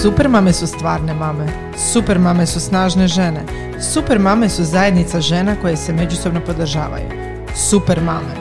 Super 0.00 0.28
mame 0.28 0.52
su 0.52 0.66
stvarne 0.66 1.14
mame. 1.14 1.46
Super 1.92 2.18
mame 2.18 2.46
su 2.46 2.60
snažne 2.60 3.08
žene. 3.08 3.44
Super 3.92 4.18
mame 4.18 4.48
su 4.48 4.64
zajednica 4.64 5.20
žena 5.20 5.56
koje 5.60 5.76
se 5.76 5.92
međusobno 5.92 6.40
podržavaju. 6.46 7.08
Super 7.54 8.00
mame. 8.00 8.34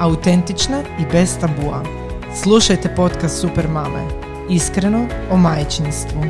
Autentične 0.00 0.82
i 1.00 1.02
bez 1.12 1.38
tabua. 1.38 1.82
Slušajte 2.42 2.94
podcast 2.96 3.40
Super 3.40 3.68
mame. 3.68 4.08
Iskreno 4.50 5.06
o 5.30 5.36
majčinstvu. 5.36 6.20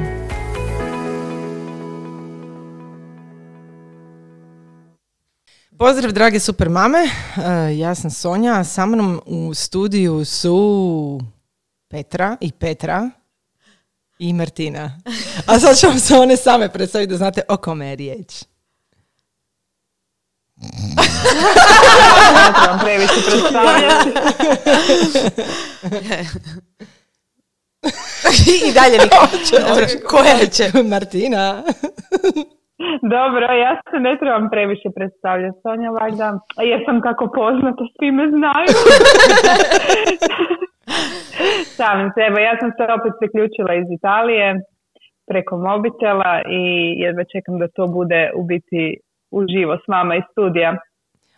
Pozdrav 5.78 6.12
drage 6.12 6.40
super 6.40 6.68
mame, 6.68 6.98
E, 7.36 7.76
ja 7.76 7.94
sam 7.94 8.10
Sonja, 8.10 8.64
sa 8.64 8.86
mnom 8.86 9.20
u 9.26 9.54
studiju 9.54 10.24
su 10.24 11.20
Petra 11.88 12.36
i 12.40 12.52
Petra 12.52 13.10
i 14.18 14.32
Martina. 14.32 14.90
A 15.46 15.58
sad 15.58 15.78
ću 15.78 15.86
vam 15.86 15.98
se 15.98 16.14
one 16.14 16.36
same 16.36 16.68
predstaviti 16.68 17.10
da 17.10 17.16
znate 17.16 17.40
o 17.48 17.56
kome 17.56 17.86
je 17.86 17.96
riječ. 17.96 18.44
Previše 22.84 23.20
predstavljati. 23.26 24.10
I 28.68 28.72
dalje 28.72 28.98
niko. 29.04 29.26
Koja 30.08 30.46
će? 30.46 30.64
Martina. 30.90 31.62
Dobro, 33.02 33.44
ja 33.64 33.80
se 33.90 33.96
ne 34.00 34.16
trebam 34.20 34.48
previše 34.50 34.88
predstavljati, 34.96 35.58
Sonja, 35.62 35.90
valjda, 35.90 36.38
jer 36.56 36.80
sam 36.86 37.02
tako 37.02 37.24
poznata, 37.34 37.82
svi 37.96 38.10
me 38.10 38.24
znaju. 38.28 38.74
Šalim 41.76 42.08
se, 42.14 42.20
evo, 42.28 42.38
ja 42.38 42.54
sam 42.60 42.70
se 42.76 42.82
opet 42.98 43.12
priključila 43.20 43.74
iz 43.74 43.88
Italije 43.98 44.46
preko 45.26 45.58
mobitela 45.58 46.42
i 46.48 46.62
jedva 47.04 47.24
čekam 47.24 47.58
da 47.58 47.68
to 47.68 47.86
bude 47.86 48.30
u 48.36 48.42
biti 48.44 48.82
uživo 49.30 49.76
s 49.76 49.88
vama 49.88 50.16
iz 50.16 50.22
studija. 50.32 50.76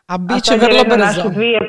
A 0.06 0.19
bit 0.19 0.45
će 0.45 0.55
vrlo 0.56 0.83
brzo. 0.84 1.29
dvije, 1.29 1.61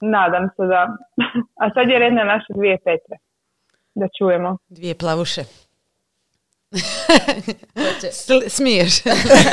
nadam 0.00 0.48
se 0.56 0.62
da, 0.72 0.80
a 1.62 1.70
sad 1.74 1.88
je 1.88 1.98
red 1.98 2.12
na 2.12 2.24
naše 2.24 2.52
dvije 2.56 2.76
Petre, 2.84 3.16
da 3.94 4.06
čujemo. 4.18 4.56
Dvije 4.68 4.94
plavuše. 4.94 5.42
Sl- 8.26 8.48
smiješ. 8.48 9.02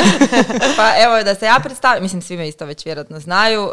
Pa 0.78 0.94
evo 1.04 1.24
da 1.24 1.36
se 1.36 1.46
ja 1.46 1.60
predstavim, 1.64 2.04
mislim 2.04 2.22
svi 2.22 2.38
me 2.38 2.48
isto 2.48 2.66
već 2.66 2.86
vjerojatno 2.86 3.20
znaju, 3.20 3.64
uh, 3.64 3.72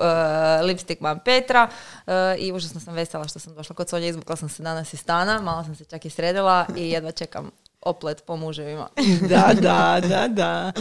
Lipstick 0.62 1.00
Mam 1.00 1.18
Petra 1.24 1.68
uh, 2.06 2.12
i 2.38 2.52
užasno 2.52 2.80
sam 2.80 2.94
vesela 2.94 3.28
što 3.28 3.38
sam 3.38 3.54
došla 3.54 3.76
kod 3.76 3.88
Sonje, 3.88 4.08
izvukla 4.08 4.36
sam 4.36 4.48
se 4.48 4.62
danas 4.62 4.94
iz 4.94 5.00
stana, 5.00 5.40
malo 5.40 5.64
sam 5.64 5.74
se 5.74 5.84
čak 5.84 6.04
i 6.04 6.10
sredila 6.10 6.66
i 6.76 6.90
jedva 6.90 7.12
čekam 7.12 7.50
oplet 7.80 8.24
po 8.26 8.36
muževima. 8.36 8.88
Da, 9.28 9.50
da, 9.60 10.00
da, 10.08 10.28
da. 10.28 10.72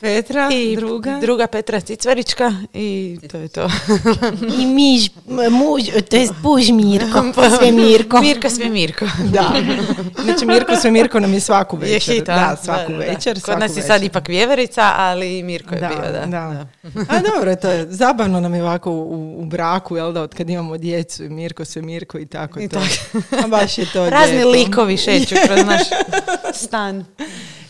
Petra, 0.00 0.48
I 0.52 0.76
druga. 0.76 1.18
druga 1.18 1.46
Petra 1.46 1.80
Cicvarička 1.80 2.52
i 2.74 3.18
to 3.30 3.38
je 3.38 3.48
to. 3.48 3.68
I 4.54 4.66
miž, 4.66 5.10
muž, 5.50 5.82
to 6.10 6.16
jest 6.16 6.32
puž 6.42 6.68
Mirko, 6.70 7.22
sve 7.58 7.72
Mirko. 7.72 8.20
Mirka 8.20 8.50
sve 8.50 8.68
Mirko. 8.68 9.04
Da. 9.24 9.52
Znači 10.24 10.46
Mirko 10.46 10.76
sve 10.76 10.90
Mirko 10.90 11.20
nam 11.20 11.34
je 11.34 11.40
svaku 11.40 11.78
Je 11.78 11.92
večer. 11.92 12.20
a? 12.20 12.24
da, 12.24 12.56
svaku 12.56 12.92
Da, 12.92 12.98
da, 12.98 13.04
da. 13.04 13.10
večer. 13.10 13.34
Kod 13.34 13.42
svaku 13.42 13.60
nas 13.60 13.70
je 13.70 13.74
večer. 13.74 13.86
sad 13.86 14.02
ipak 14.02 14.28
vjeverica, 14.28 14.92
ali 14.96 15.38
i 15.38 15.42
Mirko 15.42 15.74
je 15.74 15.80
Da, 15.80 15.88
bio, 15.88 15.98
da. 16.12 16.26
da. 16.26 16.66
A 17.08 17.20
dobro, 17.26 17.56
to 17.56 17.70
je 17.70 17.86
zabavno 17.86 18.40
nam 18.40 18.54
je 18.54 18.62
ovako 18.62 18.90
u, 18.92 19.04
u 19.38 19.44
braku, 19.46 19.96
jel 19.96 20.12
da, 20.12 20.22
od 20.22 20.34
kad 20.34 20.50
imamo 20.50 20.78
djecu 20.78 21.24
i 21.24 21.28
Mirko 21.28 21.64
sve 21.64 21.82
Mirko 21.82 22.18
i 22.18 22.26
tako 22.26 22.60
I 22.60 22.68
to. 22.68 22.76
tako. 22.76 23.44
A 23.44 23.48
baš 23.48 23.78
je 23.78 23.86
to 23.86 24.10
Razni 24.10 24.44
likovi 24.44 24.96
šeću 24.96 25.34
kroz 25.46 25.66
naš 25.66 25.82
stan. 26.64 27.04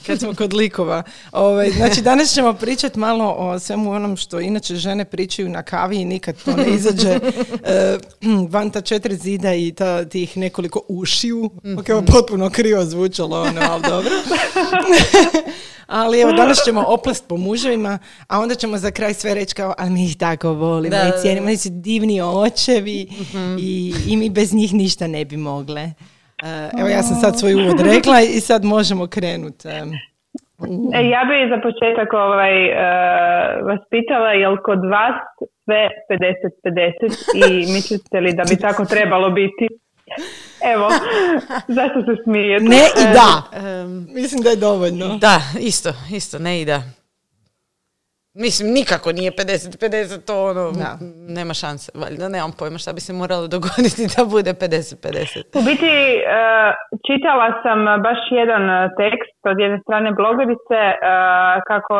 Kad 0.08 0.20
smo 0.20 0.34
kod 0.34 0.52
likova. 0.54 1.02
Ovaj, 1.32 1.70
znači, 1.70 2.02
danas 2.02 2.34
ćemo 2.34 2.54
pričati 2.54 2.98
malo 2.98 3.34
o 3.38 3.58
svemu 3.58 3.92
onom 3.92 4.16
što 4.16 4.40
inače 4.40 4.76
žene 4.76 5.04
pričaju 5.04 5.48
na 5.48 5.62
kavi 5.62 5.96
i 5.96 6.04
nikad 6.04 6.36
to 6.44 6.56
ne 6.56 6.70
izađe 6.74 7.10
eh, 7.64 7.98
van 8.52 8.70
ta 8.70 8.80
četiri 8.80 9.16
zida 9.16 9.54
i 9.54 9.72
ta, 9.72 10.04
tih 10.04 10.36
nekoliko 10.36 10.80
ušiju. 10.88 11.50
Ok, 11.78 11.88
ovo 11.88 12.02
potpuno 12.02 12.50
krivo 12.50 12.84
zvučalo, 12.84 13.42
ono, 13.42 13.60
ali 13.70 13.82
dobro. 13.82 14.10
ali 15.86 16.20
evo, 16.20 16.32
danas 16.32 16.58
ćemo 16.64 16.84
oplast 16.86 17.24
po 17.28 17.36
muževima, 17.36 17.98
a 18.28 18.40
onda 18.40 18.54
ćemo 18.54 18.78
za 18.78 18.90
kraj 18.90 19.14
sve 19.14 19.34
reći 19.34 19.54
kao, 19.54 19.74
ali 19.78 19.90
mi 19.90 20.04
ih 20.04 20.16
tako 20.16 20.52
volimo 20.52 20.96
Da, 20.96 21.08
i 21.08 21.20
cijenimo, 21.20 21.46
oni 21.46 21.56
su 21.56 21.68
divni 21.72 22.20
očevi 22.20 23.08
i, 23.58 23.94
i 24.06 24.16
mi 24.16 24.30
bez 24.30 24.52
njih 24.52 24.74
ništa 24.74 25.06
ne 25.06 25.24
bi 25.24 25.36
mogle. 25.36 25.92
Evo, 26.78 26.88
ja 26.88 27.02
sam 27.02 27.16
sad 27.16 27.38
svoj 27.38 27.54
uvod 27.54 27.80
rekla 27.80 28.20
i 28.20 28.40
sad 28.40 28.64
možemo 28.64 29.06
krenuti. 29.06 29.68
E, 30.94 31.08
ja 31.08 31.22
bi 31.28 31.50
za 31.52 31.58
početak 31.62 32.12
ovaj, 32.12 32.64
e, 32.64 32.74
vas 33.62 33.80
pitala, 33.90 34.30
jel 34.30 34.56
kod 34.64 34.78
vas 34.78 35.16
sve 35.64 35.88
50-50 36.10 37.48
i 37.50 37.50
mislite 37.74 38.20
li 38.20 38.32
da 38.32 38.42
bi 38.50 38.56
tako 38.56 38.84
trebalo 38.84 39.30
biti? 39.30 39.68
Evo, 40.74 40.88
zašto 41.78 42.00
se 42.02 42.22
smijete? 42.24 42.64
Ne 42.64 42.84
i 43.02 43.04
da. 43.14 43.58
Em, 43.58 44.08
Mislim 44.14 44.42
da 44.42 44.50
je 44.50 44.56
dovoljno. 44.56 45.18
Da, 45.18 45.40
isto, 45.60 45.92
isto, 46.12 46.38
ne 46.38 46.60
i 46.60 46.64
da. 46.64 46.82
Mislim, 48.44 48.66
nikako 48.78 49.12
nije 49.12 49.30
50-50, 49.30 50.26
to 50.26 50.34
ono, 50.50 50.64
Da. 50.82 50.92
nema 51.38 51.54
šanse, 51.54 51.92
valjda, 52.02 52.28
nemam 52.28 52.52
pojma 52.58 52.78
šta 52.78 52.92
bi 52.92 53.00
se 53.00 53.12
moralo 53.12 53.46
dogoditi 53.56 54.02
da 54.16 54.24
bude 54.34 54.50
50-50. 54.54 55.58
U 55.60 55.62
biti, 55.70 55.92
e, 56.16 56.18
čitala 57.06 57.48
sam 57.62 57.78
baš 58.06 58.20
jedan 58.40 58.62
e, 58.70 58.88
tekst 59.00 59.38
od 59.50 59.56
jedne 59.64 59.78
strane 59.84 60.08
blogerice 60.20 60.78
e, 60.90 60.96
kako 61.70 61.96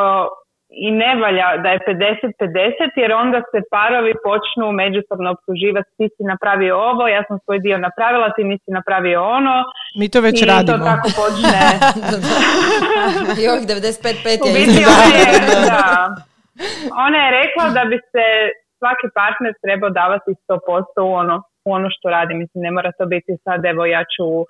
i 0.86 0.90
ne 1.02 1.12
valja 1.22 1.46
da 1.62 1.68
je 1.74 1.78
50-50 1.88 3.02
jer 3.02 3.12
onda 3.12 3.38
se 3.50 3.58
parovi 3.76 4.12
počnu 4.28 4.66
međusobno 4.82 5.28
optuživati 5.36 5.90
ti 5.98 6.06
si 6.14 6.22
napravio 6.32 6.74
ovo, 6.90 7.02
ja 7.08 7.22
sam 7.28 7.36
svoj 7.44 7.58
dio 7.66 7.78
napravila, 7.78 8.28
ti 8.36 8.42
nisi 8.44 8.70
napravio 8.78 9.20
ono 9.38 9.54
Mi 10.00 10.06
to 10.12 10.20
već 10.20 10.42
i 10.42 10.46
radimo. 10.46 10.78
to 10.78 10.84
tako 10.84 11.08
počne 11.22 11.60
I 13.40 13.48
ovih 13.52 13.64
95 13.68 14.42
U 14.42 14.46
je 14.46 14.52
biti 14.58 14.70
isto. 14.70 14.90
ona 14.94 15.06
je, 15.18 15.30
da. 15.70 16.27
Ona 17.06 17.18
je 17.24 17.30
rekla 17.40 17.64
da 17.76 17.82
bi 17.90 17.98
se 18.12 18.24
svaki 18.78 19.08
partner 19.18 19.52
trebao 19.64 19.90
davati 19.90 20.30
100% 20.48 21.10
u 21.10 21.12
ono, 21.22 21.36
u 21.66 21.68
ono 21.78 21.88
što 21.94 22.06
radi. 22.16 22.34
Mislim, 22.34 22.62
ne 22.66 22.70
mora 22.70 22.90
to 22.98 23.06
biti 23.06 23.32
sad, 23.44 23.60
evo 23.72 23.82
ja 23.86 24.02
ću 24.14 24.26
uh, 24.40 24.46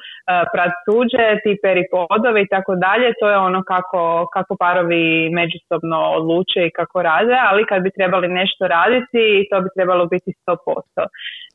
prat 0.52 0.72
suđe, 0.84 1.26
ti 1.44 1.52
peri 1.64 1.84
podove 1.94 2.40
i 2.42 2.50
tako 2.54 2.72
dalje. 2.86 3.08
To 3.20 3.26
je 3.30 3.38
ono 3.48 3.60
kako, 3.72 4.02
kako 4.34 4.52
parovi 4.64 5.04
međusobno 5.40 5.98
odluče 6.18 6.60
i 6.66 6.74
kako 6.78 7.02
rade, 7.02 7.36
ali 7.48 7.68
kad 7.70 7.82
bi 7.82 7.96
trebali 7.98 8.28
nešto 8.40 8.62
raditi, 8.76 9.24
to 9.50 9.56
bi 9.64 9.68
trebalo 9.76 10.04
biti 10.14 10.30
100%. 10.46 11.06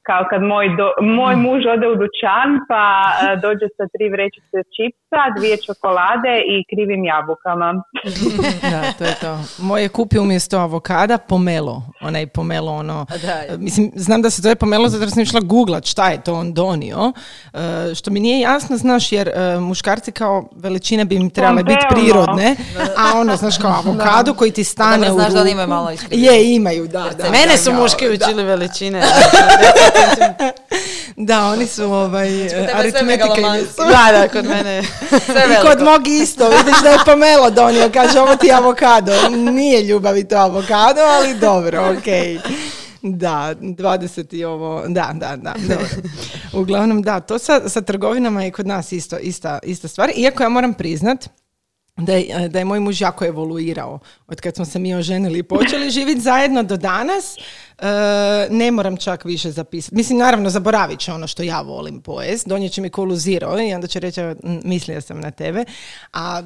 Kao 0.10 0.24
kad 0.30 0.42
moj, 0.42 0.68
do- 0.80 0.96
moj 1.20 1.36
muž 1.36 1.62
ode 1.74 1.88
u 1.88 1.96
dućan 2.04 2.50
pa 2.70 2.84
uh, 3.06 3.42
dođe 3.46 3.68
sa 3.78 3.86
tri 3.94 4.06
vrećice 4.16 4.58
čipsa, 4.76 5.22
dvije 5.38 5.56
čokolade 5.66 6.34
i 6.54 6.56
krivim 6.72 7.02
jabukama. 7.12 7.70
Da, 8.74 8.82
to 8.98 9.04
je 9.04 9.16
to. 9.22 9.40
Moj 9.58 9.82
je 9.82 9.90
kupio 9.90 10.22
umjesto 10.22 10.58
avokada 10.58 11.18
pomelo. 11.18 11.84
Onaj 12.02 12.28
pomelo, 12.28 12.72
ono... 12.72 13.06
Da. 13.22 13.58
Mislim, 13.58 13.92
znam 13.96 14.22
da 14.22 14.30
se 14.30 14.42
zove 14.42 14.56
pomelo 14.56 14.90
zato 14.90 15.10
sam 15.10 15.22
išla 15.24 15.40
googlat 15.40 15.86
šta 15.86 16.10
je 16.10 16.22
to 16.24 16.34
on 16.34 16.54
donio. 16.54 17.12
E, 17.54 17.96
što 17.96 18.12
mi 18.12 18.20
nije 18.20 18.40
jasno, 18.40 18.78
znaš, 18.78 19.12
jer 19.12 19.28
e, 19.28 19.60
muškarci 19.60 20.12
kao 20.12 20.50
veličine 20.56 21.06
bi 21.06 21.16
im 21.16 21.30
trebale 21.30 21.64
biti 21.64 21.86
prirodne, 21.90 22.56
a 23.02 23.20
ono, 23.20 23.36
znaš, 23.36 23.58
kao 23.58 23.72
avokado 23.72 24.34
koji 24.34 24.52
ti 24.52 24.64
stane 24.64 25.08
Dobro, 25.08 25.14
u 25.14 25.20
znaš 25.20 25.34
da 25.34 25.42
oni 25.42 25.50
ruku. 25.50 25.54
imaju 25.54 25.68
malo. 25.68 25.90
Je, 26.12 26.56
imaju, 26.56 26.88
da, 26.88 27.10
da. 27.18 27.24
Mene 27.24 27.52
da, 27.52 27.58
su 27.58 27.72
da, 27.72 27.78
muški 27.78 28.06
da. 28.08 28.14
učili 28.14 28.44
veličine. 28.44 29.02
Da, 31.18 31.46
oni 31.46 31.68
su 31.68 31.84
ovaj, 31.84 32.50
sve 32.50 32.70
aritmetika 32.74 33.28
da, 33.78 34.20
da, 34.20 34.28
kod 34.28 34.46
mene. 34.46 34.84
Sve 35.26 35.44
I 35.52 35.68
kod 35.68 35.86
mog 35.86 36.08
isto, 36.08 36.50
vidiš 36.50 36.82
da 36.84 36.90
je 36.90 36.98
pomelo 37.06 37.50
donio, 37.50 37.90
kaže 37.94 38.20
ovo 38.20 38.36
ti 38.36 38.52
avokado. 38.52 39.12
Nije 39.30 39.84
ljubavi 39.84 40.28
to 40.28 40.38
avokado, 40.38 41.02
ali 41.02 41.36
dobro, 41.36 41.96
okej. 41.98 42.40
Da, 43.02 43.56
20 43.62 44.36
i 44.36 44.44
ovo, 44.46 44.84
da, 44.88 45.12
da, 45.14 45.36
da, 45.36 45.54
dobro. 45.68 45.88
Uglavnom, 46.54 47.02
da, 47.02 47.20
to 47.20 47.40
sa, 47.40 47.70
sa 47.70 47.82
trgovinama 47.82 48.44
je 48.44 48.52
kod 48.52 48.68
nas 48.68 48.92
isto, 48.92 49.18
ista, 49.18 49.60
ista 49.64 49.88
stvar. 49.88 50.12
Iako 50.16 50.44
ja 50.44 50.50
moram 50.50 50.74
priznat, 50.74 51.30
da 51.98 52.14
je, 52.14 52.50
da 52.50 52.60
je 52.60 52.66
moj 52.66 52.80
muž 52.80 53.02
jako 53.02 53.26
evoluirao 53.26 54.00
od 54.28 54.42
kad 54.42 54.56
smo 54.56 54.66
se 54.66 54.80
mi 54.80 54.96
oženili 54.96 55.40
i 55.40 55.44
počeli 55.44 55.90
živjeti 55.90 56.22
zajedno 56.22 56.64
do 56.64 56.78
danas. 56.78 57.36
E, 57.80 57.86
ne 58.50 58.72
moram 58.72 58.98
čak 58.98 59.26
više 59.26 59.52
zapisati. 59.52 59.96
Mislim, 59.96 60.20
naravno, 60.20 60.50
zaboravit 60.50 61.00
će 61.00 61.14
ono 61.14 61.28
što 61.28 61.44
ja 61.44 61.62
volim 61.62 62.02
pojest, 62.02 62.48
donijet 62.48 62.72
će 62.72 62.82
mi 62.82 62.90
kolu 62.90 63.16
zero 63.16 63.60
i 63.62 63.74
onda 63.74 63.88
će 63.88 64.00
reći, 64.00 64.22
"Evo, 64.22 64.32
m, 64.44 64.60
mislio 64.64 65.02
sam 65.02 65.20
na 65.20 65.32
tebe, 65.32 65.64
a 66.14 66.42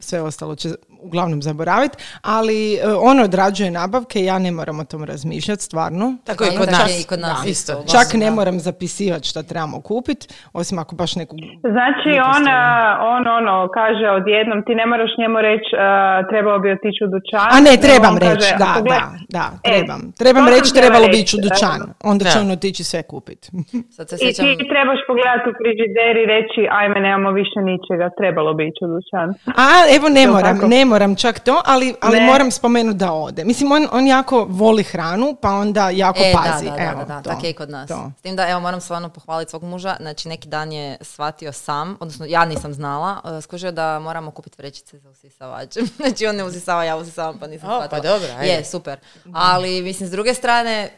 sve 0.00 0.20
ostalo 0.22 0.54
će 0.54 0.68
uglavnom 1.00 1.42
zaboraviti, 1.42 1.96
ali 2.22 2.74
e, 2.74 2.78
on 3.00 3.20
odrađuje 3.20 3.70
nabavke, 3.70 4.24
ja 4.24 4.38
ne 4.38 4.50
moram 4.50 4.80
o 4.80 4.84
tom 4.84 5.04
razmišljati, 5.04 5.62
stvarno. 5.62 6.16
Tako 6.24 6.44
i 6.44 6.50
Da, 6.50 6.58
kod 6.58 6.68
nas. 6.70 6.90
je 6.90 7.00
i 7.00 7.04
kod 7.04 7.20
nas 7.20 7.42
Da, 7.42 7.48
isto. 7.50 7.84
Čak 7.92 8.14
ne 8.14 8.30
moram 8.30 8.60
zapisivati 8.60 9.28
šta 9.28 9.42
trebamo 9.42 9.80
kupiti, 9.80 10.28
osim 10.52 10.78
ako 10.78 10.94
baš 10.96 11.16
neku... 11.16 11.36
Znači 11.60 12.10
on, 12.34 12.48
a, 12.48 12.60
on 13.04 13.22
ono 13.28 13.68
kaže 13.74 14.06
odjednom, 14.10 14.64
ti 14.66 14.74
ne 14.74 14.86
moraš 14.86 15.10
njemu 15.18 15.38
reći 15.40 15.70
a, 15.78 15.86
trebao 16.30 16.58
bi 16.58 16.72
otići 16.72 17.00
u 17.04 17.08
dućan. 17.08 17.48
A 17.56 17.60
ne, 17.60 17.76
trebam 17.76 18.16
reći, 18.18 18.48
da, 18.58 18.72
da, 18.84 19.00
da, 19.28 19.50
E, 19.62 19.70
trebam. 19.70 20.12
Trebam 20.18 20.48
reći, 20.48 20.67
htjela 20.70 20.86
trebalo 20.86 21.06
bi 21.06 21.16
reći, 21.16 21.22
ići 21.22 21.36
u 21.36 21.40
dućan. 21.46 21.80
Onda 22.10 22.24
će 22.30 22.38
on 22.38 22.50
otići 22.50 22.84
sve 22.84 23.02
kupiti. 23.02 23.46
Sad 23.96 24.08
se 24.08 24.14
I 24.14 24.18
sjećam... 24.18 24.44
ti 24.46 24.64
trebaš 24.72 25.00
pogledati 25.10 25.46
u 25.50 25.54
frižider 25.58 26.14
i 26.22 26.26
reći, 26.34 26.60
ajme, 26.80 27.00
nemamo 27.00 27.30
više 27.42 27.58
ničega, 27.70 28.06
trebalo 28.20 28.50
bi 28.54 28.62
ići 28.70 28.80
u 28.86 28.88
dućan. 28.94 29.28
A, 29.64 29.66
evo 29.96 30.08
ne 30.08 30.20
Jel 30.26 30.32
moram, 30.32 30.56
tako? 30.56 30.68
ne 30.68 30.84
moram 30.84 31.12
čak 31.16 31.40
to, 31.40 31.56
ali, 31.64 31.94
ali 32.06 32.16
Ne. 32.20 32.26
moram 32.26 32.50
spomenuti 32.50 32.98
da 32.98 33.12
ode. 33.12 33.44
Mislim, 33.44 33.72
on, 33.72 33.88
on 33.92 34.06
jako 34.06 34.46
voli 34.48 34.82
hranu, 34.82 35.36
pa 35.42 35.50
onda 35.50 35.90
jako 35.92 36.18
E, 36.22 36.32
pazi. 36.36 36.64
da, 36.64 36.70
da, 36.76 36.82
evo, 36.90 36.98
da, 36.98 37.04
da, 37.14 37.22
to, 37.22 37.30
tako 37.30 37.46
je 37.46 37.50
i 37.50 37.54
kod 37.54 37.70
nas. 37.70 37.88
to. 37.88 38.10
S 38.18 38.22
tim 38.22 38.36
da, 38.36 38.48
evo, 38.50 38.60
moram 38.60 38.80
stvarno 38.80 39.08
pohvaliti 39.08 39.50
svog 39.50 39.62
muža, 39.62 39.96
znači 40.00 40.28
neki 40.28 40.48
dan 40.48 40.72
je 40.72 40.96
shvatio 41.00 41.52
sam, 41.52 41.96
odnosno 42.00 42.26
ja 42.28 42.44
nisam 42.44 42.72
znala, 42.72 43.20
uh, 43.24 43.42
skužio 43.42 43.72
da 43.72 43.98
moramo 43.98 44.30
kupiti 44.30 44.56
vrećice 44.58 44.98
za 44.98 45.10
usisavače. 45.10 45.80
znači 46.00 46.26
on 46.26 46.36
ne 46.36 46.44
usisava, 46.44 46.84
ja 46.84 46.96
usisavam, 46.96 47.38
pa 47.40 47.46
nisam 47.46 47.70
O, 47.70 47.82
pa 47.90 47.96
dobro, 48.00 48.28
ajde. 48.38 48.52
Je, 48.52 48.64
super. 48.64 48.98
Ali, 49.34 49.82
mislim, 49.82 50.08
s 50.08 50.12
druge 50.12 50.34
strane, 50.34 50.57
ne, 50.62 50.90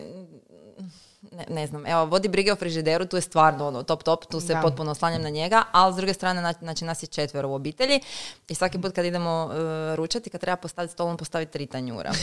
ne 1.49 1.67
znam, 1.67 1.87
evo, 1.87 2.05
vodi 2.05 2.29
brige 2.29 2.53
o 2.53 2.57
frižideru, 2.57 3.07
tu 3.07 3.17
je 3.17 3.23
stvarno 3.23 3.67
ono, 3.67 3.83
top, 3.83 4.03
top, 4.03 4.27
tu 4.27 4.41
se 4.41 4.55
Da. 4.55 4.61
potpuno 4.61 4.91
oslanjam 4.91 5.23
na 5.23 5.29
njega, 5.29 5.63
ali 5.73 5.93
s 5.93 5.97
druge 5.97 6.15
strane, 6.15 6.43
na- 6.43 6.55
znači 6.55 6.85
nas 6.85 7.03
je 7.03 7.07
četvero 7.07 7.49
u 7.49 7.55
obitelji 7.55 8.01
i 8.49 8.55
svaki 8.55 8.81
put 8.81 8.95
kad 8.95 9.05
idemo 9.05 9.45
uh, 9.45 9.53
ručati, 9.95 10.31
kad 10.31 10.41
treba 10.41 10.57
postaviti 10.57 10.93
stol, 10.93 11.09
on 11.09 11.17
postavi 11.17 11.47
tri 11.47 11.67
tanjura. 11.67 12.13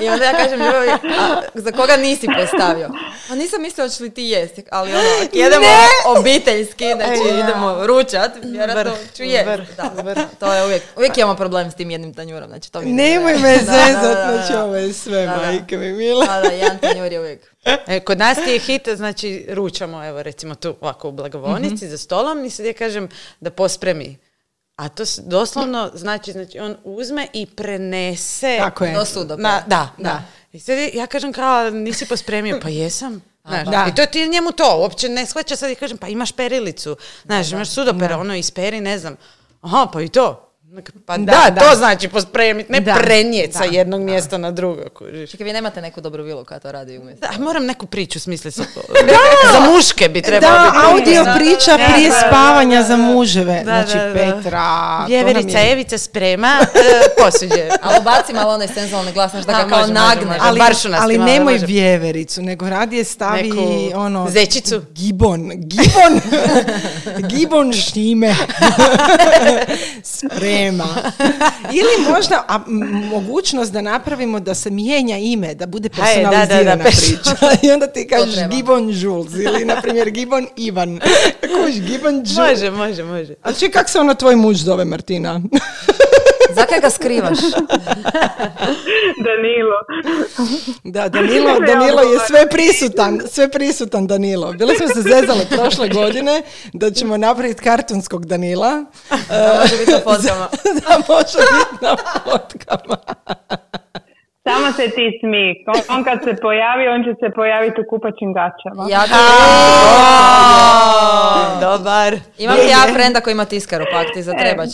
I 0.00 0.08
onda 0.08 0.24
ja 0.24 0.32
kažem, 0.34 0.58
ljubavi, 0.58 0.88
a 0.90 1.40
za 1.54 1.72
koga 1.72 1.96
nisi 1.96 2.26
postavio? 2.36 2.90
A 3.30 3.34
nisam 3.34 3.62
mislila 3.62 3.86
hoćeš 3.86 4.00
li 4.00 4.10
ti 4.10 4.22
jesti, 4.24 4.64
ali 4.70 4.90
ono, 4.90 5.02
jedemo 5.34 5.66
obiteljski, 6.08 6.84
znači 6.94 7.22
idemo 7.34 7.86
ručat, 7.86 8.30
vjerojatno 8.44 8.92
ću 9.16 9.22
jesti. 9.22 9.74
Da, 9.76 9.90
to 10.40 10.52
je 10.52 10.64
uvijek, 10.64 10.82
uvijek 10.96 11.18
imamo 11.18 11.34
problem 11.34 11.70
s 11.70 11.74
tim 11.74 11.90
jednim 11.90 12.14
tanjurom, 12.14 12.48
znači 12.48 12.72
to 12.72 12.80
mi 12.80 12.86
ne 12.86 13.02
Nemoj 13.04 13.32
ide. 13.32 13.42
me 13.42 13.56
zezat, 13.56 14.18
znači 14.32 14.54
ovo 14.54 14.76
je 14.76 14.92
sve, 14.92 15.26
Da, 15.26 15.36
majke 15.36 15.76
mi 15.76 15.92
mila. 15.92 16.26
Da, 16.26 16.40
da, 16.40 16.48
jedan 16.48 16.78
tanjur 16.78 17.12
je 17.12 17.20
uvijek. 17.20 17.40
E, 17.86 18.00
kod 18.00 18.18
nas 18.18 18.38
ti 18.38 18.50
je 18.50 18.58
hit, 18.58 18.88
znači 18.88 19.46
ručamo, 19.48 20.04
evo 20.04 20.22
recimo 20.22 20.54
tu 20.54 20.74
ovako 20.80 21.08
u 21.08 21.12
blagovonici 21.12 21.74
Mhm. 21.76 21.86
za 21.86 21.98
stolom 21.98 22.44
i 22.44 22.50
sad 22.50 22.66
ja 22.66 22.72
kažem 22.72 23.08
da 23.40 23.50
pospremi. 23.50 24.18
A 24.76 24.88
to 24.88 25.04
doslovno 25.18 25.90
znači, 25.94 26.32
znači 26.32 26.58
on 26.58 26.76
uzme 26.84 27.26
i 27.32 27.46
prenese 27.46 28.56
Tako 28.58 28.84
je. 28.84 28.94
Do. 29.24 29.36
Na, 29.36 29.62
da, 29.66 29.90
Da. 29.96 30.02
da. 30.02 30.22
I 30.52 30.60
sad 30.60 30.78
ja 30.94 31.06
kažem 31.06 31.32
kao, 31.32 31.70
nisi 31.70 32.06
pospremio, 32.06 32.60
pa 32.62 32.68
jesam. 32.68 33.22
Znaš, 33.44 33.68
da. 33.68 33.86
I 33.88 33.94
to 33.94 34.06
ti 34.06 34.28
njemu 34.28 34.52
to, 34.52 34.78
uopće 34.78 35.08
ne 35.08 35.26
shvaća 35.26 35.56
sad 35.56 35.70
i 35.70 35.74
kažem, 35.74 35.98
pa 35.98 36.08
imaš 36.08 36.32
perilicu, 36.32 36.96
znaš, 37.24 37.52
imaš 37.52 37.68
sudopera, 37.68 38.18
ono 38.18 38.34
isperi, 38.34 38.80
ne 38.80 38.98
znam. 38.98 39.16
Aha, 39.60 39.88
pa 39.92 40.02
i 40.02 40.08
to. 40.08 40.45
Pa 41.06 41.16
da, 41.16 41.24
Da, 41.24 41.50
da. 41.50 41.60
to 41.60 41.76
znači 41.76 42.08
pospremiti, 42.08 42.72
ne 42.72 42.84
prenijeti 42.96 43.52
sa 43.52 43.58
Da. 43.60 43.64
jednog 43.66 44.00
mjesta 44.02 44.38
na 44.38 44.50
drugo. 44.50 44.82
kužiš. 44.88 45.30
Čekaj, 45.30 45.44
vi 45.44 45.52
nemate 45.52 45.80
neku 45.80 46.00
dobru 46.00 46.22
vilu 46.24 46.44
koja 46.44 46.58
to 46.60 46.72
radi 46.72 46.98
umjesto. 46.98 47.26
Da, 47.28 47.44
moram 47.44 47.66
neku 47.66 47.86
priču 47.86 48.20
smisliti. 48.20 48.60
Za 49.52 49.60
muške 49.72 50.08
bi 50.08 50.22
trebalo 50.22 50.52
Da, 50.54 50.70
biti. 50.94 51.16
audio 51.16 51.34
priča 51.36 51.76
da. 51.76 51.84
prije 51.86 52.10
Da, 52.10 52.14
da, 52.14 52.26
spavanja 52.28 52.76
da, 52.76 52.82
za 52.82 52.96
muževe. 52.96 53.54
Da, 53.54 53.62
znači, 53.64 53.96
da, 53.98 54.04
da. 54.04 54.12
Petra, 54.14 55.04
Vjeverica 55.08 55.58
je- 55.58 55.72
Evica 55.72 55.98
sprema 55.98 56.58
e, 56.62 56.68
posuđe. 57.18 57.68
Ali 57.82 57.98
ubaci 58.00 58.32
malo 58.32 58.54
onaj 58.54 58.68
senzualni 58.68 59.12
glas, 59.12 59.30
znaš 59.30 59.44
da 59.44 59.52
ga 59.54 59.58
kao 59.60 59.78
može. 59.80 59.92
ali, 60.40 60.60
ali 60.96 61.18
nemoj 61.20 61.52
može. 61.52 61.66
vjevericu, 61.66 62.42
nego 62.42 62.68
radije 62.68 63.04
stavi 63.04 63.42
Neku 63.42 63.60
ono... 63.94 64.28
zečicu. 64.30 64.82
Gibon. 64.92 65.50
Gibon. 65.70 66.20
Gibon 67.20 67.72
štime. 67.74 68.34
Sprema. 70.02 70.65
Ili 71.78 72.12
možda 72.12 72.44
a, 72.48 72.58
mogućnost 73.10 73.72
da 73.72 73.80
napravimo 73.80 74.40
da 74.40 74.54
se 74.54 74.70
mijenja 74.70 75.18
ime, 75.18 75.54
da 75.54 75.66
bude 75.66 75.88
Aj, 76.02 76.16
da, 76.16 76.22
da, 76.22 76.30
personalizirana 76.30 76.84
priča. 76.84 77.46
I 77.66 77.70
onda 77.70 77.86
ti 77.86 78.06
kažeš. 78.08 78.48
Gibon 78.50 78.90
Jules 78.90 79.32
ili, 79.34 79.64
na 79.64 79.80
primjer, 79.80 80.10
Gibon 80.10 80.46
Ivan. 80.56 81.00
Kuš, 81.40 81.74
Gibon 81.80 82.14
Jules. 82.14 82.36
Može, 82.36 82.70
može, 82.70 83.04
može. 83.04 83.34
A 83.42 83.52
čekaj, 83.52 83.82
kak 83.82 83.88
se 83.88 83.98
ono 83.98 84.14
tvoj 84.14 84.36
muž 84.36 84.56
zove, 84.56 84.84
Martina? 84.84 85.40
Zakaj 86.54 86.80
ga 86.80 86.90
skrivaš? 86.90 87.38
Danilo. 89.26 89.76
Da, 90.84 91.08
Danilo, 91.08 91.60
Danilo 91.66 92.00
je 92.02 92.18
sve 92.26 92.50
prisutan, 92.50 93.20
sve 93.30 93.50
prisutan 93.50 94.06
Danilo. 94.06 94.52
Bili 94.52 94.76
smo 94.76 94.88
se 94.88 95.02
zezali 95.02 95.46
prošle 95.50 95.88
godine 95.88 96.42
da 96.72 96.90
ćemo 96.90 97.16
napraviti 97.16 97.62
kartonskog 97.62 98.26
Danila. 98.26 98.84
Da 99.28 99.58
može 99.60 99.76
biti 99.78 99.90
na 99.92 99.98
fotkama. 100.12 100.48
da 100.64 100.98
može 101.08 101.38
biti 101.38 101.84
na 101.84 101.96
fotkama. 102.24 102.96
Samo 104.48 104.72
se 104.72 104.84
ti 104.96 105.06
smij. 105.20 105.50
On, 105.66 105.96
on 105.96 106.04
kad 106.04 106.18
se 106.24 106.36
pojavi, 106.42 106.88
on 106.88 107.04
će 107.04 107.12
se 107.20 107.28
pojaviti 107.34 107.80
u 107.80 107.84
kupačim 107.90 108.30
gaćama. 108.38 108.82
Ja 108.90 109.02
to 109.10 109.16
Dobar. 111.66 112.10
Imam 112.38 112.56
i 112.56 112.70
ja 112.70 112.94
frenda 112.94 113.20
koji 113.20 113.32
ima 113.32 113.44
tiskaru, 113.44 113.84
pa 113.92 113.98
ako 114.00 114.10
ti 114.14 114.22
zatreba. 114.22 114.62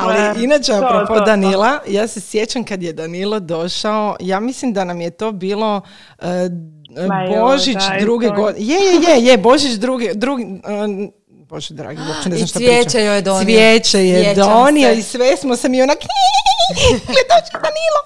Ali 0.00 0.44
inače, 0.44 0.72
to, 0.72 0.78
apropo 0.78 1.14
to, 1.14 1.18
to. 1.18 1.24
Danila, 1.24 1.78
ja 1.88 2.06
se 2.06 2.20
sjećam 2.20 2.64
kad 2.64 2.82
je 2.82 2.92
Danilo 2.92 3.40
došao, 3.40 4.16
ja 4.20 4.40
mislim 4.40 4.72
da 4.72 4.84
nam 4.84 5.00
je 5.00 5.10
to 5.10 5.32
bilo 5.32 5.80
e, 6.18 6.26
Božić 7.40 7.76
druge 8.00 8.28
godine. 8.28 8.66
Je, 8.66 8.78
je, 8.78 8.94
je, 9.08 9.24
je, 9.24 9.38
Božić 9.38 9.72
druge, 9.72 10.14
drugi, 10.14 10.42
e, 10.42 11.08
Bože 11.28 11.74
dragi, 11.74 12.00
uopće 12.08 12.28
ne 12.28 12.36
znam 12.36 12.44
I 12.44 12.48
šta 12.48 12.58
cvijeće 12.58 12.84
pričam. 12.84 13.04
joj 13.04 13.16
je 13.16 13.22
donio. 13.22 13.44
Cvijeće 13.44 14.06
je 14.06 14.24
Sjećam 14.24 14.48
donio 14.48 14.88
se. 14.88 14.98
i 14.98 15.02
sve 15.02 15.36
smo 15.36 15.56
se 15.56 15.68
mi 15.68 15.82
onak 15.82 15.98
gle 17.06 17.22
dođe 17.30 17.52
Danilo. 17.54 18.00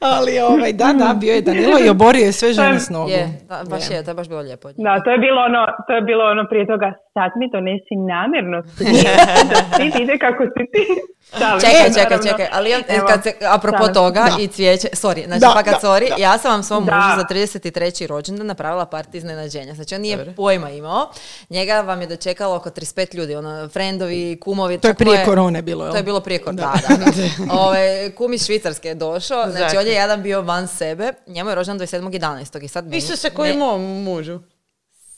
Ali 0.00 0.38
ovaj, 0.40 0.72
da, 0.72 0.92
da, 0.94 1.14
bio 1.14 1.34
je 1.34 1.42
Danilo 1.42 1.78
i 1.78 1.88
oborio 1.88 2.24
je 2.24 2.32
sve 2.32 2.52
žene 2.52 2.80
s 2.80 2.90
nogu. 2.90 3.10
Je, 3.10 3.40
da, 3.48 3.62
baš 3.64 3.90
je, 3.90 4.04
to 4.04 4.10
je 4.10 4.14
baš 4.14 4.28
bilo 4.28 4.40
lijepo. 4.40 4.68
Da, 4.68 5.00
to 5.04 5.10
je 5.10 5.18
bilo 5.18 5.40
ono, 5.42 5.58
to 5.86 5.92
je 5.92 6.02
bilo 6.02 6.24
ono 6.24 6.44
prije 6.50 6.66
toga, 6.66 6.88
sad 7.14 7.30
mi 7.36 7.46
donesi 7.50 7.94
namjerno 8.08 8.58
da 9.50 9.76
ti 9.76 10.02
ide 10.02 10.18
kako 10.18 10.42
si 10.46 10.62
ti. 10.72 10.84
Se, 11.24 11.38
Čekaj, 11.60 11.88
čekaj, 11.88 12.02
naravno. 12.04 12.24
čekaj, 12.24 12.46
ali 12.52 12.70
ja- 12.70 12.80
Evo, 12.88 13.06
kad 13.08 13.22
se, 13.22 13.32
apropo 13.48 13.88
toga 13.90 14.20
Da. 14.22 14.36
i 14.40 14.48
cvijeće, 14.48 14.88
sorry, 14.88 15.26
znači 15.26 15.40
Da, 15.40 15.50
fakat 15.50 15.74
da, 15.74 15.88
sorry, 15.88 16.08
da. 16.08 16.14
ja 16.18 16.38
sam 16.38 16.50
vam 16.52 16.62
svom 16.62 16.84
Da. 16.84 16.94
mužu 16.94 17.16
za 17.16 17.24
33. 17.26 18.06
rođendan 18.06 18.46
napravila 18.46 18.86
parti 18.86 19.18
iznenađenja, 19.18 19.74
znači 19.74 19.94
on 19.94 20.00
nije 20.00 20.34
pojma 20.36 20.70
imao, 20.70 21.10
njega 21.50 21.80
vam 21.80 22.00
je 22.00 22.06
dočekalo 22.06 22.56
oko 22.56 22.70
35 22.70 23.14
ljudi, 23.14 23.36
ono, 23.36 23.68
frendovi, 23.68 24.38
kumovi. 24.40 24.78
To 24.78 24.88
je 24.88 24.94
prije 24.94 25.24
korone 25.24 25.62
bilo, 25.62 25.84
jel? 25.84 25.92
To 25.92 25.96
je 25.96 26.02
bilo 26.02 26.20
prije 26.20 26.38
korone, 26.38 26.56
da, 26.56 26.72
da. 26.88 26.96
da. 26.96 27.54
Ove, 27.60 27.83
kum 28.10 28.32
iz 28.32 28.46
Švicarske 28.46 28.88
je 28.88 28.94
došao, 28.94 29.50
znači 29.50 29.76
on 29.76 29.86
je 29.86 29.92
jedan 29.92 30.22
bio 30.22 30.42
van 30.42 30.68
sebe, 30.68 31.12
njemu 31.26 31.50
je 31.50 31.54
rođendan 31.54 31.86
27.11. 31.86 32.62
i 32.62 32.68
sad 32.68 32.84
meni- 32.84 32.96
Isto 32.96 33.16
se 33.16 33.30
koji 33.30 33.52
ne- 33.52 33.58
mom 33.58 33.82
mužu. 33.82 34.38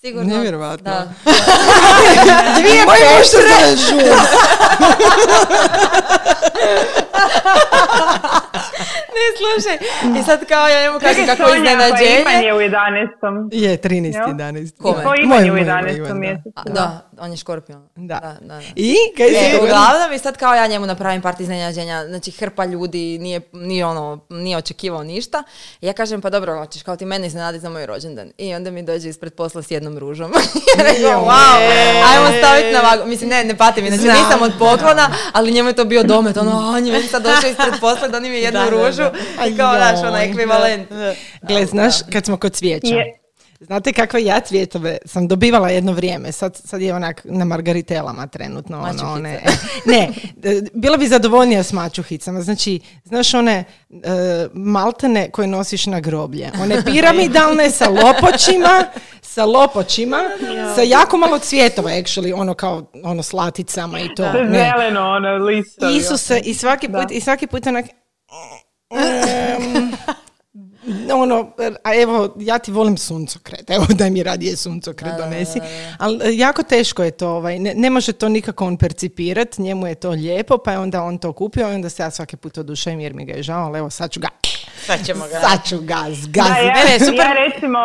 Sigurno. 0.01 0.37
Nevjerovatno. 0.37 0.85
Da. 0.85 1.09
Dvije 2.59 2.85
Moj 2.85 2.97
muž 3.11 3.27
se 3.27 3.37
zove. 3.37 4.13
ne, 9.17 9.25
slušaj. 9.39 9.77
I 10.21 10.25
sad 10.25 10.47
kao 10.47 10.69
ja 10.69 10.83
njemu 10.83 11.01
kažem 11.01 11.27
kako 11.27 11.43
Sonja, 11.43 11.65
pa 11.65 11.71
Ivan 11.71 11.87
iznenađenje. 11.89 12.47
je 12.47 12.55
u 12.55 12.59
11. 12.59 13.49
Je, 13.53 13.79
13. 13.79 14.15
Jel? 14.15 14.27
11. 14.27 14.77
Kome? 14.79 15.05
Ko 15.05 15.15
Ivan 15.15 15.29
Moj- 15.31 15.45
je 15.45 15.53
u 15.53 15.55
moj 15.55 15.65
11. 15.65 15.97
Ivan, 15.97 16.09
da. 16.09 16.15
mjesecu. 16.15 16.51
Da, 16.67 17.09
on 17.19 17.31
je 17.31 17.37
škorpion. 17.37 17.89
Da. 17.97 18.15
da, 18.15 18.37
da. 18.41 18.55
da. 18.55 18.61
I? 18.77 18.95
Kaj 19.17 19.27
E, 19.27 19.57
uglavnom 19.57 20.13
i 20.15 20.19
sad 20.19 20.37
kao 20.37 20.55
ja 20.55 20.67
njemu 20.67 20.87
napravim 20.87 21.23
part 21.23 21.41
iznenađenja, 21.41 22.05
znači 22.09 22.31
hrpa 22.31 22.65
ljudi 22.65 23.19
nije, 23.19 23.41
nije 23.53 23.87
ono, 23.87 24.21
nije 24.31 24.57
očekivao 24.57 25.03
ništa. 25.03 25.43
I 25.81 25.87
ja 25.87 25.93
kažem, 25.93 26.21
pa 26.21 26.31
dobro, 26.31 26.59
hoćeš 26.59 26.83
kao 26.83 26.97
ti 26.97 27.05
mene 27.05 27.27
iznenaditi 27.27 27.63
za 27.63 27.69
moj 27.71 27.87
rođendan. 27.87 28.31
I 28.39 28.55
onda 28.55 28.71
mi 28.71 28.83
dođe 28.83 29.09
ispred 29.09 29.35
posla 29.35 29.63
s 29.63 29.71
jednom 29.71 29.99
ružom. 29.99 30.33
ja 30.79 30.85
rekao, 30.85 31.25
wow, 31.25 31.57
ajmo 32.07 32.39
staviti 32.39 32.73
na 32.73 32.81
vagu. 32.81 33.09
Mislim, 33.09 33.31
ne, 33.31 33.45
ne 33.45 33.57
pati 33.57 33.83
mi, 33.83 33.89
znači 33.89 34.03
Znam. 34.03 34.17
nisam 34.17 34.43
od 34.43 34.53
poklona, 34.59 35.11
ali 35.33 35.53
njemu 35.53 35.69
je 35.69 35.77
to 35.77 35.85
bio 35.85 36.03
domet, 36.03 36.37
ono, 36.37 36.69
on 36.69 36.87
je 36.87 36.93
meni 36.93 37.07
sad 37.17 37.35
došao 37.35 37.51
ispred 37.51 37.81
posla, 37.81 38.09
da 38.09 38.21
mi 38.21 38.29
je 38.29 38.43
jednu 38.43 38.61
Da, 38.61 38.65
da, 38.65 38.71
ružu. 38.71 39.03
I 39.49 39.57
kao, 39.57 39.75
znaš, 39.77 39.99
ono, 40.09 40.17
ekvivalent. 40.17 40.89
Gle, 41.43 41.67
znaš, 41.67 41.95
kad 42.13 42.25
smo 42.25 42.37
kod 42.37 42.53
cvijeća. 42.53 42.95
Je, 42.95 43.19
Znate 43.61 43.93
kakve 43.93 44.25
ja 44.25 44.41
cvjetove 44.41 44.99
sam 45.05 45.29
dobivala 45.29 45.69
jedno 45.69 45.93
vrijeme, 45.93 46.33
sad, 46.33 46.61
sad 46.65 46.81
je 46.81 46.95
onak 46.95 47.21
na 47.25 47.45
margaritelama 47.45 48.27
trenutno. 48.27 48.79
Ono, 48.79 49.13
one, 49.13 49.43
ne, 49.93 50.09
bila 50.73 50.97
bi 50.97 51.09
zadovoljnija 51.09 51.63
s 51.63 51.73
mačuhicama. 51.73 52.43
Znači, 52.43 52.81
znaš 53.05 53.35
one 53.35 53.65
e, 53.91 54.05
maltene 54.53 55.31
koje 55.31 55.47
nosiš 55.47 55.87
na 55.87 56.01
groblje. 56.01 56.51
One 56.63 56.85
piramidalne 56.93 57.71
sa 57.71 57.89
lopočima, 57.89 58.85
sa 59.37 59.45
lopočima, 59.47 60.17
sa 60.75 60.83
jako 60.83 61.17
malo 61.17 61.39
cvjetova, 61.39 61.91
actually, 61.91 62.33
ono 62.35 62.55
kao 62.55 62.83
ono 63.05 63.23
s 63.23 63.33
laticama 63.33 64.01
i 64.01 64.09
to. 64.09 64.31
Sve 64.31 64.45
Ne. 64.45 64.59
zeleno, 64.71 65.01
ono, 65.03 65.29
listovi. 65.37 65.97
Isuse, 65.97 66.39
i 66.41 66.55
svaki 66.55 66.89
put, 66.89 67.11
i 67.11 67.21
svaki 67.21 67.47
put 67.47 67.67
onak... 67.67 67.85
em, 68.91 69.93
ono, 71.13 71.53
a 71.85 71.95
evo, 71.95 72.35
ja 72.39 72.59
ti 72.59 72.73
volim 72.73 72.97
suncokret, 72.97 73.71
evo 73.71 73.87
daj 73.91 74.11
mi 74.11 74.23
radije 74.23 74.57
suncokret 74.57 75.13
donesi, 75.19 75.61
ali 75.99 76.19
e, 76.25 76.37
jako 76.37 76.63
teško 76.63 77.03
je 77.03 77.11
to, 77.11 77.29
ovaj, 77.29 77.59
ne, 77.59 77.73
ne 77.75 77.91
može 77.91 78.13
to 78.13 78.29
nikako 78.29 78.67
on 78.67 78.77
percipirat, 78.77 79.59
njemu 79.59 79.87
je 79.87 79.95
to 79.95 80.11
lijepo, 80.11 80.59
pa 80.59 80.73
je 80.73 80.79
onda 80.79 81.03
on 81.03 81.19
to 81.19 81.33
kupio 81.33 81.69
i 81.69 81.75
onda 81.75 81.89
se 81.89 82.03
ja 82.03 82.11
svaki 82.11 82.37
put 82.37 82.59
oduševim 82.59 83.01
jer 83.01 83.15
mi 83.15 83.25
ga 83.25 83.33
je 83.33 83.43
žao, 83.43 83.65
ali 83.65 83.79
evo 83.79 83.91
sad 83.91 84.11
ću 84.11 84.21
ga, 84.21 84.29
Sad 84.87 85.07
ćemo 85.07 85.25
ga. 85.25 85.41
sad 85.41 85.65
ću 85.65 85.79
ga 85.79 85.85
Da, 85.97 86.15
zgaziti. 86.15 86.67
ja, 86.67 86.75
Ne, 86.75 86.85
ne, 86.85 86.99
super. 87.01 87.15
ja 87.17 87.33
recimo, 87.35 87.79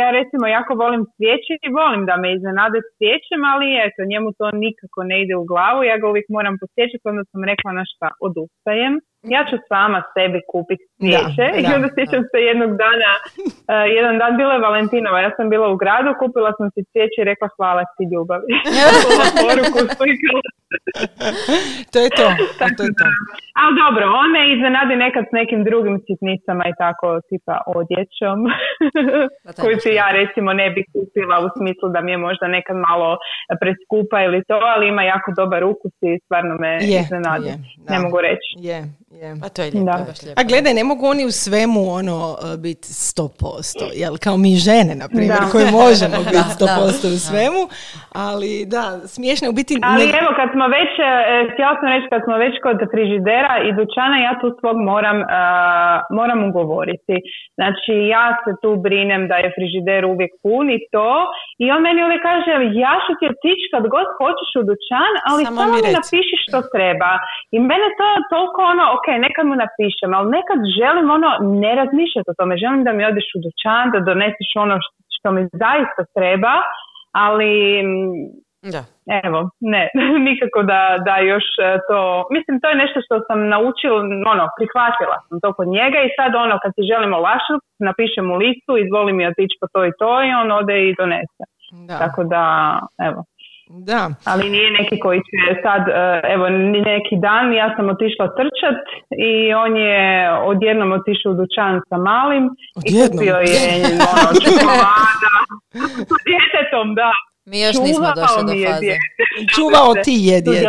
ja 0.00 0.08
recimo 0.18 0.46
jako 0.46 0.72
volim 0.74 1.02
cvijeće 1.14 1.54
i 1.66 1.74
volim 1.78 2.02
da 2.10 2.14
me 2.16 2.28
iznenade 2.36 2.78
cvijećem, 2.94 3.42
ali 3.52 3.66
eto, 3.86 4.00
njemu 4.12 4.28
to 4.38 4.46
nikako 4.64 5.00
ne 5.10 5.16
ide 5.22 5.34
u 5.36 5.44
glavu, 5.50 5.80
ja 5.84 5.96
ga 6.00 6.06
uvijek 6.08 6.28
moram 6.36 6.56
posjećati, 6.62 7.10
onda 7.12 7.24
sam 7.30 7.40
rekla 7.50 7.70
na 7.78 7.84
šta, 7.90 8.08
odustajem. 8.26 8.94
Ja 9.22 9.44
ću 9.50 9.56
sama 9.68 10.00
sebi 10.14 10.40
kupiti 10.52 10.84
cvijeće 10.96 11.46
Da, 11.52 11.58
i 11.58 11.62
da, 11.62 11.74
onda 11.76 11.88
sjećam 11.96 12.22
se 12.30 12.38
jednog 12.50 12.70
dana, 12.84 13.10
e, 13.72 13.74
jedan 13.96 14.14
dan 14.18 14.32
bilo 14.40 14.52
je 14.52 14.64
Valentinova, 14.68 15.20
ja 15.20 15.30
sam 15.36 15.46
bila 15.54 15.66
u 15.72 15.76
gradu, 15.82 16.10
kupila 16.22 16.50
sam 16.58 16.66
si 16.74 16.80
cvijeće 16.90 17.18
i 17.20 17.28
rekla 17.30 17.48
hvala 17.56 17.82
ti 17.94 18.04
ljubavi. 18.12 18.52
Poruku, 19.44 19.80
To 21.92 21.98
je 22.04 22.10
to, 22.18 22.26
a 22.64 22.66
to 22.76 22.82
je 22.86 22.92
to. 23.00 23.06
ali 23.60 23.72
dobro, 23.84 24.04
on 24.22 24.28
me 24.36 24.42
iznenadi 24.54 24.94
nekad 25.06 25.24
s 25.30 25.32
nekim 25.40 25.60
drugim 25.68 25.96
sitnicama 26.06 26.64
i 26.72 26.74
tako, 26.82 27.06
tipa 27.28 27.56
odjećom, 27.80 28.38
je 28.46 29.52
koju 29.62 29.76
si 29.82 29.90
ja 30.02 30.08
recimo 30.20 30.52
ne 30.52 30.70
bi 30.74 30.82
kupila 30.92 31.36
u 31.46 31.48
smislu 31.58 31.86
da 31.94 32.00
mi 32.00 32.10
je 32.14 32.18
možda 32.28 32.46
nekad 32.48 32.76
malo 32.88 33.08
preskupa 33.60 34.18
ili 34.26 34.40
to, 34.48 34.56
ali 34.72 34.88
ima 34.88 35.02
jako 35.02 35.28
dobar 35.40 35.64
ukus 35.64 35.94
i 36.08 36.18
stvarno 36.24 36.54
me 36.62 36.72
Je, 36.92 37.00
iznenadi. 37.00 37.46
je, 37.48 37.54
da. 37.84 37.88
ne 37.92 37.98
mogu 38.04 38.18
reći. 38.28 38.50
Je, 38.68 38.78
je. 39.10 39.28
Pa 39.42 39.48
to 39.48 39.62
je 39.62 39.70
lijepo, 39.74 39.98
baš 40.08 40.18
lijepo. 40.24 40.38
A 40.40 40.44
gledaj, 40.50 40.72
ne 40.74 40.84
mogu 40.84 41.02
oni 41.06 41.22
u 41.26 41.34
svemu 41.44 41.82
ono 42.00 42.16
e, 42.32 42.56
biti 42.66 42.88
100%, 42.88 43.22
jel? 44.02 44.14
Kao 44.24 44.36
mi 44.44 44.52
žene, 44.68 44.92
na 45.02 45.06
primjer, 45.14 45.40
Da. 45.42 45.50
koje 45.52 45.66
možemo 45.82 46.18
biti 46.30 46.44
Da, 46.60 46.66
100% 46.66 47.04
da. 47.04 47.14
u 47.16 47.22
svemu, 47.28 47.62
ali 48.28 48.50
da, 48.74 48.82
smiješno 49.14 49.44
je 49.46 49.52
u 49.54 49.58
biti... 49.60 49.72
Ali 49.92 50.04
ne- 50.06 50.16
evo, 50.20 50.30
kad 50.40 50.48
smo 50.54 50.64
već, 50.78 50.92
e, 51.00 51.10
htjela 51.52 51.74
sam 51.80 51.88
reći, 51.94 52.06
kad 52.12 52.20
smo 52.26 52.34
već 52.44 52.54
kod 52.66 52.78
frižidera 52.92 53.54
i 53.66 53.70
dućana, 53.78 54.16
ja 54.28 54.32
tu 54.40 54.48
svog 54.60 54.76
moram, 54.92 55.18
e, 55.22 55.26
moram 56.18 56.40
ugovoriti. 56.50 57.14
Znači, 57.58 57.92
ja 58.16 58.26
se 58.42 58.50
tu 58.62 58.70
brinem 58.86 59.22
da 59.30 59.36
je 59.42 59.52
frižider 59.56 60.02
uvijek 60.12 60.32
pun 60.44 60.64
i 60.76 60.80
to. 60.94 61.10
I 61.62 61.64
on 61.74 61.80
meni 61.86 62.00
uvijek 62.06 62.22
kaže, 62.30 62.50
ja 62.86 62.94
ću 63.04 63.12
ti 63.18 63.24
otići 63.34 63.66
kad 63.74 63.82
god 63.94 64.06
hoćeš 64.20 64.50
u 64.60 64.64
dućan, 64.70 65.12
ali 65.30 65.42
Samo 65.44 65.56
samo, 65.60 65.66
mi 65.70 65.76
mi 65.76 65.82
reci." 65.84 65.96
napiši 65.98 66.36
što 66.44 66.58
treba. 66.74 67.12
I 67.54 67.66
mene 67.70 67.88
to 67.98 68.06
toliko 68.34 68.60
ono, 68.72 68.84
ok, 69.00 69.06
nekad 69.26 69.44
mu 69.50 69.54
napišem, 69.64 70.10
ali 70.18 70.34
nekad 70.36 70.60
želim 70.78 71.06
ono, 71.16 71.30
ne 71.64 71.72
razmišljati 71.80 72.30
o 72.30 72.38
tome. 72.38 72.62
Želim 72.62 72.80
da 72.86 72.92
mi 72.92 73.02
odeš 73.10 73.28
u 73.36 73.38
dućan, 73.44 73.84
da 73.94 74.06
doneseš 74.10 74.50
ono 74.64 74.76
što, 74.84 74.96
što 75.16 75.28
mi 75.34 75.42
zaista 75.62 76.02
treba, 76.16 76.54
ali 77.24 77.52
mm, 77.88 78.50
Da. 78.74 78.82
Evo, 79.24 79.40
ne, 79.60 79.82
nikako 80.28 80.60
da, 80.62 80.80
da 81.06 81.14
još 81.32 81.46
e, 81.58 81.78
to, 81.88 82.00
mislim 82.34 82.60
to 82.60 82.66
je 82.68 82.80
nešto 82.82 82.98
što 83.04 83.14
sam 83.28 83.38
naučila, 83.54 83.96
ono, 84.32 84.44
prihvatila 84.56 85.16
sam 85.28 85.40
to 85.42 85.48
kod 85.58 85.68
njega 85.78 85.98
i 86.02 86.14
sad 86.18 86.30
ono, 86.44 86.54
kad 86.62 86.70
si 86.76 86.88
želim 86.90 87.12
olakšati, 87.20 87.64
napišem 87.88 88.24
mu 88.30 88.34
listu, 88.44 88.72
izvoli 88.76 89.12
mi 89.12 89.26
otići 89.32 89.56
po 89.60 89.66
to 89.72 89.80
i 89.86 89.92
to 90.00 90.12
i 90.26 90.30
on 90.40 90.48
ode 90.60 90.76
i 90.88 90.94
donese. 91.00 91.44
Da, 91.88 91.98
Tako 92.02 92.20
da, 92.24 92.44
evo, 93.08 93.20
da. 93.90 94.10
ali 94.24 94.50
nije 94.50 94.70
neki 94.70 94.98
koji 95.00 95.20
će 95.28 95.36
sad, 95.62 95.82
e, 95.88 95.92
evo, 96.34 96.48
neki 96.90 97.14
dan 97.26 97.52
ja 97.52 97.68
sam 97.76 97.88
otišla 97.88 98.26
trčat 98.38 98.80
i 99.28 99.32
on 99.54 99.76
je 99.76 100.02
odjednom 100.52 100.92
otišao 100.92 101.32
u 101.32 101.38
dućan 101.40 101.80
sa 101.88 101.96
malim 102.10 102.44
Odjednom? 102.76 103.06
i 103.06 103.10
kupio 103.10 103.36
je 103.50 103.60
ono, 104.12 104.28
čokolada 104.44 105.32
s 106.10 106.22
djetetom, 106.28 106.86
da. 107.00 107.10
Mi 107.50 107.60
još 107.60 107.76
nismo 107.86 108.06
Čuvao 108.06 108.14
došli 108.20 108.42
do 108.46 108.52
je 108.52 108.66
faze. 108.68 108.80
dijete. 108.80 109.02
Čuvao 109.54 109.90
ti 110.04 110.14
je 110.28 110.36
dijete. 110.40 110.66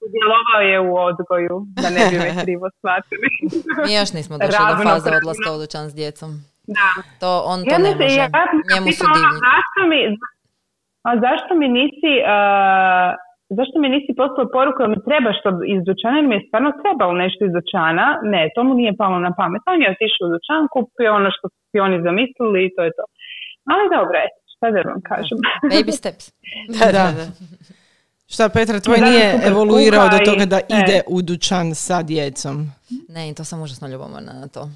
Sudjelovao 0.00 0.60
je 0.62 0.68
je. 0.68 0.70
je 0.72 0.78
u 0.90 0.92
odgoju, 1.08 1.56
da 1.82 1.88
ne 1.96 2.02
bi 2.10 2.16
me 2.24 2.30
krivo 2.42 2.66
shvatili. 2.78 3.28
Mi 3.86 3.92
još 3.94 4.10
nismo 4.12 4.34
došli 4.38 4.64
do 4.70 4.76
faze 4.86 5.10
odlaska 5.20 5.48
u 5.54 5.58
dućan 5.62 5.84
s 5.90 5.94
djecom. 5.94 6.30
Da. 6.78 6.90
To, 7.20 7.30
on 7.46 7.58
to 7.64 7.70
Ja 7.72 7.78
ne 7.78 7.84
mislim, 7.84 8.08
može. 8.08 8.20
ja 8.20 8.28
Njemu 8.70 8.88
su 8.98 9.04
divni. 9.14 9.38
zašto 9.46 9.78
mi, 9.90 9.98
a 11.08 11.10
zašto 11.26 11.50
mi 11.60 11.68
nisi, 11.80 12.12
uh, 12.22 13.10
zašto 13.58 13.76
mi 13.82 13.88
nisi 13.96 14.10
poslao 14.20 14.52
poruku 14.56 14.78
da 14.82 14.88
mi 14.92 14.98
treba 15.08 15.30
što 15.38 15.48
iz 15.74 15.80
dućana, 15.88 16.16
jer 16.18 16.26
mi 16.28 16.34
je 16.38 16.46
stvarno 16.46 16.70
trebalo 16.82 17.12
nešto 17.24 17.40
iz 17.44 17.52
dućana. 17.58 18.06
Ne, 18.32 18.42
to 18.54 18.60
mu 18.66 18.72
nije 18.80 18.92
palo 19.02 19.18
na 19.26 19.32
pamet. 19.38 19.62
On 19.72 19.78
je 19.82 19.92
otišao 19.94 20.24
u 20.26 20.32
dućan, 20.34 20.62
kupio 20.74 21.10
ono 21.20 21.30
što 21.36 21.44
su 21.48 21.76
oni 21.86 21.96
zamislili 22.08 22.58
i 22.62 22.72
to 22.74 22.80
je 22.86 22.92
to. 22.98 23.04
Ali 23.72 23.84
dobro, 23.96 24.16
eto, 24.26 24.38
šta 24.52 24.66
da 24.74 24.80
vam 24.90 25.00
kažem. 25.10 25.38
Baby 25.74 25.92
steps. 26.00 26.24
Da, 26.78 26.86
da. 26.98 27.06
Šta, 28.34 28.48
Petra, 28.48 28.80
tvoj 28.80 28.98
Da, 29.00 29.06
nije 29.06 29.26
evoluirao 29.50 30.08
do 30.08 30.18
toga 30.28 30.44
da 30.46 30.58
sve. 30.58 30.78
ide 30.78 31.00
u 31.06 31.22
dućan 31.22 31.74
sa 31.74 32.02
djecom? 32.02 32.56
Ne, 33.08 33.30
i 33.30 33.34
to 33.34 33.44
sam 33.44 33.62
užasno 33.62 33.88
ljubomorna 33.88 34.32
na 34.32 34.48
to. 34.48 34.68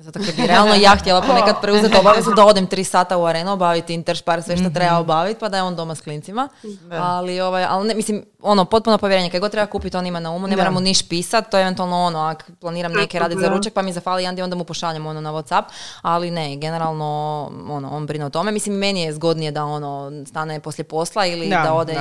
Zato 0.00 0.18
kad 0.26 0.36
bi 0.36 0.46
realno 0.46 0.74
ja 0.74 0.96
htjela 0.96 1.22
ponekad 1.22 1.60
preuzeti 1.62 1.96
obavezu 2.00 2.34
da 2.34 2.46
odem 2.46 2.66
tri 2.66 2.84
sata 2.84 3.16
u 3.16 3.24
arenu 3.24 3.52
obaviti 3.52 3.94
interšpar, 3.94 4.42
sve 4.42 4.56
što 4.56 4.70
treba 4.70 4.98
obaviti, 4.98 5.40
pa 5.40 5.48
da 5.48 5.56
je 5.56 5.62
on 5.62 5.76
doma 5.76 5.94
s 5.94 6.00
klincima. 6.00 6.48
Ali, 6.90 7.40
ovaj, 7.40 7.64
ali 7.64 7.88
ne, 7.88 7.94
mislim, 7.94 8.24
ono, 8.42 8.64
potpuno 8.64 8.98
povjerenje. 8.98 9.30
Kad 9.30 9.40
god 9.40 9.50
treba 9.50 9.66
kupiti, 9.66 9.96
on 9.96 10.06
ima 10.06 10.20
na 10.20 10.30
umu, 10.30 10.46
ne 10.46 10.56
Da. 10.56 10.62
moram 10.62 10.74
mu 10.74 10.80
niš 10.80 11.08
pisat, 11.08 11.50
to 11.50 11.58
je 11.58 11.62
eventualno 11.62 11.96
ono, 11.96 12.18
ako 12.18 12.42
planiram 12.60 12.92
neke 12.92 13.18
raditi 13.18 13.40
za 13.40 13.48
ručak, 13.48 13.72
pa 13.72 13.82
mi 13.82 13.92
zafali 13.92 14.22
jedan 14.22 14.34
dio, 14.34 14.44
onda 14.44 14.56
mu 14.56 14.64
pošaljem 14.64 15.06
ono 15.06 15.20
na 15.20 15.32
Whatsapp. 15.32 15.62
Ali 16.02 16.30
ne, 16.30 16.56
generalno, 16.56 17.42
ono, 17.68 17.90
on 17.90 18.06
brine 18.06 18.24
o 18.24 18.30
tome. 18.30 18.52
Mislim, 18.52 18.76
meni 18.76 19.02
je 19.02 19.12
zgodnije 19.12 19.50
da 19.50 19.64
ono, 19.64 20.12
stane 20.26 20.60
poslije 20.60 20.84
posla 20.84 21.26
ili 21.26 21.48
da, 21.48 21.74
ode 21.74 22.00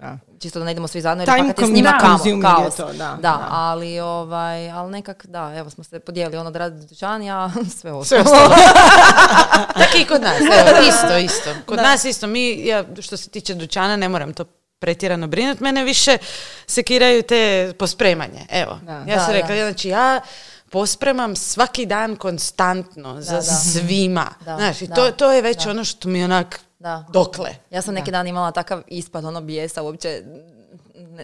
da, 0.00 0.06
da. 0.06 0.38
čisto 0.38 0.58
da 0.58 0.64
ne 0.64 0.72
idemo 0.72 0.88
svi 0.88 1.00
zajedno 1.00 1.22
jer 1.22 1.28
Time 1.28 1.48
fakat 1.48 1.60
je 1.60 1.66
s 1.66 1.70
njima 1.70 1.98
kao- 2.00 2.16
kaos. 2.56 2.76
to, 2.76 2.86
da, 2.86 2.92
da, 2.92 3.16
da. 3.18 3.46
ali 3.50 4.00
ovaj, 4.00 4.70
ali 4.70 4.90
nekak, 4.90 5.26
da, 5.26 5.54
evo 5.54 5.70
smo 5.70 5.84
se 5.84 6.00
podijelili 6.00 6.36
ono 6.36 6.50
da 6.50 6.58
radi 6.58 6.86
dućan, 6.86 7.22
ja 7.22 7.50
sve 7.50 7.70
Sve 7.78 7.92
ostalo. 7.92 8.22
ostalo. 8.22 8.54
Tako 9.74 9.96
i 10.00 10.04
kod 10.04 10.22
nas, 10.22 10.38
evo, 10.40 10.88
isto, 10.88 11.16
isto. 11.18 11.50
Kod 11.66 11.76
nas 11.78 12.04
isto, 12.04 12.26
mi, 12.26 12.58
ja, 12.58 12.84
što 13.00 13.16
se 13.16 13.30
tiče 13.30 13.54
dućana, 13.54 13.96
ne 13.96 14.08
moram 14.08 14.32
to 14.32 14.44
pretjerano 14.78 15.26
brinuti, 15.26 15.62
mene 15.62 15.84
više 15.84 16.18
sekiraju 16.66 17.22
te 17.22 17.72
pospremanje, 17.78 18.46
evo. 18.50 18.78
Da. 18.82 18.92
Ja 18.92 19.18
sam 19.18 19.26
Da, 19.26 19.32
rekla, 19.32 19.54
da. 19.54 19.62
znači 19.62 19.88
ja 19.88 20.20
pospremam 20.70 21.36
svaki 21.36 21.86
dan 21.86 22.16
konstantno 22.16 23.20
za 23.20 23.34
da. 23.34 23.42
svima. 23.42 24.26
Da, 24.40 24.56
Znaš, 24.56 24.82
i 24.82 24.86
da, 24.86 24.94
to, 24.94 25.10
to 25.10 25.32
je 25.32 25.42
već 25.42 25.64
da. 25.64 25.70
ono 25.70 25.84
što 25.84 26.08
mi 26.08 26.24
onak, 26.24 26.60
Da. 26.78 27.04
dokle. 27.12 27.50
Ja 27.70 27.82
sam 27.82 27.94
neki 27.94 28.10
dan 28.10 28.26
imala 28.26 28.50
takav 28.50 28.82
ispad, 28.86 29.24
ono 29.24 29.40
bijesa, 29.40 29.82
uopće 29.82 30.22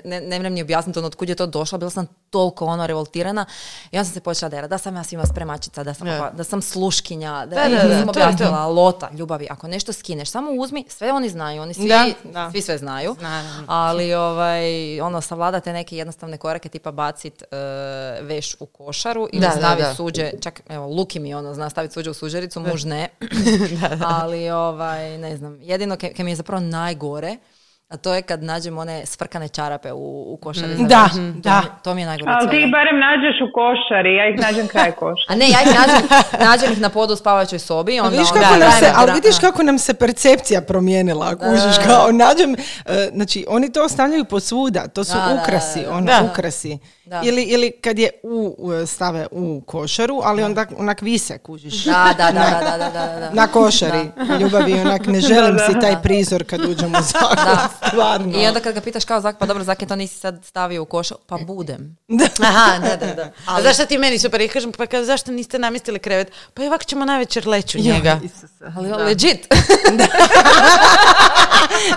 ne, 0.05 0.21
ne, 0.21 0.39
vrem 0.39 0.53
ni 0.53 0.63
objasniti 0.63 0.99
ono 0.99 1.09
otkud 1.09 1.29
je 1.29 1.35
to 1.35 1.47
došlo, 1.47 1.79
bila 1.79 1.91
sam 1.91 2.07
toliko 2.31 2.67
ono 2.67 2.87
revoltirana 2.87 3.47
i 3.85 3.99
onda 3.99 4.05
sam 4.05 4.15
se 4.15 4.21
počela 4.21 4.49
derati, 4.49 4.71
da 4.71 4.79
sam 4.79 4.97
ja 4.97 5.05
svima 5.05 5.27
spremačica, 5.27 5.85
da 5.85 5.95
sam, 5.95 6.07
Da. 6.33 6.45
sam 6.45 6.63
sluškinja, 6.63 7.31
da, 7.31 7.57
Da, 7.57 7.69
da, 7.69 7.89
da, 7.89 7.99
to 7.99 8.05
to. 8.05 8.11
objasnila, 8.11 8.67
lota, 8.67 9.11
ljubavi, 9.13 9.47
ako 9.51 9.69
nešto 9.69 9.93
skineš, 9.93 10.31
samo 10.31 10.51
uzmi, 10.53 10.85
sve 10.89 11.13
oni 11.13 11.29
znaju, 11.29 11.63
oni 11.63 11.75
svi, 11.75 11.89
Da, 11.89 12.07
da. 12.25 12.51
svi 12.51 12.61
sve 12.61 12.79
znaju, 12.79 13.17
Naravno. 13.21 13.65
ali 13.69 14.15
ovaj, 14.15 14.65
ono, 15.01 15.21
savladate 15.21 15.73
neke 15.73 15.97
jednostavne 15.97 16.37
korake, 16.37 16.69
tipa 16.69 16.93
bacit 16.93 17.43
e, 17.43 17.47
veš 18.21 18.57
u 18.61 18.67
košaru 18.67 19.29
ili 19.33 19.41
Da, 19.41 19.49
da, 19.49 19.57
staviti 19.57 19.83
da. 19.83 19.95
suđe, 19.95 20.31
čak, 20.41 20.61
evo, 20.69 20.87
Luki 20.87 21.21
mi 21.21 21.35
ono, 21.35 21.55
zna 21.55 21.71
staviti 21.71 21.95
suđe 21.95 22.11
u 22.11 22.15
suđericu, 22.15 22.61
muž 22.61 22.85
ne, 22.95 23.09
ali 24.01 24.51
ovaj, 24.51 25.19
ne 25.19 25.37
znam, 25.37 25.59
jedino 25.63 25.97
kaj 25.97 26.15
kaj 26.15 26.25
mi 26.25 26.31
je 26.31 26.37
zapravo 26.37 26.61
najgore, 26.61 27.37
a 27.95 27.99
to 27.99 28.15
je 28.15 28.23
kad 28.23 28.43
nađem 28.43 28.79
one 28.79 29.07
svrkane 29.07 29.49
čarape 29.49 29.93
u, 29.93 30.05
u 30.29 30.39
košari. 30.39 30.77
za 30.77 30.85
Da, 30.87 31.03
veš. 31.03 31.13
To 31.13 31.19
da. 31.41 31.61
mi- 31.61 31.83
To 31.83 31.95
mi 31.95 32.01
je 32.01 32.07
najgore. 32.07 32.33
Ali 32.33 32.51
ti 32.51 32.57
ih 32.57 32.71
barem 32.73 32.97
nađeš 33.01 33.37
u 33.41 33.49
košari, 33.53 34.15
ja 34.15 34.29
ih 34.29 34.37
nađem 34.39 34.67
kraj 34.69 34.93
košara. 35.01 35.29
A 35.29 35.37
ne, 35.37 35.47
ja 35.47 35.59
ih 35.61 35.71
nađem, 35.77 36.03
nađem 36.41 36.73
ih 36.73 36.81
na 36.81 36.89
podu 36.91 37.13
u 37.13 37.17
spavačoj 37.17 37.59
sobi. 37.61 38.01
Onda, 38.01 38.11
Vidiš 38.11 38.29
onda 38.29 38.41
kako 38.41 38.53
nam 38.53 38.61
dajem 38.61 38.79
se, 38.81 38.93
ali 38.97 39.13
vidiš 39.13 39.35
da. 39.35 39.41
kako 39.41 39.63
nam 39.63 39.79
se 39.79 39.95
percepcija 39.95 40.61
promijenila, 40.63 41.35
kužiš, 41.37 41.77
kao 41.87 42.13
nađem, 42.15 42.55
e, 42.55 42.59
znači 43.13 43.45
oni 43.49 43.73
to 43.73 43.83
ostavljaju 43.83 44.25
posvuda, 44.27 44.89
to 44.89 45.05
su 45.05 45.13
Da, 45.15 45.27
da, 45.27 45.41
ukrasi, 45.43 45.81
da, 45.81 45.85
da. 45.85 45.93
ono, 45.93 46.07
Da. 46.07 46.29
ukrasi. 46.31 46.79
Da. 47.07 47.23
Ili, 47.25 47.43
ili 47.43 47.71
kad 47.73 47.99
je 47.99 48.11
u, 48.23 48.55
u- 48.59 48.87
stave 48.87 49.27
u 49.31 49.61
košaru, 49.61 50.21
ali 50.25 50.43
onda 50.43 50.67
onak 50.77 51.01
vise, 51.01 51.39
kužiš. 51.39 51.85
Da, 51.85 52.15
da, 52.19 52.25
da, 52.25 52.61
da, 52.61 52.79
da, 52.79 52.89
da, 52.91 53.21
da. 53.21 53.31
Na 53.33 53.47
košari. 53.47 54.11
Ljubavi, 54.41 54.73
onak 54.75 55.07
ne 55.07 55.21
želim 55.21 55.59
si 55.61 55.81
taj 55.81 56.03
prizor 56.03 56.45
kad 56.45 56.61
uđem 56.61 56.91
u 56.91 57.03
zakon. 57.13 57.37
Da. 57.37 57.69
Stvarno. 57.89 58.39
I 58.39 58.47
onda 58.47 58.61
kad 58.61 58.75
ga 58.75 58.81
pitaš 58.81 59.05
kao 59.05 59.21
zak, 59.21 59.39
pa 59.39 59.47
dobro, 59.47 59.65
zak 59.65 59.79
to 59.89 59.97
nisi 59.97 60.19
sad 60.19 60.41
stavio 60.45 60.83
u 60.83 60.87
koš, 60.87 61.09
pa 61.27 61.37
budem. 61.39 61.97
Aha, 62.41 62.79
da, 62.81 62.97
da, 62.99 63.15
da. 63.15 63.31
A 63.49 63.63
zašto 63.63 63.87
ti 63.87 63.99
meni 63.99 64.19
super? 64.19 64.41
I 64.41 64.49
kažem, 64.49 64.73
pa 64.73 64.87
kaže, 64.87 65.05
zašto 65.05 65.33
niste 65.33 65.59
namjestili 65.59 65.99
krevet? 65.99 66.33
Pa 66.55 66.63
i 66.63 66.69
ovako 66.69 66.85
ćemo 66.85 67.05
navečer 67.05 67.49
leću 67.49 67.79
njega. 67.81 68.21
Ali 68.77 68.93
legit. 68.95 69.47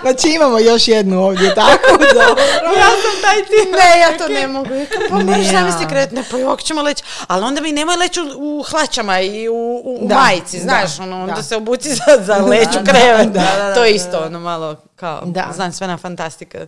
Znači 0.02 0.30
imamo 0.30 0.60
još 0.60 0.88
jednu 0.88 1.20
ovdje, 1.20 1.56
tako? 1.56 1.92
Dobro. 2.14 2.44
Ja 2.74 2.86
sam 2.86 3.22
taj 3.22 3.36
ti. 3.38 3.72
Ne, 3.72 4.00
ja 4.00 4.18
to 4.18 4.28
ne 4.30 4.48
mogu. 4.48 4.70
Pa 5.10 5.18
Ne, 5.18 5.44
zamisliti 5.44 5.84
ja. 5.84 5.90
krevet, 5.90 6.12
ne, 6.12 6.24
pa 6.32 6.38
ovako 6.38 6.62
ćemo 6.62 6.82
leći. 6.82 7.04
Ali 7.28 7.44
onda 7.44 7.62
mi 7.62 7.72
nemoj 7.72 7.96
leći 7.96 8.20
u, 8.22 8.26
u 8.60 8.64
hlačama 8.64 9.20
i 9.20 9.50
u, 9.50 9.54
u, 9.86 10.00
Da, 10.02 10.16
majici, 10.16 10.58
da, 10.58 10.64
znaš, 10.64 11.00
ono, 11.00 11.22
onda 11.22 11.34
da. 11.36 11.44
se 11.44 11.56
obuci 11.56 11.90
za, 11.90 12.04
za 12.20 12.36
leću 12.38 12.80
krevet. 12.86 13.30
to 13.76 13.86
je 13.86 13.92
isto, 13.92 14.20
ono, 14.20 14.40
malo, 14.40 14.76
kao, 14.96 15.22
Da. 15.26 15.48
znanstvena 15.56 15.98
fantastika. 15.98 16.60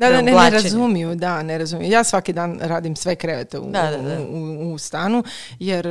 Da, 0.00 0.06
da, 0.06 0.16
ne, 0.16 0.32
ne 0.32 0.32
razumiju, 0.52 1.14
da, 1.14 1.42
ne 1.42 1.58
razumiju. 1.58 1.90
Ja 1.90 2.04
svaki 2.04 2.32
dan 2.32 2.58
radim 2.62 2.96
sve 2.96 3.16
krevete 3.16 3.58
u, 3.58 3.64
Da, 3.64 3.82
da, 3.82 3.98
da. 3.98 4.20
u, 4.22 4.36
u- 4.36 4.72
u 4.72 4.78
stanu, 4.78 5.24
jer 5.58 5.86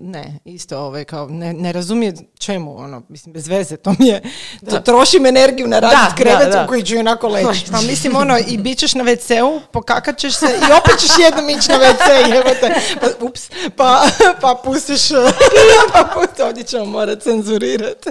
ne, 0.00 0.38
isto 0.44 0.78
ove, 0.78 1.04
kao, 1.04 1.28
ne, 1.28 1.52
ne 1.52 1.72
razumije 1.72 2.12
čemu, 2.38 2.78
ono, 2.78 3.02
mislim, 3.08 3.32
bez 3.32 3.48
veze, 3.48 3.76
to 3.76 3.94
mi 3.98 4.06
je, 4.06 4.22
to 4.60 4.78
trošim 4.78 5.26
energiju 5.26 5.68
na 5.68 5.78
radit 5.78 5.98
krevet 6.16 6.38
u 6.56 6.68
koji 6.68 6.82
ću 6.82 6.98
onako 6.98 7.28
leći. 7.28 7.46
Pa 7.72 7.80
mislim, 7.80 8.16
ono, 8.16 8.38
i 8.40 8.58
bit 8.58 8.78
ćeš 8.78 8.94
na 8.94 9.04
WC-u, 9.04 9.60
pokakat 9.72 10.18
ćeš 10.18 10.34
se 10.34 10.46
i 10.46 10.72
opet 10.78 10.98
ćeš 10.98 11.10
jednom 11.20 11.50
ići 11.50 11.68
na 11.68 11.76
WC, 11.76 12.34
jebote, 12.34 12.74
pa, 13.00 13.26
ups, 13.26 13.50
pa, 13.76 14.06
pa 14.40 14.60
pustiš, 14.64 15.08
pa 15.92 16.08
pusti, 16.14 16.42
ovdje 16.42 16.64
ćemo 16.64 16.84
morat 16.84 17.22
cenzurirati. 17.22 18.10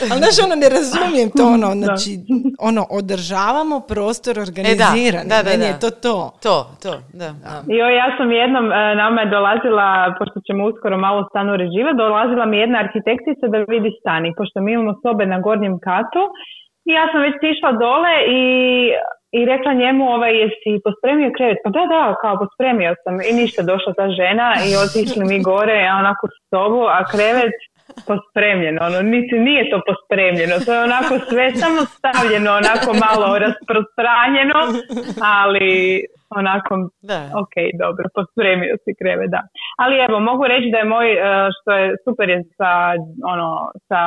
Ali, 0.00 0.18
znaš, 0.18 0.38
ono, 0.44 0.54
ne 0.54 0.68
razumijem 0.68 1.30
to, 1.30 1.46
ono, 1.46 1.72
znači, 1.74 2.20
ono, 2.58 2.86
održavamo 2.90 3.80
prostor 3.80 4.38
organiziran. 4.90 5.24
da, 5.32 5.38
da, 5.44 5.50
Meni 5.50 5.66
da. 5.66 5.70
je 5.70 5.76
to 5.84 5.90
to. 6.04 6.16
To, 6.46 6.56
to, 6.82 6.92
da. 7.20 7.28
Joj, 7.78 7.94
ja 8.02 8.08
sam 8.16 8.28
jednom, 8.42 8.66
e, 8.72 8.94
nama 9.02 9.18
je 9.20 9.32
dolazila, 9.36 9.88
pošto 10.18 10.36
ćemo 10.46 10.60
uskoro 10.70 10.96
malo 11.06 11.20
stan 11.30 11.46
uređivati, 11.56 12.02
dolazila 12.04 12.44
mi 12.46 12.56
jedna 12.64 12.78
arhitektica 12.84 13.44
da 13.52 13.58
vidi 13.74 13.90
stan 14.00 14.22
i 14.26 14.36
pošto 14.38 14.56
mi 14.60 14.70
imamo 14.72 14.92
sobe 15.02 15.24
na 15.26 15.38
gornjem 15.46 15.76
katu 15.88 16.22
i 16.88 16.90
ja 16.98 17.04
sam 17.12 17.20
već 17.26 17.36
išla 17.52 17.70
dole 17.84 18.14
i, 18.40 18.42
i 19.38 19.40
rekla 19.52 19.72
njemu, 19.82 20.04
ovaj, 20.16 20.32
jesi 20.42 20.82
pospremio 20.86 21.30
krevet? 21.36 21.58
Pa 21.64 21.70
da, 21.76 21.82
da, 21.92 22.02
kao 22.22 22.34
pospremio 22.42 22.94
sam 23.04 23.14
i 23.30 23.32
ništa, 23.40 23.60
došla 23.72 23.92
ta 23.98 24.06
žena 24.20 24.48
i 24.68 24.70
otišli 24.84 25.24
mi 25.30 25.38
gore, 25.50 25.78
a 25.90 25.92
onako 26.02 26.22
u 26.26 26.34
sobu, 26.50 26.82
a 26.96 26.98
krevet 27.12 27.56
pospremljeno, 28.08 28.80
ono, 28.88 29.02
niti 29.02 29.34
nije 29.38 29.70
to 29.70 29.78
pospremljeno, 29.88 30.54
to 30.64 30.70
je 30.74 30.82
onako 30.88 31.18
sve 31.28 31.46
samo 31.62 31.80
stavljeno, 31.96 32.50
onako 32.62 32.90
malo 33.06 33.38
rasprostranjeno, 33.44 34.58
ali 35.38 35.70
onako, 36.38 36.74
Da. 37.10 37.20
ok, 37.42 37.54
dobro, 37.82 38.04
pospremio 38.16 38.74
si 38.82 38.90
kreve, 39.00 39.24
da. 39.34 39.42
Ali 39.82 39.94
evo, 40.06 40.16
mogu 40.30 40.44
reći 40.52 40.68
da 40.72 40.78
je 40.78 40.92
moj, 40.94 41.08
e, 41.12 41.18
što 41.56 41.70
je 41.80 41.86
super 42.04 42.28
je 42.34 42.38
sa, 42.58 42.70
ono, 43.32 43.48
sa 43.88 44.00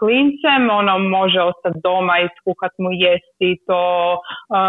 klincem, 0.00 0.62
ono, 0.80 0.94
može 0.98 1.40
ostati 1.50 1.78
doma 1.86 2.14
i 2.20 2.32
skuhat 2.38 2.74
mu 2.82 2.90
jesti, 3.04 3.50
to, 3.68 3.82
e, 4.58 4.60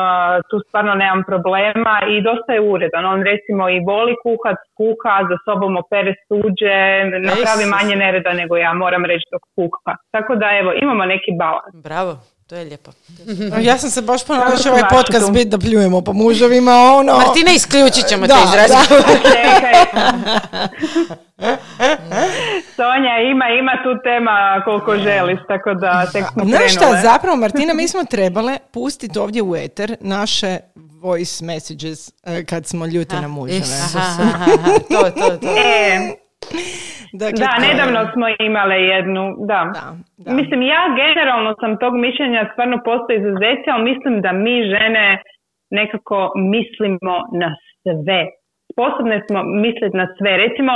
tu 0.49 0.55
stvarno 0.67 0.93
nemam 1.03 1.21
problema 1.31 1.95
i 2.13 2.15
dosta 2.29 2.51
je 2.53 2.61
uredan. 2.71 3.05
On 3.13 3.19
recimo 3.31 3.63
i 3.69 3.83
voli 3.91 4.15
kuhat, 4.25 4.59
kuha, 4.79 5.15
za 5.29 5.37
sobom 5.45 5.73
opere 5.83 6.13
suđe, 6.27 6.79
napravi 7.29 7.65
manje 7.75 7.95
nereda 8.03 8.31
nego 8.41 8.53
ja, 8.57 8.71
moram 8.83 9.03
reći 9.11 9.25
dok 9.33 9.43
kuha. 9.57 9.93
Tako 10.15 10.31
da 10.41 10.47
evo, 10.61 10.71
imamo 10.83 11.03
neki 11.13 11.31
balans. 11.41 11.75
Bravo, 11.89 12.13
to 12.47 12.55
je 12.55 12.65
lijepo. 12.65 12.91
Ja 13.61 13.77
sam 13.77 13.89
se 13.89 14.01
baš 14.01 14.25
ponovila 14.25 14.51
da 14.51 14.57
će 14.57 14.69
ovaj 14.69 14.83
podcast 14.91 15.31
biti 15.31 15.49
da 15.49 15.57
pljujemo 15.57 16.01
po 16.01 16.13
muževima, 16.13 16.71
ono... 16.71 17.17
Martina, 17.17 17.51
isključit 17.51 18.07
ćemo 18.07 18.27
Da, 18.27 18.35
te 18.35 18.41
iz 18.43 18.53
razgovora. 18.53 19.19
Čekaj. 19.35 19.73
Sonja, 22.75 23.17
ima, 23.31 23.45
ima 23.59 23.71
tu 23.83 24.01
tema 24.03 24.61
koliko 24.65 24.97
želiš, 24.97 25.39
tako 25.47 25.73
da 25.73 26.05
tek 26.11 26.25
smo 26.33 26.45
Znaš 26.45 26.73
šta, 26.73 26.99
zapravo 27.01 27.35
Martina, 27.35 27.73
mi 27.73 27.87
smo 27.87 28.03
trebale 28.03 28.57
pustiti 28.71 29.19
ovdje 29.19 29.41
u 29.41 29.55
eter 29.55 29.95
naše 29.99 30.57
voice 30.75 31.45
messages 31.45 32.11
eh, 32.23 32.43
kad 32.43 32.65
smo 32.65 32.85
ljuti 32.85 33.15
na 33.15 33.27
muževe. 33.27 33.61
To, 34.89 35.11
to, 35.11 35.37
to. 35.37 35.47
E, 35.57 36.26
Dakle, 37.21 37.39
da, 37.45 37.51
nedavno 37.67 38.11
smo 38.13 38.25
imale 38.49 38.77
jednu, 38.93 39.35
da. 39.51 39.71
Da, 39.73 39.85
da. 40.17 40.33
Mislim, 40.33 40.61
ja 40.61 40.83
generalno 41.01 41.55
sam 41.59 41.79
tog 41.83 41.93
mišljenja, 42.05 42.49
stvarno 42.51 42.77
postoji 42.85 43.17
izuzeci, 43.19 43.67
ali 43.73 43.83
mislim 43.91 44.21
da 44.21 44.31
mi 44.31 44.55
žene 44.73 45.21
nekako 45.71 46.31
mislimo 46.35 47.15
na 47.41 47.49
sve. 47.81 48.21
Sposobne 48.77 49.17
smo 49.25 49.39
misliti 49.65 49.95
na 49.97 50.07
sve. 50.17 50.31
Recimo, 50.37 50.73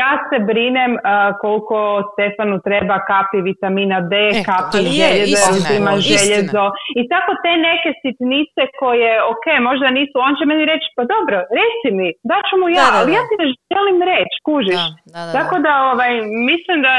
ja 0.00 0.10
se 0.28 0.36
brinem 0.50 0.92
a, 0.96 1.02
koliko 1.42 1.76
Stefanu 2.12 2.56
treba 2.68 2.96
kapi 3.10 3.38
vitamina 3.42 3.98
D, 4.10 4.14
E, 4.30 4.42
kapi 4.50 4.78
željezo, 5.00 5.50
ima 5.80 5.92
željezo. 6.10 6.64
I 7.00 7.02
tako 7.12 7.30
te 7.44 7.52
neke 7.68 7.90
sitnice 8.02 8.62
koje, 8.80 9.12
ok, 9.32 9.46
možda 9.68 9.86
nisu, 9.98 10.16
on 10.26 10.32
će 10.38 10.44
meni 10.50 10.64
reći, 10.72 10.86
pa 10.96 11.02
dobro, 11.14 11.36
reci 11.60 11.88
mi, 11.98 12.08
daću 12.32 12.54
mu 12.60 12.66
ja, 12.68 12.84
Da, 12.84 12.90
da, 12.90 12.96
ali 12.98 13.10
ja 13.12 13.22
ti 13.28 13.34
ne 13.40 13.46
želim 13.72 13.98
reći, 14.12 14.36
kužiš. 14.48 14.82
Da, 14.82 14.88
da, 15.14 15.20
da, 15.24 15.32
Tako 15.36 15.54
da 15.66 15.72
ovaj, 15.92 16.12
mislim 16.50 16.78
da, 16.86 16.94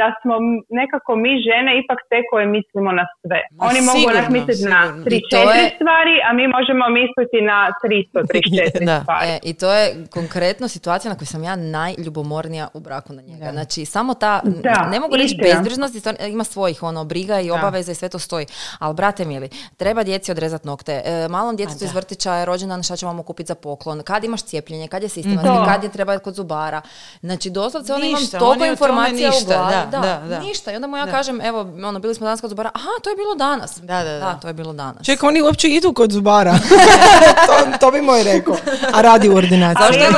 da 0.00 0.06
smo 0.20 0.34
nekako 0.80 1.10
mi 1.22 1.32
žene 1.46 1.70
ipak 1.82 1.98
te 2.10 2.18
koje 2.30 2.44
mislimo 2.56 2.90
na 3.00 3.04
sve. 3.20 3.40
Ma 3.56 3.62
Oni 3.68 3.80
mogu 3.88 4.04
onak 4.04 4.24
sigurno, 4.24 4.36
misliti 4.36 4.58
sigurno. 4.58 4.76
na 4.76 4.80
I 5.16 5.20
to 5.32 5.38
3-4 5.38 5.58
je- 5.58 5.70
stvari, 5.76 6.14
a 6.26 6.32
mi 6.38 6.44
možemo 6.56 6.84
misliti 7.00 7.38
na 7.52 7.58
334 7.80 8.84
Da. 8.90 8.98
stvari. 9.00 9.26
E, 9.30 9.36
I 9.50 9.52
to 9.58 9.72
je 9.72 10.06
konkretno 10.10 10.68
situacija 10.68 11.10
na 11.10 11.18
kojoj 11.18 11.26
sam 11.26 11.44
ja 11.44 11.56
najljubomornija 11.56 12.68
u 12.74 12.80
braku 12.80 13.12
na 13.12 13.22
njega. 13.22 13.50
Znači, 13.52 13.84
samo 13.84 14.14
ta, 14.14 14.40
Da, 14.44 14.88
ne 14.90 15.00
mogu 15.00 15.16
reći 15.16 15.36
bezbrižnost, 15.42 15.94
isto 15.94 16.12
ima 16.20 16.44
svojih 16.44 16.82
ono, 16.82 17.04
briga 17.04 17.40
i 17.40 17.50
obaveza 17.50 17.92
i 17.92 17.94
sve 17.94 18.08
to 18.08 18.18
stoji. 18.18 18.46
Ali, 18.78 18.94
brate 18.94 19.24
mili, 19.24 19.48
treba 19.76 20.02
djeci 20.02 20.30
odrezati 20.30 20.66
nokte. 20.66 21.02
E, 21.04 21.28
malom 21.28 21.56
djetetu 21.56 21.84
iz 21.84 21.92
vrtića 21.92 22.34
je 22.34 22.44
rođendan, 22.44 22.82
šta 22.82 22.96
ćemo 22.96 23.12
mu 23.12 23.22
kupiti 23.22 23.48
za 23.48 23.54
poklon, 23.54 24.02
kad 24.02 24.24
imaš 24.24 24.42
cijepljenje, 24.42 24.88
kad 24.88 25.02
je 25.02 25.08
sistematski, 25.08 25.48
To. 25.48 25.64
kad 25.64 25.84
je 25.84 25.92
treba 25.92 26.18
kod 26.18 26.34
zubara. 26.34 26.82
Znači, 27.20 27.50
doslovce 27.50 27.94
ono 27.94 28.04
imam 28.04 28.26
toliko 28.38 28.64
informacija 28.64 29.30
ništa, 29.30 29.44
u 29.44 29.46
glavi. 29.46 29.90
da, 29.90 29.98
da, 29.98 30.22
da. 30.28 30.40
ništa. 30.40 30.72
I 30.72 30.74
onda 30.76 30.86
mu 30.86 30.96
ja 30.96 31.06
kažem, 31.06 31.40
evo, 31.40 31.60
ono, 31.60 31.98
bili 31.98 32.14
smo 32.14 32.24
danas 32.24 32.40
kod 32.40 32.50
zubara, 32.50 32.70
aha, 32.74 32.90
to 33.02 33.10
je 33.10 33.16
bilo 33.16 33.34
danas. 33.34 33.78
Da, 33.78 34.04
da, 34.04 34.18
da. 34.18 34.38
to 34.42 34.48
je 34.48 34.54
bilo 34.54 34.72
danas. 34.72 35.06
Čekaj, 35.06 35.28
oni 35.28 35.42
uopće 35.42 35.68
idu 35.68 35.92
kod 35.92 36.12
zubara. 36.12 36.58
to, 37.46 37.78
to 37.80 37.90
bi 37.90 38.02
moj 38.02 38.24
rekao. 38.24 38.56
A 38.92 39.00
radi 39.02 39.28
u 39.28 39.36
Zašto 39.48 39.84
Ali 39.84 39.96
evo? 40.08 40.16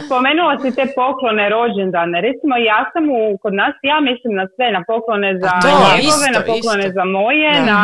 Spomenula 0.06 0.54
si 0.62 0.68
te 0.78 0.84
poklone 1.00 1.44
rođendane. 1.48 2.16
Recimo, 2.20 2.54
ja 2.70 2.80
sam 2.92 3.04
u, 3.10 3.20
kod 3.42 3.54
nas, 3.60 3.74
ja 3.92 3.96
mislim 4.08 4.32
na 4.40 4.46
sve, 4.54 4.66
na 4.76 4.82
poklone 4.90 5.28
za 5.42 5.50
to, 5.62 5.68
njegove, 5.68 5.94
isto, 6.08 6.26
na 6.38 6.42
poklone 6.52 6.84
isto. 6.86 6.96
za 6.98 7.04
moje, 7.16 7.50
Da. 7.54 7.64
na, 7.72 7.80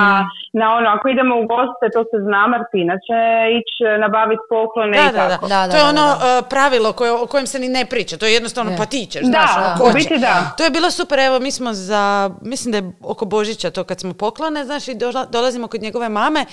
na 0.53 0.67
ono, 0.77 0.89
ako 0.95 1.05
idemo 1.09 1.35
u 1.37 1.45
goste, 1.53 1.85
to 1.95 2.03
se 2.11 2.17
zna, 2.27 2.43
Martina 2.53 2.95
će 3.07 3.19
ići 3.59 3.75
nabaviti 4.01 4.45
poklone 4.55 4.95
Da, 4.99 5.07
i 5.07 5.13
tako. 5.21 5.47
Da, 5.49 5.59
da, 5.61 5.73
to 5.73 5.77
je 5.77 5.85
da, 5.85 5.93
ono 5.95 6.07
da. 6.09 6.25
uh, 6.29 6.47
pravilo 6.53 6.89
koje, 6.93 7.11
o 7.15 7.27
kojem 7.33 7.47
se 7.47 7.59
ni 7.59 7.69
ne 7.69 7.85
priča. 7.87 8.15
To 8.17 8.27
je 8.27 8.33
jednostavno 8.33 8.71
pa 8.79 8.85
ti 8.87 9.07
ćeš, 9.07 9.23
znaš, 9.25 9.51
Da, 9.55 9.77
ono, 9.81 9.95
biti 9.95 10.17
da. 10.19 10.35
To 10.57 10.65
je 10.65 10.71
bilo 10.71 10.89
super, 10.91 11.19
evo 11.21 11.37
mi 11.39 11.51
smo 11.51 11.73
za, 11.73 12.05
mislim 12.45 12.73
da 12.73 12.79
je 12.79 12.85
oko 13.05 13.25
Božića 13.27 13.71
to 13.71 13.85
kad 13.85 14.01
smo 14.01 14.13
poklone, 14.15 14.65
znaš, 14.65 14.89
i 14.89 14.95
dola- 14.95 15.27
dolazimo 15.29 15.67
kod 15.69 15.83
njegove 15.83 16.09
mame 16.11 16.45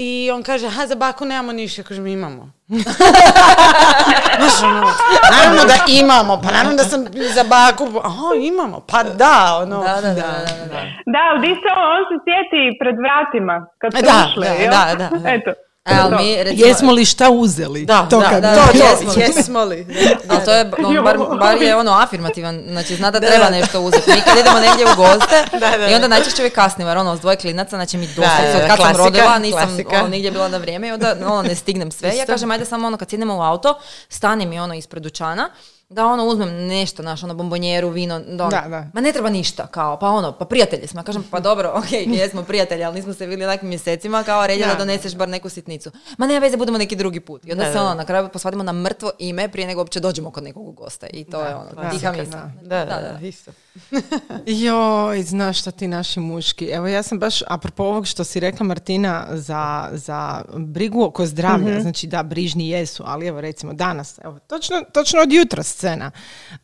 i 0.00 0.30
on 0.34 0.42
kaže, 0.42 0.66
aha, 0.66 0.86
za 0.86 0.94
baku 0.94 1.24
nemamo 1.24 1.52
ništa, 1.52 1.80
ja 1.80 1.84
kažem, 1.84 2.06
imamo. 2.06 2.50
znaš, 4.38 4.62
ono, 4.62 4.86
naravno 5.32 5.62
da 5.70 5.76
imamo, 5.88 6.40
pa 6.42 6.50
naravno 6.52 6.76
da 6.76 6.84
sam 6.84 7.04
za 7.36 7.44
baku, 7.44 7.84
aha, 8.04 8.28
imamo, 8.52 8.80
pa 8.90 9.02
da, 9.02 9.58
ono. 9.62 9.78
Da, 9.82 9.94
da, 9.94 10.00
da, 10.00 10.28
da, 10.46 10.64
da. 10.72 10.80
Da, 11.14 11.20
ali 11.30 11.40
di 11.40 11.54
se 11.60 11.68
on, 11.76 11.84
on 11.96 12.02
se 12.08 12.16
sjeti 12.24 12.78
pred 12.80 12.96
vratima, 13.04 13.66
kad 13.80 13.92
ste 13.92 14.02
Da, 14.02 14.26
ušli, 14.28 14.46
da, 14.48 14.54
jel? 14.54 14.70
da, 14.70 14.94
da, 14.98 15.18
da. 15.18 15.30
Eto. 15.34 15.50
E, 15.90 15.94
ali 15.94 16.10
to. 16.10 16.22
mi, 16.22 16.44
recimo, 16.44 16.66
Jesmo 16.66 16.92
li 16.92 17.04
šta 17.04 17.30
uzeli? 17.30 17.84
Da, 17.86 18.06
to 18.10 18.20
da, 18.20 18.30
kad- 18.30 18.42
da, 18.42 18.54
to, 18.54 18.70
jesmo. 18.74 19.12
jesmo 19.22 19.64
li. 19.64 19.86
Ali 20.28 20.44
to 20.44 20.52
je, 20.52 20.70
on 20.84 21.04
bar, 21.04 21.18
bar 21.40 21.62
je 21.62 21.76
ono 21.76 21.92
afirmativan, 21.92 22.62
znači 22.68 22.96
zna 22.96 23.10
da 23.10 23.20
treba 23.20 23.50
nešto 23.50 23.80
uzeti. 23.80 24.10
Mi 24.10 24.20
kad 24.20 24.38
idemo 24.38 24.60
negdje 24.60 24.84
u 24.86 24.96
goste 24.96 25.44
Da, 25.60 25.78
da, 25.78 25.88
i 25.88 25.94
onda 25.94 26.08
da. 26.08 26.08
najčešće 26.08 26.42
uvijek 26.42 26.54
kasnimo, 26.54 26.90
jer 26.90 26.98
ono, 26.98 27.16
s 27.16 27.20
dvoje 27.20 27.36
klinaca, 27.36 27.76
znači 27.76 27.96
mi 27.96 28.06
Da, 28.06 28.12
doslovce, 28.14 28.58
da, 28.58 28.64
od 28.64 28.70
kad 28.70 28.78
sam 28.78 28.96
rodila, 28.96 29.38
nisam 29.38 29.78
ono, 29.98 30.08
nigdje 30.08 30.30
bila 30.30 30.48
na 30.48 30.58
vrijeme 30.58 30.88
i 30.88 30.92
onda 30.92 31.16
ono, 31.24 31.42
ne 31.42 31.54
stignem 31.54 31.90
sve. 31.90 32.16
Ja 32.16 32.26
kažem, 32.26 32.50
ajde 32.50 32.64
samo 32.64 32.86
ono, 32.86 32.96
kad 32.96 33.10
sjednemo 33.10 33.36
u 33.36 33.42
auto, 33.42 33.78
stani 34.08 34.46
mi 34.46 34.60
ono 34.60 34.74
ispred 34.74 35.02
dućana, 35.02 35.50
da 35.90 36.06
ono 36.06 36.24
uzmem 36.24 36.66
nešto, 36.66 37.02
naš 37.02 37.22
ono 37.22 37.34
bombonjeru, 37.34 37.88
vino, 37.88 38.20
da, 38.20 38.44
ono, 38.44 38.50
Da, 38.50 38.68
da. 38.68 38.86
ma 38.94 39.00
ne 39.00 39.12
treba 39.12 39.30
ništa, 39.30 39.66
kao, 39.66 39.98
pa 39.98 40.08
ono, 40.08 40.32
pa 40.32 40.44
prijatelji 40.44 40.86
smo. 40.86 41.02
Kažem, 41.02 41.24
pa 41.30 41.40
dobro, 41.40 41.72
ok, 41.78 41.92
jesmo 41.92 42.42
prijatelji, 42.42 42.84
ali 42.84 42.94
nismo 42.94 43.14
se 43.14 43.26
vidjeli 43.26 43.50
nekim 43.52 43.68
mjesecima, 43.68 44.22
kao 44.22 44.46
red 44.46 44.58
je 44.58 44.66
da 44.66 44.72
Da. 44.72 44.78
doneseš 44.78 45.14
bar 45.16 45.28
neku 45.28 45.48
sitnicu. 45.48 45.90
Ma 46.18 46.26
nema 46.26 46.38
veze, 46.40 46.56
budemo 46.56 46.78
neki 46.78 46.96
drugi 46.96 47.20
put. 47.20 47.46
I 47.46 47.52
onda 47.52 47.64
Da, 47.64 47.72
se 47.72 47.78
ono, 47.78 47.94
na 47.94 48.04
kraju 48.04 48.28
posvadimo 48.28 48.62
na 48.62 48.72
mrtvo 48.72 49.10
ime 49.18 49.48
prije 49.48 49.66
nego 49.66 49.80
uopće 49.80 50.00
dođemo 50.00 50.30
kod 50.30 50.42
nekog 50.44 50.68
u 50.68 50.72
goste. 50.72 51.06
I 51.12 51.24
to 51.24 51.40
je 51.40 51.54
ono, 51.54 51.70
da, 51.82 51.90
tiha 51.90 52.12
da, 52.12 52.18
misla. 52.18 52.50
Da, 52.62 52.84
da, 52.84 53.18
da, 53.20 53.26
isto. 53.26 53.50
Joj, 54.46 55.22
znaš 55.22 55.60
šta 55.60 55.70
ti 55.70 55.88
naši 55.88 56.20
muški. 56.20 56.66
Evo 56.66 56.86
ja 56.86 57.02
sam 57.02 57.18
baš, 57.18 57.42
apropo 57.46 57.82
ovog 57.84 58.06
što 58.06 58.24
si 58.24 58.40
rekla 58.40 58.66
Martina, 58.66 59.26
za, 59.30 59.88
za 59.92 60.42
brigu 60.56 61.04
oko 61.04 61.26
zdravlja, 61.26 61.80
znači 61.80 62.06
da, 62.06 62.22
brižni 62.22 62.68
jesu, 62.68 63.02
ali 63.06 63.26
evo 63.26 63.40
recimo 63.40 63.72
danas, 63.72 64.18
evo, 64.24 64.38
točno, 64.46 64.82
točno 64.92 65.20
od 65.20 65.32
jutra 65.32 65.62
scena. 65.78 66.10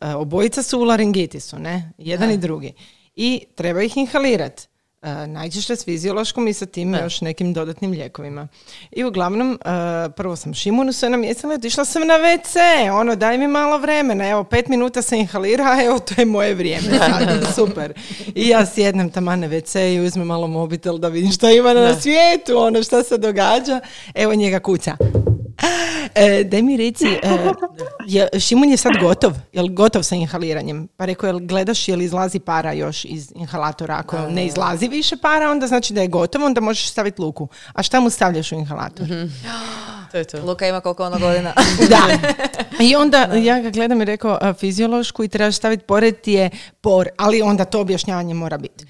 E, 0.01 0.13
obojica 0.15 0.63
su 0.63 0.79
u 0.79 0.83
laringitisu, 0.83 1.59
ne? 1.59 1.91
Jedan 1.97 2.31
i 2.31 2.37
drugi. 2.37 2.73
I 3.15 3.45
treba 3.55 3.83
ih 3.83 3.97
inhalirati. 3.97 4.67
E, 5.01 5.27
najčešće 5.27 5.75
s 5.75 5.85
fiziološkom 5.85 6.47
i 6.47 6.53
sa 6.53 6.65
tim 6.65 6.95
još 7.03 7.21
nekim 7.21 7.53
dodatnim 7.53 7.91
lijekovima. 7.91 8.47
I 8.91 9.03
uglavnom, 9.03 9.53
e, 9.53 9.57
prvo 10.15 10.35
sam 10.35 10.53
šimunu 10.53 10.93
sve 10.93 11.09
namjestila, 11.09 11.53
otišla 11.53 11.85
sam 11.85 12.07
na 12.07 12.13
WC, 12.13 12.59
ono, 12.91 13.15
daj 13.15 13.37
mi 13.37 13.47
malo 13.47 13.77
vremena, 13.77 14.29
evo, 14.29 14.43
pet 14.43 14.67
minuta 14.67 15.01
se 15.01 15.17
inhalira, 15.17 15.63
a 15.63 15.83
evo, 15.83 15.99
to 15.99 16.13
je 16.17 16.25
moje 16.25 16.53
vrijeme, 16.53 16.99
super. 17.55 17.93
I 18.35 18.47
ja 18.47 18.65
sjednem 18.65 19.09
taman 19.09 19.39
na 19.39 19.47
WC 19.47 19.95
i 19.95 19.99
uzmem 19.99 20.27
malo 20.27 20.47
mobitel 20.47 20.97
da 20.97 21.07
vidim 21.07 21.31
šta 21.31 21.51
ima 21.51 21.73
na 21.73 22.01
svijetu, 22.01 22.57
ono, 22.57 22.83
šta 22.83 23.03
se 23.03 23.17
događa. 23.17 23.79
Evo 24.13 24.35
njega 24.35 24.59
kuca. 24.59 24.97
E, 26.15 26.43
daj 26.43 26.61
mi 26.61 26.77
reci, 26.77 27.07
e, 27.07 27.51
je, 28.07 28.27
Šimun 28.39 28.69
je 28.69 28.77
sad 28.77 28.91
gotov, 29.01 29.33
jel 29.53 29.67
gotov 29.67 30.03
sa 30.03 30.15
inhaliranjem? 30.15 30.87
Pa 30.97 31.05
rekao, 31.05 31.27
jel 31.27 31.39
gledaš 31.39 31.87
jel 31.87 32.01
izlazi 32.01 32.39
para 32.39 32.71
još 32.71 33.05
iz 33.05 33.31
inhalatora? 33.35 33.95
Ako 33.95 34.17
ne 34.17 34.45
izlazi 34.45 34.87
više 34.87 35.17
para, 35.17 35.51
onda 35.51 35.67
znači 35.67 35.93
da 35.93 36.01
je 36.01 36.07
gotov, 36.07 36.43
onda 36.43 36.61
možeš 36.61 36.89
staviti 36.89 37.21
luku. 37.21 37.47
A 37.73 37.83
šta 37.83 37.99
mu 37.99 38.09
stavljaš 38.09 38.51
u 38.51 38.55
inhalator? 38.55 39.07
To 40.11 40.19
je 40.19 40.23
to. 40.23 40.45
Luka 40.45 40.67
ima 40.67 40.81
koliko 40.81 41.05
ono 41.05 41.19
godina. 41.19 41.53
Da. 41.89 42.01
I 42.87 42.95
onda 42.95 43.17
ja 43.23 43.59
ga 43.59 43.69
gledam 43.69 44.01
i 44.01 44.05
rekao 44.05 44.53
fiziološku 44.53 45.23
i 45.23 45.27
trebaš 45.27 45.55
staviti 45.55 45.85
pored 45.85 46.21
ti 46.21 46.31
je 46.31 46.49
por, 46.81 47.07
ali 47.17 47.41
onda 47.41 47.65
to 47.65 47.81
objašnjavanje 47.81 48.33
mora 48.33 48.57
biti. 48.57 48.85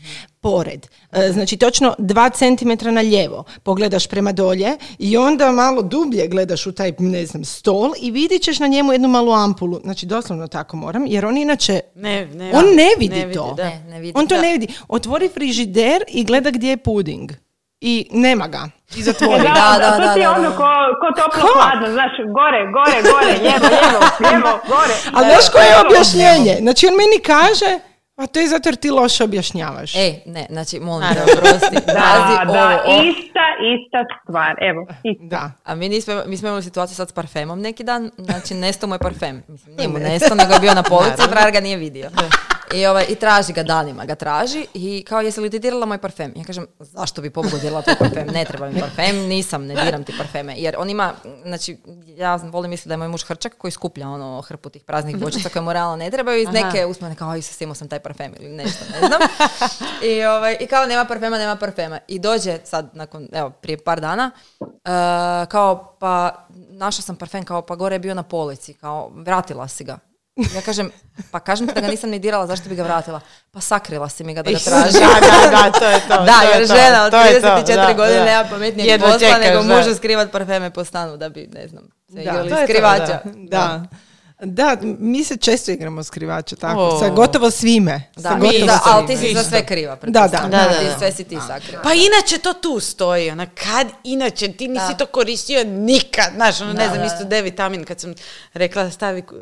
Pored. 0.46 0.88
E, 1.12 1.32
Znači 1.32 1.58
točno 1.58 1.96
dva 1.98 2.30
centimetra 2.30 2.92
na 2.92 3.02
lijevo. 3.02 3.44
Pogledaš 3.64 4.08
prema 4.08 4.32
dolje 4.32 4.70
i 5.00 5.18
onda 5.18 5.52
malo 5.52 5.82
dublje 5.82 6.28
gledaš 6.28 6.68
u 6.68 6.72
taj, 6.72 6.94
ne 7.00 7.26
znam, 7.26 7.46
stol 7.46 7.92
i 8.00 8.12
vidit 8.12 8.42
ćeš 8.42 8.60
na 8.60 8.68
njemu 8.68 8.92
jednu 8.92 9.08
malu 9.08 9.32
ampulu. 9.34 9.80
Znači 9.84 10.06
doslovno 10.06 10.48
tako 10.48 10.78
moram, 10.78 11.06
jer 11.08 11.26
on 11.26 11.38
inače 11.38 11.80
Ne, 11.96 12.26
ne, 12.26 12.52
on 12.54 12.66
ne 12.66 12.76
ne 12.76 12.88
vidi 13.00 13.16
vidi, 13.16 13.34
to. 13.34 13.54
da. 13.58 13.64
Ne, 13.64 13.80
ne 13.80 14.00
vidi. 14.00 14.14
On 14.16 14.28
to 14.28 14.36
Da. 14.36 14.42
ne 14.42 14.52
vidi. 14.52 14.68
Otvori 14.88 15.30
frižider 15.30 16.04
i 16.08 16.24
gleda 16.24 16.50
gdje 16.52 16.70
je 16.70 16.78
puding. 16.78 17.32
I 17.82 18.08
nema 18.12 18.48
ga. 18.48 18.70
I 18.98 19.02
zatvori. 19.04 19.44
da, 19.44 19.54
Da, 19.54 19.78
da, 19.80 19.98
da, 19.98 20.08
to 20.08 20.14
ti 20.14 20.20
je 20.20 20.26
da, 20.26 20.32
ono 20.32 20.50
ko, 20.52 20.68
ko 21.02 21.08
toplo 21.22 21.50
hladno, 21.54 21.88
znaš, 21.94 22.12
gore, 22.30 22.62
gore, 22.72 22.98
gore, 23.04 23.40
lijevo, 23.40 23.68
lijevo, 23.68 24.00
lijevo, 24.22 24.60
gore. 24.68 24.94
Ali 25.14 25.26
znaš 25.26 25.50
koje 25.52 25.66
je 25.66 25.82
objašnjenje? 25.88 26.58
Znači 26.62 26.88
on 26.88 26.94
meni 26.94 27.20
kaže, 27.26 27.80
a 28.18 28.28
to 28.28 28.40
je 28.40 28.48
zato 28.48 28.70
jer 28.70 28.76
ti 28.76 28.90
loše 28.90 29.24
objašnjavaš. 29.24 29.96
Ej, 29.96 30.20
ne, 30.26 30.46
znači, 30.50 30.80
molim 30.80 31.08
te, 31.10 31.22
oprosti. 31.24 31.76
Da, 31.86 31.94
da, 32.46 32.52
ovo, 32.86 32.98
o- 32.98 33.04
ista, 33.04 33.46
ista 33.76 34.00
stvar, 34.24 34.56
evo, 34.62 34.88
ista. 35.04 35.26
Da. 35.26 35.52
A 35.64 35.76
mi, 35.76 35.90
nismo, 35.90 36.24
mi 36.26 36.38
smo 36.38 36.48
imali 36.48 36.64
situaciju 36.64 36.96
sad 36.96 37.10
s 37.10 37.14
parfemom 37.14 37.62
neki 37.62 37.84
dan, 37.84 38.12
znači 38.18 38.54
nestao 38.54 38.90
moj 38.90 39.00
parfem. 39.00 39.44
Mislim, 39.48 39.76
nije 39.76 39.88
mu 39.88 39.98
nestao, 40.00 40.36
nego 40.36 40.54
je 40.54 40.60
bio 40.60 40.74
na 40.74 40.84
polici, 40.84 41.22
frajer 41.30 41.52
ga 41.52 41.60
nije 41.60 41.78
vidio. 41.78 42.10
I, 42.76 42.86
ovaj, 42.86 43.06
I 43.10 43.16
traži 43.16 43.54
ga 43.54 43.64
danima, 43.64 44.06
ga 44.06 44.16
traži 44.16 44.68
i 44.74 45.06
kao 45.08 45.22
jesi 45.22 45.42
li 45.42 45.50
ti 45.50 45.60
dirala 45.60 45.86
moj 45.86 45.98
parfem? 45.98 46.34
Ja 46.36 46.44
kažem, 46.44 46.68
zašto 46.80 47.22
bi 47.22 47.30
pobogu 47.30 47.58
dirala 47.58 47.82
tvoj 47.82 47.96
parfem? 48.00 48.28
Ne 48.34 48.46
treba 48.46 48.70
mi 48.70 48.80
parfem, 48.80 49.16
nisam, 49.16 49.66
ne 49.66 49.76
diram 49.86 50.04
ti 50.04 50.14
parfeme. 50.18 50.54
Jer 50.58 50.76
on 50.78 50.90
ima, 50.90 51.14
znači, 51.44 51.78
ja 52.18 52.36
volim 52.36 52.70
misliti 52.70 52.90
da 52.90 52.94
je 52.94 52.98
moj 52.98 53.08
muž 53.08 53.24
hrčak 53.24 53.56
koji 53.58 53.72
skuplja 53.72 54.10
ono 54.10 54.42
hrpu 54.42 54.70
tih 54.70 54.84
praznih 54.84 55.18
bočica 55.18 55.50
koje 55.50 55.62
mu 55.62 55.74
realno 55.74 55.96
ne 55.96 56.12
trebaju 56.12 56.42
iz 56.42 56.48
neke 56.50 56.86
uspomene 56.86 57.16
kao, 57.16 57.30
aj, 57.30 57.42
imao 57.60 57.76
sam 57.76 57.88
taj 57.88 58.00
parfem 58.00 58.34
ili 58.40 58.52
nešto, 58.52 58.86
ne 58.92 59.08
znam. 59.08 59.22
I, 60.04 60.24
ovaj, 60.26 60.58
I 60.60 60.68
kao 60.68 60.86
nema 60.86 61.06
parfema, 61.06 61.38
nema 61.38 61.56
parfema. 61.56 62.00
I 62.08 62.20
dođe 62.20 62.60
sad, 62.64 62.90
nakon, 62.94 63.28
evo, 63.32 63.50
prije 63.50 63.78
par 63.78 64.02
dana, 64.02 64.32
uh, 64.60 64.68
kao, 65.50 65.96
pa, 66.00 66.46
našla 66.70 67.02
sam 67.02 67.16
parfem, 67.16 67.46
kao, 67.46 67.62
pa 67.62 67.76
gore 67.76 67.96
je 67.96 68.00
bio 68.00 68.14
na 68.14 68.24
polici, 68.24 68.74
kao, 68.74 69.12
vratila 69.16 69.68
si 69.68 69.84
ga. 69.84 69.98
Ja 70.36 70.62
kažem, 70.62 70.92
pa 71.32 71.40
kažem 71.40 71.68
ti 71.68 71.74
da 71.74 71.82
ga 71.82 71.88
nisam 71.88 72.10
ni 72.10 72.20
dirala, 72.20 72.48
zašto 72.48 72.70
bi 72.70 72.76
ga 72.76 72.84
vratila? 72.84 73.20
Pa 73.52 73.62
sakrila 73.62 74.10
si 74.10 74.24
mi 74.24 74.34
ga 74.34 74.44
da 74.44 74.52
ga 74.52 74.58
traži. 74.58 75.00
Da, 75.00 75.08
da, 75.22 75.50
da, 75.52 75.80
to 75.80 75.86
je 75.86 76.00
to. 76.00 76.24
Da, 76.26 76.40
to 76.40 76.42
je 76.42 76.60
jer 76.60 76.68
to, 76.68 76.76
žena 76.76 77.06
od 77.06 77.12
to 77.12 77.22
je 77.22 77.42
to, 77.42 77.48
34 77.48 77.76
da, 77.76 77.94
godine 77.94 78.20
da. 78.20 78.26
nema 78.26 78.44
pametnijeg 78.50 78.90
Jedva 78.90 79.08
posla 79.08 79.28
čekaš, 79.28 79.46
nego 79.46 79.64
da. 79.64 79.76
može 79.76 79.96
skrivat 79.96 80.32
parfeme 80.32 80.70
po 80.70 80.84
stanu 80.84 81.18
da 81.18 81.30
bi, 81.30 81.50
ne 81.54 81.68
znam, 81.68 81.84
se 82.14 82.22
igrali 82.22 82.50
to 82.50 82.56
je 82.56 82.68
to, 82.68 82.74
skrivača. 82.74 83.20
Da. 83.26 83.84
Da, 84.46 84.78
mi 84.82 85.24
se 85.24 85.38
često 85.38 85.72
igramo 85.72 86.04
skrivača, 86.04 86.56
tako, 86.58 86.80
O. 86.82 87.00
sa 87.00 87.10
gotovo 87.10 87.52
svime. 87.52 88.02
Da, 88.16 88.22
sa 88.22 88.36
mi- 88.36 88.42
gotovo 88.44 88.66
da, 88.66 88.80
ali 88.86 89.08
ti 89.08 89.18
si 89.18 89.34
za 89.34 89.44
sve 89.44 89.66
kriva. 89.66 89.98
Da, 89.98 90.10
da. 90.22 90.28
Da, 90.40 90.48
da, 90.50 90.70
Ti 90.70 90.86
da. 90.86 90.98
Sve 90.98 91.12
si 91.12 91.24
ti 91.24 91.38
sakriva. 91.48 91.82
Pa 91.84 91.90
inače 91.94 92.38
to 92.40 92.54
tu 92.56 92.80
stoji, 92.82 93.32
ona 93.32 93.46
kad 93.48 93.88
inače 94.06 94.48
ti 94.50 94.68
nisi 94.68 94.86
Da. 94.90 94.94
to 94.96 95.06
koristio 95.08 95.64
nikad, 95.66 96.26
znaš, 96.36 96.62
ono, 96.62 96.74
ne 96.74 96.80
Da, 96.80 96.86
znam, 96.86 96.98
da. 97.00 97.06
isto 97.06 97.24
D 97.26 97.42
vitamin, 97.42 97.84
kad 97.84 98.00
sam 98.00 98.14
rekla 98.54 98.90
stavi 98.90 99.20
uh, 99.22 99.38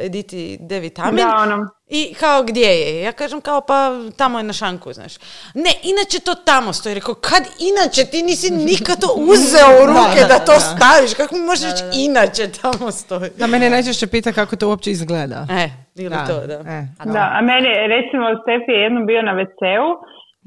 Editi 0.00 0.58
D 0.60 0.80
vitamin 0.80 1.16
Da, 1.18 1.36
ono. 1.36 1.68
I 1.90 2.14
kao 2.20 2.42
gdje 2.42 2.66
je, 2.66 3.02
ja 3.02 3.12
kažem 3.12 3.40
kao 3.40 3.60
pa 3.60 3.90
tamo 4.16 4.38
je 4.38 4.44
na 4.44 4.52
šanku, 4.52 4.92
znaš. 4.92 5.14
Ne, 5.54 5.70
inače 5.82 6.20
to 6.24 6.34
tamo 6.34 6.72
stoji, 6.72 6.94
rekao 6.94 7.14
kad 7.14 7.42
inače 7.70 8.10
ti 8.10 8.22
nisi 8.22 8.50
nikad 8.50 9.00
to 9.00 9.14
uzeo 9.16 9.82
u 9.82 9.86
ruke 9.92 10.20
da, 10.28 10.38
to 10.38 10.52
staviš, 10.60 11.14
kako 11.14 11.34
mi 11.34 11.40
možeš 11.40 11.64
reći 11.70 11.84
inače 11.94 12.44
tamo 12.62 12.90
stoji. 12.90 13.30
Da, 13.38 13.46
mene 13.46 13.70
najčešće 13.70 14.06
pita 14.06 14.32
kako 14.32 14.56
to 14.56 14.68
uopće 14.68 14.90
izgleda. 14.90 15.46
E, 15.50 15.68
ili 15.94 16.16
to, 16.28 16.46
da. 16.46 16.54
E. 16.54 16.86
Da, 17.04 17.30
a 17.36 17.40
meni, 17.40 17.68
recimo, 17.94 18.24
Stefi 18.42 18.72
je 18.72 18.82
jednom 18.82 19.06
bio 19.06 19.22
na 19.22 19.32
WC-u 19.32 19.88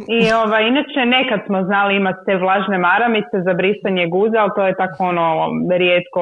i 0.07 0.33
ovaj, 0.33 0.67
inače 0.67 1.01
nekad 1.05 1.39
smo 1.45 1.63
znali 1.63 1.95
imati 1.95 2.19
te 2.25 2.35
vlažne 2.35 2.77
maramice 2.77 3.35
za 3.45 3.53
brisanje 3.53 4.07
guza, 4.07 4.37
ali 4.41 4.51
to 4.55 4.61
je 4.67 4.75
tako 4.75 5.03
ono 5.03 5.25
rijetko, 5.77 6.21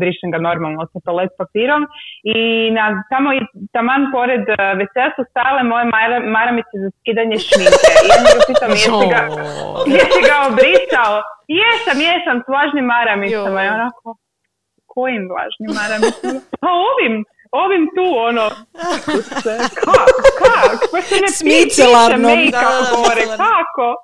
brišem 0.00 0.30
ga 0.30 0.38
normalno 0.38 0.86
sa 0.92 0.98
toalet 1.04 1.30
papirom. 1.38 1.82
I 2.22 2.38
na, 2.76 2.84
tamo 3.10 3.32
i 3.32 3.40
taman 3.72 4.02
pored 4.12 4.44
eh, 4.48 4.56
WC-a 4.80 5.08
su 5.16 5.22
stale 5.30 5.62
moje 5.62 5.84
mara- 5.84 6.26
maramice 6.36 6.74
za 6.82 6.90
skidanje 6.98 7.36
šminke. 7.46 7.88
I 8.04 8.08
ja 8.12 8.18
ga 8.24 8.40
pitam 8.48 8.70
jesi 8.70 9.06
ga, 9.14 9.20
jesi 9.96 10.20
ga 10.28 10.36
obrisao? 10.50 11.14
Jesam, 11.60 11.98
jesam, 12.08 12.36
s 12.44 12.46
vlažnim 12.52 12.84
maramicama. 12.94 13.60
I 13.64 13.68
onako, 13.76 14.08
kojim 14.94 15.22
vlažnim 15.32 15.70
maramicama? 15.80 16.40
Pa 16.62 16.70
ovim, 16.90 17.14
ovim 17.52 17.86
tu, 17.94 18.16
ono, 18.28 18.48
kak, 19.04 19.72
kak, 20.38 20.80
pa 20.92 21.02
se 21.02 21.14
ne 21.14 21.20
piše 21.20 21.32
Smicelarnom. 21.36 22.32
make-up 22.32 22.52
Da, 22.52 22.60
da, 22.60 22.80
da, 22.80 22.96
gore, 22.96 23.14
micelarnom. 23.14 23.36
kako? 23.36 23.94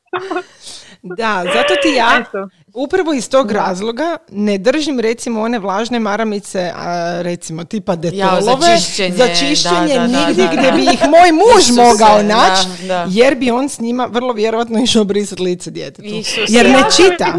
Da, 1.02 1.44
zato 1.54 1.74
ti 1.82 1.88
ja 1.88 2.10
Eto. 2.20 2.48
upravo 2.74 3.12
iz 3.12 3.30
tog 3.30 3.50
razloga 3.52 4.16
ne 4.28 4.58
držim 4.58 5.00
recimo 5.00 5.42
one 5.42 5.58
vlažne 5.58 5.98
maramice, 6.00 6.72
a, 6.76 7.18
recimo 7.22 7.64
tipa 7.64 7.96
detolove, 7.96 8.42
za 8.42 8.56
čišćenje, 8.76 9.16
za 9.16 9.28
čišćenje 9.28 9.94
da, 9.94 10.00
da, 10.00 10.06
da, 10.06 10.26
nigdje 10.26 10.44
da, 10.46 10.52
gdje 10.52 10.70
da. 10.70 10.76
bi 10.76 10.82
ih 10.82 11.00
moj 11.08 11.32
muž 11.32 11.62
Isuse, 11.64 11.80
mogao 11.82 12.16
da, 12.16 12.22
naći, 12.22 12.86
da. 12.88 13.06
jer 13.10 13.34
bi 13.34 13.50
on 13.50 13.68
s 13.68 13.80
njima 13.80 14.06
vrlo 14.10 14.32
vjerojatno 14.32 14.78
išao 14.82 15.04
brisati 15.04 15.42
lice 15.42 15.70
djetetu. 15.70 16.08
Isuse. 16.08 16.44
Jer 16.48 16.66
ne 16.66 16.72
Ja 16.78 16.90
sam 16.90 17.04
čita. 17.10 17.24
ih 17.24 17.34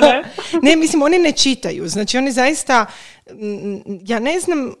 da. 0.00 0.22
Ne, 0.62 0.76
mislim, 0.76 1.02
oni 1.02 1.18
ne 1.18 1.32
čitaju. 1.32 1.88
Znači, 1.88 2.18
oni 2.18 2.32
zaista, 2.32 2.86
ja 4.06 4.18
ne 4.18 4.40
znam 4.40 4.74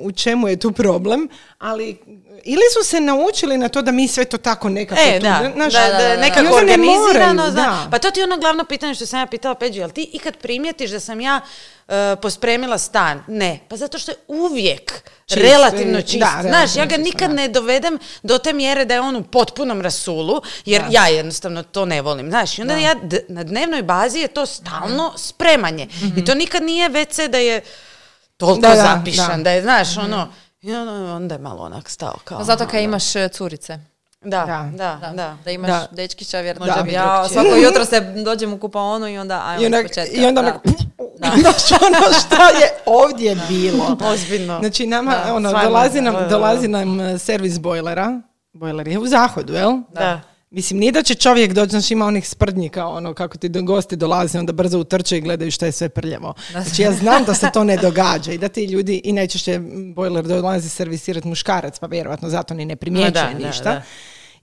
u 0.00 0.12
čemu 0.12 0.48
je 0.48 0.56
tu 0.56 0.72
problem, 0.72 1.28
ali 1.58 1.98
ili 2.44 2.62
su 2.72 2.84
se 2.84 3.00
naučili 3.00 3.58
na 3.58 3.68
to 3.68 3.82
da 3.82 3.92
mi 3.92 4.08
sve 4.08 4.24
to 4.24 4.38
tako 4.38 4.68
nekako 4.68 5.00
E, 5.02 5.18
tu, 5.18 5.22
da, 5.22 5.50
znaš, 5.54 5.72
da, 5.72 5.80
da, 5.82 5.98
da, 5.98 6.08
da. 6.08 6.16
nekako 6.16 6.54
organizirano. 6.54 7.34
moraju, 7.34 7.50
zna- 7.50 7.52
da. 7.54 7.88
Pa 7.90 7.98
to 7.98 8.10
ti 8.10 8.20
je 8.20 8.24
ono 8.24 8.38
glavno 8.38 8.64
pitanje 8.64 8.94
što 8.94 9.06
sam 9.06 9.20
ja 9.20 9.26
pitala 9.26 9.54
Peđu, 9.54 9.80
jel 9.80 9.90
ti 9.90 10.10
ikad 10.12 10.36
primijetiš 10.36 10.90
da 10.90 11.00
sam 11.00 11.20
ja 11.20 11.40
e, 11.88 11.92
pospremila 12.16 12.78
stan? 12.78 13.22
Ne, 13.28 13.60
pa 13.68 13.76
zato 13.76 13.98
što 13.98 14.10
je 14.10 14.16
uvijek 14.28 14.92
Čist, 15.26 15.40
relativno 15.42 15.98
e, 15.98 16.02
čist. 16.02 16.18
da, 16.18 16.26
Znaš, 16.32 16.44
relativno 16.44 16.80
ja 16.80 16.86
ga 16.86 16.96
čist, 16.96 17.04
nikad 17.04 17.28
da. 17.28 17.34
ne 17.34 17.48
dovedem 17.48 17.98
do 18.22 18.38
te 18.38 18.52
mjere 18.52 18.84
da 18.84 18.94
je 18.94 19.00
on 19.00 19.16
u 19.16 19.22
potpunom 19.22 19.80
rasulu, 19.80 20.40
jer 20.64 20.82
ja 20.90 21.06
jednostavno 21.06 21.62
to 21.62 21.84
ne 21.84 22.02
volim. 22.02 22.30
Znaš, 22.30 22.58
i 22.58 22.62
onda 22.62 22.74
ja 22.74 22.94
d- 22.96 23.24
na 23.28 23.44
dnevnoj 23.44 23.82
bazi 23.82 24.18
je 24.18 24.28
to 24.28 24.46
stalno 24.46 25.12
spremanje. 25.16 25.88
I 26.16 26.24
to 26.24 26.34
nikad 26.34 26.62
nije 26.62 26.90
WC 26.90 27.28
da 27.28 27.38
je 27.38 27.60
toliko 28.36 28.60
Da, 28.60 28.68
da, 28.68 28.82
zapišan, 28.82 29.36
da. 29.36 29.42
da. 29.42 29.50
je, 29.50 29.62
znaš, 29.62 29.96
ono, 29.96 30.28
i 30.60 30.74
ono, 30.74 31.16
onda 31.16 31.34
je 31.34 31.38
malo 31.38 31.62
onak 31.62 31.88
stao 31.88 32.14
kao... 32.24 32.38
No, 32.38 32.44
zato 32.44 32.64
kad 32.64 32.72
da. 32.72 32.78
imaš 32.78 33.16
e, 33.16 33.28
curice. 33.28 33.78
Da, 34.24 34.44
Da. 34.46 34.70
da, 34.72 34.98
da. 35.00 35.12
Da, 35.12 35.36
da 35.44 35.50
imaš 35.50 35.70
Da. 35.70 35.88
dečkića, 35.90 36.40
vjerno 36.40 36.66
Može 36.66 36.78
da 36.78 36.82
biti 36.82 36.94
ja 36.94 37.28
svako 37.28 37.56
jutro 37.56 37.84
se 37.90 38.00
dođem 38.00 38.52
u 38.52 38.58
kupaonu 38.58 39.08
i 39.08 39.18
onda 39.18 39.42
ajmo 39.46 39.62
I 39.62 39.66
onda, 39.66 39.80
iz 39.80 39.88
početka. 39.88 40.20
i 40.20 40.24
onda 40.26 40.42
da. 40.42 40.48
onako, 40.48 40.68
Znaš, 41.40 41.80
ono 41.82 42.12
šta 42.20 42.48
je 42.48 42.70
ovdje 42.86 43.36
bilo. 43.48 43.96
Ozbiljno. 44.12 44.58
Znači, 44.58 44.86
nama, 44.86 45.14
Da, 45.26 45.34
ono, 45.34 45.52
dolazi 45.62 46.00
nam, 46.00 46.14
da, 46.14 46.20
da, 46.20 46.26
da. 46.26 46.30
dolazi 46.30 46.68
nam 46.68 47.00
e, 47.00 47.18
servis 47.18 47.58
bojlera. 47.58 48.20
Bojler 48.52 48.88
je 48.88 48.98
u 48.98 49.06
zahodu, 49.06 49.52
jel? 49.54 49.72
Da. 49.92 50.20
Mislim, 50.54 50.80
nije 50.80 50.92
da 50.92 51.02
će 51.02 51.14
čovjek 51.14 51.52
doći, 51.52 51.70
znaš, 51.70 51.90
ima 51.90 52.06
onih 52.06 52.28
sprdnjika, 52.28 52.86
ono, 52.86 53.14
kako 53.14 53.38
ti 53.38 53.48
do 53.48 53.62
gosti 53.62 53.96
dolaze, 53.96 54.38
onda 54.38 54.52
brzo 54.52 54.78
utrče 54.78 55.18
i 55.18 55.20
gledaju 55.20 55.50
šta 55.50 55.66
je 55.66 55.72
sve 55.72 55.88
prljavo. 55.88 56.34
Znači, 56.50 56.82
ja 56.82 56.92
znam 56.92 57.24
da 57.24 57.34
se 57.34 57.50
to 57.52 57.64
ne 57.64 57.76
događa 57.76 58.32
i 58.32 58.38
da 58.38 58.48
ti 58.48 58.64
ljudi, 58.64 59.00
i 59.04 59.12
najčešće 59.12 59.60
bojler 59.94 60.24
dolazi 60.24 60.68
servisirati 60.68 61.28
muškarac, 61.28 61.78
pa 61.78 61.86
vjerojatno 61.86 62.28
zato 62.28 62.54
ni 62.54 62.64
ne 62.64 62.76
primjećuje 62.76 63.24
Ma 63.24 63.32
da, 63.32 63.38
da, 63.38 63.46
ništa. 63.46 63.64
da. 63.64 63.82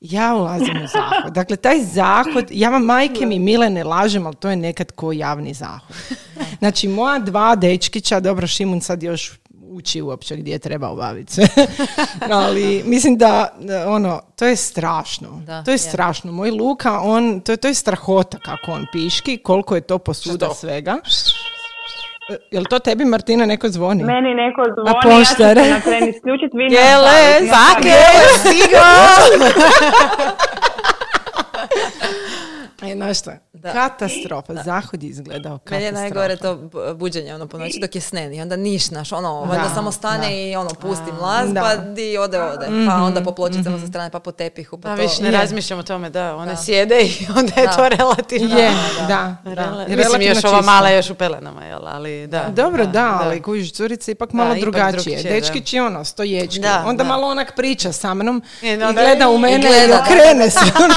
Ja 0.01 0.35
ulazim 0.35 0.83
u 0.83 0.87
zahod. 0.87 1.33
Dakle, 1.33 1.57
taj 1.57 1.83
zahod, 1.83 2.45
ja 2.49 2.69
vam 2.69 2.83
majke 2.83 3.25
mi 3.25 3.39
mile 3.39 3.69
ne 3.69 3.83
lažem, 3.83 4.25
ali 4.25 4.35
to 4.35 4.49
je 4.49 4.55
nekad 4.55 4.91
ko 4.91 5.11
javni 5.11 5.53
zahod. 5.53 5.95
Znači, 6.59 6.87
moja 6.87 7.19
dva 7.19 7.55
dečkića, 7.55 8.19
dobro, 8.19 8.47
Šimun 8.47 8.81
sad 8.81 9.03
još 9.03 9.40
uči 9.71 10.01
uopće 10.01 10.35
gdje 10.35 10.59
treba 10.59 10.89
obaviti 10.89 11.33
sve. 11.33 11.47
ali 12.31 12.83
mislim 12.85 13.17
da, 13.17 13.53
ono, 13.87 14.21
to 14.35 14.45
je 14.45 14.55
strašno. 14.55 15.29
Da, 15.37 15.63
to 15.63 15.71
je 15.71 15.75
je. 15.75 15.77
strašno. 15.79 16.31
Moj 16.31 16.51
Luka, 16.51 16.99
on, 16.99 17.41
to, 17.41 17.51
je- 17.51 17.57
to 17.57 17.67
je 17.67 17.73
strahota 17.73 18.37
kako 18.39 18.71
on 18.71 18.85
piški, 18.91 19.37
koliko 19.37 19.75
je 19.75 19.81
to 19.81 19.97
posuda 19.97 20.45
Što? 20.45 20.55
svega. 20.55 20.97
E, 22.29 22.35
Jel 22.51 22.63
to 22.65 22.79
tebi, 22.79 23.05
Martina, 23.05 23.45
neko 23.45 23.69
zvoni? 23.69 24.03
Meni 24.03 24.33
neko 24.35 24.61
zvoni, 24.73 24.89
ja 25.17 25.25
ću 25.25 25.35
se 25.81 25.91
na 25.91 26.07
isključiti, 26.07 26.51
vi 26.53 26.67
nastavite. 26.71 27.47
zake, 27.47 27.97
E, 32.83 32.93
znaš 32.93 33.19
šta? 33.19 33.31
Katastrofa. 33.63 34.53
Zahod 34.55 35.03
je 35.03 35.09
izgledao 35.09 35.57
katastrofa. 35.57 35.75
Meni 35.75 35.85
je 35.87 35.91
najgore 35.93 36.35
to 36.37 36.55
bu- 36.55 36.93
buđenje 36.93 37.35
ono 37.35 37.47
po 37.47 37.57
noći 37.57 37.79
dok 37.79 37.95
je 37.95 38.01
snen 38.01 38.33
i 38.33 38.41
onda 38.41 38.55
nišnaš, 38.57 39.11
ono, 39.11 39.39
valjda 39.41 39.63
Da, 39.63 39.69
samo 39.69 39.91
stane 39.91 40.17
da. 40.19 40.29
i 40.29 40.55
ono 40.55 40.69
pusti 40.71 41.11
mlaz, 41.13 41.49
Da. 41.49 41.61
pa 41.61 41.75
di 41.77 42.17
ode, 42.17 42.41
ode. 42.41 42.65
Pa 42.87 42.95
onda 42.95 43.21
po 43.21 43.31
pločicama 43.31 43.79
sa 43.79 43.87
strane, 43.87 44.09
pa 44.09 44.19
po 44.19 44.31
tepihu, 44.31 44.77
pa 44.77 44.89
Da, 44.89 44.95
to. 44.95 45.01
više 45.01 45.21
ne 45.21 45.27
Je. 45.27 45.31
razmišljam 45.31 45.79
o 45.79 45.83
tome, 45.83 46.09
da, 46.09 46.35
one 46.35 46.57
sjede 46.57 47.01
i 47.01 47.11
onda 47.37 47.53
je 47.57 47.67
Da. 47.67 47.73
to 47.73 47.89
relativno. 47.89 48.57
Je, 48.57 48.71
da, 48.99 49.35
da. 49.45 49.85
Mislim, 49.89 50.21
još 50.23 50.43
ova 50.43 50.61
mala 50.61 50.89
je 50.89 50.95
još 50.95 51.09
u 51.09 51.15
pelenama, 51.15 51.63
jel, 51.63 51.81
ali 51.85 52.27
da. 52.27 52.43
Dobro, 52.49 52.85
da, 52.85 53.19
ali 53.21 53.41
kužiš, 53.41 53.71
curica 53.71 54.11
je 54.11 54.13
ipak 54.13 54.33
malo 54.33 54.49
ipak 54.49 54.61
drugačije. 54.61 55.23
da. 55.23 55.29
Dečkić 55.29 55.73
je 55.73 55.83
ono, 55.83 56.05
stoječki. 56.05 56.59
Da, 56.59 56.83
onda 56.87 57.03
da. 57.03 57.07
malo 57.07 57.27
onak 57.27 57.55
priča 57.55 57.91
sa 57.91 58.13
mnom 58.13 58.41
I 58.61 58.67
i, 58.67 58.77
gleda 58.77 59.29
u 59.29 59.37
mene 59.37 59.57
i, 59.85 59.87
da, 59.87 59.99
okrene 60.01 60.49
se 60.49 60.59
ono, 60.83 60.93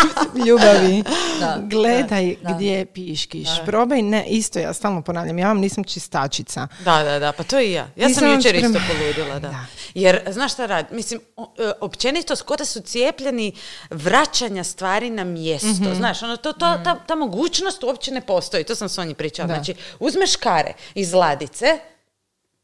ljubavi. 0.47 1.03
Da, 1.41 1.59
Gledaj 1.63 2.35
da, 2.43 2.49
da. 2.49 2.54
Gdje 2.57 2.87
piškiš. 2.87 3.49
Probaj, 3.67 4.03
ne, 4.03 4.25
isto 4.27 4.59
ja 4.59 4.73
stalno 4.73 5.03
ponavljam, 5.03 5.39
ja 5.39 5.49
vam 5.49 5.59
nisam 5.59 5.85
čistačica. 5.85 6.69
Da, 6.85 7.03
da, 7.03 7.19
da, 7.19 7.33
pa 7.33 7.43
to 7.43 7.61
i 7.61 7.73
ja. 7.73 7.89
Ja 7.97 8.09
Nisam 8.09 8.21
sam 8.21 8.35
jučer 8.35 8.55
isto 8.55 8.69
spremna. 8.69 8.89
poludila, 8.89 9.39
da. 9.39 9.49
Da. 9.49 9.65
Jer, 9.95 10.21
znaš 10.31 10.53
šta 10.53 10.67
radi? 10.67 10.95
Mislim, 10.95 11.21
e, 11.39 11.73
općenito 11.81 12.37
skoro 12.37 12.65
su 12.65 12.81
cijepljeni 12.81 13.53
vraćanja 13.91 14.65
stvari 14.65 15.11
na 15.11 15.25
mjesto. 15.25 15.69
Mhm. 15.69 15.95
Znaš, 15.95 16.23
ono, 16.23 16.37
to, 16.37 16.53
to, 16.53 16.79
ta, 16.85 16.99
ta 17.07 17.15
mogućnost 17.15 17.83
uopće 17.83 18.11
ne 18.13 18.21
postoji. 18.21 18.65
To 18.65 18.75
sam 18.75 18.89
Sonji 18.89 19.15
pričala. 19.15 19.49
Da. 19.49 19.55
Znači, 19.55 19.75
uzmeš 20.01 20.37
kare 20.37 20.73
iz 20.95 21.13
ladice 21.13 21.67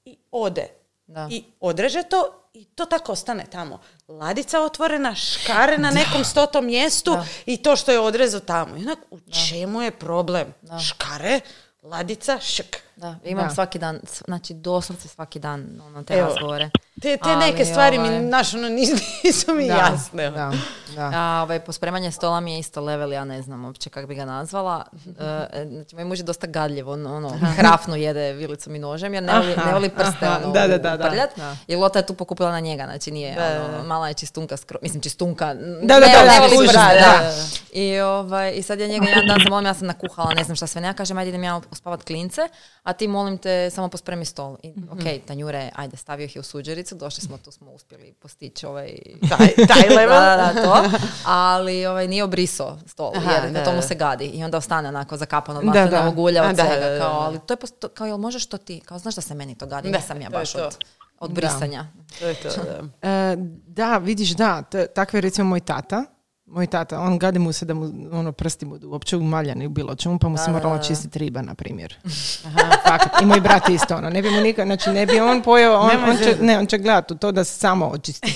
i 0.04 0.16
ode. 0.30 0.66
Da. 1.06 1.28
I 1.30 1.44
odreže 1.60 2.02
to 2.02 2.36
i 2.54 2.64
to 2.64 2.84
tako 2.84 3.12
ostane 3.12 3.46
tamo. 3.52 3.80
Ladica 4.10 4.60
otvorena, 4.60 5.14
škare 5.14 5.78
na 5.78 5.90
nekom 5.90 6.24
stotom 6.24 6.66
mjestu 6.66 7.16
i 7.46 7.56
to 7.56 7.76
što 7.76 7.92
je 7.92 8.00
odrezo 8.00 8.40
tamo. 8.40 8.76
I 8.76 8.80
onak, 8.82 8.98
u 9.10 9.18
čemu 9.48 9.82
je 9.82 9.90
problem? 9.90 10.54
Škare, 10.88 11.40
ladica, 11.82 12.38
šk. 12.40 12.76
Da, 12.96 13.16
imam 13.24 13.48
Da. 13.48 13.54
svaki 13.54 13.78
dan, 13.78 14.00
znači 14.26 14.54
doslovce 14.54 15.08
svaki 15.08 15.38
dan 15.38 15.80
ono, 15.86 16.02
te 16.02 16.14
Evo, 16.14 16.28
razgovore. 16.28 16.70
Te, 17.00 17.16
te 17.16 17.20
Ali, 17.24 17.38
neke 17.40 17.64
stvari 17.64 17.98
mi, 17.98 18.08
ovaj, 18.08 18.20
znaš, 18.20 18.54
ono, 18.54 18.68
nisu, 18.68 18.92
nisu 19.24 19.54
mi 19.54 19.66
Da, 19.68 19.74
jasne. 19.74 20.30
Da, 20.30 20.52
da. 20.96 21.10
A 21.14 21.42
ovaj, 21.42 21.60
pospremanje 21.60 22.10
stola 22.10 22.40
mi 22.40 22.52
je 22.52 22.58
isto 22.58 22.80
level, 22.80 23.12
ja 23.12 23.24
ne 23.24 23.42
znam 23.42 23.64
uopće 23.64 23.90
kako 23.90 24.06
bi 24.06 24.14
ga 24.14 24.24
nazvala. 24.24 24.84
E, 25.52 25.66
znači, 25.66 25.94
moj 25.94 26.04
muž 26.04 26.18
je 26.18 26.24
dosta 26.24 26.46
gadljiv, 26.46 26.88
on 26.88 27.06
ono, 27.06 27.28
hrafnu 27.56 27.96
jede 27.96 28.32
vilicom 28.32 28.74
i 28.74 28.78
nožem, 28.78 29.14
jer 29.14 29.22
ne 29.22 29.32
voli, 29.34 29.52
Aha, 29.52 29.64
ne 29.66 29.72
voli 29.72 29.88
prste 29.88 30.26
aha, 30.26 30.40
ono, 30.44 30.52
da, 30.52 30.66
da, 30.66 30.78
da, 30.78 30.96
da. 30.96 31.06
uprljat. 31.06 31.30
Da. 31.36 31.56
I 31.66 31.76
Lota 31.76 31.98
je 31.98 32.06
tu 32.06 32.14
pokupila 32.14 32.50
na 32.50 32.60
njega, 32.60 32.84
znači 32.84 33.10
nije, 33.10 33.34
Da, 33.34 33.48
da, 33.48 33.64
ono, 33.64 33.84
mala 33.84 34.08
je 34.08 34.14
čistunka, 34.14 34.56
skro, 34.56 34.78
mislim 34.82 35.02
čistunka, 35.02 35.54
Da, 35.54 35.60
da, 35.82 35.98
ne, 36.00 36.12
da, 36.12 36.32
ne 36.32 36.40
voli 36.40 36.66
prste, 36.66 36.72
da, 36.78 36.94
da. 36.94 37.00
da, 37.20 37.32
I, 37.72 38.00
ovaj, 38.00 38.52
I 38.52 38.62
sad 38.62 38.80
ja 38.80 38.86
njega 38.86 39.08
jedan 39.08 39.26
dan 39.26 39.38
zamolim, 39.44 39.66
ja 39.66 39.74
sam 39.74 39.86
nakuhala, 39.86 40.34
ne 40.34 40.44
znam 40.44 40.56
šta 40.56 40.66
sve 40.66 40.80
ne, 40.80 40.88
ja 40.88 40.92
kažem, 40.92 41.18
ajde 41.18 41.28
idem 41.28 41.44
ja 41.44 41.60
uspavat 41.70 42.04
klince, 42.04 42.40
a 42.82 42.92
ti 42.92 43.08
molim 43.08 43.38
te 43.38 43.70
samo 43.70 43.88
pospremi 43.88 44.24
stol. 44.24 44.56
I, 44.62 44.70
Mhm. 44.70 44.92
ok, 44.92 45.26
tanjure, 45.26 45.70
ajde, 45.74 45.96
stavio 45.96 46.24
ih 46.24 46.36
je 46.36 46.40
u 46.40 46.42
suđericu, 46.42 46.89
došli 46.94 47.22
smo, 47.22 47.38
tu 47.38 47.50
smo 47.50 47.70
uspjeli 47.70 48.12
postići 48.12 48.66
ovaj... 48.66 48.96
Taj, 49.30 49.66
taj 49.66 49.88
level. 49.96 50.08
da, 50.10 50.36
da, 50.36 50.52
da, 50.52 50.62
to. 50.62 50.98
Ali 51.24 51.86
ovaj, 51.86 52.08
nije 52.08 52.24
obrisao 52.24 52.78
stol, 52.86 53.12
Aha, 53.16 53.32
jedan, 53.32 53.52
da, 53.52 53.64
to 53.64 53.70
mu 53.70 53.76
da. 53.76 53.82
se 53.82 53.94
gadi. 53.94 54.24
I 54.24 54.44
onda 54.44 54.56
ostane 54.56 54.88
onako 54.88 55.16
zakapano 55.16 55.58
od 55.60 55.64
Da, 55.64 55.86
da. 55.86 56.08
od 56.08 56.14
da, 56.46 56.64
svega. 56.64 56.80
da, 56.80 56.90
da, 56.90 56.98
Kao, 57.00 57.10
da. 57.10 57.18
ali 57.18 57.38
to 57.38 57.52
je, 57.52 57.58
posto- 57.58 57.88
kao, 57.88 58.06
jel 58.06 58.18
možeš 58.18 58.46
to 58.46 58.58
ti? 58.58 58.80
Kao, 58.80 58.98
znaš 58.98 59.14
da 59.14 59.20
se 59.20 59.34
meni 59.34 59.54
to 59.54 59.66
gadi, 59.66 59.90
Da, 59.90 59.98
nisam 59.98 60.20
ja 60.20 60.30
baš 60.30 60.52
to. 60.52 60.64
od, 60.64 60.76
od 61.20 61.32
brisanja. 61.32 61.86
To 62.18 62.26
je 62.26 62.34
to, 62.34 62.48
da. 62.48 62.80
E, 63.10 63.36
da, 63.66 63.98
vidiš, 63.98 64.30
da, 64.30 64.62
t- 64.62 64.86
takve 64.86 65.20
recimo 65.20 65.48
moj 65.48 65.60
tata. 65.60 66.04
Moj 66.50 66.66
tata, 66.66 67.00
on 67.00 67.18
gadi 67.18 67.38
mu 67.38 67.52
se 67.52 67.64
da 67.64 67.74
mu 67.74 67.92
ono 68.12 68.32
prsti 68.32 68.64
budu 68.64 68.90
uopće 68.90 69.16
umaljani 69.16 69.66
u 69.66 69.68
bilo 69.68 69.94
čemu, 69.94 70.18
pa 70.18 70.28
mu 70.28 70.36
se 70.36 70.50
morala 70.50 70.76
da. 70.76 70.82
čistiti 70.82 71.18
riba, 71.18 71.42
na 71.42 71.54
primjer. 71.54 71.96
Fakat. 72.86 73.22
I 73.22 73.26
moj 73.26 73.40
brat 73.40 73.68
isto, 73.68 73.96
ono, 73.96 74.10
ne 74.10 74.22
bi 74.22 74.30
mu 74.30 74.40
nikad, 74.40 74.66
znači 74.66 74.90
ne 74.90 75.06
bi 75.06 75.20
on 75.20 75.42
pojeo, 75.42 75.78
on, 75.78 75.90
on 76.08 76.16
će, 76.16 76.36
ne, 76.40 76.58
on 76.58 76.66
će 76.66 76.78
gledati 76.78 77.14
u 77.14 77.16
to 77.16 77.32
da 77.32 77.44
se 77.44 77.58
samo 77.58 77.86
očisti. 77.86 78.34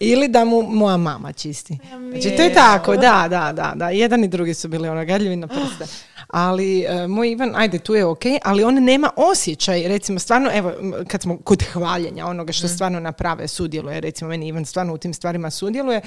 Ili 0.00 0.28
da 0.28 0.44
mu 0.44 0.62
moja 0.62 0.96
mama 0.96 1.32
čisti. 1.32 1.78
Znači 2.10 2.36
to 2.36 2.42
je 2.42 2.54
tako, 2.54 2.96
da, 2.96 3.26
da, 3.30 3.52
da, 3.52 3.72
da. 3.76 3.90
Jedan 3.90 4.24
i 4.24 4.28
drugi 4.28 4.54
su 4.54 4.68
bili 4.68 4.88
ono 4.88 5.04
gadljivi 5.04 5.36
na 5.36 5.46
prste. 5.46 5.86
Ali 6.34 6.82
e, 6.82 7.06
moj 7.08 7.30
Ivan, 7.30 7.52
ajde, 7.56 7.78
tu 7.78 7.94
je 7.94 8.04
ok, 8.04 8.22
ali 8.44 8.64
on 8.64 8.74
nema 8.74 9.10
osjećaj, 9.16 9.88
recimo, 9.88 10.18
stvarno, 10.18 10.50
evo, 10.54 10.72
kad 11.08 11.22
smo 11.22 11.38
kod 11.38 11.62
hvaljenja 11.72 12.26
onoga 12.26 12.52
što 12.52 12.68
stvarno 12.68 13.00
naprave, 13.00 13.48
sudjeluje, 13.48 14.00
recimo, 14.00 14.28
meni 14.28 14.48
Ivan 14.48 14.64
stvarno 14.64 14.94
u 14.94 14.98
tim 14.98 15.14
stvarima 15.14 15.50
sudjeluje, 15.50 16.00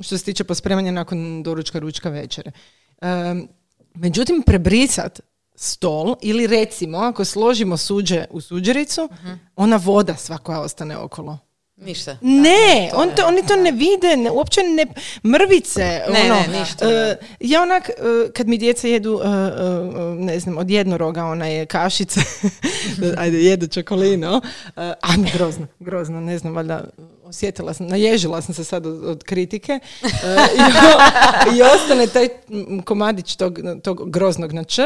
što 0.00 0.18
se 0.18 0.24
tiče 0.24 0.44
pospremanja 0.44 0.92
nakon 0.92 1.42
doručka, 1.42 1.78
ručka, 1.78 2.08
večere. 2.08 2.52
Em, 3.00 3.48
međutim, 3.94 4.42
prebrisat 4.46 5.20
stol 5.54 6.16
ili 6.22 6.46
recimo, 6.46 6.98
ako 6.98 7.24
složimo 7.24 7.76
suđe 7.76 8.24
u 8.30 8.40
suđericu, 8.40 9.08
ona 9.56 9.76
voda 9.76 10.16
sva 10.16 10.38
koja 10.38 10.60
ostane 10.60 10.96
okolo. 10.96 11.38
Ništa. 11.80 12.16
Ne, 12.20 12.90
on 12.94 13.10
to, 13.16 13.26
oni 13.26 13.46
to 13.46 13.56
ne 13.56 13.72
vide, 13.72 14.16
ne, 14.16 14.30
uopće 14.30 14.60
ne 14.62 14.86
mrvice. 15.24 16.02
Ne, 16.12 16.32
ono, 16.32 16.34
ne, 16.34 16.58
ništa, 16.58 16.90
e, 16.90 17.16
ja 17.40 17.62
onak, 17.62 17.88
e, 17.88 17.92
kad 18.32 18.48
mi 18.48 18.58
djeca 18.58 18.88
jedu, 18.88 19.20
e, 19.24 19.28
ne 20.18 20.40
znam, 20.40 20.58
od 20.58 20.70
jednoroga, 20.70 21.24
ona 21.24 21.46
je 21.46 21.66
kašice, 21.66 22.20
ajde, 23.20 23.42
jedu 23.42 23.66
čokolino, 23.66 24.40
a 24.76 25.08
grozno, 25.32 25.66
grozno, 25.78 26.20
ne 26.20 26.38
znam, 26.38 26.54
valjda 26.54 26.84
osjetila 27.24 27.74
sam, 27.74 27.86
naježila 27.86 28.42
sam 28.42 28.54
se 28.54 28.64
sad 28.64 28.86
od, 28.86 29.04
od 29.04 29.24
kritike 29.24 29.80
i, 30.54 31.56
i 31.56 31.62
ostane 31.62 32.06
taj 32.06 32.28
mm, 32.48 32.78
komadić 32.78 33.36
tog, 33.36 33.58
tog 33.82 34.10
groznog 34.10 34.52
na 34.52 34.64
č, 34.64 34.82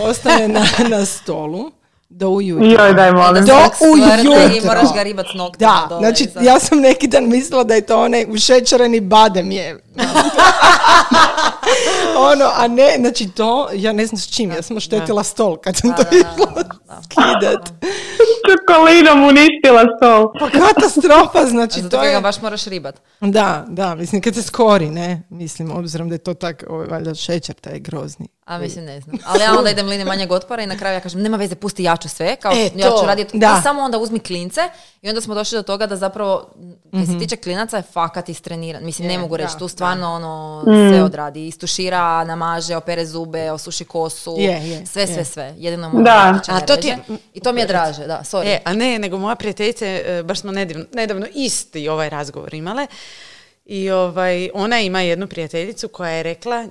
ostane 0.00 0.48
na, 0.48 0.66
na 0.88 1.04
stolu 1.04 1.72
do 2.14 2.28
ujutro. 2.28 2.66
Joj, 2.66 2.94
daj, 2.94 3.12
molim. 3.12 3.44
Do 3.44 3.54
ujutro. 3.92 4.56
I 4.56 4.66
moraš 4.66 4.94
ga 4.94 5.02
ribat 5.02 5.26
s 5.32 5.34
noktima 5.34 5.70
Da, 5.70 5.86
dole 5.88 6.00
znači 6.00 6.28
ja 6.40 6.58
sam 6.58 6.80
neki 6.80 7.06
dan 7.06 7.28
mislila 7.28 7.64
da 7.64 7.74
je 7.74 7.86
to 7.86 8.02
onaj 8.02 8.26
ušećereni 8.28 9.00
badem 9.00 9.50
je. 9.50 9.84
ono, 12.32 12.50
a 12.54 12.68
ne, 12.68 12.96
znači 12.98 13.28
to, 13.28 13.68
ja 13.74 13.92
ne 13.92 14.06
znam 14.06 14.18
s 14.18 14.34
čim, 14.34 14.50
ja 14.50 14.62
sam 14.62 14.76
oštetila 14.76 15.22
stol 15.22 15.56
kad 15.56 15.76
sam 15.76 15.96
to 15.96 16.02
Da, 16.02 16.16
išla 16.16 16.46
da, 16.54 16.62
da. 16.62 17.02
skidat. 17.02 17.68
Čokolinom 18.48 19.24
uništila 19.24 19.84
stol. 19.96 20.32
Pa 20.40 20.50
katastrofa, 20.50 21.46
znači 21.54 21.80
Zato 21.80 21.96
to 21.96 22.02
ga 22.02 22.08
je... 22.08 22.20
baš 22.20 22.40
moraš 22.42 22.64
ribat. 22.64 23.00
Da, 23.20 23.64
da, 23.68 23.94
mislim 23.94 24.22
kad 24.22 24.34
se 24.34 24.42
skori, 24.42 24.90
ne, 24.90 25.22
mislim, 25.30 25.72
obzirom 25.72 26.08
da 26.08 26.14
je 26.14 26.18
to 26.18 26.34
tak, 26.34 26.64
ovaj, 26.68 26.86
valjda 26.86 27.14
šećer 27.14 27.54
taj 27.54 27.78
grozni. 27.78 28.28
A 28.44 28.58
mislim 28.58 28.84
ne 28.84 29.00
znam. 29.00 29.16
Ali 29.24 29.40
ja 29.40 29.58
onda 29.58 29.70
idem 29.70 29.86
linije 29.86 30.04
manjeg 30.04 30.32
otpora 30.32 30.62
i 30.62 30.66
na 30.66 30.78
kraju 30.78 30.94
ja 30.94 31.00
kažem 31.00 31.22
nema 31.22 31.36
veze, 31.36 31.54
pusti 31.54 31.84
ja 31.84 31.96
ću 31.96 32.08
sve. 32.08 32.36
Kao 32.36 32.52
E, 32.52 32.70
ja 32.76 32.90
ću 32.90 33.06
raditi. 33.06 33.38
Da. 33.38 33.56
Ti 33.56 33.62
samo 33.62 33.82
onda 33.82 33.98
uzmi 33.98 34.18
klince 34.20 34.60
i 35.02 35.08
onda 35.08 35.20
smo 35.20 35.34
došli 35.34 35.56
do 35.56 35.62
toga 35.62 35.86
da 35.86 35.96
zapravo 35.96 36.50
kad 36.92 37.06
se 37.06 37.18
tiče 37.18 37.36
klinaca 37.36 37.76
je 37.76 37.82
fakat 37.84 38.28
istreniran. 38.28 38.84
Mislim 38.84 39.08
ne 39.08 39.14
Je, 39.14 39.18
mogu 39.18 39.36
reći, 39.36 39.52
da, 39.52 39.58
tu 39.58 39.68
stvarno 39.68 40.12
ono 40.12 40.62
Mm. 40.62 40.88
sve 40.88 41.02
odradi. 41.02 41.46
Istušira, 41.46 42.24
namaže, 42.24 42.76
opere 42.76 43.06
zube, 43.06 43.52
osuši 43.52 43.84
kosu. 43.84 44.34
Je, 44.38 44.68
je, 44.68 44.86
sve, 44.86 45.02
je. 45.02 45.06
sve, 45.06 45.24
sve. 45.24 45.54
Jedino 45.56 45.88
mu 45.88 46.02
Da. 46.02 46.40
A 46.48 46.60
to 46.60 46.76
ti 46.76 46.88
je- 46.88 46.98
I 47.34 47.40
to 47.40 47.52
mi 47.52 47.60
je 47.60 47.66
draže, 47.66 48.06
da, 48.06 48.20
sorry. 48.20 48.46
E, 48.46 48.60
a 48.64 48.72
ne, 48.72 48.98
nego 48.98 49.18
moja 49.18 49.34
prijateljica, 49.34 49.86
e, 49.86 50.22
baš 50.24 50.40
smo 50.40 50.52
nedavno, 50.52 50.84
nedavno 50.92 51.26
isti 51.34 51.88
ovaj 51.88 52.10
razgovor 52.10 52.54
imale 52.54 52.86
i 53.64 53.90
ovaj, 53.90 54.50
ona 54.54 54.80
ima 54.80 55.00
jednu 55.00 55.26
prijateljicu 55.26 55.88
koja 55.88 56.10
je 56.10 56.22
rekla 56.22 56.66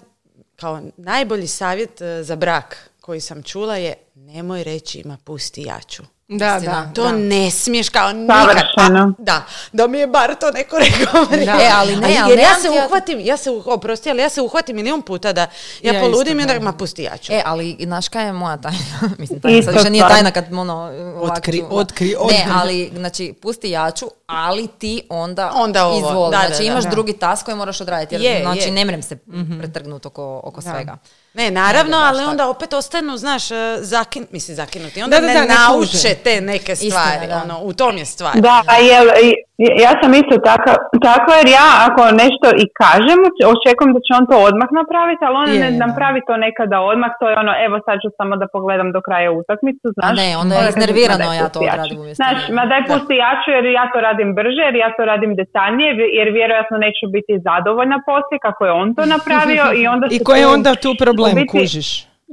kao 0.62 0.82
najbolji 0.98 1.48
savjet 1.48 2.02
e, 2.02 2.24
za 2.24 2.36
brak 2.36 2.90
koji 3.02 3.22
sam 3.22 3.44
čula 3.44 3.78
je 3.78 3.94
nemoj 4.16 4.64
reći 4.64 5.00
ima 5.00 5.18
pusti 5.24 5.62
jaču. 5.64 6.04
Da, 6.32 6.60
da. 6.60 6.90
To 6.94 7.12
ne 7.12 7.52
smiješ 7.52 7.90
kao 7.90 8.12
nikad. 8.12 8.46
Pa, 8.76 8.90
da, 9.18 9.44
da 9.72 9.88
mi 9.88 9.98
je 9.98 10.08
bar 10.08 10.36
to 10.36 10.52
neko 10.52 10.78
rekao. 10.90 11.22
E, 11.24 11.48
ali 11.72 11.96
ne, 11.96 12.18
ali 12.18 12.32
jer 12.32 12.40
ja 12.40 12.46
nemam 12.46 12.56
se 12.56 12.70
ti 12.70 12.76
ja- 12.76 12.86
uhvatim, 12.86 13.20
ja 13.20 13.38
se, 13.38 13.50
uh- 13.50 13.64
oprosti, 13.68 14.10
ali 14.10 14.22
ja 14.22 14.30
se 14.30 14.42
uhvatim 14.42 14.76
milijun 14.76 15.02
puta 15.02 15.34
da 15.34 15.42
ja, 15.82 15.94
Ja 15.94 16.02
poludim 16.02 16.40
i 16.40 16.44
onda 16.44 16.54
da. 16.54 16.60
ma 16.60 16.74
pusti 16.74 17.04
jaču. 17.04 17.34
E, 17.34 17.42
ali 17.46 17.78
znaš 17.82 18.08
kaj 18.08 18.26
je 18.26 18.34
moja 18.34 18.58
tajna? 18.58 18.78
Mislim, 19.20 19.42
tajna, 19.42 19.58
Isto 19.58 19.72
sad 19.72 19.78
više 19.78 19.90
nije 19.92 20.08
tajna 20.08 20.32
kad 20.32 20.54
ono... 20.54 20.74
ovak 21.16 21.32
Otkri, 21.32 21.58
ću- 21.60 21.66
otkri, 21.70 22.10
Ne, 22.10 22.18
otkri. 22.18 22.44
ali, 22.54 22.92
znači, 22.96 23.34
pusti 23.34 23.70
jaču, 23.70 24.06
ali 24.28 24.68
ti 24.70 25.04
onda, 25.10 25.52
Onda 25.56 25.86
ovo, 25.86 25.98
izvoli. 26.00 26.32
da, 26.32 26.38
da, 26.38 26.48
znači, 26.48 26.64
da. 26.64 26.68
imaš 26.68 26.84
Da. 26.84 26.90
drugi 26.90 27.14
tas 27.14 27.44
koji 27.44 27.58
moraš 27.58 27.82
odraditi. 27.82 28.16
Jer, 28.16 28.24
Je, 28.26 28.42
znači, 28.42 28.60
je. 28.60 28.72
ne 28.72 28.86
mrem 28.86 29.02
se 29.02 29.18
pretrgnuti 29.60 30.08
oko, 30.08 30.42
oko 30.44 30.62
svega. 30.62 30.98
Ne, 31.34 31.52
naravno, 31.52 31.98
baš 32.00 32.10
ali 32.10 32.24
onda 32.24 32.48
opet 32.48 32.74
ostanu, 32.74 33.18
znaš, 33.18 33.52
e, 33.52 33.56
zakin, 33.78 34.28
mislim, 34.32 34.56
zakinuti. 34.56 35.04
Onda 35.04 35.16
Da, 35.16 35.22
da, 35.22 35.28
ne 35.28 35.34
da, 35.34 35.42
ne 35.42 35.48
nauče 35.48 36.16
te 36.16 36.42
neke 36.42 36.72
Istina, 36.74 36.92
stvari. 36.92 37.28
da. 37.28 37.42
Ono, 37.46 37.60
u 37.60 37.74
tom 37.74 37.98
je 37.98 38.06
stvar. 38.06 38.36
Da, 38.36 38.64
a 38.68 38.76
jel, 38.76 39.06
i- 39.08 39.36
ja 39.86 39.92
sam 40.02 40.12
isto 40.22 40.36
taka, 40.52 40.72
takva 41.10 41.34
jer 41.40 41.48
ja 41.60 41.70
ako 41.88 42.02
nešto 42.24 42.48
i 42.64 42.66
kažem, 42.84 43.20
očekujem 43.54 43.92
da 43.96 44.00
će 44.06 44.12
on 44.20 44.26
to 44.32 44.36
odmah 44.50 44.70
napraviti, 44.82 45.22
ali 45.28 45.36
on 45.44 45.48
Je, 45.54 45.60
ne 45.64 45.70
napravi 45.86 46.20
to 46.28 46.34
nekada 46.46 46.78
odmah, 46.92 47.12
to 47.20 47.26
je 47.30 47.36
ono, 47.44 47.54
evo 47.66 47.76
sad 47.86 47.96
ću 48.04 48.10
samo 48.20 48.34
da 48.42 48.46
pogledam 48.56 48.90
do 48.96 49.00
kraja 49.08 49.30
utakmicu, 49.42 49.86
znaš. 49.98 50.14
ne, 50.22 50.28
onda 50.42 50.54
je 50.56 50.64
iznervirano, 50.74 51.28
ja 51.42 51.48
to 51.54 51.60
odradim 51.68 51.98
umjesto 52.04 52.20
Znaš, 52.22 52.38
ma 52.58 52.64
daj 52.72 52.82
Da. 52.82 52.88
pusti 52.90 53.14
jaču 53.24 53.50
jer 53.58 53.66
ja 53.80 53.86
to 53.94 53.98
radim 54.08 54.30
brže, 54.40 54.62
jer 54.70 54.76
ja 54.86 54.90
to 54.98 55.02
radim 55.12 55.32
detaljnije, 55.42 55.90
jer 56.20 56.28
vjerojatno 56.40 56.76
neću 56.86 57.06
biti 57.16 57.34
zadovoljna 57.48 57.98
poslije 58.10 58.38
kako 58.48 58.62
je 58.68 58.72
on 58.82 58.88
to 58.98 59.02
napravio 59.16 59.66
i 59.82 59.84
onda 59.94 60.06
I 60.16 60.18
koji 60.28 60.40
je 60.44 60.50
onda 60.58 60.72
tu 60.86 60.92
problem, 61.04 61.34
biti- 61.36 61.54
kužiš? 61.56 61.90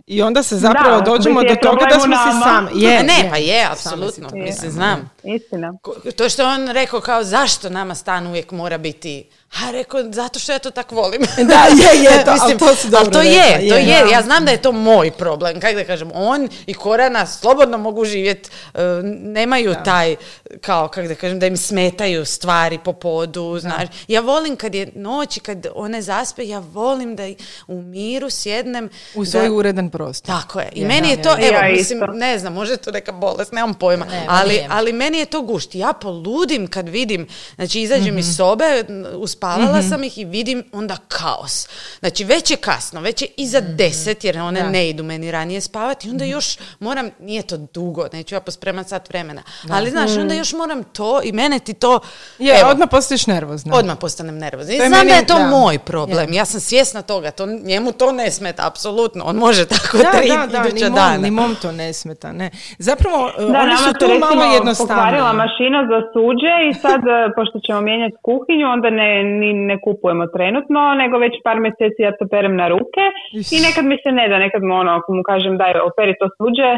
I 0.07 0.23
onda 0.23 0.43
se 0.43 0.57
zapravo 0.57 0.97
Da, 0.99 1.05
dođemo 1.11 1.41
do 1.43 1.55
toga 1.63 1.85
da 1.93 1.99
smo 2.01 2.17
si 2.17 2.33
sami. 2.43 2.69
Je, 2.75 2.91
ne, 3.11 3.19
je. 3.19 3.31
pa 3.31 3.37
je, 3.37 3.61
apsolutno. 3.73 4.27
Mislim, 4.35 4.71
znam. 4.71 5.11
Istina. 5.29 5.73
To 6.17 6.29
što 6.29 6.43
je 6.43 6.49
on 6.49 6.69
rekao 6.69 7.01
kao 7.01 7.25
zašto 7.25 7.71
nama 7.71 7.95
stan 7.95 8.27
uvijek 8.27 8.51
mora 8.51 8.79
biti 8.79 9.29
a 9.59 9.71
rekao, 9.71 10.01
zato 10.05 10.39
što 10.39 10.53
ja 10.53 10.59
to 10.59 10.71
tak 10.71 10.93
volim. 10.93 11.23
Da, 11.39 11.65
je, 11.65 12.03
je, 12.03 12.25
to, 12.25 12.31
ali 12.33 12.41
Mislim, 12.41 12.59
to 12.59 12.75
si 12.75 12.87
ali 12.87 12.91
dobro 12.91 13.11
to 13.13 13.21
je, 13.21 13.69
to 13.69 13.77
je. 13.77 13.83
je. 13.83 14.11
Ja 14.13 14.23
znam 14.23 14.45
da 14.45 14.51
je 14.51 14.63
to 14.63 14.73
moj 14.73 15.11
problem. 15.11 15.61
Kako 15.61 15.75
da 15.75 15.85
kažem, 15.85 16.11
on 16.15 16.49
i 16.67 16.75
Korana 16.75 17.27
slobodno 17.27 17.79
mogu 17.79 18.05
živjeti, 18.05 18.51
e, 18.75 18.79
nemaju 19.05 19.75
taj, 19.85 20.17
kao, 20.61 20.89
kako 20.89 21.09
da 21.09 21.15
kažem, 21.15 21.39
da 21.39 21.47
im 21.47 21.57
smetaju 21.57 22.25
stvari 22.25 22.79
po 22.79 22.93
podu, 22.93 23.59
znaš. 23.59 23.89
Ja 24.09 24.21
volim 24.21 24.57
kad 24.57 24.75
je 24.75 24.91
noć 24.95 25.37
i 25.37 25.41
kad 25.41 25.67
one 25.75 26.03
zaspe, 26.03 26.45
ja 26.45 26.59
volim 26.59 27.17
da 27.17 27.23
u 27.67 27.83
miru 27.83 28.31
sjednem. 28.31 28.91
U 29.15 29.25
da- 29.25 29.31
svoj 29.31 29.49
uredan 29.49 29.91
prostor. 29.91 30.27
tako 30.35 30.61
je. 30.61 30.69
I 30.73 30.85
meni 30.85 31.09
je 31.09 31.23
to, 31.23 31.31
je. 31.31 31.49
evo, 31.49 31.57
Ja 31.57 31.73
mislim, 31.73 31.99
isto. 31.99 32.13
ne 32.13 32.39
znam, 32.39 32.53
možda 32.53 32.75
je 32.75 32.79
to 32.79 32.91
neka 32.91 33.13
bolest, 33.13 33.53
nemam 33.53 33.75
pojma, 33.75 34.05
Ne, 34.05 34.25
ali, 34.29 34.61
ali 34.71 34.93
meni 34.93 35.18
je 35.19 35.27
to 35.27 35.43
gušt. 35.43 35.75
Ja 35.75 35.93
poludim 35.93 36.67
kad 36.67 36.89
vidim, 36.89 37.27
znači 37.55 37.81
izađem 37.81 38.07
Mhm. 38.07 38.19
iz 38.19 38.37
sobe, 38.37 38.65
n- 38.89 39.07
uspavala 39.13 39.83
sam 39.83 40.05
ih 40.05 40.19
i 40.19 40.25
vidim 40.25 40.65
onda 40.73 40.97
kaos. 41.09 41.69
Znači 41.99 42.25
već 42.25 42.51
je 42.51 42.57
kasno, 42.57 43.01
već 43.01 43.23
je 43.23 43.29
iza 43.37 43.61
Mhm. 43.61 43.77
deset 43.77 44.25
jer 44.25 44.39
one 44.39 44.63
ne 44.63 44.89
idu 44.89 45.03
meni 45.05 45.31
ranije 45.31 45.61
spavati 45.61 46.09
i 46.09 46.11
onda 46.11 46.25
još 46.25 46.47
moram, 46.79 47.11
nije 47.19 47.43
to 47.43 47.57
dugo, 47.59 48.07
neću 48.13 48.35
ja 48.35 48.41
pospremat 48.41 48.89
sat 48.89 49.09
vremena, 49.09 49.43
ali 49.71 49.91
znaš, 49.91 50.11
onda 50.13 50.35
još 50.35 50.53
moram 50.53 50.85
to 50.85 51.21
i 51.23 51.33
mene 51.33 51.59
ti 51.59 51.75
to, 51.75 52.01
Je, 52.39 52.61
evo, 52.61 52.71
odmah 52.71 52.89
postaješ 52.91 53.27
nervozna. 53.27 53.77
Odmah 53.77 53.97
postanem 53.99 54.39
nervozna. 54.39 54.73
I 54.73 54.77
je 54.77 54.81
znam 54.81 54.93
da 54.93 54.99
meni- 55.05 55.11
je 55.13 55.27
to 55.27 55.35
da. 55.35 55.47
moj 55.47 55.79
problem. 55.79 56.33
Ja 56.33 56.45
sam 56.45 56.61
svjesna 56.61 57.03
toga. 57.03 57.31
To, 57.31 57.47
njemu 57.47 57.93
to 57.93 58.13
ne 58.13 58.31
smeta, 58.31 58.67
apsolutno. 58.67 59.25
On 59.25 59.37
može 59.37 59.67
tako 59.67 59.97
Da, 59.99 60.11
tri 60.13 60.29
da, 60.29 60.47
da, 60.49 60.63
ni 60.63 60.69
iduća 60.69 60.85
mom, 60.85 60.95
dana. 60.95 61.17
ni 61.17 61.31
mom 61.31 61.57
to 61.57 61.73
ne 61.73 61.93
smeta, 61.93 62.33
ne. 62.33 62.51
Zapravo, 62.79 63.31
Da, 63.39 63.59
oni 63.59 63.77
su 63.79 63.93
tu 63.95 64.07
malo 64.21 64.45
jednostavniji. 64.45 64.98
Pokvarila 64.99 65.33
mašina 65.45 65.81
za 65.91 65.99
suđe 66.13 66.55
i 66.69 66.73
sad, 66.85 67.01
e, 67.07 67.15
pošto 67.37 67.57
ćemo 67.65 67.81
mijenjati 67.81 68.17
kuhinju, 68.27 68.67
onda 68.77 68.89
ne, 69.01 69.11
ni, 69.41 69.51
ne 69.71 69.77
kupujemo 69.85 70.25
trenutno, 70.37 70.81
nego 71.03 71.15
već 71.19 71.35
par 71.47 71.59
mjeseci 71.65 72.01
ja 72.07 72.13
to 72.19 72.25
perem 72.33 72.55
na 72.63 72.67
ruke 72.75 73.05
Is. 73.39 73.53
i 73.57 73.59
nekad 73.67 73.85
mi 73.91 73.97
se 74.03 74.11
ne 74.19 74.25
da, 74.31 74.37
nekad 74.47 74.63
mu 74.69 74.75
ono, 74.83 74.91
ako 74.99 75.09
mu 75.17 75.23
kažem 75.31 75.55
daj 75.63 75.73
operi 75.91 76.15
to 76.21 76.27
suđe, 76.37 76.71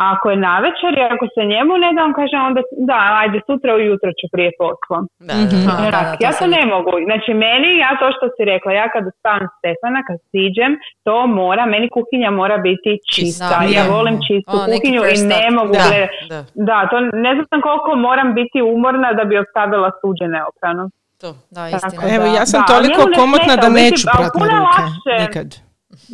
a 0.00 0.04
ako 0.12 0.26
je 0.32 0.38
navečer 0.48 0.90
i 0.94 1.06
ako 1.14 1.24
se 1.34 1.42
njemu 1.52 1.72
ne 1.82 1.88
da, 1.94 2.00
on 2.08 2.14
kaže 2.20 2.36
onda 2.48 2.60
da, 2.90 2.98
ajde 3.22 3.38
sutra 3.48 3.70
ujutro 3.74 4.10
ću 4.18 4.26
prije 4.34 4.50
posla. 4.60 4.98
Da, 5.28 5.34
Mhm. 5.36 5.48
da, 5.50 5.56
da. 5.66 5.72
A, 5.72 5.84
da, 5.84 5.90
da, 5.98 6.10
to 6.10 6.22
ja 6.26 6.30
to 6.32 6.46
ne 6.56 6.62
mogu. 6.72 6.92
Znači 7.08 7.30
meni, 7.44 7.68
ja 7.84 7.90
to 8.00 8.06
što 8.16 8.26
si 8.34 8.42
rekla, 8.44 8.70
ja 8.80 8.86
kad 8.94 9.02
spavam 9.18 9.46
Stefana, 9.56 10.00
kad 10.08 10.16
siđem, 10.30 10.72
to 11.06 11.16
mora, 11.40 11.62
meni 11.66 11.86
kuhinja 11.96 12.30
mora 12.32 12.56
biti 12.68 12.90
čista. 13.12 13.46
Da, 13.52 13.58
ja 13.76 13.82
volim 13.88 14.16
čistu 14.26 14.54
O, 14.54 14.60
kuhinju 14.68 15.02
i 15.14 15.18
ne 15.32 15.44
mogu 15.56 15.72
Da, 15.78 15.86
da. 16.32 16.40
da, 16.68 16.76
to 16.90 16.96
ne 17.18 17.32
znam 17.38 17.58
koliko 17.66 17.90
moram 17.98 18.28
biti 18.34 18.58
umorna 18.74 19.08
da 19.12 19.24
bi 19.24 19.34
ostavila 19.38 19.90
suđe 20.00 20.26
neoprano. 20.28 20.84
To. 21.22 21.30
Da, 21.50 21.62
Tako 21.64 21.76
istina. 21.78 22.02
da. 22.02 22.14
Evo, 22.16 22.26
ja 22.38 22.44
sam 22.46 22.60
Da, 22.60 22.68
toliko 22.72 23.00
komotna 23.20 23.54
da 23.56 23.68
neću 23.80 24.04
a 24.04 24.12
prat 24.12 24.34
na 24.34 24.46
ruke. 24.46 24.60
lakše. 24.82 25.14
Nikad. 25.24 25.48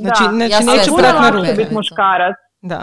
Znači, 0.02 0.22
da. 0.24 0.30
znači 0.50 0.64
neću 0.70 0.90
sve 0.90 0.98
prat 1.00 1.14
na 1.14 1.20
puno 1.20 1.28
ruke. 1.28 1.38
lakše 1.38 1.50
ruke. 1.50 1.58
biti 1.60 1.74
muškarac. 1.74 2.36
Da. 2.62 2.80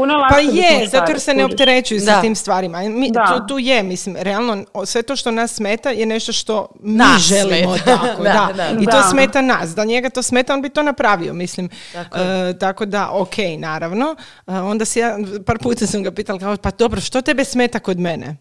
Puno 0.00 0.14
lakše 0.14 0.34
Pa 0.34 0.40
je, 0.40 0.88
zato 0.88 1.10
jer 1.10 1.20
se 1.20 1.34
ne 1.34 1.44
opterećuju 1.44 2.00
sa 2.00 2.20
tim 2.20 2.34
stvarima. 2.34 2.78
Mi, 2.80 3.10
Da. 3.10 3.26
tu, 3.38 3.46
tu 3.46 3.58
je, 3.58 3.82
mislim, 3.82 4.16
realno, 4.16 4.64
sve 4.84 5.02
to 5.02 5.16
što 5.16 5.30
nas 5.30 5.52
smeta 5.52 5.90
je 5.90 6.06
nešto 6.06 6.32
što 6.32 6.68
mi 6.80 6.92
Nas 6.92 7.22
želimo 7.22 7.74
smeta. 7.74 7.96
tako, 7.98 8.22
Da, 8.24 8.48
da, 8.48 8.62
da. 8.64 8.70
I 8.72 8.84
to 8.84 8.90
Da. 8.92 9.02
smeta 9.02 9.40
nas. 9.40 9.70
Da 9.70 9.84
njega 9.84 10.10
to 10.10 10.22
smeta, 10.22 10.54
on 10.54 10.62
bi 10.62 10.68
to 10.68 10.82
napravio, 10.82 11.34
mislim. 11.34 11.68
Tako 11.92 12.18
E, 12.18 12.54
tako 12.54 12.86
da, 12.86 13.10
ok, 13.10 13.34
naravno. 13.58 14.16
E, 14.46 14.52
onda 14.52 14.84
si 14.84 14.98
ja, 14.98 15.16
par 15.46 15.58
puta 15.58 15.86
sam 15.86 16.02
ga 16.02 16.10
pitala, 16.10 16.38
kao, 16.38 16.56
pa 16.56 16.70
dobro, 16.70 17.00
što 17.00 17.22
tebe 17.22 17.44
smeta 17.44 17.78
kod 17.78 17.98
mene? 17.98 18.36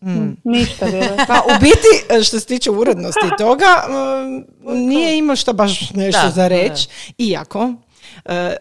Ništa, 0.44 0.86
vjerujem. 0.86 1.16
Pa 1.26 1.34
u 1.34 1.60
biti, 1.60 1.88
e, 2.10 2.22
što 2.22 2.40
se 2.40 2.46
tiče 2.46 2.70
urednosti 2.70 3.26
toga, 3.38 3.66
um, 3.88 4.44
nije 4.78 5.18
imao 5.18 5.36
što 5.36 5.52
baš 5.52 5.90
nešto 5.90 6.22
Da, 6.22 6.30
za 6.30 6.48
reći. 6.48 6.88
Iako, 7.18 7.62
e, 7.62 7.87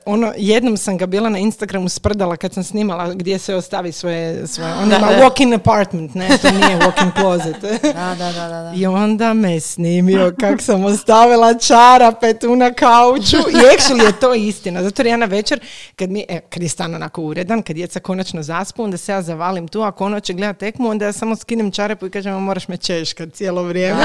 ono, 0.06 0.34
jednom 0.38 0.78
sam 0.78 0.98
ga 0.98 1.06
bila 1.06 1.30
na 1.30 1.38
Instagramu 1.40 1.90
sprdala 1.90 2.38
kad 2.38 2.54
sam 2.54 2.64
snimala 2.64 3.14
gdje 3.14 3.40
se 3.40 3.56
ostavi 3.56 3.92
svoje, 3.92 4.48
svoje 4.48 4.74
on 4.74 4.86
ima 4.88 5.08
walk-in 5.08 5.56
apartment, 5.56 6.16
ne, 6.16 6.38
to 6.42 6.52
nije 6.52 6.80
walk-in 6.80 7.12
closet. 7.20 7.56
Da, 7.98 8.16
da, 8.18 8.32
da, 8.32 8.48
da. 8.48 8.62
da. 8.62 8.74
I 8.76 8.86
onda 8.86 9.34
me 9.34 9.60
snimio 9.60 10.34
kak 10.40 10.62
sam 10.62 10.86
ostavila 10.86 11.54
čarape 11.54 12.34
tu 12.34 12.56
na 12.56 12.74
kauču 12.74 13.38
i 13.38 13.56
actually 13.56 14.06
je 14.06 14.20
to 14.20 14.34
istina. 14.34 14.84
Zato 14.84 15.02
jer 15.02 15.08
ja 15.08 15.18
na 15.18 15.26
večer, 15.26 15.60
kad, 15.96 16.10
mi, 16.10 16.26
e, 16.30 16.40
kad 16.40 16.64
je 16.64 16.70
stan 16.70 16.96
onako 16.96 17.22
uredan, 17.22 17.62
kad 17.62 17.76
djeca 17.76 18.00
konačno 18.00 18.44
zaspu, 18.44 18.84
onda 18.84 18.98
se 18.98 19.12
ja 19.12 19.22
zavalim 19.22 19.68
tu, 19.68 19.82
ako 19.82 20.06
ono 20.06 20.20
će 20.20 20.34
gledat 20.34 20.58
tekmu, 20.58 20.90
onda 20.90 21.06
ja 21.06 21.12
samo 21.12 21.36
skinem 21.36 21.72
čarapu 21.72 22.06
i 22.06 22.10
kažem, 22.10 22.34
"Ma, 22.34 22.40
moraš 22.40 22.68
me 22.68 22.78
češkat 22.78 23.34
cijelo 23.34 23.64
vrijeme. 23.64 24.02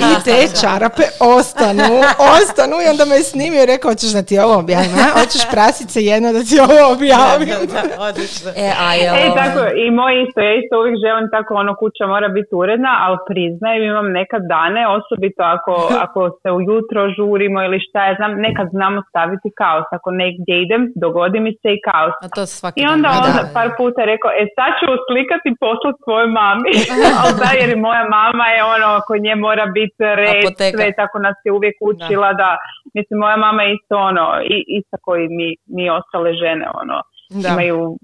I 0.00 0.24
te 0.24 0.48
čarape 0.60 1.02
ostanu, 1.20 2.00
ostanu 2.42 2.76
i 2.86 2.88
onda 2.90 3.04
me 3.04 3.22
snimio 3.22 3.62
i 3.62 3.66
rekao, 3.66 3.90
hoćeš 3.90 4.10
da 4.10 4.22
ti 4.22 4.38
ovo 4.38 4.54
objavim, 4.58 4.90
a? 5.02 5.06
Hoćeš 5.20 5.42
prasice 5.54 5.98
jedno 6.12 6.28
da 6.36 6.40
ti 6.48 6.56
ovo 6.66 6.78
objavim. 6.94 7.58
Da, 7.74 7.80
da, 7.90 7.96
odlično. 8.08 8.48
E, 8.66 8.68
a 8.84 8.88
jel... 9.00 9.14
E, 9.22 9.26
tako, 9.40 9.60
i 9.84 9.86
moj 10.00 10.14
isto, 10.24 10.38
ja 10.48 10.52
isto 10.60 10.74
uvijek 10.80 10.96
želim 11.04 11.26
tako, 11.36 11.50
ono, 11.62 11.72
kuća 11.82 12.04
mora 12.14 12.28
biti 12.36 12.52
uredna, 12.62 12.92
ali 13.04 13.16
priznajem, 13.28 13.82
imam 13.82 14.08
nekad 14.20 14.42
dane, 14.54 14.82
osobito 14.98 15.42
ako, 15.54 15.74
ako 16.04 16.20
se 16.40 16.48
ujutro 16.58 17.00
žurimo 17.16 17.58
ili 17.66 17.78
šta 17.86 18.00
ja 18.08 18.12
znam, 18.18 18.32
nekad 18.46 18.66
znamo 18.76 18.98
staviti 19.10 19.48
kaos. 19.60 19.88
Ako 19.98 20.08
negdje 20.22 20.54
idem, 20.64 20.82
dogodi 21.04 21.38
mi 21.46 21.52
se 21.60 21.68
i 21.76 21.82
kaos. 21.88 22.14
A 22.24 22.28
to 22.36 22.42
svaki 22.54 22.76
I 22.82 22.84
onda 22.94 23.08
on 23.18 23.30
par 23.56 23.68
puta 23.78 24.00
rekao, 24.12 24.30
e 24.40 24.42
sad 24.56 24.70
ću 24.80 24.86
slikati 25.08 25.46
i 25.52 25.58
poslat 25.64 25.96
svojoj 26.04 26.28
mami. 26.40 26.72
ali 27.20 27.32
da, 27.40 27.48
jer 27.60 27.68
i 27.76 27.82
moja 27.86 28.04
mama 28.18 28.46
je 28.54 28.60
ono, 28.74 28.88
kod 29.06 29.18
nje 29.26 29.34
mora 29.46 29.66
biti 29.78 30.02
red, 30.22 30.44
Apoteka. 30.44 30.76
sve, 30.76 30.86
tako 31.00 31.16
nas 31.26 31.36
je 31.44 31.50
uvijek 31.58 31.76
učila 31.90 32.30
da, 32.42 32.50
mislim, 32.96 33.16
moja 33.24 33.36
mama 33.46 33.62
je 33.62 33.70
isto 33.78 33.94
ono, 34.10 34.26
i, 34.54 34.58
isto 34.80 34.96
koji 35.02 35.28
mi, 35.28 35.56
mi 35.66 35.90
ostale 35.90 36.30
žene, 36.34 36.66
ono, 36.82 36.96
Da. 37.42 37.48
imaju 37.48 37.98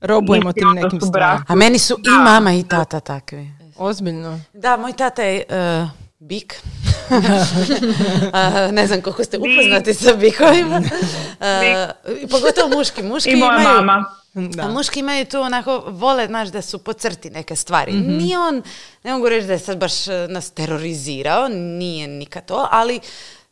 Robujemo 0.00 0.52
tim 0.52 0.68
nekim 0.74 1.00
stvarima. 1.00 1.44
A 1.48 1.54
meni 1.54 1.78
su 1.78 1.94
i 1.94 2.24
mama 2.24 2.52
i 2.52 2.62
tata 2.68 3.00
takvi. 3.00 3.50
Ozbiljno. 3.78 4.40
Da, 4.52 4.76
moj 4.76 4.92
tata 4.92 5.22
je 5.22 5.42
e, 5.48 5.86
bik. 6.18 6.62
A, 8.32 8.70
ne 8.72 8.86
znam 8.86 9.00
koliko 9.00 9.24
ste 9.24 9.38
upoznati 9.38 9.94
sa 9.94 10.12
bikovima. 10.12 10.80
I 12.22 12.26
pogotovo 12.26 12.76
muški. 12.76 13.02
Muški 13.02 13.30
I 13.30 13.36
moja 13.36 13.60
imaju, 13.60 13.76
mama. 13.76 14.04
Da. 14.34 14.62
A 14.62 14.68
muški 14.68 15.00
imaju 15.00 15.24
tu 15.24 15.40
onako, 15.40 15.82
vole, 15.86 16.26
znaš, 16.26 16.48
da 16.48 16.62
su 16.62 16.78
po 16.78 16.92
crti 16.92 17.30
neke 17.30 17.56
stvari. 17.56 17.92
Nije 17.92 18.38
on, 18.38 18.62
ne 19.04 19.12
mogu 19.12 19.28
reći 19.28 19.46
da 19.46 19.52
je 19.52 19.58
sad 19.58 19.78
baš 19.78 20.08
e, 20.08 20.26
nas 20.28 20.50
terorizirao, 20.50 21.48
nije 21.48 22.08
nikad 22.08 22.44
to, 22.46 22.68
ali 22.70 23.00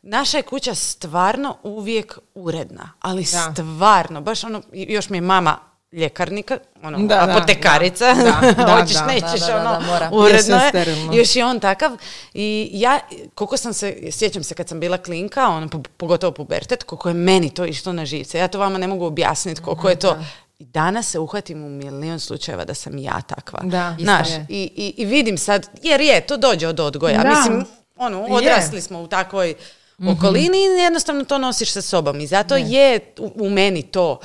naša 0.08 0.36
je 0.36 0.42
kuća 0.42 0.74
stvarno 0.74 1.56
uvijek 1.62 2.18
uredna. 2.34 2.92
Ali 3.00 3.24
stvarno, 3.24 4.20
baš 4.20 4.44
ono, 4.44 4.62
još 4.72 5.10
mi 5.10 5.16
je 5.16 5.20
mama 5.20 5.58
ljekarnika, 5.92 6.58
ono, 6.82 6.98
Da, 6.98 7.26
da, 7.26 7.36
apotekarica, 7.36 8.14
da, 8.14 8.52
da, 8.52 8.72
hoćeš, 8.80 8.96
da. 8.96 9.06
nećeš, 9.06 9.40
Da, 9.40 9.46
da, 9.46 9.52
da, 9.52 9.70
ono, 9.70 9.86
da, 9.86 10.10
uredno 10.12 10.56
Je 10.56 10.70
je, 11.12 11.18
još 11.18 11.36
je 11.36 11.44
on 11.44 11.60
takav 11.60 11.96
i 12.34 12.70
ja, 12.72 12.98
koliko 13.34 13.56
sam 13.56 13.72
se, 13.72 13.96
sjećam 14.10 14.42
se 14.42 14.54
kad 14.54 14.68
sam 14.68 14.80
bila 14.80 14.98
klinka, 14.98 15.48
ono, 15.48 15.68
po- 15.68 15.82
pogotovo 15.96 16.32
pubertet, 16.32 16.82
koliko 16.82 17.08
je 17.08 17.14
meni 17.14 17.50
to 17.54 17.64
išlo 17.64 17.92
na 17.92 18.06
živce, 18.06 18.38
ja 18.38 18.48
to 18.48 18.58
vama 18.58 18.78
ne 18.78 18.86
mogu 18.86 19.04
objasniti 19.04 19.62
koliko 19.62 19.88
je 19.88 19.96
to, 19.96 20.16
i 20.58 20.64
danas 20.64 21.10
se 21.10 21.18
uhvatim 21.18 21.64
u 21.64 21.68
milijun 21.68 22.20
slučajeva 22.20 22.64
da 22.64 22.74
sam 22.74 22.98
ja 22.98 23.20
takva. 23.20 23.60
Da, 23.62 23.96
je. 24.34 24.46
i, 24.48 24.70
i, 24.76 24.94
i 24.96 25.04
vidim 25.04 25.38
sad, 25.38 25.70
jer 25.82 26.00
je, 26.00 26.20
to 26.20 26.36
dođe 26.36 26.68
od 26.68 26.80
odgoja. 26.80 27.22
Da. 27.22 27.28
Mislim, 27.28 27.64
ono, 27.96 28.26
Je. 28.26 28.34
odrasli 28.34 28.80
smo 28.80 29.00
u 29.00 29.06
takvoj 29.06 29.54
okolini 30.00 30.58
i 30.58 30.82
jednostavno 30.82 31.24
to 31.24 31.38
nosiš 31.38 31.70
sa 31.70 31.82
sobom. 31.82 32.20
I 32.20 32.26
zato 32.26 32.56
je 32.56 33.00
u, 33.18 33.32
u 33.36 33.50
meni 33.50 33.82
to 33.82 34.20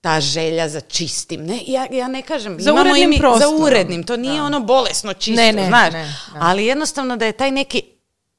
ta 0.00 0.20
želja 0.20 0.68
za 0.68 0.80
čistim. 0.80 1.42
Ne, 1.42 1.58
ja, 1.66 1.86
ja 1.92 2.08
ne 2.08 2.22
kažem, 2.22 2.56
Za 2.60 2.70
imamo 2.70 2.80
urednim 2.82 3.10
mi, 3.10 3.16
za 3.16 3.48
urednim, 3.50 4.02
to 4.02 4.16
nije 4.16 4.42
ono 4.42 4.60
bolesno 4.60 5.12
čisto, 5.12 5.42
Ne, 5.42 5.52
ne, 5.52 5.66
znaš. 5.66 5.92
ne, 5.92 6.02
da. 6.32 6.38
Ali 6.40 6.66
jednostavno 6.66 7.16
da 7.16 7.26
je 7.26 7.32
taj 7.32 7.50
neki, 7.50 7.82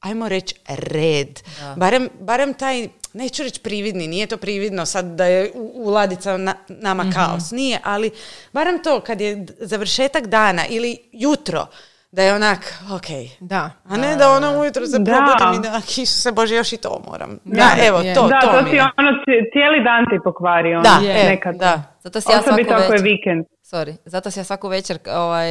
ajmo 0.00 0.28
reći, 0.28 0.54
red. 0.66 1.40
Barem, 1.76 2.08
barem 2.20 2.54
taj, 2.54 2.88
neću 3.12 3.42
reći 3.42 3.60
prividni, 3.60 4.06
nije 4.06 4.26
to 4.26 4.36
prividno 4.36 4.86
sad 4.86 5.04
da 5.06 5.24
je 5.24 5.52
u, 5.54 5.72
u 5.76 5.90
ladica 5.90 6.36
na- 6.36 6.56
nama 6.68 7.02
Mhm. 7.04 7.12
kaos, 7.12 7.50
nije, 7.50 7.80
ali 7.84 8.10
barem 8.52 8.82
to 8.82 9.00
kad 9.00 9.20
je 9.20 9.46
završetak 9.58 10.26
dana 10.26 10.66
ili 10.66 10.98
jutro, 11.12 11.66
da 12.10 12.22
je 12.22 12.34
onak, 12.34 12.58
ok, 12.90 13.06
Da. 13.40 13.70
a 13.84 13.96
ne 13.96 14.16
da 14.16 14.30
ono 14.30 14.60
ujutro 14.60 14.86
se 14.86 14.98
Da. 14.98 15.04
probudim 15.06 15.52
i 15.54 15.62
da, 15.62 15.68
ah, 15.76 15.82
Isuse 15.96 16.32
Bože, 16.32 16.54
još 16.54 16.72
i 16.72 16.76
to 16.76 17.02
moram. 17.06 17.38
Da, 17.44 17.68
evo, 17.80 17.98
je. 17.98 18.14
to, 18.14 18.22
da, 18.24 18.40
to, 18.40 18.46
to, 18.48 18.62
mi 18.62 18.70
je. 18.70 18.82
ono 18.82 19.10
ci- 19.14 19.50
cijeli 19.52 19.84
dan 19.84 20.04
ti 20.04 20.18
pokvari 20.24 20.74
ono, 20.74 20.82
Da, 20.82 21.00
e, 21.04 21.24
nekad. 21.24 21.54
da. 21.56 21.82
Zato 22.00 22.20
si 22.20 22.32
ja 22.32 22.42
svaku 22.42 22.60
ako 22.62 22.74
je 22.74 22.88
večer, 22.88 23.02
vikend. 23.02 23.44
sorry, 23.64 23.96
zato 24.04 24.30
si 24.30 24.40
ja 24.40 24.44
svaku 24.44 24.68
večer 24.68 24.98
ovaj, 25.08 25.50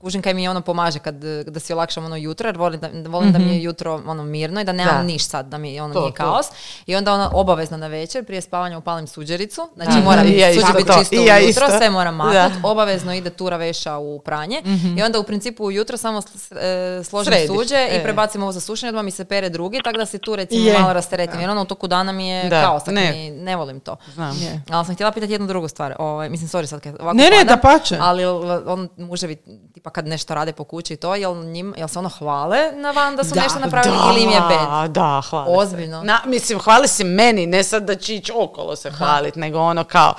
kužim 0.00 0.22
kaj 0.22 0.34
mi 0.34 0.48
ono 0.48 0.60
pomaže 0.60 0.98
kad, 0.98 1.14
da 1.46 1.60
si 1.60 1.72
olakšam 1.72 2.04
ono 2.04 2.16
jutro, 2.16 2.48
jer 2.48 2.56
volim, 2.56 2.80
da, 2.80 3.08
volim 3.08 3.32
da 3.32 3.38
mi 3.38 3.48
je 3.48 3.62
jutro 3.62 4.02
ono 4.06 4.22
mirno 4.24 4.60
i 4.60 4.64
da 4.64 4.72
nemam 4.72 4.94
Da. 4.96 5.02
niš 5.02 5.24
sad, 5.24 5.46
da 5.46 5.58
mi 5.58 5.80
ono 5.80 5.94
To, 5.94 6.00
nije 6.00 6.10
to. 6.10 6.16
kaos. 6.16 6.46
I 6.86 6.96
onda 6.96 7.14
ono 7.14 7.30
obavezno 7.34 7.76
na 7.76 7.86
večer, 7.86 8.24
prije 8.24 8.40
spavanja 8.40 8.78
upalim 8.78 9.06
suđericu, 9.06 9.68
znači 9.76 9.90
Da. 9.92 10.00
moram 10.00 10.26
I 10.26 10.38
ja 10.38 10.54
suđe 10.54 10.72
biti 10.72 10.86
to. 10.86 10.98
čisto 10.98 11.14
ja 11.16 11.36
ujutro, 11.36 11.66
isto. 11.66 11.78
sve 11.78 11.90
moram 11.90 12.18
Da. 12.18 12.50
obavezno 12.62 13.14
ide 13.14 13.30
tura 13.30 13.56
veša 13.56 13.98
u 13.98 14.18
pranje 14.20 14.62
i 14.96 15.02
onda 15.02 15.18
u 15.18 15.24
principu 15.24 15.64
ujutro 15.64 15.96
samo 15.96 16.18
e, 16.52 17.04
složim 17.04 17.32
Središ, 17.32 17.48
suđe 17.48 17.76
e. 17.76 17.88
i 17.90 18.02
prebacim 18.02 18.42
ovo 18.42 18.52
za 18.52 18.60
sušenje, 18.60 18.88
odmah 18.88 19.04
mi 19.04 19.10
se 19.10 19.24
pere 19.24 19.48
drugi, 19.48 19.80
tako 19.84 19.96
da 19.96 20.06
se 20.06 20.18
tu 20.18 20.36
recimo 20.36 20.60
Je. 20.62 20.72
malo 20.74 20.92
rasteretim, 20.92 21.40
jer 21.40 21.50
ono 21.50 21.62
u 21.62 21.66
toku 21.66 21.86
dana 21.86 22.12
mi 22.12 22.28
je 22.28 22.44
Da, 22.44 22.62
kaos, 22.62 22.84
tako 22.84 22.94
ne. 22.94 23.12
mi- 23.12 23.30
ne 23.32 23.56
volim 23.56 23.80
to. 23.80 23.96
Znam. 24.08 24.36
Ali 24.68 24.84
sam 24.84 24.94
htjela 24.94 25.12
pitati 25.12 25.32
jednu 25.32 25.46
drugu 25.46 25.68
stvar. 25.68 25.94
Ovaj, 25.98 26.28
mislim, 26.28 26.48
sorry 26.50 26.66
sad 26.66 26.80
kad 26.80 26.94
ovako 26.94 27.16
Ne, 27.16 27.24
ne, 27.24 27.30
padam, 27.32 27.46
dapače. 27.46 27.96
Ali 28.00 28.24
on, 28.66 28.88
muževi, 28.98 29.36
tipa 29.80 29.90
kad 29.90 30.06
nešto 30.06 30.34
rade 30.34 30.52
po 30.52 30.64
kući 30.64 30.94
i 30.94 30.96
to, 30.96 31.14
jel, 31.14 31.34
njim, 31.36 31.74
jel 31.76 31.88
se 31.88 31.98
ono 31.98 32.08
hvale 32.08 32.72
na 32.72 32.90
van 32.90 33.16
da 33.16 33.24
su 33.24 33.34
nešto 33.34 33.58
napravili 33.58 33.96
ili 34.10 34.22
im 34.22 34.30
je 34.30 34.40
bed? 34.40 34.90
Da, 34.90 35.20
hvale 35.20 35.46
se. 35.46 35.52
Ozbiljno? 35.52 36.02
Na, 36.02 36.20
mislim, 36.26 36.58
hvali 36.58 36.88
se 36.88 37.04
meni, 37.04 37.46
ne 37.46 37.62
sad 37.62 37.82
da 37.82 37.94
će 37.94 38.14
ići 38.14 38.32
okolo 38.36 38.76
se 38.76 38.90
hvalit, 38.90 39.36
nego 39.36 39.58
ono 39.58 39.84
kao, 39.84 40.14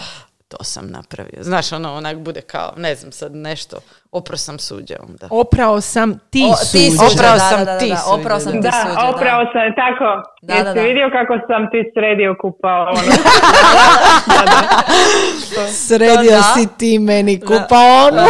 to 0.48 0.64
sam 0.64 0.88
napravio. 0.88 1.44
Znaš, 1.44 1.72
ono, 1.72 1.94
onak 1.94 2.18
bude 2.18 2.42
kao, 2.42 2.74
ne 2.78 2.96
znam, 2.96 3.12
sad 3.12 3.36
nešto, 3.36 3.78
opro 4.12 4.38
sam 4.38 4.60
suđe 4.60 4.96
onda. 5.02 5.28
Oprao 5.30 5.82
sam 5.82 6.20
ti 6.30 6.44
O, 6.48 6.56
ti 6.56 6.66
suđe. 6.68 6.98
suđe, 6.98 7.14
Oprao 7.14 7.34
da, 7.34 7.40
sam 7.40 7.60
da, 7.60 7.66
da, 7.66 7.78
ti 7.80 7.90
da, 7.90 7.96
suđe, 7.98 8.22
oprao 8.22 8.40
sam 8.40 8.52
ti 8.52 8.60
Da, 8.60 8.72
suđe, 8.72 8.96
da. 8.96 9.10
opravo 9.10 9.44
sam, 9.44 9.62
tako. 9.76 10.30
Da, 10.42 10.54
Jesi 10.54 10.66
da, 10.66 10.74
da. 10.74 10.82
vidio 10.82 11.10
kako 11.12 11.34
sam 11.48 11.70
ti 11.72 11.92
sredio 11.94 12.36
kupao 12.42 12.82
ono? 12.82 13.12
Sredio 15.88 16.32
Da, 16.32 16.38
da. 16.38 16.44
si 16.44 16.68
ti 16.78 17.00
meni 17.00 17.40
kupaonu. 17.40 18.28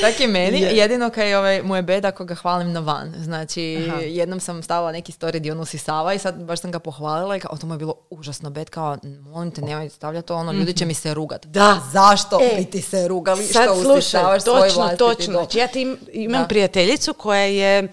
Tak 0.00 0.20
je 0.20 0.28
meni, 0.28 0.60
Je. 0.60 0.70
jedino 0.70 1.10
kaj 1.10 1.34
ovaj, 1.34 1.62
mu 1.62 1.76
je 1.76 1.82
bed 1.82 2.04
ako 2.04 2.24
ga 2.24 2.34
hvalim 2.34 2.72
na 2.72 2.80
van. 2.80 3.14
Znači, 3.18 3.62
jednom 4.02 4.40
sam 4.40 4.62
stavila 4.62 4.92
neki 4.92 5.12
story 5.12 5.36
gdje 5.36 5.52
on 5.52 5.60
usisava 5.60 6.14
i 6.14 6.18
sad 6.18 6.34
baš 6.36 6.60
sam 6.60 6.70
ga 6.70 6.78
pohvalila 6.78 7.36
i 7.36 7.40
kao, 7.40 7.56
to 7.56 7.66
mu 7.66 7.74
je 7.74 7.78
bilo 7.78 7.94
užasno 8.10 8.50
bed, 8.50 8.70
kao, 8.70 8.96
molim 9.22 9.50
te, 9.50 9.60
nemoj 9.60 9.88
stavljati 9.88 10.28
to, 10.28 10.36
ono, 10.36 10.52
ljudi 10.52 10.72
će 10.72 10.86
mi 10.86 10.94
se 10.94 11.14
rugat. 11.14 11.46
Da. 11.46 11.80
Zašto 11.92 12.38
E, 12.42 12.56
bi 12.56 12.64
ti 12.64 12.82
se 12.82 13.08
rugali 13.08 13.44
Sad 13.44 13.64
što 13.64 13.74
slušaj, 13.74 13.98
usisavaš 13.98 14.42
svoj 14.42 14.60
točno, 14.60 14.82
vlastiti 14.82 14.98
točno. 14.98 15.32
Znači, 15.32 15.58
ja 15.58 15.66
ti 15.66 15.80
im- 15.82 15.98
imam 16.12 16.42
Da. 16.42 16.48
prijateljicu 16.48 17.12
koja 17.14 17.40
je 17.40 17.88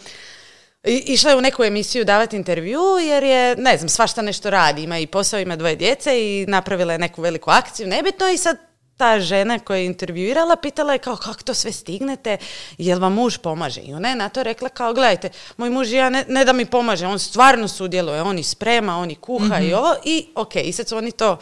išla 0.83 1.31
je 1.31 1.37
u 1.37 1.41
neku 1.41 1.63
emisiju 1.63 2.05
davati 2.05 2.35
intervju 2.35 2.79
jer 3.01 3.23
je, 3.23 3.55
ne 3.55 3.77
znam, 3.77 3.89
svašta 3.89 4.21
nešto 4.21 4.49
radi. 4.49 4.83
Ima 4.83 4.99
i 4.99 5.07
posao, 5.07 5.39
ima 5.39 5.55
dvoje 5.55 5.75
djece 5.75 6.11
i 6.15 6.45
napravila 6.47 6.93
je 6.93 6.99
neku 6.99 7.21
veliku 7.21 7.49
akciju, 7.51 7.87
nebitno 7.87 8.29
i 8.29 8.37
sad 8.37 8.57
ta 8.97 9.19
žena 9.19 9.59
koja 9.59 9.77
je 9.77 9.85
intervjuirala 9.85 10.55
pitala 10.55 10.93
je 10.93 10.99
kao 10.99 11.15
kako 11.15 11.43
to 11.43 11.53
sve 11.53 11.71
stignete, 11.71 12.37
jel 12.77 12.99
vam 12.99 13.13
muž 13.13 13.37
pomaže? 13.37 13.81
I 13.81 13.93
ona 13.93 14.09
je 14.09 14.15
na 14.15 14.29
to 14.29 14.43
rekla 14.43 14.69
kao 14.69 14.93
gledajte, 14.93 15.29
moj 15.57 15.69
muž 15.69 15.91
ja 15.91 16.09
ne, 16.09 16.25
ne 16.27 16.45
da 16.45 16.53
mi 16.53 16.65
pomaže, 16.65 17.07
on 17.07 17.19
stvarno 17.19 17.67
sudjeluje, 17.67 18.21
on 18.21 18.39
i 18.39 18.43
sprema, 18.43 18.97
on 18.97 19.11
i 19.11 19.15
kuha 19.15 19.59
i 19.59 19.73
ovo 19.73 19.95
i 20.03 20.27
ok, 20.35 20.55
i 20.55 20.71
sad 20.71 20.87
su 20.87 20.97
oni 20.97 21.11
to 21.11 21.37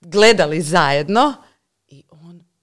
gledali 0.00 0.62
zajedno 0.62 1.34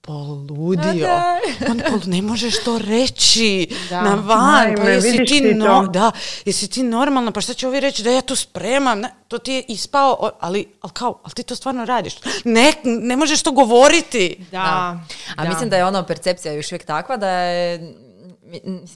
poludio. 0.08 1.06
Da. 1.06 1.38
On 1.70 1.80
pol, 1.90 2.00
ne 2.06 2.22
možeš 2.22 2.64
to 2.64 2.78
reći 2.78 3.68
Da. 3.90 4.02
na 4.02 4.14
van. 4.14 4.74
Pa 4.76 4.82
Ajme, 4.82 4.90
jesi 4.90 5.16
ti, 5.18 5.24
ti 5.24 5.54
no, 5.54 5.64
to? 5.66 5.86
da, 5.86 6.10
jesi 6.44 6.68
ti 6.68 6.82
normalno, 6.82 7.32
pa 7.32 7.40
šta 7.40 7.54
će 7.54 7.68
ovi 7.68 7.80
reći 7.80 8.02
da 8.02 8.10
ja 8.10 8.20
tu 8.20 8.36
spremam, 8.36 9.00
ne, 9.00 9.10
to 9.28 9.38
ti 9.38 9.52
je 9.52 9.64
ispao, 9.68 10.30
ali, 10.40 10.66
ali 10.80 10.92
kao, 10.92 11.20
ali 11.24 11.32
ti 11.34 11.42
to 11.42 11.56
stvarno 11.56 11.84
radiš. 11.84 12.14
Ne, 12.44 12.72
ne 12.84 13.16
možeš 13.16 13.42
to 13.42 13.52
govoriti. 13.52 14.44
Da. 14.50 14.98
A 15.36 15.44
mislim 15.44 15.70
da 15.70 15.76
je 15.76 15.84
ono 15.84 16.02
percepcija 16.02 16.52
još 16.54 16.72
uvijek 16.72 16.84
takva 16.84 17.16
da 17.16 17.30
je, 17.30 17.94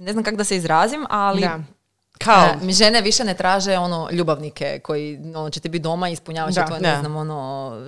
ne 0.01 0.13
znam 0.13 0.25
kako 0.25 0.37
da 0.37 0.45
se 0.45 0.57
izrazim, 0.57 1.07
ali 1.11 1.41
Da. 1.41 1.59
Kao, 2.25 2.45
E, 2.45 2.57
mi 2.57 2.73
žene 2.73 3.01
više 3.01 3.25
ne 3.25 3.35
traže 3.35 3.79
ono 3.79 4.09
ljubavnike 4.11 4.79
koji 4.79 5.03
ono, 5.27 5.51
će 5.51 5.61
ti 5.61 5.69
biti 5.69 5.83
doma 5.83 6.09
i 6.09 6.13
ispunjavaš 6.13 6.55
Da. 6.55 6.67
tvoje, 6.67 6.81
Da. 6.81 6.89
ne 6.89 6.99
znam, 6.99 7.17
ono, 7.17 7.39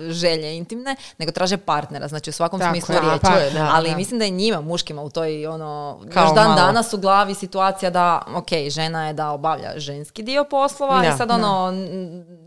želje 0.01 0.57
intimne, 0.57 0.95
nego 1.17 1.31
traže 1.31 1.57
partnera, 1.59 2.07
znači 2.07 2.29
u 2.29 2.33
svakom 2.33 2.59
Tako 2.59 2.71
smislu 2.71 2.95
je, 2.95 3.01
riječi. 3.01 3.19
partner, 3.21 3.53
da, 3.53 3.69
Ali 3.73 3.89
da. 3.89 3.95
mislim 3.95 4.19
da 4.19 4.25
je 4.25 4.31
njima, 4.31 4.61
muškima, 4.61 5.01
u 5.01 5.09
toj 5.09 5.47
ono, 5.47 5.99
Kao 6.13 6.23
još 6.23 6.33
dan 6.33 6.45
malo. 6.45 6.55
danas 6.57 6.93
u 6.93 6.97
glavi 6.97 7.33
situacija 7.35 7.89
da, 7.91 8.21
ok, 8.29 8.47
žena 8.69 9.07
je 9.07 9.13
da 9.13 9.29
obavlja 9.29 9.69
ženski 9.77 10.23
dio 10.23 10.43
poslova 10.45 11.01
Da. 11.01 11.07
i 11.07 11.13
sad 11.13 11.31
ono, 11.31 11.73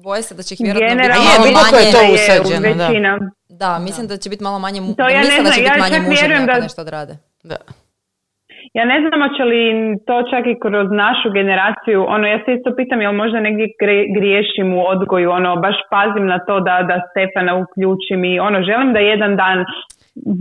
boje 0.03 0.23
se 0.23 0.35
da 0.35 0.43
će 0.43 0.55
ih 0.55 0.61
vjerojatno 0.63 0.97
biti 0.97 1.09
je, 1.09 1.49
duboko 1.49 1.77
je 1.77 1.83
manje. 1.83 1.93
to 1.93 2.15
usađeno, 2.15 2.75
da. 2.77 3.19
Da, 3.51 3.79
mislim 3.79 4.07
da 4.07 4.17
će 4.17 4.31
biti 4.31 4.43
malo 4.43 4.59
manje, 4.59 4.81
mu- 4.81 4.89
To 4.89 4.95
da 4.99 5.09
ja 5.09 5.15
ne 5.15 5.21
misle 5.21 5.37
da 5.37 5.43
znam, 5.43 5.53
će 5.55 5.61
ja 5.61 5.69
biti 5.69 5.81
manje 5.81 5.95
čak 5.95 6.03
muževi 6.03 6.19
vjerujem 6.19 6.43
ako 6.43 6.53
da- 6.53 6.61
nešto 6.61 6.81
odrade. 6.81 7.17
da. 7.43 7.57
Ja 8.75 8.85
ne 8.85 9.01
znam 9.01 9.23
hoće 9.23 9.45
li 9.45 9.63
to 10.07 10.23
čak 10.31 10.47
i 10.47 10.61
kroz 10.63 10.87
našu 10.91 11.31
generaciju, 11.31 12.05
ono 12.09 12.27
ja 12.29 12.39
se 12.45 12.55
isto 12.55 12.71
pitam 12.77 13.01
jel 13.01 13.13
možda 13.13 13.41
negdje 13.41 13.67
griješim 14.17 14.75
u 14.75 14.83
odgoju, 14.87 15.31
ono 15.31 15.57
baš 15.57 15.77
pazim 15.91 16.27
na 16.27 16.39
to 16.47 16.61
da, 16.61 16.77
da 16.91 16.97
Stefana 17.11 17.53
uključim 17.63 18.25
i 18.25 18.41
ono 18.41 18.63
želim 18.63 18.93
da 18.93 18.99
jedan 18.99 19.37
dan 19.37 19.65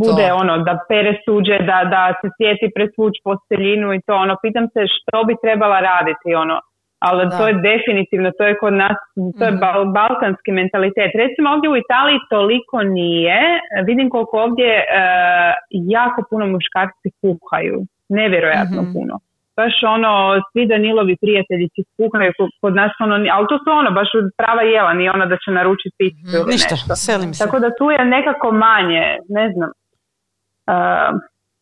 bude 0.04 0.28
To. 0.30 0.36
ono 0.42 0.58
da 0.58 0.74
pere 0.90 1.14
suđe, 1.26 1.58
da, 1.60 1.80
da 1.94 2.14
se 2.22 2.28
sjeti 2.38 2.68
presvuć 2.76 3.14
posteljinu 3.24 3.94
i 3.94 4.02
to 4.06 4.14
ono 4.16 4.36
pitam 4.44 4.66
se 4.74 4.82
što 4.96 5.24
bi 5.24 5.34
trebala 5.44 5.80
raditi 5.80 6.36
ono 6.36 6.60
ali 7.00 7.24
Da. 7.30 7.38
to 7.38 7.48
je 7.48 7.54
definitivno, 7.54 8.32
to 8.38 8.44
je 8.44 8.58
kod 8.58 8.74
nas, 8.74 8.98
to 9.40 9.46
je 9.46 9.52
bal- 9.52 9.92
balkanski 9.94 10.52
mentalitet. 10.52 11.12
Recimo 11.24 11.50
ovdje 11.54 11.70
u 11.70 11.78
Italiji 11.78 12.20
toliko 12.30 12.84
nije, 12.84 13.40
vidim 13.86 14.10
koliko 14.10 14.36
ovdje 14.42 14.70
e, 14.74 14.84
jako 15.72 16.20
puno 16.30 16.46
muškarci 16.48 17.08
kuhaju, 17.22 17.78
nevjerojatno 18.10 18.82
puno. 18.94 19.20
Baš 19.56 19.74
ono, 19.88 20.12
svi 20.52 20.68
Danilovi 20.68 21.16
prijatelji 21.22 21.70
ti 21.76 21.84
kuhaju, 21.98 22.32
ko- 22.38 22.50
kod 22.62 22.76
nas 22.76 22.92
ono, 23.00 23.18
ni- 23.18 23.30
ali 23.30 23.46
to 23.50 23.58
su 23.58 23.70
ono, 23.72 23.92
baš 23.92 24.08
prava 24.38 24.62
jela, 24.62 24.94
nije 24.94 25.12
ono 25.12 25.26
da 25.26 25.38
će 25.38 25.52
naručiti 25.52 25.96
picu 25.98 26.18
ili 26.38 26.52
Ništa, 26.52 26.76
nešto. 26.76 26.96
selim 26.96 27.34
se. 27.34 27.44
Tako 27.46 27.60
da 27.60 27.70
tu 27.78 27.92
je 27.92 28.06
nekako 28.06 28.52
manje, 28.52 29.06
ne 29.30 29.52
znam. 29.54 29.70
Uh, 30.68 31.20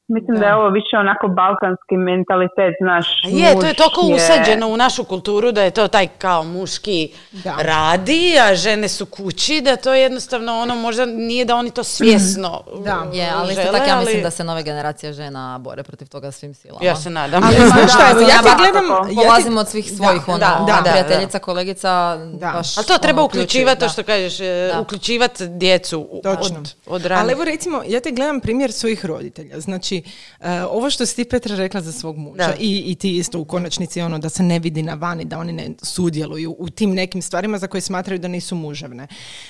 mislim 0.08 0.38
da. 0.38 0.46
je 0.46 0.56
ovo 0.56 0.70
više 0.70 0.98
onako 0.98 1.28
balkanski 1.30 1.96
mentalitet, 2.00 2.74
znaš. 2.82 3.08
A 3.26 3.28
je, 3.30 3.54
to 3.54 3.66
je 3.66 3.74
toliko 3.76 4.02
je- 4.02 4.16
usađeno 4.16 4.68
u 4.68 4.78
našu 4.78 5.04
kulturu 5.04 5.52
da 5.52 5.64
je 5.64 5.72
to 5.72 5.88
taj 5.88 6.08
kao 6.10 6.44
muški 6.46 7.12
Da. 7.34 7.56
radi, 7.60 8.22
a 8.42 8.56
žene 8.56 8.88
su 8.90 9.06
kući, 9.08 9.62
da 9.62 9.76
to 9.76 9.94
je 9.94 10.02
jednostavno 10.02 10.56
ono, 10.56 10.76
možda 10.78 11.06
nije 11.06 11.46
da 11.46 11.56
oni 11.56 11.72
to 11.72 11.84
svjesno 11.86 12.62
Da. 12.78 13.06
Je, 13.14 13.30
ali 13.32 13.50
isto 13.50 13.62
žele, 13.62 13.74
tako 13.74 13.90
ja 13.90 13.96
ali 13.96 14.06
mislim 14.06 14.24
da 14.24 14.32
se 14.32 14.44
nove 14.44 14.64
generacije 14.64 15.14
žena 15.14 15.58
bore 15.58 15.84
protiv 15.84 16.08
toga 16.08 16.32
svim 16.32 16.54
silama. 16.54 16.86
Ja 16.86 16.96
se 16.96 17.10
nadam. 17.10 17.44
Ali 17.44 17.56
znaš 17.68 17.92
šta, 17.92 18.08
ja 18.10 18.14
da, 18.38 18.50
te 18.50 18.56
gledam... 18.58 18.86
svakako. 18.86 19.08
ja 19.12 19.16
Polazimo 19.18 19.60
od 19.60 19.70
svih 19.70 19.86
svojih 19.88 20.22
Da, 20.22 20.32
ono, 20.32 20.38
da, 20.38 20.66
da, 20.68 20.82
da, 20.82 20.92
prijateljica, 20.92 21.40
kolegica, 21.40 21.90
Da. 22.34 22.52
baš 22.52 22.78
Ali 22.78 22.88
to 22.88 22.98
treba 22.98 23.20
ono, 23.20 23.26
uključivati, 23.26 23.80
to 23.80 23.86
da. 23.86 23.90
što 23.90 24.04
kažeš, 24.04 24.40
e, 24.40 24.72
Da. 24.74 24.80
uključivati 24.82 25.48
djecu 25.50 26.00
u- 26.02 26.22
Točno. 26.24 26.58
od, 26.58 26.74
od 26.88 27.06
rane. 27.06 27.22
Ali 27.22 27.32
evo 27.32 27.44
recimo, 27.46 27.82
ja 27.88 28.00
te 28.00 28.12
gledam 28.12 28.40
primjer 28.40 28.72
svojih 28.72 29.06
roditelja. 29.06 29.60
Znači, 29.60 29.95
e, 30.40 30.64
ovo 30.64 30.90
što 30.90 31.06
si 31.06 31.16
ti 31.16 31.26
Petra 31.26 31.56
rekla 31.56 31.82
za 31.82 31.92
svog 31.92 32.18
muža 32.18 32.48
Da. 32.48 32.54
i, 32.60 32.84
i 32.86 32.96
ti 32.96 33.18
isto 33.18 33.40
u 33.40 33.46
konačnici 33.46 34.02
ono 34.02 34.20
da 34.20 34.30
se 34.30 34.44
ne 34.44 34.60
vidi 34.60 34.84
na 34.84 34.94
vani, 34.94 35.26
da 35.26 35.40
oni 35.40 35.54
ne 35.54 35.70
sudjeluju 35.82 36.56
u 36.60 36.70
tim 36.70 36.94
nekim 36.94 37.22
stvarima 37.22 37.58
za 37.58 37.68
koje 37.68 37.82
smatraju 37.82 38.20
da 38.20 38.28
nisu 38.28 38.56
muževne. 38.56 39.08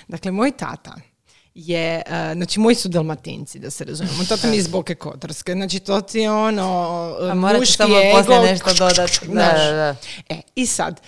Dakle, 0.08 0.32
moj 0.32 0.52
tata 0.52 0.96
je, 1.56 2.02
e, 2.08 2.34
znači 2.36 2.60
moji 2.60 2.76
su 2.76 2.90
dalmatinci, 2.90 3.60
da 3.60 3.70
se 3.70 3.84
razumijemo, 3.86 4.24
tata 4.24 4.48
mi 4.50 4.56
je 4.56 4.60
iz 4.60 4.68
Boke 4.68 4.96
Kotorske, 4.96 5.54
znači 5.54 5.80
to 5.80 6.02
ti 6.02 6.20
je 6.20 6.32
ono, 6.32 7.16
A 7.22 7.34
morate 7.34 7.60
muški 7.60 7.74
samo 7.74 7.96
ego, 7.98 8.42
nešto 8.44 8.74
dodati. 8.74 9.28
Da, 9.28 9.34
da, 9.34 9.72
da. 9.72 9.96
E, 10.30 10.42
i 10.56 10.66
sad, 10.66 11.02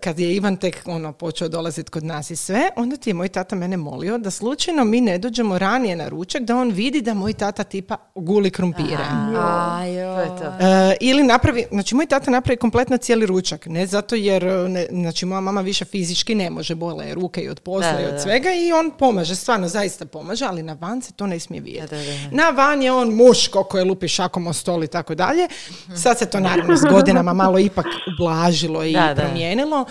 kad 0.00 0.18
je 0.18 0.34
Ivan 0.34 0.56
tek 0.56 0.82
ono, 0.86 1.12
počeo 1.12 1.48
dolaziti 1.48 1.90
kod 1.90 2.04
nas 2.04 2.30
i 2.30 2.36
sve, 2.36 2.68
onda 2.76 2.96
ti 2.96 3.10
je 3.10 3.14
moj 3.14 3.28
tata 3.28 3.56
mene 3.56 3.76
molio 3.76 4.18
da 4.18 4.30
slučajno 4.30 4.84
mi 4.84 5.00
ne 5.00 5.18
dođemo 5.18 5.58
ranije 5.58 5.96
na 5.96 6.08
ručak, 6.08 6.42
da 6.42 6.56
on 6.56 6.70
vidi 6.70 7.00
da 7.00 7.14
moj 7.14 7.32
tata 7.32 7.64
tipa 7.64 7.96
guli 8.14 8.50
krumpire. 8.50 9.04
Ajo. 9.80 10.14
To 10.14 10.20
je 10.20 10.28
to. 10.28 10.66
E, 10.66 10.96
ili 11.00 11.22
napravi, 11.22 11.64
znači 11.70 11.94
moj 11.94 12.06
tata 12.06 12.30
napravi 12.30 12.56
kompletno 12.56 12.96
cijeli 12.96 13.26
ručak, 13.26 13.66
ne 13.66 13.86
zato 13.86 14.14
jer, 14.14 14.44
e, 14.44 14.68
ne, 14.68 14.86
znači 14.90 15.26
moja 15.26 15.40
mama 15.40 15.60
više 15.60 15.84
fizički 15.84 16.34
ne 16.34 16.50
može, 16.50 16.74
bole 16.74 17.06
je 17.06 17.14
ruke 17.14 17.40
i 17.40 17.48
od 17.48 17.60
posla 17.60 17.92
Da, 17.92 18.00
i 18.00 18.02
da, 18.02 18.08
od 18.08 18.14
da. 18.14 18.20
svega 18.20 18.48
i 18.52 18.72
on 18.72 18.90
pomaže, 18.98 19.34
stvarno 19.34 19.68
zaista 19.68 20.04
pomaže, 20.04 20.44
ali 20.44 20.62
na 20.62 20.76
van 20.80 21.02
se 21.02 21.12
to 21.12 21.26
ne 21.26 21.40
smije 21.40 21.60
vidjeti. 21.60 21.94
Na 22.30 22.50
van 22.50 22.82
je 22.82 22.92
on 22.92 23.08
muško 23.08 23.64
koje 23.64 23.84
lupi 23.84 24.08
šakom 24.08 24.46
o 24.46 24.52
stol 24.52 24.84
i 24.84 24.88
tako 24.88 25.14
dalje. 25.14 25.48
Sad 25.96 26.18
se 26.18 26.26
to 26.26 26.40
naravno 26.40 26.76
s 26.76 26.82
godinama 26.90 27.32
malo 27.32 27.58
ipak 27.58 27.86
ublažilo 28.14 28.84
i 28.84 28.92
Da, 28.92 29.14
da. 29.14 29.31
Promijenilo. 29.32 29.84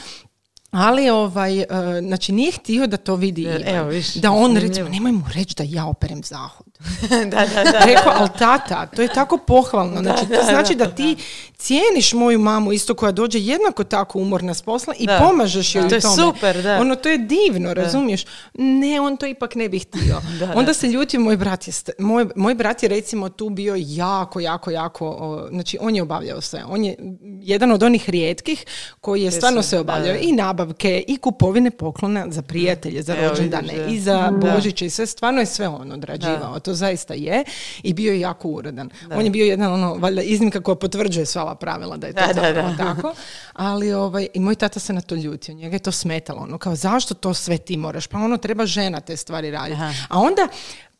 Ali 0.71 1.09
ovaj, 1.09 1.59
e, 1.59 1.67
znači 2.07 2.31
nije 2.31 2.51
htio 2.51 2.87
da 2.87 2.97
to 2.97 3.15
vidi 3.15 3.45
E, 3.45 3.49
Ivan. 3.59 3.75
evo, 3.75 3.89
viš, 3.89 4.13
da 4.13 4.31
on 4.31 4.57
recimo, 4.57 4.89
nemoj 4.89 5.11
mu 5.11 5.23
reći 5.33 5.55
da 5.55 5.63
ja 5.67 5.85
operem 5.85 6.23
zahod. 6.23 6.70
da, 7.31 7.45
da, 7.55 7.71
da. 7.71 7.79
Rekao, 7.85 8.13
ali 8.15 8.29
tata, 8.39 8.85
to 8.85 9.01
je 9.01 9.07
tako 9.07 9.37
pohvalno. 9.37 10.01
Znači, 10.01 10.25
to 10.25 10.43
znači 10.49 10.75
da 10.75 10.95
ti 10.95 11.15
cijeniš 11.57 12.13
moju 12.13 12.39
mamu 12.39 12.71
isto 12.73 12.93
koja 12.95 13.11
dođe 13.11 13.39
jednako 13.39 13.83
tako 13.83 14.19
umorna 14.19 14.53
s 14.53 14.61
posla 14.61 14.93
i 14.99 15.05
Da. 15.05 15.19
pomažeš 15.19 15.75
joj 15.75 15.81
To 15.89 15.95
u 15.95 15.97
je 15.97 16.01
tome. 16.01 16.15
super, 16.15 16.63
da. 16.63 16.77
Ono, 16.77 16.95
to 16.95 17.09
je 17.09 17.17
divno, 17.17 17.73
razumiješ? 17.73 18.25
Ne, 18.53 19.01
on 19.01 19.17
to 19.17 19.25
ipak 19.25 19.55
ne 19.55 19.69
bi 19.69 19.79
htio. 19.79 20.21
Onda 20.55 20.73
se 20.73 20.87
ljutio 20.87 21.19
moj 21.19 21.37
brat 21.37 21.67
je, 21.67 21.73
moj, 21.99 22.25
moj 22.35 22.55
brat 22.55 22.83
je 22.83 22.89
recimo 22.89 23.29
tu 23.29 23.49
bio 23.49 23.75
jako, 23.77 24.39
jako, 24.39 24.71
jako, 24.71 25.09
o, 25.09 25.47
znači 25.51 25.77
on 25.81 25.95
je 25.95 26.01
obavljao 26.01 26.41
sve. 26.41 26.63
On 26.69 26.83
je 26.85 26.95
jedan 27.41 27.71
od 27.71 27.83
onih 27.83 28.09
rijetkih 28.09 28.65
koji 29.01 29.21
je 29.21 29.31
stvarno 29.31 29.63
sve 29.63 29.79
obavljao. 29.79 30.15
I 30.15 30.31
nabavke, 30.31 31.03
i 31.07 31.17
kupovine 31.17 31.71
poklona 31.71 32.25
za 32.29 32.41
prijatelje, 32.41 33.01
za 33.01 33.15
rođendane, 33.15 33.73
da. 33.77 33.85
i 33.85 33.99
za 33.99 34.31
Božiće 34.31 34.85
i 34.85 34.89
sve. 34.89 35.05
Stvarno 35.05 35.39
je 35.39 35.45
sve 35.45 35.67
on 35.67 35.91
odrađivao. 35.91 36.59
To 36.59 36.70
zaista 36.73 37.13
je. 37.13 37.43
I 37.83 37.93
bio 37.93 38.13
je 38.13 38.19
jako 38.19 38.47
uredan. 38.47 38.89
On 39.15 39.25
je 39.25 39.31
bio 39.31 39.45
jedan, 39.45 39.73
ono, 39.73 39.93
valjda 39.95 40.21
iznimka 40.21 40.61
koja 40.61 40.75
potvrđuje 40.75 41.25
sva 41.25 41.41
ova 41.41 41.55
pravila 41.55 41.97
da 41.97 42.07
je 42.07 42.13
to 42.13 42.21
Da, 42.33 42.41
da, 42.41 42.51
da. 42.51 42.75
tako. 42.77 43.13
Ali 43.53 43.93
ovaj, 43.93 44.27
i 44.33 44.39
moj 44.39 44.55
tata 44.55 44.79
se 44.79 44.93
na 44.93 45.01
to 45.01 45.15
ljutio. 45.15 45.55
Njega 45.55 45.75
je 45.75 45.79
to 45.79 45.91
smetalo. 45.91 46.41
Ono, 46.41 46.57
kao, 46.57 46.75
zašto 46.75 47.13
to 47.13 47.33
sve 47.33 47.57
ti 47.57 47.77
moraš? 47.77 48.07
Pa 48.07 48.17
ono, 48.17 48.37
treba 48.37 48.65
žena 48.65 48.99
te 48.99 49.17
stvari 49.17 49.51
raditi. 49.51 49.73
Aha. 49.73 49.93
A 50.09 50.19
onda, 50.19 50.47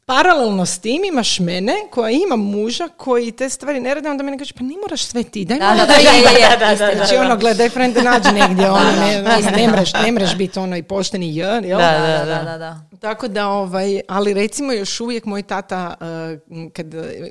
paralelno 0.05 0.65
s 0.65 0.79
tim 0.79 1.03
imaš 1.03 1.39
mene 1.39 1.73
koja 1.91 2.11
ima 2.11 2.35
muža 2.35 2.87
koji 2.97 3.31
te 3.31 3.49
stvari 3.49 3.79
ne 3.79 3.93
rade, 3.93 4.09
onda 4.09 4.23
meni 4.23 4.37
kaže, 4.37 4.53
pa 4.53 4.63
ne 4.63 4.75
moraš 4.81 5.05
sve 5.05 5.23
ti, 5.23 5.45
daj 5.45 5.59
Da, 5.59 5.65
da, 5.65 5.75
da, 5.75 5.85
da, 5.85 6.75
da, 6.75 6.95
da. 6.95 6.95
Znači 6.95 7.15
ono, 7.15 7.37
gledaj 7.37 7.69
frende, 7.69 8.01
nađi 8.01 8.31
negdje, 8.31 8.71
ono, 8.71 8.91
ne, 8.91 9.21
ne, 9.55 9.67
mreš, 9.67 9.93
ne 9.93 10.11
mreš 10.11 10.35
biti 10.35 10.59
ono 10.59 10.77
i 10.77 10.83
pošteni 10.83 11.35
j, 11.35 11.39
jel? 11.63 11.79
Da, 11.79 11.91
Da, 11.91 12.25
da, 12.25 12.43
da, 12.43 12.57
da. 12.57 12.90
Tako 13.01 13.27
da, 13.27 13.47
ovaj, 13.47 14.01
ali 14.07 14.33
recimo 14.33 14.73
još 14.73 14.99
uvijek 14.99 15.25
moj 15.25 15.43
tata, 15.43 15.93
uh, 15.99 16.69
kad, 16.73 16.87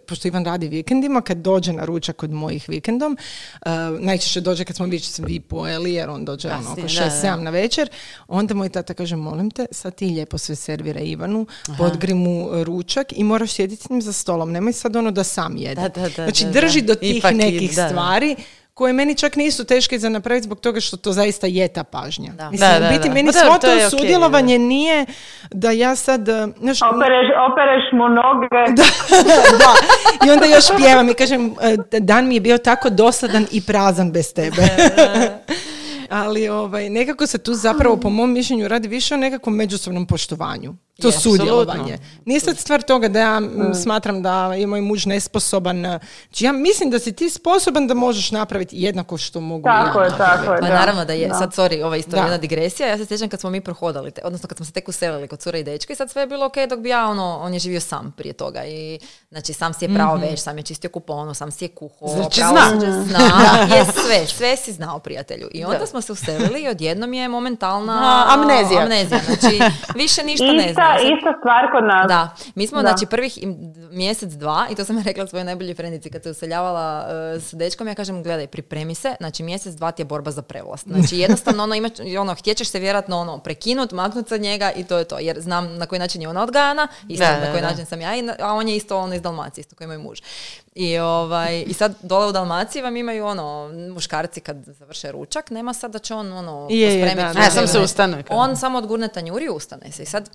pošto 0.06 0.28
Ivan 0.28 0.44
radi 0.44 0.68
vikendima, 0.68 1.20
kad 1.20 1.36
dođe 1.36 1.72
na 1.72 1.84
ručak 1.84 2.16
kod 2.16 2.30
mojih 2.30 2.68
vikendom, 2.68 3.16
uh, 3.66 3.70
najčešće 4.00 4.40
dođe 4.40 4.64
kad 4.64 4.76
smo 4.76 4.86
već 4.86 5.08
svi 5.08 5.40
pojeli, 5.40 5.92
jer 5.92 6.10
on 6.10 6.24
dođe 6.24 6.48
ono, 6.48 6.72
oko 6.72 6.82
Kasnije, 6.82 7.00
da, 7.00 7.10
6-7 7.10 7.22
da. 7.22 7.36
na 7.36 7.50
večer, 7.50 7.88
onda 8.28 8.54
moj 8.54 8.68
tata 8.68 8.94
kaže, 8.94 9.16
molim 9.16 9.50
te, 9.50 9.66
sad 9.70 9.94
ti 9.94 10.04
lijepo 10.04 10.38
sve 10.38 10.56
servira 10.56 11.00
Ivanu, 11.00 11.46
podgri 11.78 12.14
mu 12.14 12.64
ručak 12.64 13.06
i 13.16 13.24
moraš 13.24 13.52
sjediti 13.52 13.82
s 13.82 13.88
njim 13.88 14.02
za 14.02 14.12
stolom, 14.12 14.52
nemoj 14.52 14.72
sad 14.72 14.96
ono 14.96 15.10
da 15.10 15.24
sam 15.24 15.56
jede. 15.56 15.80
Da, 15.80 15.88
da, 15.88 16.08
da, 16.08 16.08
znači, 16.08 16.46
drži 16.52 16.82
do 16.82 16.94
tih 16.94 17.16
Ipak 17.16 17.34
nekih 17.34 17.76
da, 17.76 17.82
da. 17.82 17.88
stvari 17.88 18.36
koje 18.74 18.92
meni 18.92 19.14
čak 19.14 19.36
nisu 19.36 19.64
teške 19.64 19.98
za 19.98 20.08
napraviti 20.08 20.44
zbog 20.44 20.60
toga 20.60 20.80
što 20.80 20.96
to 20.96 21.12
zaista 21.12 21.46
je 21.46 21.68
ta 21.68 21.84
pažnja. 21.84 22.32
Da. 22.32 22.50
Mislim, 22.50 22.70
Da, 22.70 22.78
da, 22.78 22.88
biti 22.88 23.08
da. 23.08 23.14
meni 23.14 23.32
svo 23.32 23.58
to 23.58 23.98
sudjelovanje 23.98 24.58
nije 24.58 25.06
da 25.50 25.70
ja 25.70 25.96
sad, 25.96 26.28
uh, 26.28 26.34
znaš, 26.58 26.82
Opereš, 26.82 27.28
opereš 27.50 27.84
mu 27.92 28.08
noge. 28.08 28.48
da. 29.62 29.72
I 30.26 30.30
onda 30.30 30.46
još 30.46 30.64
pjevam 30.76 31.08
i 31.08 31.14
kažem, 31.14 31.54
e, 31.92 32.00
dan 32.00 32.28
mi 32.28 32.34
je 32.34 32.40
bio 32.40 32.58
tako 32.58 32.90
dosadan 32.90 33.46
i 33.52 33.66
prazan 33.66 34.12
bez 34.12 34.34
tebe. 34.34 34.62
Ali 36.10 36.48
ovaj, 36.48 36.90
nekako 36.90 37.26
se 37.26 37.38
tu 37.38 37.54
zapravo, 37.54 37.96
po 37.96 38.10
mom 38.10 38.32
mišljenju, 38.32 38.68
radi 38.68 38.88
više 38.88 39.14
o 39.14 39.16
nekakvom 39.16 39.54
međusobnom 39.54 40.06
poštovanju. 40.06 40.74
To 41.00 41.08
Je, 41.08 41.12
sudjelovanje. 41.12 41.80
apsolutno. 41.84 42.20
Nije 42.24 42.40
sad 42.40 42.58
stvar 42.58 42.82
toga 42.82 43.08
da 43.08 43.20
ja 43.20 43.36
m, 43.36 43.74
smatram 43.74 44.22
da 44.22 44.30
je 44.46 44.66
moj 44.66 44.80
muž 44.80 45.06
nesposoban. 45.06 45.86
e, 45.86 45.98
Znači 46.24 46.44
ja 46.44 46.52
mislim 46.52 46.90
da 46.90 46.98
si 46.98 47.12
ti 47.12 47.30
sposoban 47.30 47.86
da 47.86 47.94
možeš 47.94 48.30
napraviti 48.30 48.76
jednako 48.76 49.16
što 49.18 49.40
mogu 49.40 49.64
Tako 49.64 49.98
ja 49.98 50.04
je, 50.04 50.10
tako 50.10 50.52
je. 50.52 50.60
Pa 50.60 50.66
da. 50.68 50.74
naravno 50.74 51.04
da 51.04 51.12
je, 51.12 51.28
Da. 51.28 51.34
sad 51.34 51.50
sorry, 51.50 51.84
ova 51.84 51.96
isto 51.96 52.10
Da. 52.10 52.16
jedna 52.18 52.38
digresija, 52.38 52.88
ja 52.88 52.98
se 52.98 53.06
sjećam 53.06 53.28
kad 53.28 53.40
smo 53.40 53.50
mi 53.50 53.60
prohodali, 53.60 54.10
te, 54.10 54.20
odnosno 54.24 54.48
kad 54.48 54.56
smo 54.56 54.66
se 54.66 54.72
tek 54.72 54.88
uselili 54.88 55.28
kod 55.28 55.38
cure 55.40 55.60
i 55.60 55.64
dečka 55.64 55.92
i 55.92 55.96
sad 55.96 56.10
sve 56.10 56.22
je 56.22 56.26
bilo 56.26 56.46
ok 56.46 56.56
dok 56.68 56.78
bi 56.78 56.88
ja, 56.88 57.06
ono, 57.06 57.38
on 57.38 57.54
je 57.54 57.60
živio 57.60 57.80
sam 57.80 58.12
prije 58.12 58.32
toga 58.32 58.64
i 58.64 58.98
znači 59.30 59.52
sam 59.52 59.74
si 59.74 59.84
je 59.84 59.94
pravo 59.94 60.16
već, 60.16 60.40
sam 60.40 60.56
je 60.56 60.62
čistio 60.62 60.90
kuponu, 60.90 61.34
sam 61.34 61.50
si 61.50 61.64
je 61.64 61.68
kuhao, 61.70 62.08
Znači, 62.08 62.40
zna. 62.42 62.80
zna, 63.02 63.18
je 63.72 63.84
sve, 63.96 64.26
sve 64.28 64.56
si 64.56 64.72
znao 64.72 64.98
prijatelju. 64.98 65.48
I 65.52 65.64
onda 65.64 65.86
smo 65.86 66.00
se 66.00 66.12
uselili 66.12 66.60
i 66.60 66.68
odjednom 66.68 67.12
je 67.12 67.28
momentalna 67.28 67.92
A, 67.94 68.34
amnezija. 68.34 68.82
amnezija, 68.82 69.20
znači 69.26 69.60
više 69.94 70.22
ništa 70.22 70.44
ne 70.46 70.66
Ista, 70.70 70.89
ista 71.02 71.32
stvar 71.38 71.64
kod 71.72 71.84
nas. 71.84 72.08
da, 72.08 72.30
mi 72.54 72.66
smo 72.66 72.82
Da. 72.82 72.88
znači 72.88 73.06
prvih 73.06 73.38
mjesec, 73.90 74.32
dva, 74.32 74.66
i 74.70 74.74
to 74.74 74.84
sam 74.84 74.96
ja 74.96 75.02
rekla 75.02 75.26
svojoj 75.26 75.44
najboljoj 75.44 75.74
frendici 75.74 76.10
kad 76.10 76.22
se 76.22 76.30
useljavala 76.30 77.06
e, 77.08 77.40
s 77.40 77.54
dečkom, 77.54 77.88
ja 77.88 77.94
kažem, 77.94 78.22
gledaj, 78.22 78.46
pripremi 78.46 78.94
se, 78.94 79.14
znači 79.20 79.42
mjesec, 79.42 79.74
dva 79.74 79.90
ti 79.90 80.02
je 80.02 80.06
borba 80.06 80.30
za 80.30 80.42
prevlast. 80.42 80.86
Znači 80.88 81.18
jednostavno 81.24 81.62
ono, 81.62 81.74
ima, 81.74 81.88
ono, 82.20 82.34
htjećeš 82.34 82.68
se 82.68 82.78
vjerojatno 82.78 83.18
ono, 83.18 83.38
prekinut, 83.38 83.92
maknut 83.92 84.28
sa 84.28 84.36
njega 84.36 84.72
i 84.76 84.84
to 84.84 84.98
je 84.98 85.04
to, 85.04 85.18
jer 85.18 85.40
znam 85.40 85.76
na 85.76 85.86
koji 85.86 85.98
način 85.98 86.22
je 86.22 86.28
ona 86.28 86.42
odgajana, 86.42 86.88
isto 87.08 87.24
Da, 87.24 87.40
na 87.40 87.50
koji 87.50 87.62
da. 87.62 87.70
način 87.70 87.86
sam 87.86 88.00
ja, 88.00 88.10
a 88.40 88.54
on 88.54 88.68
je 88.68 88.76
isto 88.76 88.98
ono 88.98 89.14
iz 89.14 89.22
Dalmacije, 89.22 89.62
isto 89.62 89.76
koji 89.76 89.88
moj 89.88 89.98
muž. 89.98 90.20
I, 90.74 90.98
ovaj, 90.98 91.64
I 91.66 91.74
sad 91.74 91.94
dole 92.02 92.26
u 92.26 92.32
Dalmaciji 92.32 92.82
vam 92.82 92.96
imaju 92.96 93.26
ono, 93.26 93.70
muškarci 93.94 94.40
kad 94.40 94.56
završe 94.66 95.12
ručak, 95.12 95.50
nema 95.50 95.72
sad 95.72 95.90
da 95.90 95.98
će 95.98 96.14
on 96.14 96.32
ono, 96.32 96.66
Je, 96.70 96.80
je, 96.80 96.86
pospremiti 96.88 97.38
da, 97.38 97.40
da. 97.40 97.46
A, 97.46 97.50
sam 97.50 97.66
se 97.66 97.80
ustane, 97.80 98.22
kao. 98.22 98.36
On 98.36 98.56
samo 98.56 98.78
odgurne 98.78 99.08
tanjuri 99.08 99.44
i 99.44 99.48
ustane 99.48 99.92
se. 99.92 100.02
I 100.02 100.06
sad 100.06 100.30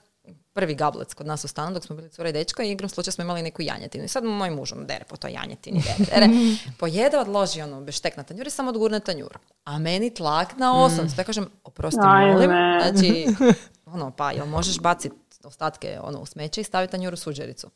prvi 0.55 0.75
gablec 0.75 1.13
kod 1.13 1.27
nas 1.27 1.43
u 1.43 1.47
stanu 1.47 1.73
dok 1.73 1.83
smo 1.83 1.95
bili 1.95 2.09
cura 2.09 2.29
i 2.29 2.33
dečko 2.33 2.61
i 2.61 2.71
igrom 2.71 2.89
slučaja 2.89 3.11
smo 3.11 3.23
imali 3.23 3.41
neku 3.41 3.61
janjetinu. 3.61 4.03
I 4.03 4.07
sad 4.07 4.23
moj 4.23 4.49
muž 4.49 4.73
ono 4.73 4.83
dere 4.83 5.05
po 5.09 5.17
toj 5.17 5.31
janjetini, 5.31 5.81
dere, 5.81 6.09
dere. 6.11 6.29
Pojede, 6.79 7.17
odloži 7.17 7.61
ono 7.61 7.81
beštek 7.81 8.17
na 8.17 8.23
tanjur 8.23 8.47
i 8.47 8.49
samo 8.49 8.69
odgurne 8.69 8.99
tanjur. 8.99 9.37
A 9.63 9.79
meni 9.79 10.13
tlak 10.13 10.57
na 10.57 10.83
osam. 10.83 11.07
Ja 11.17 11.23
kažem, 11.23 11.49
oprosti, 11.63 11.99
molim. 11.99 12.49
Znači, 12.81 13.27
ono, 13.93 14.11
pa 14.11 14.31
jel 14.31 14.45
možeš 14.45 14.79
baciti 14.79 15.15
ostatke 15.43 15.99
ono, 16.03 16.19
u 16.19 16.25
smeće 16.25 16.61
i 16.61 16.63
staviti 16.63 16.91
tanjur 16.91 17.13
u 17.13 17.17
suđericu. 17.17 17.69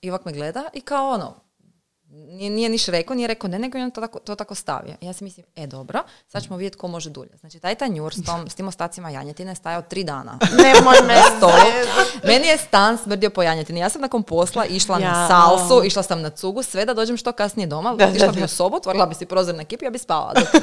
I 0.00 0.10
ovak 0.10 0.24
me 0.24 0.32
gleda 0.32 0.64
i 0.74 0.80
kao 0.80 1.10
ono, 1.10 1.40
nije, 2.10 2.50
nije 2.50 2.68
niš 2.68 2.86
rekao, 2.86 3.16
nije 3.16 3.28
rekao 3.28 3.48
ne, 3.48 3.58
nego 3.58 3.78
je 3.78 3.84
on 3.84 3.90
to 3.90 4.00
tako, 4.00 4.18
to 4.18 4.34
tako 4.34 4.54
stavio. 4.54 4.94
I 5.00 5.06
ja 5.06 5.12
si 5.12 5.24
mislim, 5.24 5.46
e 5.56 5.66
dobro, 5.66 6.00
sad 6.28 6.42
ćemo 6.42 6.56
vidjeti 6.56 6.76
ko 6.76 6.88
može 6.88 7.10
dulje. 7.10 7.30
Znači, 7.36 7.58
taj 7.58 7.74
tanjur 7.74 8.14
s, 8.14 8.24
tom, 8.24 8.48
s 8.48 8.54
tim 8.54 8.68
ostacima 8.68 9.10
janjetine 9.10 9.50
je 9.50 9.54
stajao 9.54 9.82
tri 9.82 10.04
dana. 10.04 10.38
Nemoj 10.54 10.96
me. 11.06 11.14
Meni 12.24 12.46
je 12.46 12.58
stan 12.58 12.98
smrdio 12.98 13.30
po 13.30 13.42
janjetini. 13.42 13.80
Ja 13.80 13.88
sam 13.88 14.00
nakon 14.00 14.22
posla 14.22 14.66
išla 14.66 14.98
na 14.98 15.06
Ja. 15.06 15.28
salsu, 15.28 15.82
išla 15.84 16.02
sam 16.02 16.22
na 16.22 16.30
cugu, 16.30 16.62
sve 16.62 16.84
da 16.84 16.94
dođem 16.94 17.16
što 17.16 17.32
kasnije 17.32 17.66
doma. 17.66 17.94
Da, 17.94 18.06
išla 18.06 18.28
bi 18.28 18.42
u 18.44 18.48
sobu, 18.48 18.76
otvorila 18.76 19.06
bi 19.06 19.14
si 19.14 19.26
prozor 19.26 19.54
na 19.54 19.64
kip 19.64 19.82
i 19.82 19.84
ja 19.84 19.90
bi 19.90 19.98
spavala. 19.98 20.34
dok- 20.34 20.60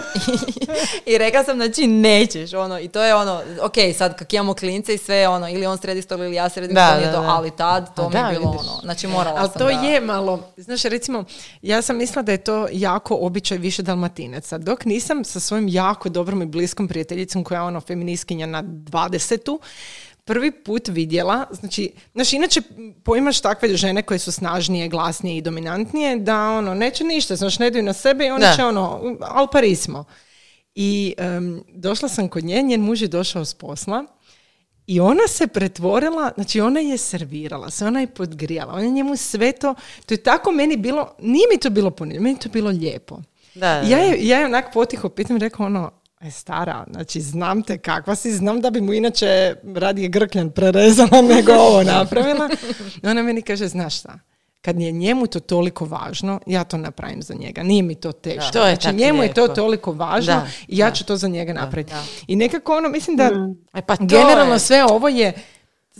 I 1.05 1.17
rekla 1.17 1.43
sam, 1.43 1.55
znači, 1.57 1.87
nećeš, 1.87 2.53
ono, 2.53 2.79
i 2.79 2.87
to 2.87 3.03
je 3.03 3.15
ono, 3.15 3.41
ok, 3.61 3.73
sad 3.97 4.15
kak 4.15 4.33
imamo 4.33 4.53
klince 4.53 4.93
i 4.93 4.99
sve, 4.99 5.27
ono, 5.27 5.49
ili 5.49 5.65
on 5.65 5.77
sredi 5.77 6.01
stol 6.01 6.19
ili 6.19 6.35
ja 6.35 6.49
sredim 6.49 6.75
Da, 6.75 6.97
stol, 7.09 7.23
ali 7.25 7.51
tad 7.51 7.95
to 7.95 8.01
A 8.03 8.09
mi 8.09 8.17
je 8.17 8.39
bilo 8.39 8.51
vidiš. 8.51 8.67
ono, 8.67 8.79
znači 8.81 9.07
morala 9.07 9.39
Ali 9.39 9.49
sam 9.49 9.59
to 9.59 9.65
da- 9.65 9.71
je 9.71 10.01
malo, 10.01 10.39
znaš, 10.57 10.83
recimo, 10.83 11.23
ja 11.61 11.81
sam 11.81 11.97
mislila 11.97 12.21
da 12.21 12.31
je 12.31 12.43
to 12.43 12.67
jako 12.71 13.15
običaj 13.15 13.57
više 13.57 13.83
dalmatinaca. 13.83 14.57
Dok 14.57 14.85
nisam 14.85 15.23
sa 15.23 15.39
svojim 15.39 15.67
jako 15.67 16.09
dobrom 16.09 16.41
i 16.41 16.45
bliskom 16.45 16.87
prijateljicom 16.87 17.43
koja 17.43 17.57
je 17.57 17.67
ono 17.67 17.81
feministkinja 17.81 18.45
na 18.45 18.63
20 18.63 19.57
prvi 20.25 20.51
put 20.51 20.87
vidjela, 20.87 21.45
znači, 21.51 21.91
znaš, 22.13 22.33
inače 22.33 22.61
poimaš 23.03 23.41
takve 23.41 23.77
žene 23.77 24.01
koje 24.01 24.19
su 24.19 24.31
snažnije, 24.31 24.87
glasnije 24.87 25.37
i 25.37 25.41
dominantnije, 25.41 26.15
da 26.15 26.49
ono, 26.49 26.73
neće 26.73 27.03
ništa, 27.03 27.35
znaš, 27.35 27.59
ne 27.59 27.69
daju 27.69 27.83
na 27.83 27.93
sebe 27.93 28.25
i 28.25 28.31
one 28.31 28.45
Da. 28.45 28.55
će 28.55 28.63
ono, 28.63 29.15
al 29.21 29.47
pari 29.51 29.75
smo. 29.75 30.03
I 30.75 31.13
em, 31.17 31.63
došla 31.67 32.09
sam 32.09 32.29
kod 32.29 32.43
nje, 32.43 32.61
njen 32.61 32.81
muž 32.81 33.01
je 33.01 33.07
došao 33.07 33.45
s 33.45 33.53
posla 33.53 34.05
i 34.87 34.99
ona 34.99 35.27
se 35.27 35.47
pretvorila, 35.47 36.31
znači 36.35 36.61
ona 36.61 36.79
je 36.79 36.97
servirala 36.97 37.69
se, 37.69 37.85
ona 37.85 37.99
je 37.99 38.07
podgrijala, 38.07 38.73
ona 38.73 38.83
je 38.83 38.91
njemu 38.91 39.15
sve 39.15 39.51
to, 39.51 39.75
to 40.05 40.13
je 40.13 40.23
tako 40.23 40.51
meni 40.51 40.77
bilo, 40.77 41.15
nije 41.19 41.47
mi 41.51 41.59
to 41.59 41.69
bilo 41.69 41.91
puno, 41.91 42.13
meni 42.13 42.29
je 42.29 42.39
to 42.39 42.49
bilo 42.49 42.69
lijepo. 42.69 43.21
Da, 43.55 43.59
da, 43.59 43.87
ja 43.87 43.97
je, 43.97 44.27
ja 44.27 44.39
je 44.39 44.45
onak 44.45 44.73
potiho 44.73 45.09
pitam, 45.09 45.37
rekao 45.37 45.65
ono, 45.65 45.91
E, 46.21 46.31
stara, 46.31 46.85
znači 46.91 47.21
znam 47.21 47.63
te 47.63 47.77
kakva 47.77 48.15
si, 48.15 48.31
znam 48.31 48.61
da 48.61 48.69
bi 48.69 48.81
mu 48.81 48.93
inače 48.93 49.55
radije 49.75 50.09
grkljan 50.09 50.49
prerezala 50.49 51.21
nego 51.21 51.53
ovo 51.53 51.83
napravila. 51.83 52.49
I 53.03 53.07
ona 53.07 53.23
meni 53.23 53.41
kaže, 53.41 53.67
znaš 53.67 53.99
šta, 53.99 54.19
kad 54.65 54.79
je 54.79 54.91
njemu 54.93 55.27
to 55.27 55.39
toliko 55.39 55.85
važno, 55.85 56.39
ja 56.45 56.63
to 56.63 56.77
napravim 56.77 57.21
za 57.21 57.33
njega. 57.33 57.63
Nije 57.63 57.83
mi 57.83 57.95
to 57.95 58.11
teško. 58.13 58.51
To 58.53 58.59
je 58.59 58.65
znači, 58.65 58.83
tako 58.83 58.95
njemu 58.95 59.23
je 59.23 59.33
to 59.33 59.41
lijepo. 59.41 59.55
toliko 59.55 59.91
važno 59.93 60.33
Da, 60.33 60.47
i 60.67 60.77
ja 60.77 60.85
da. 60.85 60.95
ću 60.95 61.05
to 61.05 61.17
za 61.17 61.27
njega 61.27 61.53
napraviti. 61.53 61.93
I 62.27 62.35
nekako 62.35 62.77
ono, 62.77 62.89
mislim 62.89 63.17
da 63.17 63.31
E, 63.73 63.81
pa 63.81 63.95
to 63.95 64.05
generalno 64.05 64.53
je. 64.53 64.59
sve 64.59 64.83
ovo 64.85 65.07
je 65.09 65.33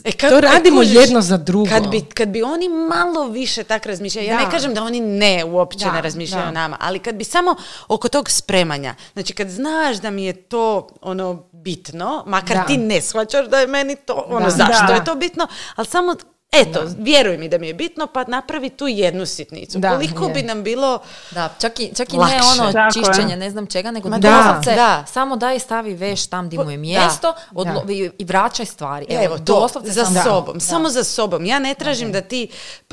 E, 0.03 0.11
kad- 0.11 0.29
to 0.29 0.37
e, 0.37 0.41
radimo 0.41 0.77
kužiš, 0.77 0.95
jedno 0.95 1.21
za 1.21 1.37
drugo. 1.37 1.69
Kad 1.69 1.89
bi, 1.89 2.01
kad 2.03 2.29
bi 2.29 2.43
oni 2.43 2.69
malo 2.69 3.27
više 3.27 3.63
tak 3.63 3.85
razmišljali, 3.85 4.27
ja 4.27 4.37
Da. 4.37 4.45
ne 4.45 4.51
kažem 4.51 4.73
da 4.73 4.83
oni 4.83 4.99
ne 4.99 5.43
uopće 5.45 5.85
Da, 5.85 5.91
ne 5.91 6.01
razmišljaju 6.01 6.43
da. 6.43 6.49
o 6.49 6.53
nama, 6.53 6.77
ali 6.79 6.99
kad 6.99 7.15
bi 7.15 7.23
samo 7.23 7.55
oko 7.87 8.09
tog 8.09 8.29
spremanja, 8.29 8.95
znači 9.13 9.33
kad 9.33 9.49
znaš 9.49 9.97
da 9.97 10.09
mi 10.09 10.25
je 10.25 10.33
to 10.33 10.87
ono 11.01 11.43
bitno, 11.53 12.23
makar 12.27 12.57
Da. 12.57 12.63
ti 12.63 12.77
ne 12.77 13.01
shvaćaš 13.01 13.47
da 13.47 13.59
je 13.59 13.67
meni 13.67 13.95
to, 13.97 14.25
ono 14.27 14.45
Da. 14.45 14.51
zašto 14.51 14.85
Da. 14.87 14.93
je 14.93 15.05
to 15.05 15.15
bitno, 15.15 15.47
ali 15.75 15.87
samo 15.87 16.15
Eto, 16.57 16.79
vjeruj 16.97 17.37
mi 17.37 17.49
da 17.49 17.57
mi 17.57 17.67
je 17.67 17.73
bitno, 17.75 18.07
pa 18.07 18.23
napravi 18.23 18.69
tu 18.69 18.87
jednu 18.87 19.25
sitnicu. 19.25 19.79
Da, 19.79 19.89
Koliko 19.89 20.25
je. 20.25 20.33
bi 20.33 20.43
nam 20.43 20.63
bilo... 20.63 20.99
Da, 21.31 21.49
čak 21.59 21.79
i, 21.79 21.91
čak 21.95 22.13
i 22.13 22.17
Lakše. 22.17 22.35
ne 22.35 22.41
ono 22.43 22.71
Tako 22.73 22.99
je. 22.99 23.05
čišćenje, 23.05 23.37
ne 23.37 23.49
znam 23.49 23.67
čega, 23.67 23.91
nego 23.91 24.09
Ma 24.09 24.17
da, 24.17 24.29
da, 24.29 24.37
doslovce 24.37 24.71
da. 24.73 25.03
samo 25.05 25.35
daj 25.35 25.59
stavi 25.59 25.93
veš 25.93 26.27
tam 26.27 26.45
gdje 26.47 26.57
mu 26.57 26.71
je 26.71 26.77
Da. 26.77 26.81
mjesto 26.81 27.33
odlo- 27.51 27.85
i, 27.89 28.11
i 28.17 28.25
vraćaj 28.25 28.65
stvari. 28.65 29.05
Evo, 29.09 29.23
Evo, 29.25 29.37
to, 29.37 29.43
doslovce 29.43 29.91
za 29.91 30.05
samo- 30.05 30.23
sobom, 30.23 30.53
Da. 30.53 30.59
samo 30.61 30.89
za 30.89 31.03
sobom. 31.05 31.45
Ja 31.45 31.59
ne 31.59 31.73
tražim 31.75 32.11
da 32.11 32.21
ti 32.21 32.47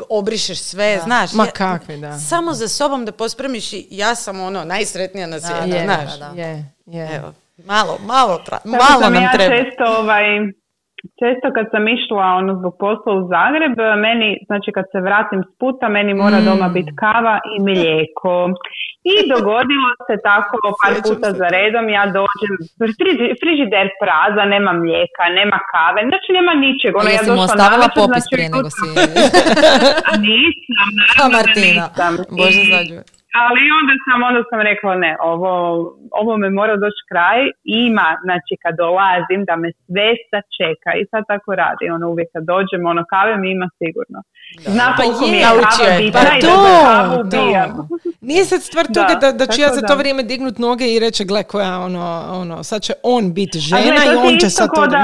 obrišeš 0.08 0.58
sve, 0.60 1.00
znaš. 1.00 1.32
Ma 1.32 1.44
ja- 1.44 1.50
kakvi, 1.50 1.96
da. 1.98 2.18
Samo 2.20 2.52
za 2.52 2.68
sobom 2.68 3.04
da 3.04 3.12
pospremiš 3.12 3.42
i 3.72 3.86
ja 3.90 4.14
sam 4.14 4.40
ono 4.40 4.64
najsretnija 4.64 5.26
na 5.26 5.40
svijetu, 5.40 5.66
da, 5.66 5.76
je, 5.76 5.84
znaš. 5.84 6.10
da, 6.10 6.28
da. 6.28 6.40
je, 6.40 6.64
je. 6.86 7.10
Evo, 7.12 7.32
malo, 7.58 7.98
malo, 8.00 8.40
tra- 8.40 8.58
malo 8.66 9.00
sam 9.00 9.12
nam 9.12 9.22
ja 9.22 9.32
treba. 9.32 9.56
često 9.56 9.84
ovaj, 9.98 10.24
često 11.20 11.46
kad 11.56 11.66
sam 11.72 11.84
išla 11.96 12.24
ono 12.40 12.52
zbog 12.60 12.74
posla 12.84 13.10
u 13.14 13.22
Zagreb, 13.34 13.74
meni, 14.06 14.28
znači 14.48 14.68
kad 14.76 14.84
se 14.92 14.98
vratim 15.08 15.40
s 15.48 15.52
puta, 15.60 15.84
meni 15.96 16.12
mora 16.22 16.38
Mm. 16.40 16.46
doma 16.48 16.68
biti 16.76 16.92
kava 17.04 17.34
i 17.52 17.62
mlijeko. 17.68 18.34
I 19.12 19.14
dogodilo 19.32 19.88
se 20.08 20.14
tako 20.30 20.54
par 20.80 20.94
puta 21.06 21.28
za 21.40 21.46
redom, 21.56 21.84
ja 21.98 22.04
dođem, 22.18 22.52
friži- 22.98 23.34
frižider 23.40 23.86
praza, 24.02 24.42
nema 24.54 24.72
mlijeka, 24.82 25.24
nema 25.40 25.58
kave, 25.72 26.00
znači 26.10 26.28
nema 26.38 26.52
ničeg. 26.64 26.92
Ono, 27.00 27.08
ja 27.10 27.22
došla 27.28 27.44
ostavila 27.46 27.68
navečer, 27.78 27.98
popis 28.00 28.22
znači, 28.24 28.32
prije 28.34 28.48
nego 28.54 28.68
si... 28.78 28.86
Nisam, 30.26 30.88
naravno 31.00 31.38
nisam. 31.64 32.12
Bože 32.38 32.62
I-. 32.62 33.21
ali 33.40 33.62
onda 33.78 33.94
sam, 34.04 34.18
onda 34.28 34.42
sam 34.50 34.60
rekla 34.70 34.94
ne, 35.04 35.12
ovo, 35.32 35.52
ovo 36.20 36.32
me 36.42 36.48
mora 36.50 36.74
doći 36.84 37.02
kraj. 37.10 37.40
Ima, 37.64 38.08
znači 38.24 38.52
kad 38.62 38.72
dolazim 38.84 39.40
da 39.48 39.54
me 39.62 39.68
sve 39.84 40.08
sačeka 40.30 40.90
i 41.00 41.02
sad 41.10 41.22
tako 41.32 41.50
radi. 41.62 41.84
Ono 41.96 42.06
uvijek 42.12 42.28
kad 42.34 42.44
dođem, 42.52 42.80
ono 42.92 43.02
kave 43.12 43.34
mi 43.42 43.48
ima 43.56 43.68
sigurno. 43.80 44.18
Zna 44.74 44.86
Pa 44.90 44.96
koliko 45.02 45.24
mi 45.32 45.36
je, 45.36 45.42
je 45.42 45.46
naučio 45.48 45.84
kava 45.84 45.92
je, 45.92 45.98
bitna 46.02 46.20
pa 46.30 46.36
i 46.38 46.40
to, 46.40 46.46
da 46.46 46.72
za 46.76 46.82
kavu 46.88 47.18
to. 47.32 47.44
Nije 48.28 48.42
sad 48.50 48.60
stvar 48.70 48.84
Da, 48.88 48.94
toga 48.98 49.14
da, 49.24 49.28
da 49.40 49.44
ću 49.52 49.58
ja 49.64 49.68
za 49.78 49.82
to 49.88 49.94
da. 49.94 50.00
vrijeme 50.00 50.22
dignut 50.30 50.56
noge 50.66 50.86
i 50.94 51.00
reći, 51.04 51.28
gle, 51.30 51.42
koja 51.52 51.72
ono, 51.88 52.04
ono, 52.42 52.56
sad 52.70 52.80
će 52.86 52.92
on 53.16 53.24
biti 53.38 53.58
žena 53.70 54.00
i 54.10 54.14
on 54.28 54.34
će 54.42 54.48
sad 54.58 54.68
to... 54.76 54.82
da, 54.86 54.98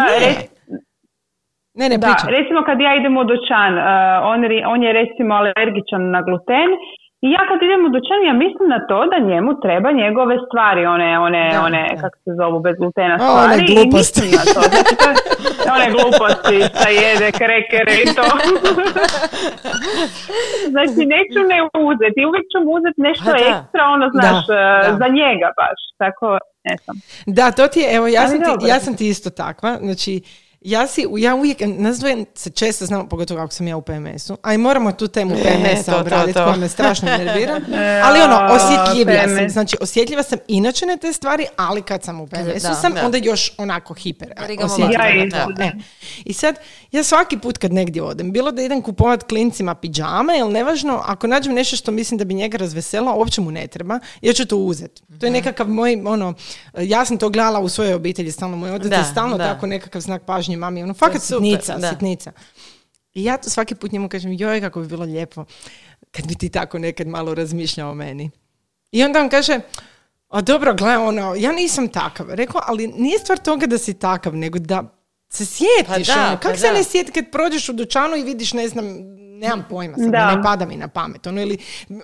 Ne, 1.81 1.89
ne, 1.89 1.97
ne, 1.97 1.99
Da, 1.99 2.15
recimo 2.39 2.61
kad 2.69 2.77
ja 2.87 2.93
idem 3.01 3.15
u 3.17 3.25
dućan, 3.31 3.73
uh, 3.79 3.85
on, 4.33 4.39
on 4.73 4.81
je 4.87 4.91
recimo 5.01 5.33
alergičan 5.41 6.03
na 6.15 6.21
gluten 6.27 6.71
i 7.27 7.29
ja 7.37 7.43
kad 7.49 7.59
idem 7.67 7.81
u 7.87 7.91
dućan 7.97 8.21
ja 8.31 8.35
mislim 8.45 8.67
na 8.75 8.81
to 8.89 8.99
da 9.13 9.19
njemu 9.31 9.51
treba 9.65 9.89
njegove 10.03 10.35
stvari, 10.47 10.83
one, 10.97 11.11
one, 11.27 11.43
Da, 11.55 11.61
one 11.69 11.83
da. 11.91 12.01
kako 12.03 12.17
se 12.25 12.31
zovu, 12.41 12.59
bez 12.67 12.75
glutena 12.81 13.15
A, 13.21 13.27
one 13.33 13.55
stvari. 13.55 13.63
i 13.63 13.75
gluposti. 13.75 14.21
mislim 14.21 14.39
na 14.41 14.45
to. 14.55 14.61
Znači, 14.71 14.93
to 15.03 15.09
one 15.77 15.87
gluposti, 15.97 16.57
šta 16.71 16.89
jede, 17.03 17.29
krekere 17.41 17.93
i 18.03 18.07
to. 18.19 18.27
znači 20.75 21.01
neću 21.15 21.41
ne 21.53 21.59
uzeti, 21.91 22.21
uvijek 22.29 22.47
ću 22.53 22.59
mu 22.65 22.71
uzeti 22.79 23.01
nešto 23.09 23.25
Pa 23.31 23.33
da. 23.33 23.45
ekstra, 23.51 23.83
ono 23.97 24.07
znaš, 24.17 24.39
Da, 24.47 24.55
da. 24.85 24.97
za 25.03 25.09
njega 25.19 25.49
baš. 25.61 25.81
Tako, 26.03 26.27
ne 26.67 26.75
znam. 26.83 26.97
Da, 27.39 27.47
to 27.51 27.65
ti 27.73 27.81
je, 27.81 27.89
evo, 27.97 28.07
ja 28.07 28.21
Ali 28.23 28.31
sam, 28.31 28.39
ti, 28.59 28.67
ja 28.73 28.79
sam 28.81 28.97
ti 28.97 29.09
isto 29.09 29.31
takva, 29.31 29.71
znači, 29.87 30.13
ja 30.61 30.87
si, 30.87 31.07
ja 31.19 31.35
uvijek, 31.35 31.59
nas 31.67 31.99
dvoje 31.99 32.25
se 32.35 32.51
često 32.51 32.87
znamo, 32.87 33.09
pogotovo 33.09 33.41
ako 33.41 33.53
sam 33.53 33.69
ja 33.69 33.77
u 33.77 33.83
PMS-u, 33.83 34.37
a 34.43 34.55
i 34.55 34.59
moramo 34.59 34.93
tu 34.93 35.09
temu 35.09 35.35
E, 35.35 35.43
PMS-a 35.43 36.01
obraditi, 36.01 36.39
koja 36.39 36.57
me 36.57 36.69
strašno 36.69 37.09
nervira, 37.09 37.61
ali 38.05 38.21
ono, 38.21 38.49
osjetljivija 38.51 39.29
sam, 39.29 39.49
znači, 39.51 39.77
osjetljiva 39.81 40.23
sam 40.23 40.39
inače 40.49 40.87
na 40.87 40.97
te 40.97 41.13
stvari, 41.13 41.47
ali 41.57 41.83
kad 41.83 42.03
sam 42.05 42.21
u 42.21 42.27
PMS-u 42.27 42.75
sam, 42.81 42.93
da. 42.95 43.05
onda 43.05 43.19
još 43.19 43.53
onako 43.59 43.95
hiper 43.95 44.33
osjetljiva 44.65 45.05
Ja. 45.59 45.67
E. 45.67 45.73
I 46.25 46.33
sad, 46.33 46.57
ja 46.93 47.05
svaki 47.05 47.39
put 47.39 47.59
kad 47.59 47.73
negdje 47.73 48.03
odem, 48.03 48.33
bilo 48.33 48.51
da 48.51 48.63
idem 48.63 48.83
kupovat 48.83 49.23
klincima 49.23 49.75
pidžame, 49.75 50.39
ili 50.39 50.53
nevažno, 50.53 51.03
ako 51.05 51.27
nađem 51.27 51.55
nešto 51.55 51.77
što 51.77 51.91
mislim 51.91 52.19
da 52.19 52.25
bi 52.25 52.35
njega 52.35 52.59
razveselilo, 52.59 53.15
uopće 53.15 53.41
mu 53.41 53.51
ne 53.51 53.67
treba, 53.67 53.99
ja 54.21 54.33
ću 54.33 54.47
to 54.47 54.57
uzeti. 54.57 55.03
To 55.03 55.15
Mhm. 55.15 55.25
je 55.25 55.31
nekakav 55.31 55.69
moj, 55.69 56.03
ono, 56.07 56.35
ja 56.79 57.05
sam 57.05 57.19
to 57.19 57.29
gledala 57.29 57.61
u 57.61 57.69
svojoj 57.69 57.95
obitelji, 57.95 58.33
stalno 58.33 58.57
moj 58.57 58.71
otac 58.71 58.93
je 58.93 59.05
stalno 59.13 59.39
da. 59.39 59.45
tako 59.45 59.67
nekakav 59.67 60.01
znak 60.01 60.23
pažnje 60.23 60.49
mami, 60.59 60.83
ono, 60.83 60.95
fakat 60.95 61.23
super, 61.23 61.45
sitnica, 61.45 61.79
da. 61.79 61.91
sitnica. 61.91 62.33
I 63.15 63.25
ja 63.25 63.37
to 63.37 63.51
svaki 63.51 63.75
put 63.75 63.93
njemu 63.93 64.09
kažem, 64.09 64.33
joj, 64.33 64.61
kako 64.61 64.81
bi 64.81 64.87
bilo 64.87 65.05
lijepo 65.05 65.45
kad 66.11 66.27
bi 66.27 66.35
ti 66.35 66.49
tako 66.49 66.79
nekad 66.79 67.07
malo 67.07 67.35
razmišljao 67.35 67.91
o 67.91 67.95
meni. 67.95 68.31
I 68.93 69.05
onda 69.05 69.21
on 69.21 69.29
kaže, 69.29 69.61
a 70.29 70.41
dobro, 70.41 70.75
gle, 70.75 70.99
ono, 70.99 71.35
ja 71.35 71.53
nisam 71.53 71.89
takav. 71.89 72.27
Rekao, 72.31 72.61
ali 72.65 72.87
nije 72.87 73.19
stvar 73.19 73.39
toga 73.39 73.67
da 73.67 73.79
si 73.79 73.95
takav, 73.95 74.37
nego 74.37 74.59
da 74.59 74.98
se 75.31 75.47
sjetiš. 75.47 75.87
Pa 76.09 76.15
da, 76.15 76.21
ono, 76.21 76.37
kako 76.37 76.51
pa 76.51 76.57
se 76.57 76.67
da. 76.67 76.73
ne 76.73 76.85
sjeti 76.85 77.13
kad 77.13 77.25
prođeš 77.27 77.69
u 77.69 77.73
dućanu 77.73 78.17
i 78.17 78.23
vidiš, 78.23 78.53
ne 78.53 78.69
znam, 78.69 78.87
nemam 79.33 79.67
pojma, 79.71 79.97
sad 79.97 80.07
Da. 80.07 80.37
ne 80.37 80.43
pada 80.43 80.67
mi 80.67 80.77
na 80.77 80.89
pamet. 80.89 81.27
Ono, 81.27 81.43
ili 81.43 81.59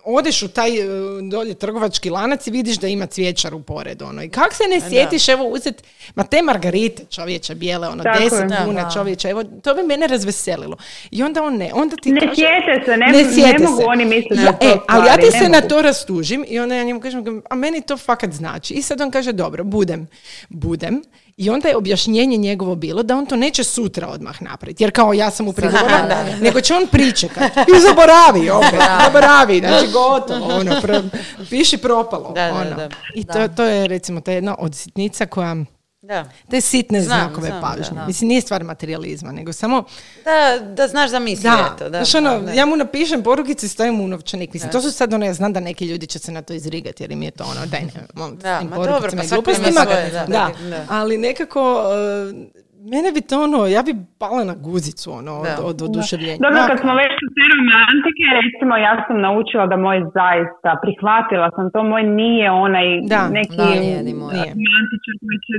odeš 0.05 0.43
u 0.43 0.49
taj 0.49 0.71
e, 0.71 0.85
dolje 1.23 1.55
trgovački 1.55 2.11
lanac 2.11 2.47
i 2.47 2.51
vidiš 2.51 2.77
da 2.77 2.89
ima 2.89 3.07
cvjećar 3.07 3.55
u 3.55 3.63
poredu. 3.63 4.05
Ono. 4.05 4.23
I 4.23 4.29
kako 4.29 4.55
se 4.55 4.63
ne 4.65 4.81
sjetiš, 4.83 5.29
evo, 5.29 5.45
uzet, 5.45 5.83
ma 6.15 6.25
te 6.25 6.43
margarite, 6.43 7.05
čovječe, 7.07 7.55
bijele, 7.55 7.89
ono, 7.89 8.03
Tako 8.03 8.23
je. 8.25 8.31
10 8.31 8.49
Da, 8.49 8.65
kuna, 8.65 8.83
da. 8.83 8.91
čovječe, 8.91 9.29
evo, 9.29 9.45
to 9.45 9.75
bi 9.75 9.83
mene 9.83 10.07
razveselilo. 10.07 10.77
I 11.11 11.23
onda 11.23 11.43
on 11.43 11.57
ne, 11.57 11.71
onda 11.75 11.97
ti 11.97 12.13
Ne 12.13 12.21
kaže... 12.21 12.35
sjete 12.35 12.85
se, 12.85 12.91
ne, 12.93 13.07
Ne 13.09 13.23
ne, 13.25 13.33
sjete 13.33 13.65
mogu 13.65 13.77
se. 13.77 13.85
oni 13.87 14.05
misliti 14.05 14.35
Ja, 14.37 14.43
da 14.43 14.53
to 14.53 14.67
e, 14.67 14.77
ali 14.89 15.07
ja 15.07 15.15
ti 15.15 15.25
ne 15.25 15.31
se 15.33 15.45
na 15.45 15.57
mogu. 15.57 15.69
to 15.69 15.83
rastužim 15.83 16.45
i 16.49 16.59
onda 16.59 16.75
ja 16.75 16.85
njemu 16.85 17.01
kažem, 17.01 17.25
a 17.51 17.55
meni 17.55 17.83
to 17.83 17.97
fakat 17.97 18.33
znači. 18.33 18.75
I 18.75 18.83
sad 18.83 19.01
on 19.01 19.11
kaže, 19.11 19.33
dobro, 19.33 19.65
budem, 19.65 20.07
budem. 20.49 21.03
I 21.37 21.51
onda 21.51 21.69
je 21.69 21.77
objašnjenje 21.77 22.37
njegovo 22.37 22.75
bilo 22.75 23.03
da 23.03 23.17
on 23.17 23.27
to 23.27 23.37
neće 23.37 23.65
sutra 23.65 24.09
odmah 24.09 24.43
napraviti. 24.43 24.85
Jer 24.85 24.91
kao 24.93 25.13
ja 25.13 25.31
sam 25.31 25.47
Da, 25.47 26.05
da. 26.09 26.37
nego 26.41 26.61
će 26.61 26.75
on 26.75 26.87
pričekati. 26.87 27.61
I 27.61 27.81
zaboravi 27.81 28.51
opet, 28.51 28.81
zaboravi. 29.05 29.59
Znači 29.59 29.87
gotovo, 29.93 30.55
ono, 30.55 30.81
pro- 30.83 31.03
piši 31.51 31.77
propalo. 31.79 32.33
Da, 32.33 32.47
da, 32.47 32.53
ono. 32.55 32.71
da. 32.71 32.89
I 33.15 33.25
to, 33.25 33.49
to 33.49 33.65
je 33.65 33.89
recimo 33.89 34.21
ta 34.21 34.33
jedna 34.33 34.57
od 34.59 34.75
sitnica 34.75 35.27
koja, 35.27 35.57
Da. 36.05 36.25
te 36.51 36.61
sitne 36.61 37.01
Znam, 37.03 37.19
znakove 37.21 37.47
znam, 37.49 37.63
pažnje. 37.63 37.95
da. 37.95 38.07
Mislim, 38.07 38.29
nije 38.29 38.41
stvar 38.41 38.65
materializma, 38.65 39.33
nego 39.33 39.53
samo 39.53 39.85
Da, 40.25 40.65
da 40.67 40.89
znaš 40.89 41.11
da 41.11 41.19
misli 41.19 41.43
da, 41.43 41.73
eto, 41.75 41.85
da. 41.85 41.99
znaš 41.99 42.15
ono, 42.15 42.41
da. 42.41 42.53
ja 42.53 42.67
mu 42.67 42.77
napišem 42.77 43.23
porukice 43.23 43.67
i 43.67 43.69
stavim 43.69 43.95
mu 43.95 44.05
u 44.05 44.09
novčanik. 44.09 44.53
Mislim, 44.53 44.73
to 44.73 44.81
su 44.81 44.93
sad 44.93 45.15
ono, 45.15 45.27
ja 45.27 45.35
znam 45.35 45.53
da 45.53 45.61
neki 45.61 45.87
ljudi 45.87 46.07
će 46.07 46.19
se 46.19 46.33
na 46.33 46.43
to 46.43 46.53
izrigati 46.53 47.03
jer 47.03 47.13
im 47.13 47.23
je 47.23 47.31
to 47.31 47.45
ono, 47.45 47.67
daj 47.67 47.81
ne, 47.81 47.91
molim 48.15 48.37
te, 48.37 48.43
Da, 48.43 48.61
ma 48.61 48.77
dobro, 48.77 49.11
pa 49.13 49.25
glupostima. 49.27 49.71
svoje, 49.73 50.11
da, 50.11 50.27
da, 50.27 50.51
da. 50.61 50.87
ali 50.89 51.19
nekako, 51.19 51.83
uh, 52.31 52.64
mene 52.93 53.09
bi 53.17 53.21
to 53.29 53.37
ono, 53.47 53.61
ja 53.77 53.83
bi 53.89 53.93
pala 54.23 54.43
na 54.51 54.55
guzicu 54.69 55.07
ono, 55.21 55.33
od, 55.43 55.47
Da. 55.49 55.55
od 55.71 55.77
oduševljenja. 55.89 56.41
Dobro, 56.47 56.61
kad 56.71 56.79
smo 56.85 56.93
već 57.03 57.15
u 57.27 57.29
romantike, 57.55 58.25
recimo 58.41 58.73
ja 58.87 58.93
sam 59.07 59.17
naučila 59.29 59.65
da 59.73 59.77
moj 59.87 59.99
zaista, 60.19 60.71
prihvatila 60.85 61.49
sam 61.57 61.65
to, 61.75 61.81
moj 61.93 62.03
nije 62.23 62.47
onaj 62.67 62.87
Da, 63.15 63.23
neki 63.39 63.57
da, 63.61 63.67
nije 63.85 63.99
ni 64.09 64.15
moj. 64.23 64.35
Romantičar 64.57 65.15
koji 65.25 65.39
će 65.47 65.55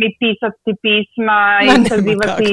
mi 0.00 0.08
pisati 0.22 0.70
pisma 0.84 1.38
i 1.66 1.68
sazivati 1.92 2.52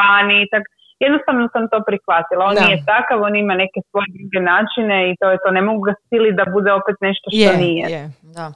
vani 0.00 0.36
i 0.44 0.48
tak. 0.54 0.64
Jednostavno 1.06 1.42
sam 1.54 1.62
to 1.72 1.78
prihvatila. 1.88 2.42
On 2.50 2.54
Da. 2.56 2.62
nije 2.64 2.78
takav, 2.92 3.16
on 3.28 3.34
ima 3.44 3.54
neke 3.64 3.78
svoje 3.90 4.08
druge 4.16 4.40
načine 4.52 4.96
i 5.10 5.12
to 5.20 5.26
je 5.32 5.38
to. 5.42 5.48
Ne 5.58 5.62
mogu 5.68 5.80
ga 5.88 5.92
siliti 6.08 6.38
da 6.40 6.46
bude 6.56 6.70
opet 6.80 6.96
nešto 7.08 7.26
što 7.30 7.40
je, 7.44 7.52
nije. 7.64 7.84
je. 7.94 8.02
Da. 8.36 8.46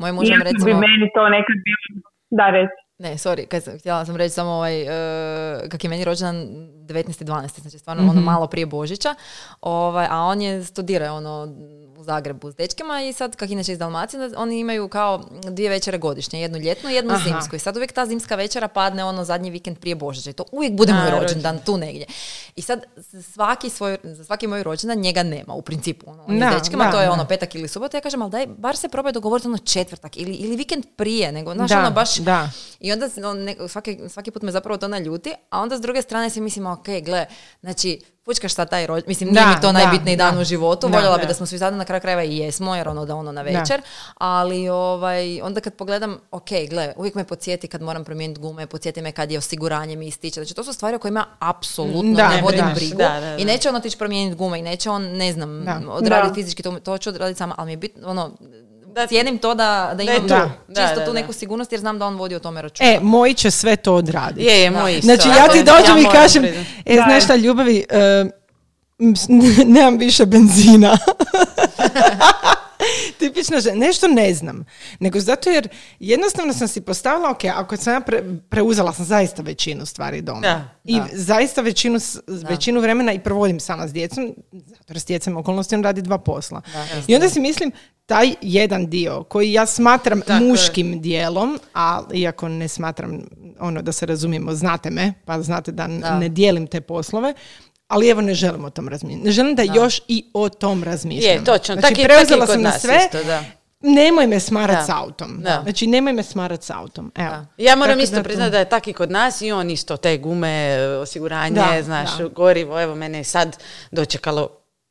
Moj 0.00 0.10
muž 0.14 0.24
Iako 0.28 0.44
bi 0.44 0.48
recimo... 0.48 0.80
meni 0.86 1.06
to 1.16 1.22
nekad 1.36 1.56
bilo... 1.66 1.82
Da, 2.38 2.46
reci. 2.56 2.80
Ne, 2.98 3.18
sorry, 3.18 3.46
kad 3.46 3.64
sam, 3.64 3.78
htjela 3.78 4.04
sam 4.06 4.16
reći 4.16 4.34
samo 4.34 4.50
ovaj, 4.50 4.82
uh, 4.82 5.68
kak 5.68 5.84
je 5.84 5.90
meni 5.90 6.04
rođendan 6.04 6.36
19. 6.36 7.24
12. 7.24 7.60
znači 7.60 7.78
stvarno 7.78 8.10
ono 8.10 8.20
malo 8.20 8.46
prije 8.46 8.66
Božića, 8.66 9.14
ovaj, 9.60 10.06
a 10.10 10.20
on 10.20 10.40
je 10.40 10.64
studirao 10.64 11.16
ono 11.16 11.48
u 11.98 12.04
Zagrebu 12.04 12.50
s 12.50 12.54
dečkima 12.56 13.02
i 13.02 13.12
sad, 13.12 13.36
kak 13.36 13.50
inače 13.50 13.72
iz 13.72 13.78
Dalmacije, 13.78 14.28
da 14.28 14.40
oni 14.40 14.58
imaju 14.58 14.88
kao 14.88 15.24
dvije 15.42 15.70
večere 15.70 15.98
godišnje, 15.98 16.40
jednu 16.40 16.58
ljetnu 16.58 16.90
i 16.90 16.94
jednu 16.94 17.14
Aha. 17.14 17.28
zimsku. 17.28 17.56
I 17.56 17.58
sad 17.58 17.76
uvijek 17.76 17.92
ta 17.92 18.06
zimska 18.06 18.34
večera 18.36 18.68
padne 18.68 19.04
ono 19.04 19.24
zadnji 19.24 19.50
vikend 19.50 19.78
prije 19.78 19.94
Božića 19.94 20.30
i 20.30 20.32
to 20.32 20.44
uvijek 20.52 20.72
bude 20.72 20.92
moj 20.92 21.10
rođendan 21.20 21.58
tu 21.64 21.76
negdje. 21.76 22.06
I 22.56 22.62
sad 22.62 22.84
svaki 23.22 23.70
svoj, 23.70 23.98
za 24.02 24.24
svaki 24.24 24.46
moj 24.46 24.62
rođendan 24.62 24.98
njega 24.98 25.22
nema 25.22 25.54
u 25.54 25.62
principu. 25.62 26.10
Ono, 26.10 26.24
on 26.28 26.38
Da, 26.38 26.50
s 26.50 26.62
dečkima, 26.62 26.84
da, 26.84 26.90
to 26.90 27.00
je 27.00 27.10
ono 27.10 27.24
petak 27.24 27.54
ili 27.54 27.68
subota. 27.68 27.96
Ja 27.96 28.00
kažem, 28.00 28.22
ali 28.22 28.30
daj, 28.30 28.46
bar 28.46 28.76
se 28.76 28.88
probaj 28.88 29.12
dogovoriti 29.12 29.48
ono 29.48 29.58
četvrtak 29.58 30.16
ili, 30.16 30.34
ili 30.34 30.56
vikend 30.56 30.84
prije, 30.96 31.32
nego, 31.32 31.54
znaš, 31.54 31.70
Da, 31.70 31.78
ono 31.78 31.90
baš... 31.90 32.16
da. 32.16 32.50
I 32.80 32.92
onda 32.92 33.08
se, 33.08 33.26
on, 33.26 33.38
ne- 33.38 33.56
svaki, 33.68 33.98
svaki 34.08 34.30
put 34.30 34.42
me 34.42 34.52
zapravo 34.52 34.78
to 34.78 34.88
naljuti, 34.88 35.32
a 35.50 35.60
onda 35.60 35.76
s 35.76 35.80
druge 35.80 36.02
strane 36.02 36.30
si 36.30 36.40
mislim, 36.40 36.66
ok, 36.66 36.86
gle, 37.02 37.26
znači, 37.60 38.00
fučkaš 38.26 38.54
sad 38.54 38.70
taj 38.70 38.86
rođendan, 38.86 39.08
mislim, 39.08 39.28
nije 39.28 39.44
Da, 39.44 39.48
mi 39.50 39.60
to 39.60 39.66
da, 39.66 39.72
najbitniji 39.72 40.16
dan 40.16 40.34
da. 40.34 40.40
u 40.40 40.44
životu, 40.44 40.88
Da, 40.88 40.96
voljela 40.96 41.16
bi 41.16 41.22
da. 41.22 41.28
da 41.28 41.34
smo 41.34 41.46
svi 41.46 41.58
zajedno 41.58 41.78
na 41.78 41.84
kraju 41.84 42.00
krajeva 42.00 42.24
i 42.24 42.36
jesmo, 42.36 42.76
jer 42.76 42.88
ono 42.88 43.04
da 43.04 43.14
ono 43.14 43.32
na 43.32 43.42
večer, 43.42 43.82
ali 44.14 44.68
ovaj, 44.68 45.40
onda 45.42 45.60
kad 45.60 45.74
pogledam, 45.74 46.18
ok, 46.30 46.48
gle, 46.70 46.92
uvijek 46.96 47.14
me 47.14 47.24
podsjeti 47.24 47.68
kad 47.68 47.82
moram 47.82 48.04
promijeniti 48.04 48.40
gume, 48.40 48.66
podsjeti 48.66 49.02
me 49.02 49.12
kad 49.12 49.30
je 49.30 49.38
osiguranje 49.38 49.96
mi 49.96 50.06
ističe, 50.06 50.40
znači 50.40 50.54
to 50.54 50.64
su 50.64 50.72
stvari 50.72 50.96
o 50.96 50.98
kojima 50.98 51.24
apsolutno 51.38 52.14
Da, 52.14 52.28
ne 52.28 52.42
vodim 52.42 52.64
da, 52.66 52.72
brigu 52.74 52.98
da, 52.98 53.08
da, 53.08 53.20
da. 53.20 53.36
i 53.36 53.44
neće 53.44 53.68
on 53.68 53.76
otići 53.76 53.98
promijeniti 53.98 54.36
gume 54.36 54.58
i 54.58 54.62
neće 54.62 54.90
on, 54.90 55.02
ne 55.02 55.32
znam, 55.32 55.64
Da. 55.64 55.80
odraditi 55.88 56.28
Da. 56.30 56.34
fizički, 56.34 56.62
to, 56.62 56.80
to 56.80 56.98
ću 56.98 57.10
odraditi 57.10 57.38
sama, 57.38 57.54
ali 57.58 57.66
mi 57.66 57.72
je 57.72 57.76
bitno, 57.76 58.08
ono, 58.08 58.30
Da- 58.96 59.06
cijenim 59.06 59.38
to 59.38 59.54
da, 59.54 59.92
da 59.94 60.02
imam 60.02 60.26
Da, 60.26 60.50
čisto 60.68 61.00
da, 61.00 61.04
tu 61.04 61.12
da. 61.12 61.20
neku 61.20 61.32
sigurnost 61.32 61.72
jer 61.72 61.80
znam 61.80 61.98
da 61.98 62.06
on 62.06 62.16
vodi 62.16 62.34
o 62.34 62.38
tome 62.38 62.62
računa. 62.62 62.90
E, 62.90 62.98
moji 63.02 63.34
će 63.34 63.50
sve 63.50 63.76
to 63.76 63.94
odraditi. 63.94 64.46
Je, 64.46 64.60
je, 64.60 64.70
moj 64.70 64.92
isto. 64.92 65.04
Znači, 65.06 65.28
ja 65.28 65.48
ti 65.48 65.58
Ja 65.58 65.64
dođem 65.64 65.98
i 65.98 66.06
kažem, 66.12 66.44
e, 66.86 66.94
znaš 66.94 67.24
šta, 67.24 67.36
ljubavi, 67.36 67.84
e, 67.90 68.24
nemam 69.74 69.98
više 69.98 70.26
benzina. 70.26 70.98
Tipično 73.18 73.60
žena. 73.60 73.76
Nešto 73.76 74.08
ne 74.08 74.34
znam. 74.34 74.64
Nego 75.00 75.20
zato 75.20 75.50
jer 75.50 75.68
jednostavno 76.00 76.52
sam 76.52 76.68
si 76.68 76.80
postavila, 76.80 77.30
ok, 77.30 77.44
ako 77.46 77.76
sam 77.76 77.94
ja 77.94 78.00
pre- 78.00 78.40
preuzela 78.40 78.92
sam 78.92 79.04
zaista 79.04 79.42
većinu 79.42 79.86
stvari 79.86 80.22
doma. 80.22 80.40
Da, 80.40 80.68
I 80.84 80.96
da. 80.96 81.06
zaista 81.12 81.60
većinu, 81.60 81.98
većinu 82.48 82.80
vremena 82.80 83.12
i 83.12 83.18
provodim 83.18 83.60
sama 83.60 83.88
s 83.88 83.92
djecom, 83.92 84.34
zato 84.52 84.84
jer 84.88 84.98
s 84.98 85.06
djecom 85.06 85.36
okolnosti 85.36 85.74
on 85.74 85.82
radi 85.82 86.02
dva 86.02 86.18
posla. 86.18 86.60
I 87.06 87.14
onda 87.14 87.28
si 87.28 87.40
mislim, 87.40 87.72
taj 88.06 88.34
jedan 88.40 88.86
dio 88.86 89.22
koji 89.22 89.52
ja 89.52 89.66
smatram 89.66 90.20
Tako 90.20 90.32
je. 90.34 90.40
muškim 90.40 91.00
dijelom, 91.00 91.58
a 91.74 92.02
iako 92.14 92.48
ne 92.48 92.68
smatram 92.68 93.22
ono 93.60 93.82
da 93.82 93.92
se 93.92 94.06
razumijemo, 94.06 94.54
znate 94.54 94.90
me, 94.90 95.12
pa 95.24 95.42
znate 95.42 95.72
da, 95.72 95.88
Da. 95.88 96.18
ne 96.18 96.28
dijelim 96.28 96.66
te 96.66 96.80
poslove, 96.80 97.34
ali 97.88 98.08
evo 98.08 98.20
ne 98.20 98.34
želim 98.34 98.64
o 98.64 98.70
tom 98.70 98.88
razmišljati. 98.88 99.24
Ne 99.24 99.30
želim 99.32 99.54
da, 99.54 99.62
još 99.64 100.00
i 100.08 100.24
o 100.34 100.48
tom 100.48 100.84
razmišljam. 100.84 101.32
Je, 101.32 101.44
točno. 101.44 101.74
Znači, 101.74 101.88
Tak 101.88 101.98
je- 101.98 102.04
preuzela 102.04 102.40
tak 102.40 102.48
je 102.48 102.54
sam 102.54 102.62
na 102.62 102.72
sve, 102.72 102.98
isto, 103.06 103.24
da. 103.24 103.44
nemoj 103.80 104.26
me 104.26 104.40
smarat 104.40 104.76
Da. 104.76 104.84
s 104.84 104.90
autom. 104.90 105.36
Da. 105.38 105.60
Znači, 105.62 105.86
nemoj 105.86 106.12
me 106.12 106.22
smarat 106.22 106.62
s 106.62 106.70
autom. 106.70 107.12
Evo. 107.16 107.46
Ja 107.58 107.76
moram 107.76 107.92
Tako 107.92 108.02
isto 108.02 108.16
da 108.16 108.20
to- 108.20 108.24
priznati 108.24 108.50
da 108.50 108.58
je 108.58 108.64
tak 108.66 108.88
i 108.88 108.92
kod 108.92 109.10
nas 109.10 109.40
i 109.40 109.52
on 109.52 109.70
isto 109.70 109.96
te 109.96 110.16
gume, 110.16 110.78
osiguranje, 110.96 111.54
Da, 111.56 111.82
znaš, 111.82 112.18
da. 112.18 112.24
gorivo, 112.26 112.82
evo 112.82 112.94
mene 112.94 113.18
je 113.18 113.24
sad 113.24 113.56
dočekalo 113.90 114.48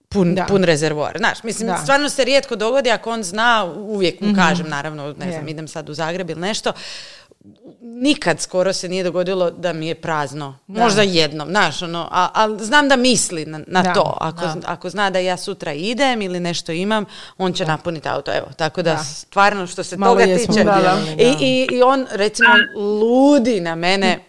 pun, 0.10 0.36
Da. 0.36 0.46
pun 0.46 0.64
rezervoar. 0.64 1.18
Znaš, 1.18 1.44
mislim, 1.44 1.68
Da. 1.68 1.78
Stvarno 1.78 2.10
se 2.10 2.26
rijetko 2.26 2.56
dogodi, 2.56 2.92
ako 2.92 3.12
on 3.12 3.24
zna, 3.24 3.66
uvijek 3.68 4.22
mu 4.22 4.36
kažem, 4.36 4.70
naravno, 4.70 5.14
ne 5.14 5.26
Je. 5.26 5.32
znam, 5.32 5.48
idem 5.48 5.68
sad 5.68 5.90
u 5.90 5.94
Zagreb 5.94 6.30
ili 6.30 6.42
nešto, 6.42 6.72
nikad 7.82 8.42
skoro 8.42 8.74
se 8.74 8.90
nije 8.90 9.04
dogodilo 9.04 9.52
da 9.52 9.74
mi 9.74 9.88
je 9.88 9.96
prazno. 9.96 10.58
Možda 10.68 11.02
jednom, 11.02 11.50
znaš, 11.50 11.82
ono, 11.82 12.08
a, 12.12 12.30
a 12.34 12.58
znam 12.60 12.90
da 12.90 12.96
misli 12.96 13.46
na, 13.46 13.62
na 13.68 13.82
Da, 13.84 13.94
to. 13.94 14.18
Ako, 14.22 14.42
da. 14.42 14.56
ako 14.66 14.90
zna 14.90 15.10
da 15.10 15.20
ja 15.20 15.38
sutra 15.38 15.74
idem 15.74 16.22
ili 16.22 16.40
nešto 16.40 16.72
imam, 16.72 17.06
on 17.38 17.54
će 17.54 17.66
napuniti 17.66 18.10
auto. 18.10 18.32
Evo, 18.34 18.48
tako 18.58 18.82
da, 18.82 18.94
Da. 18.94 19.04
stvarno 19.04 19.68
što 19.68 19.84
se 19.84 19.98
Malo 19.98 20.14
toga 20.14 20.24
jesmo 20.24 20.54
tiče, 20.54 20.64
da. 20.64 20.98
i, 21.18 21.36
i, 21.40 21.68
i 21.72 21.82
on 21.82 22.08
recimo 22.12 22.50
ludi 22.76 23.60
na 23.60 23.76
mene, 23.76 24.20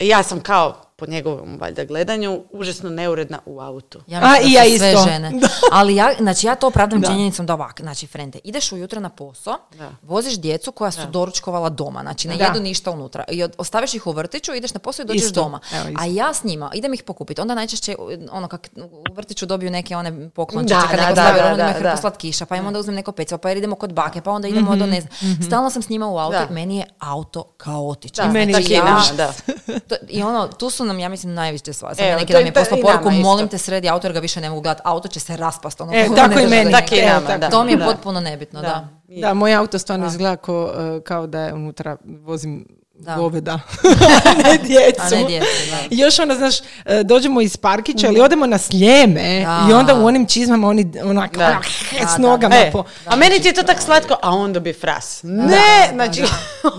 ja 0.00 0.22
sam 0.22 0.40
kao 0.40 0.83
po 0.96 1.06
njegovom 1.06 1.58
valjda 1.60 1.84
gledanju 1.84 2.42
užasno 2.50 2.90
neuredna 2.90 3.38
u 3.46 3.60
autu. 3.60 4.00
Ja 4.06 4.20
A, 4.20 4.36
i 4.38 4.52
da 4.52 4.58
ja 4.60 4.78
sve 4.78 4.90
isto. 4.92 5.04
žene. 5.04 5.32
Ali 5.72 5.96
ja, 5.96 6.14
znači 6.18 6.46
ja 6.46 6.54
to 6.54 6.66
opravdam 6.66 7.02
činjenicom 7.02 7.46
da 7.46 7.54
ovak, 7.54 7.80
znači 7.80 8.06
frende, 8.06 8.38
ideš 8.44 8.72
ujutro 8.72 9.00
na 9.00 9.08
posao, 9.08 9.56
Da. 9.72 9.90
voziš 10.02 10.34
djecu 10.34 10.72
koja 10.72 10.90
su 10.90 11.00
doručkovala 11.06 11.68
doma, 11.68 12.00
znači 12.02 12.28
ne 12.28 12.36
Da. 12.36 12.44
jedu 12.44 12.60
ništa 12.60 12.90
unutra 12.90 13.24
i 13.28 13.42
od- 13.42 13.54
ostaviš 13.58 13.94
ih 13.94 14.06
u 14.06 14.12
vrtiću, 14.12 14.54
ideš 14.54 14.74
na 14.74 14.80
posao 14.80 15.02
i 15.02 15.06
dođeš 15.06 15.22
Isto. 15.22 15.42
doma. 15.42 15.60
Evo, 15.72 15.88
isto. 15.88 16.02
A 16.02 16.06
ja 16.06 16.34
s 16.34 16.44
njima 16.44 16.70
idem 16.74 16.94
ih 16.94 17.02
pokupiti, 17.02 17.40
onda 17.40 17.54
najčešće 17.54 17.96
ono 18.30 18.48
kak 18.48 18.68
u 19.10 19.14
vrtiću 19.14 19.46
dobiju 19.46 19.70
neke 19.70 19.96
one 19.96 20.30
poklončiće 20.30 20.74
Da, 20.74 20.80
kad 20.82 20.90
da, 20.90 21.02
neko 21.02 21.14
da, 21.14 21.22
stavi, 21.22 21.38
da, 21.40 21.48
da, 21.48 21.72
da. 21.72 21.72
hrpu 21.72 22.00
slatkiša, 22.00 22.46
pa 22.46 22.56
im 22.56 22.66
onda 22.66 22.78
uzmem 22.78 22.94
neko 22.94 23.12
pecivo, 23.12 23.38
pa 23.38 23.50
idemo 23.50 23.76
kod 23.76 23.92
bake, 23.92 24.20
pa 24.20 24.30
onda 24.30 24.48
idemo 24.48 24.76
do 24.76 24.86
ne 24.86 25.00
znam. 25.00 25.12
Stalno 25.42 25.70
sam 25.70 25.82
s 25.82 25.88
njima 25.88 26.08
u 26.08 26.18
autu, 26.18 26.36
Da. 26.38 26.46
meni 26.50 26.76
je 26.76 26.84
auto 26.98 27.42
kaotičan. 27.56 28.26
Da, 28.26 28.32
meni 28.32 28.52
tak 28.52 28.60
isto. 28.60 28.72
je 28.72 28.76
i 28.76 28.80
ja- 28.80 28.84
nama, 28.84 29.04
da. 29.16 29.32
To- 29.80 29.96
I 30.08 30.22
ono, 30.22 30.48
tu 30.48 30.70
su 30.70 30.83
nam, 30.84 30.98
ja 30.98 31.08
mislim, 31.08 31.34
najviše 31.34 31.72
sva. 31.72 31.94
Sam 31.94 32.04
Evo, 32.04 32.16
neki 32.16 32.32
dan 32.32 32.40
je 32.40 32.44
mi 32.44 32.48
je 32.48 32.54
poslao 32.54 32.80
poruku, 32.82 33.10
molim 33.12 33.48
te 33.48 33.58
sredi 33.58 33.88
auto 33.88 34.06
jer 34.06 34.12
ga 34.12 34.20
više 34.20 34.40
ne 34.40 34.50
mogu 34.50 34.60
gledati. 34.60 34.82
Auto 34.84 35.08
će 35.08 35.20
se 35.20 35.36
raspast. 35.36 35.80
Ono, 35.80 35.92
E, 35.94 36.08
tako 36.16 36.40
i 36.40 36.46
meni. 36.46 36.70
ga 36.70 36.70
Tak 36.72 36.92
i 36.92 36.94
nigdje. 36.94 37.10
nama, 37.10 37.38
da. 37.38 37.50
To 37.50 37.64
mi 37.64 37.72
je 37.72 37.76
Da. 37.76 37.84
potpuno 37.84 38.20
nebitno, 38.20 38.62
da. 38.62 38.88
Da, 39.10 39.34
moj 39.34 39.54
auto 39.54 39.78
stvarno 39.78 40.06
izgleda 40.06 40.36
ko, 40.36 40.72
e, 40.96 41.00
kao 41.00 41.26
da 41.26 41.40
je 41.40 41.54
unutra 41.54 41.96
vozim 42.04 42.66
Da. 42.96 43.14
goveda, 43.14 43.60
ne 44.44 44.58
djecu. 44.58 45.00
A 45.04 45.10
ne 45.12 45.24
djecu, 45.24 45.46
da. 45.70 45.76
I 45.90 45.98
još 45.98 46.18
onda, 46.18 46.34
znaš, 46.34 46.54
e, 46.84 47.02
dođemo 47.02 47.40
iz 47.40 47.56
parkića 47.56 48.06
ili 48.06 48.20
odemo 48.20 48.46
na 48.46 48.58
sljeme 48.58 49.40
Da. 49.40 49.66
i 49.70 49.72
onda 49.72 49.94
u 49.94 50.06
onim 50.06 50.26
čizmama 50.26 50.68
oni 50.68 50.92
onak, 51.02 51.36
Da. 51.36 51.44
onak, 51.46 51.64
Da, 51.92 52.06
s 52.06 52.12
da. 52.12 52.18
nogama 52.20 52.56
E, 52.56 52.70
po... 52.72 52.84
a 53.06 53.16
meni 53.16 53.40
ti 53.40 53.48
je 53.48 53.54
to 53.54 53.62
tak 53.62 53.80
slatko, 53.80 54.16
a 54.22 54.30
on 54.30 54.52
dobije 54.52 54.72
fras. 54.74 55.20
Ne, 55.22 55.90
znači, 55.94 56.22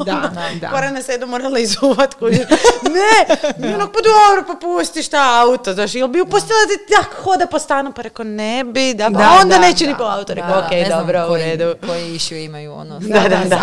Da, 0.05 0.32
da. 0.53 0.70
Korana 0.70 1.01
se 1.01 1.11
jedno 1.11 1.28
morala 1.28 1.59
izuvat, 1.59 2.13
kužiš. 2.13 2.39
Ne, 2.86 3.36
mi 3.59 3.74
onak, 3.76 3.89
pa 3.89 3.99
dobro, 4.01 4.43
pa 4.49 4.59
pusti 4.59 5.03
šta 5.03 5.18
auto, 5.41 5.74
znaš, 5.74 5.95
jel 5.95 6.07
bi 6.07 6.22
upustila 6.22 6.59
da 6.61 6.95
tak 6.95 7.13
hoda 7.16 7.45
po 7.47 7.59
stanu, 7.59 7.93
pa 7.93 8.01
rekao, 8.01 8.26
ne 8.26 8.63
bi, 8.66 8.93
da, 8.93 9.05
pa 9.05 9.09
Da, 9.11 9.38
onda 9.41 9.55
da, 9.55 9.61
neće 9.61 9.86
ni 9.86 9.91
da. 9.91 9.97
po 9.97 10.03
auto, 10.05 10.34
rekao, 10.34 10.51
Da, 10.51 10.59
ok, 10.59 10.89
dobro, 10.91 11.24
u 11.24 11.28
koji- 11.28 11.43
redu. 11.43 11.76
Koji 11.88 12.16
išju 12.16 12.38
imaju 12.39 12.74
ono. 12.74 12.99
Da, 12.99 13.20
da, 13.20 13.41
da. 13.45 13.55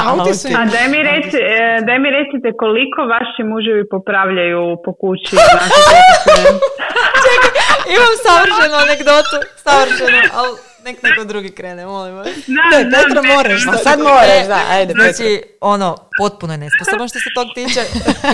A 0.52 0.66
daj 0.66 0.88
mi, 0.88 0.96
reci, 0.98 1.36
e, 1.36 1.84
daj 1.86 1.98
mi 1.98 2.08
recite 2.42 2.56
koliko 2.58 3.00
vaši 3.14 3.42
muževi 3.52 3.88
popravljaju 3.88 4.76
po 4.84 4.92
kući. 5.00 5.36
znači, 5.36 5.92
Imam 7.94 8.14
savršenu 8.26 8.74
anegdotu, 8.84 9.36
savršenu, 9.56 10.18
ali 10.34 10.50
nek 10.86 11.02
neko 11.02 11.24
drugi 11.24 11.50
krene, 11.50 11.86
molim 11.86 12.14
vas. 12.14 12.26
Da, 12.26 12.76
Ne, 12.76 12.84
da, 12.84 12.96
Petra, 12.96 13.22
moraš. 13.34 13.64
Ma 13.66 13.72
sad 13.72 13.98
moraš, 13.98 14.46
da, 14.48 14.60
ajde, 14.70 14.94
Petra. 14.94 15.12
Znači, 15.12 15.42
ono, 15.60 15.96
potpuno 16.18 16.52
je 16.52 16.58
nesposoban 16.58 17.08
što 17.08 17.18
se 17.18 17.30
tog 17.34 17.46
tiče. 17.54 17.80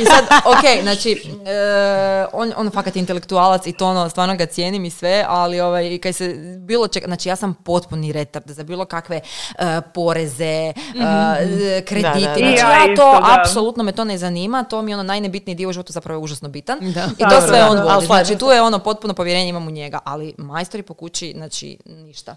I 0.02 0.04
sad, 0.04 0.24
ok, 0.52 0.82
znači, 0.82 1.10
e, 1.46 2.26
on, 2.32 2.52
on 2.56 2.70
fakat 2.70 2.96
je 2.96 3.00
intelektualac 3.00 3.66
i 3.66 3.72
to 3.72 3.86
ono, 3.86 4.08
stvarno 4.08 4.36
ga 4.36 4.46
cijenim 4.46 4.84
i 4.84 4.90
sve, 4.90 5.24
ali 5.28 5.60
ovaj, 5.60 5.94
i 5.94 5.98
kaj 5.98 6.12
se 6.12 6.34
bilo 6.58 6.88
čeka, 6.88 7.06
znači 7.06 7.28
ja 7.28 7.36
sam 7.36 7.54
potpuni 7.54 8.12
retard 8.12 8.50
za 8.50 8.62
bilo 8.62 8.84
kakve 8.84 9.20
e, 9.58 9.80
poreze, 9.94 10.44
e. 10.44 10.74
Da, 10.94 11.36
da, 11.40 12.20
da. 12.20 12.34
Znači 12.38 12.56
ja, 12.58 12.86
ja 12.86 12.96
to, 12.96 13.20
apsolutno 13.40 13.84
me 13.84 13.92
to 13.92 14.04
ne 14.04 14.18
zanima, 14.18 14.64
to 14.64 14.82
mi 14.82 14.90
je 14.90 14.96
ono 14.96 15.02
najnebitniji 15.02 15.54
dio 15.54 15.68
u 15.68 15.72
životu 15.72 15.92
zapravo 15.92 16.20
je 16.20 16.24
užasno 16.24 16.48
bitan. 16.48 16.78
Da. 16.80 17.08
I 17.18 17.22
to 17.30 17.40
sve 17.48 17.64
on 17.64 17.78
vodi. 17.78 18.06
Znači, 18.06 18.38
tu 18.38 18.46
je 18.46 18.62
ono 18.62 18.78
potpuno 18.78 19.14
povjerenje 19.14 19.48
imam 19.48 19.66
u 19.66 19.70
njega, 19.70 19.98
ali 20.04 20.34
majstori 20.38 20.82
po 20.82 20.94
kući, 20.94 21.32
znači, 21.36 21.78
ništa. 21.86 22.36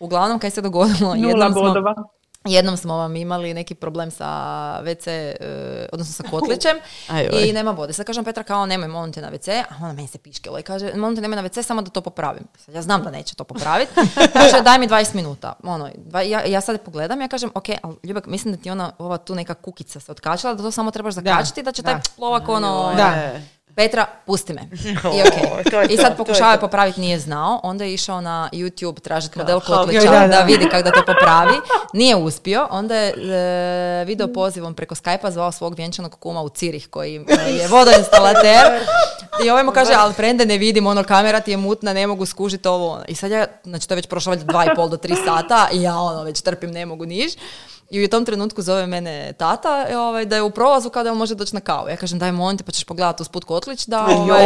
Uglavnom, 0.00 0.38
kaj 0.38 0.50
se 0.50 0.60
dogodilo? 0.60 1.14
nula 1.14 1.28
jednom 1.28 1.52
smo-. 1.52 2.08
Jednom 2.46 2.76
smo 2.76 2.96
vam 2.96 3.16
imali 3.16 3.54
neki 3.54 3.74
problem 3.74 4.10
sa 4.10 4.26
WC, 4.82 5.06
e, 5.06 5.88
odnosno 5.92 6.12
sa 6.12 6.22
kotlićem 6.30 6.76
i 7.32 7.52
nema 7.52 7.70
vode. 7.70 7.92
Sad 7.92 8.06
kažem 8.06 8.24
Petra 8.24 8.42
kao 8.42 8.66
nemoj, 8.66 8.88
molim 8.88 9.12
te 9.12 9.20
na 9.20 9.30
WC, 9.30 9.64
a 9.70 9.74
ona 9.80 9.92
meni 9.92 10.08
se 10.08 10.18
piškila 10.18 10.60
i 10.60 10.62
kaže 10.62 10.92
molim 10.94 11.16
te 11.16 11.22
nemoj 11.22 11.36
na 11.36 11.42
WC 11.42 11.62
samo 11.62 11.82
da 11.82 11.90
to 11.90 12.00
popravim. 12.00 12.44
Sad 12.58 12.74
ja 12.74 12.82
znam 12.82 13.02
da 13.02 13.10
neće 13.10 13.34
to 13.34 13.44
popraviti. 13.44 13.92
kaže 14.40 14.60
daj 14.62 14.78
mi 14.78 14.88
20 14.88 15.14
minuta. 15.14 15.52
Ono, 15.62 15.90
dva- 15.96 16.22
ja, 16.22 16.44
ja 16.46 16.60
sad 16.60 16.80
pogledam, 16.80 17.20
ja 17.20 17.28
kažem 17.28 17.50
ok, 17.54 17.68
ali 17.82 17.96
Ljubak, 18.02 18.26
mislim 18.26 18.54
da 18.54 18.62
ti 18.62 18.70
ona, 18.70 18.92
ova 18.98 19.18
tu 19.18 19.34
neka 19.34 19.54
kukica 19.54 20.00
se 20.00 20.12
otkačila, 20.12 20.54
da 20.54 20.62
to 20.62 20.70
samo 20.70 20.90
trebaš 20.90 21.14
zakačiti, 21.14 21.62
da, 21.62 21.72
će 21.72 21.82
taj 21.82 21.94
da. 21.94 22.00
plovak 22.16 22.48
ono... 22.48 22.92
Da. 22.96 23.40
Petra, 23.76 24.06
pusti 24.26 24.52
me. 24.52 24.60
I, 24.84 24.96
O, 25.04 25.08
okej. 25.08 25.70
to 25.70 25.80
je 25.80 25.86
I 25.86 25.96
to, 25.96 26.02
sad 26.02 26.16
to 26.16 26.24
pokušava 26.24 26.50
je 26.52 26.56
to. 26.56 26.60
popraviti, 26.60 27.00
nije 27.00 27.18
znao. 27.18 27.60
Onda 27.62 27.84
je 27.84 27.94
išao 27.94 28.20
na 28.20 28.48
YouTube 28.52 29.00
tražiti 29.00 29.38
model 29.38 29.60
kotlića 29.60 30.10
Da, 30.10 30.20
da. 30.20 30.26
da 30.26 30.40
vidi 30.40 30.68
kako 30.70 30.82
da 30.82 30.90
to 30.90 31.02
popravi. 31.06 31.54
Nije 31.92 32.16
uspio. 32.16 32.68
Onda 32.70 32.94
je 32.96 33.14
e, 34.00 34.04
video 34.04 34.28
pozivom 34.28 34.74
preko 34.74 34.94
Skype-a 34.94 35.30
zvao 35.30 35.52
svog 35.52 35.74
vjenčanog 35.74 36.14
kuma 36.18 36.42
u 36.42 36.48
Cirih 36.48 36.88
koji 36.88 37.16
e, 37.16 37.50
je 37.50 37.68
vodoinstalater. 37.76 38.66
I 39.44 39.50
ovaj 39.50 39.64
mu 39.64 39.72
kaže, 39.72 39.92
ali 39.96 40.14
prende 40.14 40.46
ne 40.46 40.58
vidim, 40.58 40.86
ono 40.86 41.04
kamera 41.04 41.40
ti 41.40 41.50
je 41.50 41.56
mutna, 41.56 41.92
ne 41.92 42.06
mogu 42.06 42.26
skužiti 42.26 42.68
ovo. 42.68 43.00
I 43.08 43.14
sad 43.14 43.30
ja, 43.30 43.46
znači 43.64 43.88
to 43.88 43.94
je 43.94 43.96
već 43.96 44.06
prošlo 44.06 44.30
valjda 44.30 44.44
dva 44.44 44.64
i 44.64 44.74
pol 44.76 44.88
do 44.88 44.96
tri 44.96 45.14
sata 45.26 45.68
i 45.72 45.82
ja 45.82 45.98
ono 45.98 46.22
već 46.22 46.40
trpim, 46.40 46.70
ne 46.70 46.86
mogu 46.86 47.06
niš. 47.06 47.32
I 47.90 48.04
u 48.04 48.08
tom 48.08 48.24
trenutku 48.24 48.62
zove 48.62 48.86
mene 48.86 49.32
tata 49.32 49.86
e, 49.88 49.96
ovaj, 49.96 50.24
da 50.24 50.36
je 50.36 50.42
u 50.42 50.50
prolazu 50.50 50.90
kada 50.90 51.12
on 51.12 51.18
može 51.18 51.34
doći 51.34 51.54
na 51.54 51.60
kavu. 51.60 51.88
Ja 51.88 51.96
kažem 51.96 52.18
daj 52.18 52.32
molim 52.32 52.58
te 52.58 52.64
pa 52.64 52.72
ćeš 52.72 52.84
pogledati 52.84 53.22
usput 53.22 53.44
kotlić 53.44 53.86
da 53.86 54.06
ovaj, 54.06 54.44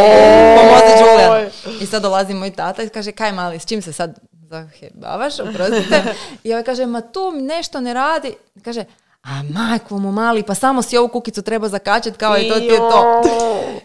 pomozi 0.56 0.92
Julian. 1.00 1.50
I 1.80 1.86
sad 1.86 2.02
dolazi 2.02 2.34
moj 2.34 2.50
tata 2.50 2.82
i 2.82 2.88
kaže 2.88 3.12
kaj 3.12 3.32
mali, 3.32 3.58
s 3.58 3.66
čim 3.66 3.82
se 3.82 3.92
sad 3.92 4.18
zahebavaš, 4.50 5.40
oprostite. 5.40 6.02
I 6.44 6.52
ovaj 6.52 6.64
kaže, 6.64 6.86
ma 6.86 7.00
tu 7.00 7.32
nešto 7.32 7.80
ne 7.80 7.94
radi. 7.94 8.34
Kaže, 8.64 8.84
a 9.22 9.42
majko 9.42 9.98
mu 9.98 10.12
mali, 10.12 10.42
pa 10.42 10.54
samo 10.54 10.82
si 10.82 10.96
ovu 10.96 11.08
kukicu 11.08 11.42
treba 11.42 11.68
zakačet 11.68 12.16
kao 12.16 12.38
i 12.38 12.48
to 12.48 12.58
ti 12.58 12.64
je 12.64 12.76
to. 12.76 13.22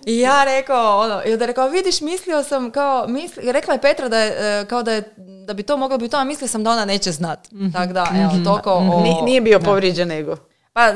I 0.05 0.19
ja 0.19 0.43
rekao, 0.45 0.99
ono, 0.99 1.21
i 1.25 1.33
onda 1.33 1.43
je 1.43 1.47
rekao, 1.47 1.67
vidiš, 1.67 2.01
mislio 2.01 2.43
sam 2.43 2.71
kao, 2.71 3.07
misli, 3.07 3.51
rekla 3.51 3.73
je 3.73 3.81
Petra 3.81 4.09
da 4.09 4.19
je, 4.19 4.29
e, 4.61 4.65
kao 4.65 4.83
da 4.83 4.91
je, 4.91 5.03
da 5.47 5.53
bi 5.53 5.63
to 5.63 5.77
moglo 5.77 5.97
biti 5.97 6.11
to, 6.11 6.17
a 6.17 6.23
mislio 6.23 6.47
sam 6.47 6.63
da 6.63 6.71
ona 6.71 6.85
neće 6.85 7.11
znat. 7.11 7.39
Tako 7.73 7.93
da, 7.93 8.07
evo, 8.15 8.43
toliko 8.43 8.71
o... 8.71 9.01
Ni- 9.01 9.21
nije 9.21 9.41
bio 9.41 9.59
povrijeđen 9.59 10.11
ego. 10.11 10.37
Pa, 10.73 10.81
e, 10.81 10.93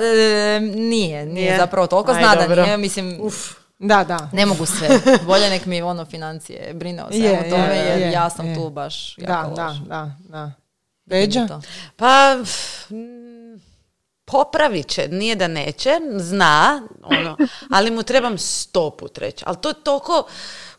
nije, 0.59 0.79
nije 0.79 1.25
Nije? 1.25 1.57
zapravo 1.57 1.87
toliko 1.87 2.11
Aj, 2.11 2.17
zna 2.17 2.35
da 2.47 2.55
nije, 2.55 2.77
mislim, 2.77 3.17
Uf. 3.21 3.35
Da, 3.79 4.03
da. 4.03 4.29
ne 4.33 4.45
mogu 4.45 4.65
sve. 4.65 4.87
Bolje 5.23 5.49
nek 5.49 5.65
mi 5.65 5.81
ono 5.81 6.05
financije 6.05 6.73
brine 6.73 7.03
o 7.03 7.11
svemu 7.11 7.25
Je, 7.25 7.49
tome, 7.49 7.63
je, 7.67 7.85
jer 7.85 7.99
je, 7.99 8.11
ja 8.11 8.29
sam 8.29 8.47
je. 8.47 8.55
tu 8.55 8.69
baš 8.69 9.15
Da, 9.17 9.33
jako 9.33 9.49
da, 9.49 9.67
loš. 9.67 9.77
da, 9.77 10.11
da. 10.19 10.51
Beđa? 11.05 11.47
Pa, 11.95 12.35
popravit 14.31 14.87
će, 14.87 15.07
nije 15.07 15.35
da 15.35 15.47
neće, 15.47 15.89
zna, 16.17 16.87
ono, 17.03 17.37
ali 17.71 17.91
mu 17.91 18.03
trebam 18.03 18.37
sto 18.37 18.89
put 18.89 19.17
reći. 19.17 19.43
Ali 19.47 19.57
to 19.61 19.69
je 19.69 19.83
toliko 19.83 20.23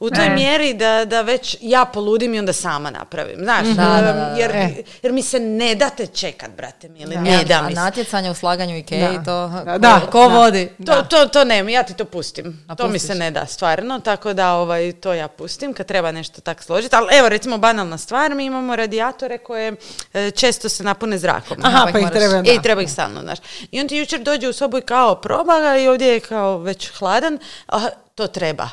u 0.00 0.10
toj 0.10 0.26
E. 0.26 0.30
mjeri 0.30 0.74
da, 0.74 1.04
da 1.04 1.22
već 1.22 1.56
ja 1.60 1.84
poludim 1.84 2.34
i 2.34 2.38
onda 2.38 2.52
sama 2.52 2.90
napravim. 2.90 3.36
Znaš, 3.38 3.66
Da, 3.66 3.72
da, 3.74 4.02
da, 4.02 4.12
da. 4.12 4.34
jer, 4.38 4.50
E. 4.50 4.68
jer 5.02 5.12
mi 5.12 5.22
se 5.22 5.40
ne 5.40 5.74
date 5.74 6.06
čekat, 6.06 6.50
brate 6.50 6.88
mili, 6.88 7.14
Da. 7.14 7.20
ne 7.20 7.44
da 7.44 7.54
a 7.54 7.62
mi 7.62 7.68
se. 7.68 7.74
natjecanje 7.74 8.30
u 8.30 8.34
slaganju 8.34 8.76
Ikeji, 8.76 9.00
Da. 9.14 9.24
to 9.24 9.48
Da, 9.78 10.00
ko, 10.00 10.06
ko 10.08 10.20
da. 10.20 10.34
vodi? 10.36 10.68
To, 10.86 11.02
to, 11.02 11.26
to 11.26 11.44
ne, 11.44 11.72
ja 11.72 11.82
ti 11.82 11.94
to 11.94 12.04
pustim. 12.04 12.64
A 12.66 12.74
to 12.74 12.88
mi 12.88 12.98
se 12.98 13.14
ne 13.14 13.30
da 13.30 13.46
stvarno, 13.46 14.00
tako 14.00 14.32
da 14.32 14.52
ovaj, 14.52 14.92
to 14.92 15.12
ja 15.12 15.28
pustim 15.28 15.72
kad 15.72 15.86
treba 15.86 16.12
nešto 16.12 16.40
tak 16.40 16.62
složiti. 16.62 16.96
Ali 16.96 17.08
evo 17.10 17.28
recimo 17.28 17.58
banalna 17.58 17.98
stvar, 17.98 18.34
mi 18.34 18.44
imamo 18.44 18.76
radijatore 18.76 19.38
koje 19.38 19.72
e, 20.14 20.30
često 20.30 20.68
se 20.68 20.84
napune 20.84 21.18
zrakom. 21.18 21.56
Aha, 21.62 21.82
pa 21.86 21.92
pa 21.92 21.98
ih 21.98 22.04
moraš- 22.04 22.12
treba, 22.12 22.42
da. 22.42 22.52
I 22.52 22.62
treba 22.62 22.82
ih 22.82 22.90
stalno, 22.90 23.20
znaš. 23.20 23.38
I 23.70 23.80
on 23.80 23.88
ti 23.88 23.96
jučer 23.96 24.20
dođe 24.20 24.48
u 24.48 24.52
sobu 24.52 24.78
i 24.78 24.82
kao 24.82 25.14
proba 25.14 25.60
ga 25.60 25.76
i 25.76 25.88
ovdje 25.88 26.08
je 26.08 26.20
kao 26.20 26.58
već 26.58 26.90
hladan, 26.90 27.38
a 27.68 27.80
to 28.14 28.26
treba. 28.26 28.68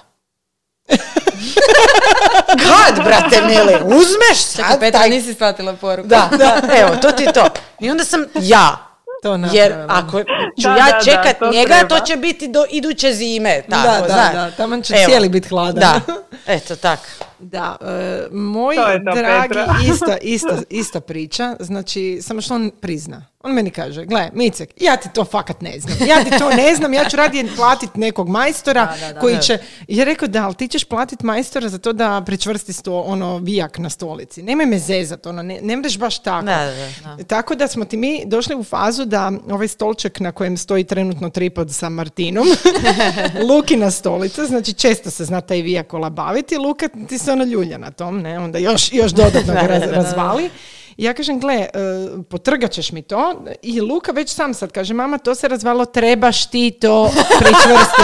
Kad, 2.59 3.05
brate 3.05 3.41
mili, 3.43 3.75
uzmeš 3.85 4.37
sad 4.37 4.65
Čekaj, 4.65 4.79
Petra, 4.79 4.99
taj- 4.99 5.09
nisi 5.09 5.33
shvatila 5.33 5.73
poruku. 5.73 6.07
Da, 6.29 6.29
da, 6.31 6.61
evo, 6.77 6.95
to 6.95 7.11
ti 7.11 7.23
je 7.23 7.33
to. 7.33 7.49
I 7.79 7.91
onda 7.91 8.03
sam 8.03 8.25
ja. 8.35 8.83
To 9.23 9.39
Jer 9.51 9.73
ako 9.89 10.19
ću 10.19 10.25
Da, 10.57 10.69
ja 10.69 10.85
da, 10.85 10.91
da, 10.91 10.99
čekat 11.01 11.39
to 11.39 11.51
njega, 11.51 11.73
treba. 11.73 11.87
to 11.89 12.05
će 12.05 12.15
biti 12.15 12.47
do 12.47 12.65
iduće 12.69 13.13
zime. 13.13 13.61
Tako, 13.69 13.87
Da, 13.87 14.01
da, 14.01 14.07
znaš. 14.07 14.33
da, 14.33 14.51
taman 14.51 14.81
će 14.81 14.93
Evo. 14.93 15.05
cijeli 15.05 15.29
bit 15.29 15.49
hladan. 15.49 15.79
Da, 15.79 16.01
eto 16.55 16.75
tak. 16.75 16.99
Da, 17.39 17.75
e, 17.81 18.27
moj 18.31 18.75
To 18.75 18.87
je 18.87 19.05
to, 19.05 19.15
dragi, 19.15 19.47
Petra. 19.47 19.75
ista, 19.85 20.17
ista, 20.21 20.57
ista 20.69 20.99
priča, 20.99 21.55
znači, 21.59 22.19
samo 22.21 22.41
što 22.41 22.55
on 22.55 22.71
prizna. 22.81 23.25
On 23.47 23.53
meni 23.53 23.71
kaže, 23.71 24.05
gle, 24.05 24.29
Micek, 24.33 24.69
ja 24.77 24.97
ti 24.97 25.09
to 25.13 25.25
fakat 25.25 25.61
ne 25.61 25.79
znam. 25.79 25.97
Ja 26.07 26.23
ti 26.23 26.29
to 26.39 26.49
ne 26.49 26.75
znam, 26.75 26.93
ja 26.93 27.09
ću 27.09 27.17
radije 27.17 27.47
platiti 27.55 27.99
nekog 27.99 28.29
majstora 28.29 28.85
Da, 28.85 29.07
da, 29.07 29.13
da. 29.13 29.19
koji 29.19 29.37
će... 29.37 29.57
Je 29.87 30.05
rekao, 30.05 30.27
da, 30.27 30.45
ali 30.45 30.55
ti 30.55 30.67
ćeš 30.67 30.83
platiti 30.83 31.25
majstora 31.25 31.69
za 31.69 31.77
to 31.77 31.93
da 31.93 32.23
pričvrsti 32.25 32.73
sto, 32.73 32.99
ono, 32.99 33.37
vijak 33.37 33.77
na 33.77 33.89
stolici. 33.89 34.43
Nemoj 34.43 34.65
me 34.65 34.79
zezat, 34.79 35.25
ono, 35.25 35.43
ne, 35.43 35.59
ne 35.61 35.77
mreš 35.77 35.97
baš 35.97 36.19
tako. 36.19 36.45
Da, 36.45 36.71
da, 37.17 37.23
Tako 37.23 37.55
da 37.55 37.67
smo 37.67 37.85
ti 37.85 37.97
mi 37.97 38.23
došli 38.25 38.55
u 38.55 38.63
fazu 38.63 39.05
da 39.05 39.31
ovaj 39.51 39.67
stolček 39.67 40.19
na 40.19 40.31
kojem 40.31 40.57
stoji 40.57 40.83
trenutno 40.83 41.29
tripod 41.29 41.73
sa 41.73 41.89
Martinom, 41.89 42.47
Lukina 43.49 43.91
stolica, 43.91 44.45
znači 44.45 44.73
često 44.73 45.09
se 45.09 45.25
zna 45.25 45.41
taj 45.41 45.61
vijak 45.61 45.93
olabaviti, 45.93 46.57
Luka 46.57 46.87
ti 47.09 47.17
se 47.17 47.31
ono 47.31 47.43
ljulja 47.43 47.77
na 47.77 47.91
tom, 47.91 48.21
ne, 48.21 48.39
onda 48.39 48.59
još, 48.59 48.93
još 48.93 49.11
dodatno 49.11 49.53
ga 49.53 49.61
raz- 49.61 49.91
razvali. 49.91 50.49
I 50.97 51.03
ja 51.03 51.13
kažem, 51.13 51.39
gle, 51.39 51.67
potrgat 52.29 52.71
ćeš 52.71 52.91
mi 52.91 53.01
to 53.01 53.43
i 53.61 53.81
Luka 53.81 54.11
već 54.11 54.29
sam 54.35 54.53
sad 54.53 54.71
kaže, 54.71 54.93
mama, 54.93 55.17
to 55.17 55.35
se 55.35 55.47
razvalo, 55.47 55.85
trebaš 55.85 56.45
ti 56.45 56.71
to 56.81 57.11
pričvrstiti. 57.39 58.03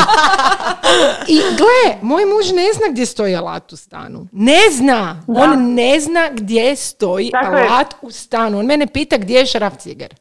I 1.36 1.42
gle, 1.58 1.98
moj 2.02 2.26
muž 2.26 2.52
ne 2.52 2.74
zna 2.74 2.86
gdje 2.92 3.06
stoji 3.06 3.36
alat 3.36 3.74
u 3.74 3.78
stanu. 3.78 4.28
Ne 4.32 4.60
zna. 4.72 5.24
On 5.28 5.74
ne 5.74 6.00
zna 6.00 6.30
gdje 6.32 6.76
stoji 6.76 7.32
alat 7.34 7.96
u 8.02 8.12
stanu. 8.12 8.60
On 8.60 8.66
mene 8.66 8.88
pita 8.88 9.18
gdje 9.18 9.40
je 9.40 9.46
šraf 9.46 9.74
ciger. 9.78 10.16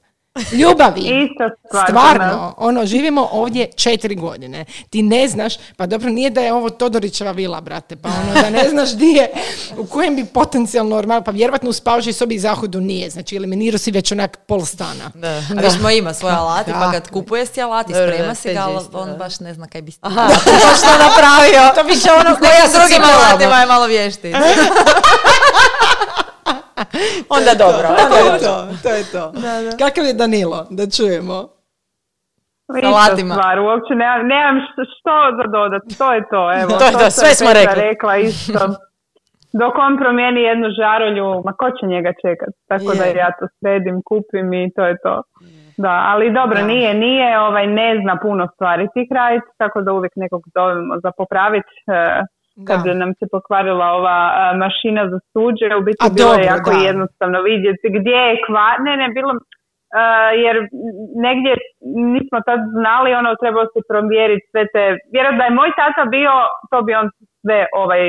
Ljubavi. 0.52 1.00
Ista 1.24 1.50
stvar. 1.68 1.86
Stvarno, 1.88 2.54
ono, 2.56 2.86
živimo 2.86 3.28
ovdje 3.32 3.70
četiri 3.76 4.14
godine. 4.14 4.64
Ti 4.90 5.02
ne 5.02 5.28
znaš, 5.28 5.54
pa 5.76 5.86
dobro, 5.86 6.10
nije 6.10 6.30
da 6.30 6.40
je 6.40 6.52
ovo 6.52 6.70
Todorićeva 6.70 7.32
vila, 7.32 7.60
brate, 7.60 7.96
pa 7.96 8.08
ono, 8.08 8.42
da 8.42 8.50
ne 8.50 8.68
znaš 8.68 8.90
di 8.90 9.06
je, 9.06 9.30
u 9.76 9.86
kojem 9.86 10.16
bi 10.16 10.24
potencijalno 10.24 10.96
normal, 10.96 11.22
pa 11.22 11.30
vjerovatno 11.30 11.70
u 11.70 11.72
spavačoj 11.72 12.12
sobi 12.12 12.34
i 12.34 12.38
zahodu 12.38 12.80
nije, 12.80 13.10
znači 13.10 13.36
eliminirao 13.36 13.78
si 13.78 13.90
već 13.90 14.12
onak 14.12 14.36
pol 14.36 14.64
stana. 14.64 15.10
Da. 15.14 15.28
A 15.28 15.60
viš, 15.60 15.80
moj 15.82 15.96
ima 15.98 16.14
svoje 16.14 16.34
alati, 16.34 16.70
Da. 16.72 16.78
pa 16.78 16.92
kad 16.92 17.10
kupuje 17.10 17.46
si 17.46 17.62
alat 17.62 17.90
i 17.90 17.92
Da, 17.92 18.00
da, 18.00 18.06
sprema 18.12 18.28
da, 18.28 18.34
si 18.34 18.52
ga, 18.54 18.60
ali 18.60 18.76
isto, 18.82 18.98
on 18.98 19.08
da. 19.08 19.16
baš 19.16 19.40
ne 19.40 19.54
zna 19.54 19.66
kaj 19.66 19.82
bi 19.82 19.92
Aha, 20.00 20.28
to 20.28 20.76
što 20.76 20.90
napravio. 20.98 21.74
To 21.74 21.82
više 21.82 22.08
ono 22.12 22.36
koja 22.36 22.52
Ja 22.52 22.68
s 22.68 22.72
drugim 22.72 23.02
alatima 23.02 23.56
je 23.60 23.66
malo 23.66 23.86
vješti. 23.86 24.32
Onda 27.36 27.52
dobro. 27.64 27.86
To 28.12 28.16
je 28.34 28.38
to, 28.46 28.54
to 28.82 28.88
je 28.88 29.04
to. 29.14 29.24
Kakav 29.84 30.04
je 30.04 30.14
Danilo, 30.14 30.66
da 30.70 30.84
čujemo. 30.96 31.48
Stvar, 33.36 33.58
uopće 33.60 33.92
nemam, 34.02 34.26
nemam 34.34 34.56
što, 34.66 34.80
što 34.94 35.14
za 35.38 35.46
dodati, 35.56 35.98
to 35.98 36.12
je 36.16 36.22
to, 36.32 36.42
evo. 36.62 36.70
To 36.80 36.84
je 36.84 36.92
to, 36.92 37.10
sve 37.10 37.30
smo 37.40 37.50
rekli. 37.52 37.82
rekla 37.88 38.16
isto. 38.16 38.64
Dok 39.60 39.74
on 39.86 39.98
promijeni 40.02 40.40
jednu 40.42 40.68
žarulju, 40.80 41.42
ma 41.46 41.52
ko 41.60 41.66
će 41.76 41.86
njega 41.86 42.12
čekat? 42.22 42.52
Tako 42.70 42.90
da 42.98 43.04
Je. 43.04 43.16
ja 43.16 43.30
to 43.38 43.44
sredim, 43.58 43.96
kupim 44.08 44.52
i 44.52 44.70
to 44.76 44.82
je 44.90 44.96
to. 45.04 45.22
Da, 45.76 45.94
ali 46.12 46.32
dobro, 46.32 46.58
Da. 46.60 46.66
nije, 46.66 46.94
nije, 46.94 47.40
ovaj, 47.40 47.66
ne 47.66 47.98
zna 48.02 48.14
puno 48.22 48.48
stvari 48.54 48.88
tih 48.94 49.08
raditi, 49.18 49.46
tako 49.58 49.80
da 49.80 49.92
uvijek 49.92 50.12
nekog 50.16 50.42
zovemo 50.54 50.94
za 51.02 51.10
popraviti. 51.16 51.72
Kad 52.68 52.78
Da. 52.84 52.94
nam 53.02 53.10
se 53.18 53.24
pokvarila 53.34 53.86
ova 53.98 54.18
a, 54.40 54.42
mašina 54.64 55.02
za 55.12 55.18
suđe, 55.30 55.66
u 55.80 55.82
biti 55.88 56.00
A 56.04 56.08
bilo 56.16 56.32
je 56.32 56.38
dobro, 56.38 56.52
jako 56.54 56.70
da. 56.70 56.86
jednostavno 56.90 57.38
vidjeti 57.50 57.86
gdje 57.98 58.18
je 58.28 58.42
kvar, 58.46 58.74
ne, 58.86 58.92
ne, 59.00 59.06
bilo, 59.16 59.32
a, 60.00 60.02
jer 60.44 60.56
negdje 61.26 61.52
nismo 62.14 62.38
tad 62.48 62.60
znali, 62.78 63.08
ono, 63.20 63.30
trebalo 63.42 63.66
se 63.74 63.80
provjeriti 63.90 64.46
sve 64.50 64.62
te, 64.72 64.82
vjerojatno 65.14 65.40
da 65.40 65.46
je 65.48 65.58
moj 65.60 65.70
tata 65.82 66.02
bio, 66.16 66.32
to 66.70 66.78
bi 66.86 66.92
on 67.00 67.06
sve 67.42 67.60
ovaj, 67.82 68.04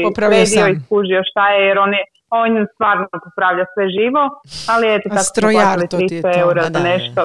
sam. 0.64 0.72
i 0.72 0.80
skužio 0.86 1.22
šta 1.30 1.44
je, 1.54 1.60
jer 1.70 1.78
on 1.86 1.91
je, 1.98 2.04
on 2.41 2.52
stvarno 2.74 3.06
popravlja 3.26 3.66
sve 3.74 3.86
živo, 3.98 4.24
ali 4.74 4.86
eto, 4.96 5.08
tako 5.10 5.24
strojar, 5.32 5.78
to 5.91 5.98
ti 6.10 6.16
je 6.16 6.22
300 6.22 6.34
to, 6.34 6.39
eura 6.44 6.64
da, 6.64 6.70
da. 6.70 6.80
nešto. 6.91 7.22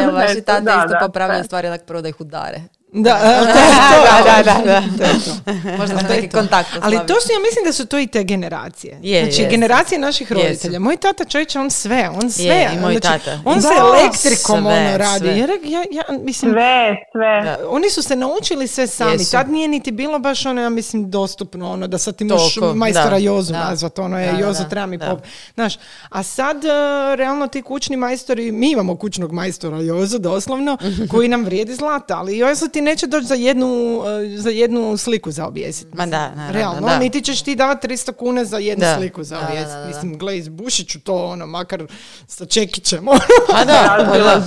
Evo, 0.00 0.10
vaši 0.20 0.38
Nešto, 0.38 0.46
tata 0.50 0.68
da, 0.68 0.74
isto 0.80 0.94
da. 1.38 1.44
stvari 1.48 1.66
onak 1.72 1.82
prvo 1.88 2.00
da 2.04 2.08
ih 2.08 2.20
udare. 2.26 2.58
Da, 2.92 3.10
je. 3.10 4.42
Da, 4.44 4.62
da, 4.64 4.82
da, 4.96 5.04
je. 5.04 5.76
Možda 5.78 5.96
je 5.96 6.02
neki 6.08 6.28
kontakt 6.28 6.68
Ali 6.82 6.96
to 6.96 7.14
su, 7.20 7.28
ja 7.32 7.38
mislim 7.42 7.64
da 7.64 7.72
su 7.72 7.86
to 7.86 7.98
i 7.98 8.06
te 8.06 8.24
generacije. 8.24 8.98
Je, 9.02 9.24
znači, 9.24 9.42
jest. 9.42 9.50
generacije 9.50 9.98
naših 9.98 10.32
roditelja. 10.32 10.78
Moj 10.78 10.96
tata 10.96 11.24
čovječe, 11.24 11.58
on 11.58 11.70
sve, 11.70 12.10
on 12.22 12.30
sve. 12.30 12.44
Je, 12.44 12.70
i 12.74 12.78
moj 12.80 12.98
znači, 12.98 13.24
tata. 13.24 13.40
On 13.44 13.62
se 13.62 13.68
elektrikom 13.78 14.62
sve, 14.62 14.88
ono 14.88 14.96
radi. 14.96 15.18
sve. 15.18 15.38
Jer 15.38 15.50
ja, 15.64 15.84
ja, 15.90 16.18
mislim, 16.20 16.52
Sve, 16.52 16.96
sve. 17.12 17.42
Da. 17.44 17.58
oni 17.68 17.90
su 17.90 18.02
se 18.02 18.16
naučili 18.16 18.66
sve 18.66 18.86
sami. 18.86 19.12
Jesu. 19.12 19.32
Tad 19.32 19.50
nije 19.50 19.68
niti 19.68 19.92
bilo 19.92 20.18
baš 20.18 20.46
ono, 20.46 20.60
ja 20.60 20.68
mislim, 20.68 21.10
dostupno, 21.10 21.72
ono, 21.72 21.86
da 21.86 21.98
sad 21.98 22.16
ti 22.16 22.24
možeš 22.24 22.56
majstora 22.74 23.10
da. 23.10 23.16
Jozu 23.16 23.52
Da. 23.52 23.58
nazvat, 23.58 23.98
ono 23.98 24.20
je, 24.20 24.32
Da, 24.32 24.38
Jozo 24.38 24.62
da, 24.62 24.68
treba 24.68 24.86
mi 24.86 24.96
da. 24.96 25.06
pop. 25.10 25.18
Znaš, 25.54 25.78
a 26.08 26.22
sad, 26.22 26.64
e, 26.64 26.68
realno 27.16 27.46
ti 27.46 27.62
kućni 27.62 27.96
majstori, 27.96 28.52
mi 28.52 28.70
imamo 28.70 28.96
kućnog 28.96 29.32
majstora 29.32 29.80
Jozu, 29.80 30.18
doslovno, 30.18 30.78
koji 31.10 31.28
nam 31.28 31.44
vrijedi 31.44 31.74
zlata, 31.74 32.18
ali 32.18 32.38
Jozo 32.38 32.68
ti 32.68 32.77
neće 32.80 33.06
doći 33.06 33.26
za 33.26 33.34
jednu, 33.34 34.00
e, 34.26 34.38
za 34.38 34.50
jednu 34.50 34.96
sliku 34.96 35.30
za 35.30 35.46
objesiti. 35.46 35.96
Ma 35.96 36.06
da, 36.06 36.30
naravno, 36.30 36.52
Realno, 36.52 36.80
da. 36.80 36.98
niti 36.98 37.22
ćeš 37.22 37.42
ti 37.42 37.54
davati 37.54 37.88
300 37.88 38.12
kuna 38.12 38.44
za 38.44 38.58
jednu 38.58 38.80
Da. 38.82 38.96
sliku 38.96 39.22
za 39.22 39.38
objesiti. 39.40 39.72
da. 39.72 39.84
Mislim, 39.86 40.18
gle, 40.18 40.38
izbušit 40.38 40.88
ću 40.88 41.00
to, 41.00 41.14
ono, 41.16 41.46
makar 41.46 41.82
sa 42.26 42.44
čekićem. 42.46 43.08
ono. 43.08 43.20
Pa 43.48 43.64
da, 43.64 44.06
pa 44.10 44.18
da. 44.18 44.42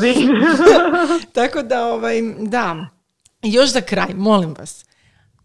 Tako 1.36 1.62
da, 1.62 1.86
ovaj, 1.86 2.16
da. 2.40 2.76
Još 3.44 3.70
za 3.70 3.82
kraj, 3.82 4.14
molim 4.16 4.56
vas, 4.60 4.86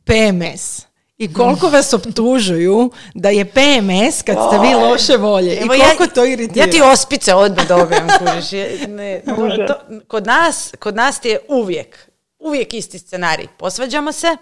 PMS. 0.05 0.87
I 1.19 1.33
koliko 1.33 1.69
vas 1.69 1.93
optužuju 1.93 2.91
da 3.15 3.29
je 3.29 3.45
PMS 3.45 4.23
kad 4.23 4.37
ste 4.39 4.59
vi 4.61 4.75
loše 4.77 5.17
volje. 5.17 5.55
I 5.55 5.67
koliko 5.67 6.07
to 6.07 6.25
iritira. 6.25 6.65
Ja 6.65 6.71
ti 6.71 6.83
ospice 6.83 7.35
odmah 7.35 7.69
dobijem, 7.69 8.07
kužiš. 8.19 8.51
Ne, 8.89 9.23
to- 9.67 9.81
kod, 10.01 10.27
nas, 10.27 10.73
kod 10.79 10.97
nas 10.97 11.21
ti 11.21 11.29
je 11.29 11.39
uvijek, 11.49 12.11
uvijek 12.39 12.75
isti 12.75 12.99
scenarij. 12.99 13.47
Posvađamo 13.49 14.13
se, 14.13 14.37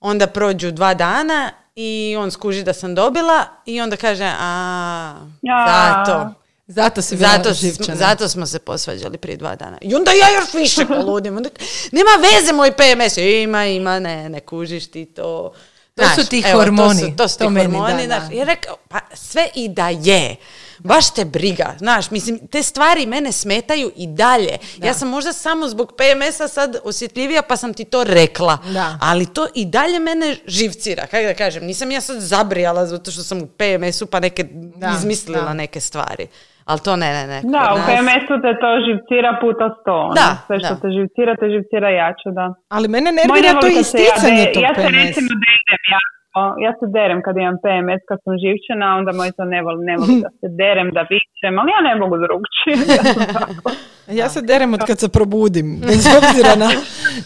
onda 0.00 0.26
prođu 0.26 0.70
dva 0.70 0.94
dana 0.94 1.50
i 1.74 2.16
on 2.18 2.30
skuži 2.30 2.62
da 2.62 2.72
sam 2.72 2.94
dobila 2.94 3.44
i 3.66 3.80
onda 3.80 3.96
kaže, 3.96 4.34
a, 4.38 5.14
Ja. 5.42 5.66
zato. 5.98 6.34
Zato 6.66 7.02
si 7.02 7.16
Zato, 7.16 7.52
živčana. 7.52 7.96
zato 7.96 8.28
smo 8.28 8.46
se 8.46 8.58
posvađali 8.58 9.18
prije 9.18 9.36
dva 9.36 9.56
dana. 9.56 9.78
I 9.80 9.94
onda 9.94 10.10
ja 10.12 10.26
još 10.34 10.54
više 10.54 10.86
poludim. 10.86 11.36
Onda, 11.36 11.48
nema 11.92 12.10
veze 12.22 12.52
moj 12.52 12.72
PMS. 12.72 13.16
Ima, 13.16 13.66
ima, 13.66 13.98
ne, 13.98 14.28
ne 14.28 14.40
kužiš 14.40 14.86
ti 14.86 15.04
to. 15.06 15.52
To 15.94 16.04
su 16.16 16.28
ti 16.28 16.42
evo, 16.46 16.58
hormoni. 16.58 17.00
To 17.00 17.06
su, 17.06 17.16
to 17.16 17.28
su 17.28 17.38
ti 17.38 17.44
To 17.44 17.50
meni, 17.50 17.64
hormoni. 17.70 18.06
da, 18.08 18.18
znaš. 18.18 18.28
da. 18.28 18.34
I 18.34 18.44
rekao, 18.44 18.76
pa 18.88 18.98
sve 19.14 19.48
i 19.54 19.68
da 19.68 19.88
je. 19.88 20.36
Baš 20.84 21.10
te 21.10 21.24
briga, 21.26 21.74
znaš, 21.78 22.10
mislim, 22.10 22.48
te 22.48 22.62
stvari 22.62 23.06
mene 23.06 23.32
smetaju 23.32 23.90
i 23.96 24.06
dalje. 24.08 24.54
Ja 24.78 24.94
sam 24.94 25.08
možda 25.08 25.32
samo 25.34 25.68
zbog 25.68 25.92
PMS-a 25.92 26.48
sad 26.48 26.76
osjetljivija 26.84 27.42
pa 27.42 27.56
sam 27.56 27.74
ti 27.74 27.84
to 27.86 28.04
rekla. 28.04 28.58
Da. 28.68 28.98
Ali 29.02 29.26
to 29.26 29.46
i 29.54 29.64
dalje 29.66 29.98
mene 30.00 30.26
živcira, 30.48 31.02
kako 31.02 31.24
da 31.24 31.34
kažem. 31.34 31.64
Nisam 31.64 31.90
ja 31.90 32.00
sad 32.00 32.16
zabrijala 32.18 32.86
zato 32.86 33.10
što 33.10 33.22
sam 33.22 33.38
u 33.38 33.46
PMS-u 33.48 34.06
pa 34.06 34.20
neke 34.20 34.44
Da, 34.76 34.90
izmislila 34.90 35.42
da. 35.42 35.54
neke 35.54 35.80
stvari. 35.80 36.26
Ali 36.64 36.80
to 36.80 36.96
ne, 36.96 37.10
ne, 37.10 37.26
ne. 37.26 37.38
Da, 37.46 37.74
u 37.74 37.80
PMS-u 37.88 38.34
te 38.44 38.50
to 38.62 38.68
živcira 38.86 39.30
puta 39.40 39.66
sto. 39.76 39.94
ono. 40.02 40.14
Da, 40.14 40.28
Sve 40.46 40.56
što 40.58 40.74
da. 40.74 40.80
te 40.80 40.88
živcira, 40.90 41.32
te 41.36 41.46
živcira 41.46 41.88
jače, 41.92 42.28
da. 42.32 42.46
Ali 42.68 42.86
mene 42.88 43.08
nervira 43.12 43.52
ne 43.52 43.60
to 43.60 43.66
ja 43.68 43.80
isticanje 43.80 44.42
de- 44.44 44.52
tog 44.54 44.62
Ja 44.62 44.72
se 44.74 44.88
recimo 45.00 45.30
derem, 45.44 45.82
ja, 45.94 46.00
o, 46.00 46.21
ja 46.58 46.72
se 46.72 46.86
derem 46.88 47.22
kad 47.22 47.36
imam 47.36 47.56
PMS, 47.64 48.02
kad 48.08 48.18
sam 48.24 48.34
živčana, 48.42 48.86
onda 48.98 49.12
moj 49.12 49.30
to 49.32 49.44
ne 49.44 49.62
voli, 49.62 49.84
ne 49.84 49.96
voli 49.96 50.14
da 50.20 50.30
se 50.30 50.48
derem, 50.56 50.88
da 50.90 51.02
vičem, 51.02 51.58
ali 51.60 51.70
ja 51.70 51.80
ne 51.88 51.94
mogu 51.96 52.16
drugčije. 52.16 52.74
Ja 54.08 54.28
se 54.28 54.40
derem 54.42 54.74
od 54.74 54.80
kad 54.86 54.98
se 54.98 55.08
probudim, 55.08 55.80
bez 55.80 56.06
obzira 56.08 56.54
na, 56.56 56.70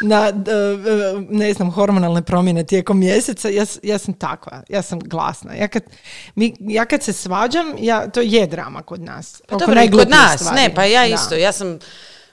na 0.02 0.32
d- 0.32 0.50
e, 0.50 0.54
ne 1.30 1.52
znam, 1.52 1.70
hormonalne 1.70 2.22
promjene 2.22 2.64
tijekom 2.64 2.98
mjeseca, 2.98 3.48
ja, 3.48 3.64
ja 3.82 3.98
sam 3.98 4.14
takva, 4.14 4.62
ja 4.68 4.82
sam 4.82 4.98
glasna. 5.00 5.54
Ja 5.54 5.68
kad, 5.68 5.82
mi, 6.34 6.54
ja 6.60 6.84
kad 6.84 7.02
se 7.02 7.12
svađam, 7.12 7.66
ja, 7.78 8.08
to 8.08 8.20
je 8.22 8.46
drama 8.46 8.82
kod 8.82 9.00
nas. 9.02 9.42
Pa 9.48 9.56
dobro, 9.56 9.80
kod 9.92 10.08
nas, 10.10 10.40
stvari. 10.40 10.56
ne, 10.56 10.74
pa 10.74 10.84
ja 10.84 11.00
Da. 11.00 11.06
isto, 11.06 11.34
ja 11.34 11.52
sam, 11.52 11.78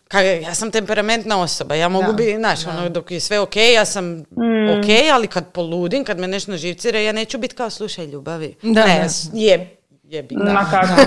kak- 0.06 0.42
ja 0.42 0.56
sam 0.56 0.72
temperamentna 0.72 1.40
osoba, 1.40 1.76
ja 1.76 1.90
mogu 1.90 2.08
Da. 2.08 2.14
biti, 2.14 2.36
znaš, 2.36 2.66
ono, 2.68 2.90
dok 2.90 3.12
je 3.12 3.20
sve 3.20 3.40
ok, 3.40 3.56
ja 3.56 3.86
sam 3.86 4.06
Mm. 4.08 4.70
ok, 4.70 4.86
ali 5.14 5.28
kad 5.28 5.48
poludim, 5.48 6.04
kad 6.04 6.20
me 6.20 6.28
nešto 6.28 6.58
živcira, 6.58 7.00
ja 7.00 7.12
neću 7.12 7.38
biti 7.38 7.56
kao, 7.56 7.70
slušaj, 7.70 8.06
ljubavi, 8.06 8.56
Da, 8.64 8.86
ne, 8.86 9.08
da. 9.32 9.40
je, 9.40 9.78
jebi. 10.04 10.36
ga. 10.36 10.54
Ma 10.54 10.66
kako. 10.66 11.02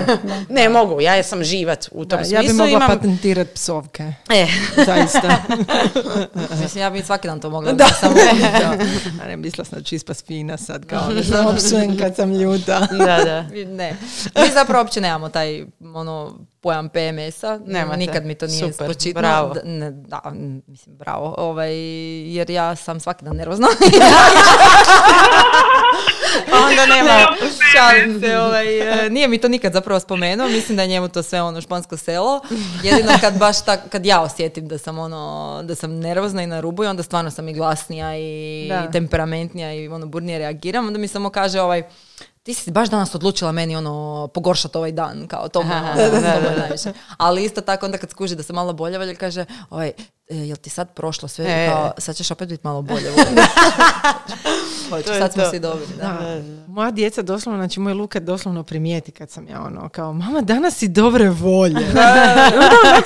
Ne 0.49 0.69
mogu, 0.69 1.01
ja 1.01 1.23
sam 1.23 1.43
živac 1.43 1.87
u 1.87 2.05
tom 2.05 2.19
Da, 2.19 2.25
smislu. 2.25 2.35
ja 2.35 2.41
bi 2.43 2.53
mogla 2.53 2.69
imam, 2.69 2.87
patentirati 2.89 3.51
psovke. 3.51 4.03
E, 4.29 4.47
Zaista. 4.77 5.35
Mislim, 6.61 6.81
ja 6.81 6.89
bi 6.89 7.01
svaki 7.01 7.27
dan 7.27 7.39
to 7.39 7.49
mogla 7.49 7.71
Da. 7.71 7.77
da. 7.77 7.87
samo 7.91 8.13
da. 8.13 8.77
A 9.23 9.27
ne, 9.27 9.37
mislila 9.37 9.65
sam 9.65 9.79
da 9.79 9.83
ću 9.83 9.95
ispast 9.95 10.25
fina 10.27 10.57
sad, 10.57 10.85
kao 10.85 11.13
da 11.13 11.23
se 11.23 11.39
opsujem 11.39 11.97
kad 11.97 12.15
sam 12.15 12.33
ljuta. 12.33 12.79
da, 12.91 13.05
da. 13.19 13.41
Ne. 13.65 13.95
Mi 14.35 14.51
zapravo 14.53 14.81
uopće 14.81 15.01
nemamo 15.01 15.29
taj 15.29 15.65
ono, 15.85 16.39
pojam 16.61 16.89
PMS-a. 16.89 17.59
Nemate. 17.65 17.97
Nikad 17.97 18.25
mi 18.25 18.35
to 18.35 18.47
nije 18.47 18.59
Super, 18.63 18.87
spočitno. 18.87 19.21
bravo. 19.21 19.53
Da, 19.53 19.61
ne, 19.63 19.91
da, 19.91 20.21
m, 20.25 20.61
mislim, 20.67 20.95
bravo. 20.97 21.35
Ovaj, 21.37 21.73
jer 22.27 22.49
ja 22.49 22.75
sam 22.75 22.99
svaki 22.99 23.25
dan 23.25 23.35
nervozna. 23.35 23.67
Onda 26.63 26.85
nema, 26.95 27.27
šalim 27.71 28.19
se, 28.21 28.39
ovaj, 28.39 28.79
e, 29.05 29.09
nije 29.09 29.27
mi 29.27 29.37
to 29.37 29.47
nikad 29.47 29.73
zapravo 29.73 29.99
spomenuo, 29.99 30.47
mislim 30.47 30.75
da 30.75 30.81
je 30.81 30.87
njemu 30.87 31.09
to 31.09 31.23
sve 31.23 31.41
ono 31.41 31.61
špansko 31.61 31.97
selo, 31.97 32.41
jedino 32.83 33.11
kad 33.21 33.37
baš 33.37 33.65
tak, 33.65 33.79
kad 33.89 34.05
ja 34.05 34.21
osjetim 34.21 34.67
da 34.67 34.77
sam 34.77 34.99
ono, 34.99 35.61
da 35.63 35.75
sam 35.75 35.91
nervozna 35.91 36.43
i 36.43 36.47
na 36.47 36.59
rubu 36.59 36.83
i 36.83 36.87
onda 36.87 37.03
stvarno 37.03 37.31
sam 37.31 37.47
i 37.47 37.53
glasnija 37.53 38.17
i 38.17 38.65
Da. 38.69 38.91
temperamentnija 38.91 39.73
i 39.73 39.87
ono 39.87 40.05
burnije 40.05 40.39
reagiram, 40.39 40.87
onda 40.87 40.99
mi 40.99 41.07
samo 41.07 41.29
kaže 41.29 41.61
ovaj, 41.61 41.83
ti 42.47 42.53
si 42.53 42.71
baš 42.71 42.89
danas 42.89 43.15
odlučila 43.15 43.51
meni 43.51 43.75
ono 43.75 44.27
pogoršati 44.33 44.77
ovaj 44.77 44.91
dan, 44.91 45.27
kao 45.27 45.47
to, 45.47 45.59
ono, 45.59 45.95
Da, 45.95 46.09
da, 46.39 46.55
najviše. 46.59 46.93
Ali 47.17 47.43
isto 47.43 47.61
tako 47.61 47.85
onda 47.85 47.97
kad 47.97 48.09
skuži 48.09 48.35
da 48.35 48.43
sam 48.43 48.55
malo 48.55 48.73
bolje, 48.73 48.97
valja 48.97 49.15
kaže, 49.15 49.45
e, 49.83 49.91
jel 50.29 50.57
ti 50.57 50.69
sad 50.69 50.93
prošlo 50.93 51.27
sve, 51.27 51.45
E. 51.47 51.69
kao, 51.71 51.91
sad 51.97 52.15
ćeš 52.15 52.31
opet 52.31 52.49
biti 52.49 52.61
malo 52.63 52.81
bolje. 52.81 53.11
Hoću, 54.89 55.07
sad 55.07 55.33
smo 55.33 55.43
svi 55.49 55.59
dobri. 55.59 55.85
Da. 55.97 56.03
Da. 56.03 56.41
Moja 56.67 56.91
djeca 56.91 57.21
doslovno, 57.21 57.59
znači 57.59 57.79
moj 57.79 57.93
Luka 57.93 58.19
doslovno 58.19 58.63
primijeti 58.63 59.11
kad 59.11 59.29
sam 59.29 59.47
ja 59.47 59.61
ono, 59.61 59.89
kao, 59.89 60.13
mama, 60.13 60.41
danas 60.41 60.75
si 60.75 60.87
dobre 60.87 61.29
volje. 61.29 61.85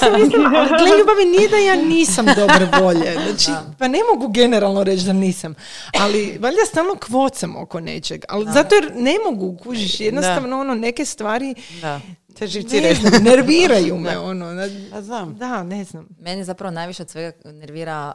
Ali 0.02 0.30
gle, 0.30 0.98
ljubavi, 1.00 1.26
nije 1.38 1.50
da 1.50 1.58
ja 1.58 1.76
nisam 1.76 2.26
dobre 2.26 2.70
volje. 2.82 3.12
Znači, 3.32 3.52
pa 3.80 3.88
ne 3.88 4.00
mogu 4.14 4.28
generalno 4.28 4.84
reći 4.84 5.06
da 5.06 5.14
nisam. 5.14 5.56
Ali, 6.00 6.38
valjda 6.40 6.62
stalno 6.68 6.96
kvocam 6.96 7.56
oko 7.56 7.80
nečeg. 7.80 8.24
Ali 8.30 8.46
zato 8.54 8.76
jer 8.76 8.92
ne 8.96 9.16
mogu, 9.26 9.58
kužiš, 9.64 10.00
jednostavno 10.00 10.60
ono, 10.60 10.76
neke 10.76 11.06
stvari 11.06 11.56
Da. 12.42 12.48
Te 12.48 12.48
ne 12.48 12.52
živciraju. 12.52 12.96
znam, 12.98 13.24
nerviraju 13.24 13.98
me, 13.98 14.18
ono. 14.20 14.46
na- 14.48 14.68
Pa 14.92 15.02
znam. 15.02 15.36
Da, 15.36 15.64
ne 15.64 15.84
znam. 15.84 16.08
Meni 16.20 16.44
zapravo 16.44 16.72
najviše 16.72 17.04
od 17.04 17.10
svega 17.10 17.32
nervira 17.46 18.14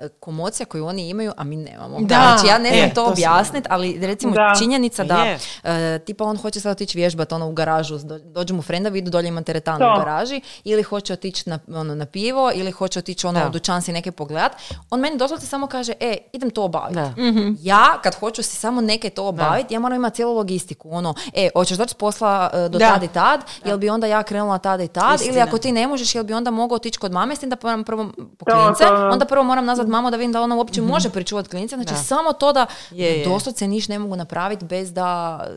uh, 0.00 0.08
komocija 0.12 0.66
koju 0.66 0.86
oni 0.86 1.08
imaju, 1.08 1.32
a 1.36 1.44
mi 1.44 1.56
nemamo. 1.56 2.00
Da, 2.00 2.06
znači 2.06 2.46
ja 2.46 2.58
ne 2.58 2.68
znam 2.68 2.80
e, 2.80 2.88
to 2.88 2.94
to 2.96 3.06
objasniti, 3.06 3.68
ali 3.70 3.98
recimo 4.00 4.32
Da. 4.32 4.52
činjenica 4.58 5.04
da 5.04 5.16
Je. 5.16 5.34
uh, 5.34 5.70
tipa 5.98 6.24
on 6.24 6.36
hoće 6.36 6.60
sad 6.60 6.72
otići 6.72 6.98
vježbat 6.98 7.32
ono 7.32 7.48
u 7.48 7.52
garažu, 7.52 7.98
do, 7.98 8.18
dođu 8.18 8.54
mu 8.54 8.62
frenda, 8.62 8.88
vidu 8.88 9.10
dolje 9.10 9.28
ima 9.28 9.42
teretanu 9.42 9.78
To. 9.78 9.92
u 9.92 9.98
garaži, 9.98 10.40
ili 10.64 10.82
hoće 10.82 11.12
otići 11.12 11.50
na, 11.50 11.58
ono, 11.68 11.94
na 11.94 12.06
pivo, 12.06 12.50
ili 12.54 12.70
hoće 12.70 12.98
otići 12.98 13.26
ono 13.26 13.40
Da. 13.40 13.46
u 13.46 13.50
dućan 13.50 13.82
si 13.82 13.92
neke 13.92 14.12
pogledat. 14.12 14.52
On 14.90 15.00
meni 15.00 15.18
doslovce 15.18 15.46
samo 15.46 15.66
kaže, 15.66 15.92
e, 16.00 16.16
idem 16.32 16.50
to 16.50 16.64
obaviti. 16.64 16.94
Da. 16.94 17.14
Ja, 17.60 17.98
kad 18.02 18.14
hoću 18.14 18.42
si 18.42 18.56
samo 18.56 18.80
neke 18.80 19.10
to 19.10 19.26
obaviti, 19.26 19.74
ja 19.74 19.80
moram 19.80 19.96
imati 19.96 20.16
cijelu 20.16 20.34
logistiku. 20.34 20.90
Ono, 20.90 21.14
e, 21.34 21.48
hoćeš 21.54 21.78
doći 21.78 21.90
s 21.90 21.94
posla 21.94 22.50
uh, 22.54 22.60
do 22.62 22.78
Da. 22.78 22.88
tad 22.88 23.02
i 23.02 23.08
tad, 23.08 23.40
jel 23.64 23.78
bi 23.78 23.88
onda 23.88 24.06
ja 24.06 24.22
krenula 24.22 24.58
tada 24.58 24.82
i 24.82 24.88
tad, 24.88 25.20
ili 25.22 25.40
ako 25.40 25.58
ti 25.58 25.72
ne 25.72 25.86
možeš, 25.86 26.14
jel 26.14 26.24
bi 26.24 26.32
onda 26.32 26.50
mogao 26.50 26.76
otići 26.76 26.98
kod 26.98 27.12
mame, 27.12 27.36
s 27.36 27.38
tim 27.38 27.50
da 27.50 27.56
moram 27.62 27.84
prvo 27.84 28.06
po 28.38 28.44
To, 28.44 28.64
klince, 28.64 28.84
to. 28.86 29.08
onda 29.08 29.24
prvo 29.24 29.42
moram 29.44 29.64
nazvat 29.64 29.88
mamu 29.88 30.10
da 30.10 30.16
vidim 30.16 30.32
da 30.32 30.42
ona 30.42 30.56
uopće 30.56 30.82
može 30.82 31.10
pričuvati 31.10 31.48
klince, 31.48 31.76
znači 31.76 31.94
samo 31.96 32.32
to 32.32 32.52
da 32.52 32.66
Je, 32.90 33.18
je. 33.18 33.24
doslovce 33.26 33.68
niš 33.68 33.88
ne 33.88 33.98
mogu 33.98 34.16
napraviti 34.16 34.64
bez 34.64 34.92
da 34.92 35.06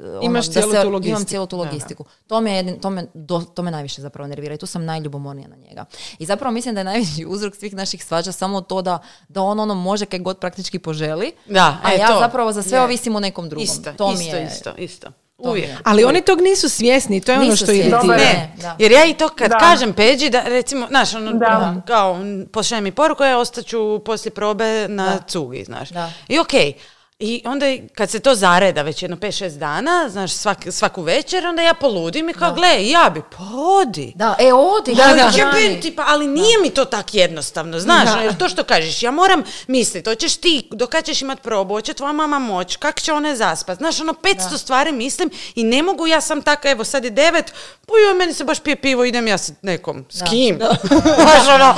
ono, 0.04 0.20
Imaš 0.22 0.46
da 0.46 0.52
cijelu 0.54 0.72
se- 0.72 0.82
tu 0.84 1.02
imam 1.04 1.26
cijelu 1.26 1.46
tu 1.46 1.58
logistiku. 1.58 2.06
To 2.28 2.42
me, 2.42 2.52
jedin- 2.54 2.80
to, 2.80 2.90
me, 2.90 3.06
do- 3.14 3.42
to 3.46 3.62
me 3.62 3.72
najviše 3.72 4.02
zapravo 4.02 4.28
nervira 4.28 4.54
i 4.54 4.58
tu 4.58 4.66
sam 4.66 4.86
najljubomornija 4.86 5.48
na 5.48 5.56
njega. 5.58 5.86
I 6.20 6.26
zapravo 6.26 6.52
mislim 6.52 6.76
da 6.76 6.82
je 6.82 6.86
najveći 6.86 7.26
uzrok 7.28 7.56
svih 7.56 7.74
naših 7.74 8.06
svađa 8.06 8.32
samo 8.32 8.62
to 8.62 8.82
da, 8.82 9.00
da 9.28 9.42
on 9.42 9.60
ono 9.60 9.76
može 9.76 10.06
kaj 10.06 10.20
god 10.20 10.38
praktički 10.38 10.80
poželi, 10.80 11.32
Da, 11.46 11.78
a 11.84 11.94
e, 11.94 11.98
ja 11.98 12.08
to. 12.08 12.20
zapravo 12.20 12.52
za 12.52 12.64
sve 12.64 12.78
Je. 12.78 12.84
ovisim 12.84 13.16
o 13.16 13.20
nekom 13.20 13.50
drugom. 13.50 13.64
Isto, 13.64 13.92
to 13.94 14.12
isto, 14.12 14.18
mi 14.20 14.26
je, 14.28 14.46
isto, 14.48 14.72
isto. 14.78 15.08
Uvijek. 15.40 15.68
je. 15.68 15.78
Ali 15.84 16.04
oni 16.04 16.22
tog 16.22 16.42
nisu 16.42 16.70
svjesni, 16.70 17.22
to 17.22 17.32
je 17.32 17.40
ono 17.40 17.56
što. 17.56 17.66
Dobar. 17.92 18.18
Ne, 18.20 18.52
Da. 18.58 18.76
jer 18.80 18.92
ja 18.92 19.06
i 19.06 19.14
to 19.14 19.30
kad 19.30 19.50
Da. 19.50 19.58
kažem 19.58 19.94
Peđi, 19.94 20.30
da 20.30 20.42
recimo, 20.42 20.88
znaš, 20.88 21.14
ono, 21.14 21.34
Da. 21.34 21.76
kao, 21.88 22.16
m, 22.16 22.46
pošalje 22.54 22.82
mi 22.82 22.92
poruku, 22.92 23.24
ja 23.24 23.38
ostaću 23.38 24.00
poslije 24.00 24.32
probe 24.32 24.88
na 24.88 25.20
cugi, 25.28 25.64
znaš. 25.64 25.90
Da. 25.90 26.12
I 26.28 26.40
okej. 26.40 26.74
I 27.20 27.42
onda 27.46 27.66
kad 27.96 28.10
se 28.10 28.20
to 28.20 28.36
zareda 28.36 28.82
već 28.82 29.02
jedno 29.02 29.18
5-6 29.18 29.58
dana, 29.58 30.10
znaš, 30.10 30.32
svak, 30.34 30.58
svaku 30.72 31.02
večer, 31.02 31.46
onda 31.46 31.62
ja 31.62 31.74
poludim 31.74 32.30
i 32.30 32.34
kao, 32.34 32.54
gle, 32.54 32.88
ja 32.88 33.10
bi, 33.14 33.22
pa 33.38 33.44
odi. 33.82 34.14
Da, 34.16 34.36
e, 34.40 34.54
odi, 34.54 34.96
Da, 34.96 35.04
koji 35.04 35.16
da. 35.16 35.32
džani. 35.32 35.62
Jebem 35.62 35.82
ti, 35.82 35.96
pa, 35.96 36.04
ali 36.08 36.28
nije 36.28 36.58
mi 36.62 36.70
to 36.70 36.86
tak 36.86 37.14
jednostavno, 37.14 37.80
znaš, 37.80 38.10
jer 38.24 38.38
to 38.38 38.50
što 38.50 38.64
kažeš, 38.64 39.04
ja 39.04 39.12
moram 39.12 39.44
misliti, 39.68 40.10
hoćeš 40.10 40.38
ti, 40.38 40.70
do 40.72 40.88
kad 40.88 41.06
ćeš 41.06 41.22
imat 41.22 41.42
probu, 41.42 41.74
hoće 41.74 41.94
tvoja 41.94 42.14
mama 42.14 42.40
moć, 42.40 42.76
kak 42.76 43.02
će 43.02 43.14
one 43.14 43.36
zaspat, 43.36 43.78
znaš, 43.78 44.02
ono, 44.02 44.14
500 44.14 44.58
stvari 44.58 44.92
mislim 44.92 45.30
i 45.56 45.64
ne 45.64 45.84
mogu, 45.84 46.08
ja 46.08 46.22
sam 46.22 46.42
taka, 46.42 46.70
evo, 46.70 46.84
sad 46.84 47.04
je 47.04 47.10
devet, 47.10 47.54
pa 47.86 47.94
joj, 48.08 48.14
meni 48.14 48.34
se 48.34 48.44
baš 48.44 48.60
pije 48.60 48.76
pivo, 48.76 49.06
idem 49.06 49.28
ja 49.28 49.38
s 49.38 49.52
nekom, 49.62 50.06
s 50.10 50.22
kim? 50.30 50.60
Znaš, 51.22 51.48
ono, 51.56 51.76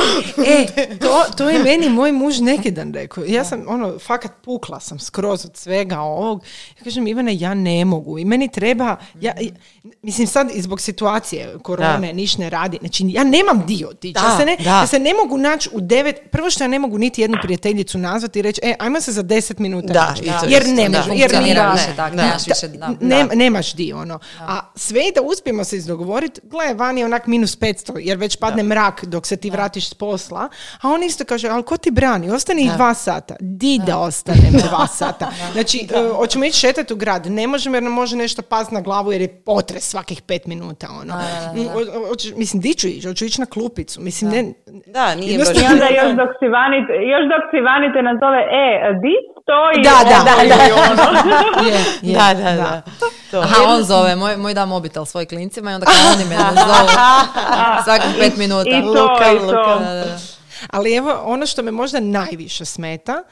E, 0.47 0.67
to, 1.01 1.23
to 1.37 1.49
je 1.49 1.59
meni 1.59 1.89
moj 1.89 2.11
muž 2.11 2.39
neki 2.39 2.71
dan 2.71 2.93
rekao. 2.93 3.23
Ja 3.27 3.45
sam, 3.45 3.65
ono, 3.67 3.99
fakat 3.99 4.31
pukla 4.41 4.79
sam 4.79 4.99
skroz 5.29 5.45
od 5.45 5.57
svega 5.57 5.99
ovog. 5.99 6.43
Ja 6.77 6.83
kažem, 6.83 7.07
Ivane, 7.07 7.35
ja 7.35 7.53
ne 7.53 7.85
mogu. 7.85 8.17
I 8.17 8.25
meni 8.25 8.47
treba, 8.47 8.95
ja, 9.21 9.33
mislim 10.01 10.27
sad 10.27 10.51
i 10.53 10.61
zbog 10.61 10.81
situacije 10.81 11.57
korone, 11.59 12.07
Da. 12.07 12.13
niš 12.13 12.37
ne 12.37 12.49
radi. 12.49 12.77
Znači, 12.79 13.03
ja 13.07 13.23
nemam 13.23 13.63
dio 13.67 13.89
otići. 13.89 14.17
Ja 14.17 14.21
Da, 14.23 14.37
se 14.37 14.45
ne, 14.45 14.55
da. 14.57 14.69
ja 14.69 14.87
se 14.87 14.99
ne 14.99 15.13
mogu 15.15 15.37
naći 15.37 15.69
u 15.73 15.81
devet, 15.81 16.21
prvo 16.31 16.49
što 16.49 16.63
ja 16.63 16.67
ne 16.67 16.79
mogu 16.79 16.97
niti 16.97 17.21
jednu 17.21 17.37
prijateljicu 17.41 17.97
nazvati 17.97 18.39
i 18.39 18.41
reći, 18.41 18.61
e, 18.63 18.75
ajmo 18.79 19.01
se 19.01 19.11
za 19.11 19.21
deset 19.21 19.59
minuta 19.59 19.93
Da, 19.93 20.05
naći. 20.05 20.23
to 20.23 20.45
Jer 20.47 20.67
ne 20.67 20.89
da. 20.89 20.97
može, 20.97 21.11
jer 21.13 21.31
da. 21.31 21.39
više, 21.39 21.93
da. 22.69 22.93
Ne- 22.99 23.27
nemaš 23.35 23.73
di 23.73 23.93
ono. 23.93 24.19
A 24.39 24.59
sve 24.75 24.99
i 25.01 25.13
da 25.15 25.21
uspijemo 25.23 25.63
se 25.63 25.77
izdogovoriti, 25.77 26.41
gle, 26.43 26.73
van 26.73 26.97
je 26.97 27.05
onak 27.05 27.27
minus 27.27 27.57
500, 27.57 27.97
jer 27.97 28.17
već 28.17 28.35
padne 28.35 28.63
mrak 28.63 29.05
dok 29.05 29.27
se 29.27 29.37
ti 29.37 29.49
vratiš 29.49 29.89
s 29.89 29.93
posla, 29.93 30.49
a 30.81 30.89
on 30.89 31.03
isto 31.03 31.25
kaže, 31.25 31.47
ali 31.47 31.63
ko 31.63 31.77
ti 31.77 31.91
brani, 31.91 32.31
ostani 32.31 32.61
i 32.63 32.69
dva 32.69 32.93
sata. 32.93 33.35
Di 33.39 33.79
da, 33.85 33.97
ostanem 33.97 34.51
dva 34.61 34.87
sata? 34.89 35.18
Sata. 35.19 35.31
Znači, 35.53 35.87
e, 35.91 36.09
hoćemo 36.11 36.45
ići 36.45 36.59
šetati 36.59 36.93
u 36.93 36.97
grad. 36.97 37.25
Ne 37.27 37.47
možemo 37.47 37.75
jer 37.75 37.83
nam 37.83 37.93
može 37.93 38.15
nešto 38.15 38.41
past 38.43 38.71
na 38.71 38.81
glavu 38.81 39.11
jer 39.11 39.21
je 39.21 39.41
potres 39.43 39.83
svakih 39.83 40.21
pet 40.21 40.45
minuta. 40.45 40.87
Ono. 40.91 41.13
Mm, 41.55 41.67
o- 41.67 41.97
o- 41.97 42.07
hoćeš- 42.07 42.33
mislim, 42.35 42.61
di 42.61 42.73
ću 42.73 42.87
ići? 42.87 43.07
Hoću 43.07 43.25
ići 43.25 43.41
na 43.41 43.45
klupicu. 43.47 44.01
Mislim, 44.01 44.31
ne... 44.31 44.53
Da, 44.87 45.15
nije 45.15 45.37
baš... 45.37 45.47
I 45.47 45.65
onda 45.65 45.85
još 45.87 46.11
dok 46.11 46.29
si 46.39 46.47
vani, 46.49 46.77
još 47.13 47.23
dok 47.25 47.43
si 47.51 47.59
vani 47.61 47.87
te 47.93 48.01
nazove, 48.01 48.39
e, 48.53 48.65
di 48.95 49.13
stoji 49.41 49.83
Da, 49.83 49.97
da, 50.05 50.31
ovo 50.33 50.47
da, 50.47 50.55
ono. 50.83 51.03
Je, 51.69 51.79
je, 52.03 52.13
Da, 52.13 52.33
da, 52.33 52.51
da. 52.53 52.81
To. 53.31 53.39
Aha, 53.39 53.63
on 53.67 53.83
zove, 53.83 54.15
moj, 54.15 54.37
moj 54.37 54.53
da 54.53 54.65
mobitel 54.65 55.05
svoj 55.05 55.25
klincima 55.25 55.71
i 55.71 55.75
onda 55.75 55.85
kao 55.85 56.11
oni 56.15 56.25
me 56.25 56.35
zovu 56.35 56.89
svakih 57.85 58.11
pet 58.19 58.37
minuta. 58.37 58.69
I 58.69 58.81
to, 58.81 58.87
Luka, 58.87 59.31
i 59.35 59.39
to. 59.39 59.45
Luka. 59.45 59.75
Da, 59.79 59.93
da, 59.93 60.05
da. 60.05 60.17
Ali 60.69 60.95
evo, 60.95 61.21
ono 61.23 61.45
što 61.45 61.61
me 61.61 61.71
možda 61.71 61.99
najviše 61.99 62.65
smeta 62.65 63.23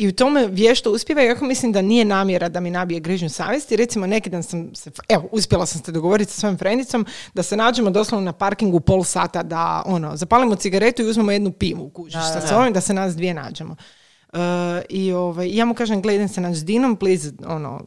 i 0.00 0.08
u 0.08 0.12
tome 0.12 0.46
vješto 0.46 0.92
uspjeva, 0.92 1.22
iako 1.22 1.44
mislim 1.44 1.72
da 1.72 1.82
nije 1.82 2.04
namjera 2.04 2.48
da 2.48 2.60
mi 2.60 2.70
nabije 2.70 3.00
grižnju 3.00 3.28
savjesti. 3.28 3.76
Recimo, 3.76 4.06
neki 4.06 4.30
dan 4.30 4.42
sam 4.42 4.74
se, 4.74 4.90
evo, 5.08 5.28
uspjela 5.32 5.66
sam 5.66 5.82
se 5.84 5.92
dogovoriti 5.92 6.32
sa 6.32 6.40
svojom 6.40 6.58
frendicom 6.58 7.06
da 7.34 7.42
se 7.42 7.56
nađemo 7.56 7.90
doslovno 7.90 8.24
na 8.24 8.32
parkingu 8.32 8.80
pol 8.80 9.04
sata 9.04 9.42
da, 9.42 9.82
ono, 9.86 10.16
zapalimo 10.16 10.54
cigaretu 10.54 11.02
i 11.02 11.06
uzmemo 11.06 11.32
jednu 11.32 11.52
pivu, 11.52 11.88
kužiš, 11.90 12.22
sa 12.32 12.46
sobom, 12.48 12.72
da 12.72 12.80
se 12.80 12.94
nas 12.94 13.16
dvije 13.16 13.34
nađemo. 13.34 13.76
Uh, 14.32 14.38
I 14.88 15.12
ovaj, 15.12 15.56
ja 15.56 15.64
mu 15.64 15.74
kažem, 15.74 16.02
gledam 16.02 16.28
se 16.28 16.40
naći 16.40 16.58
s 16.58 16.64
Dinom, 16.64 16.96
please, 16.96 17.32
ono, 17.46 17.80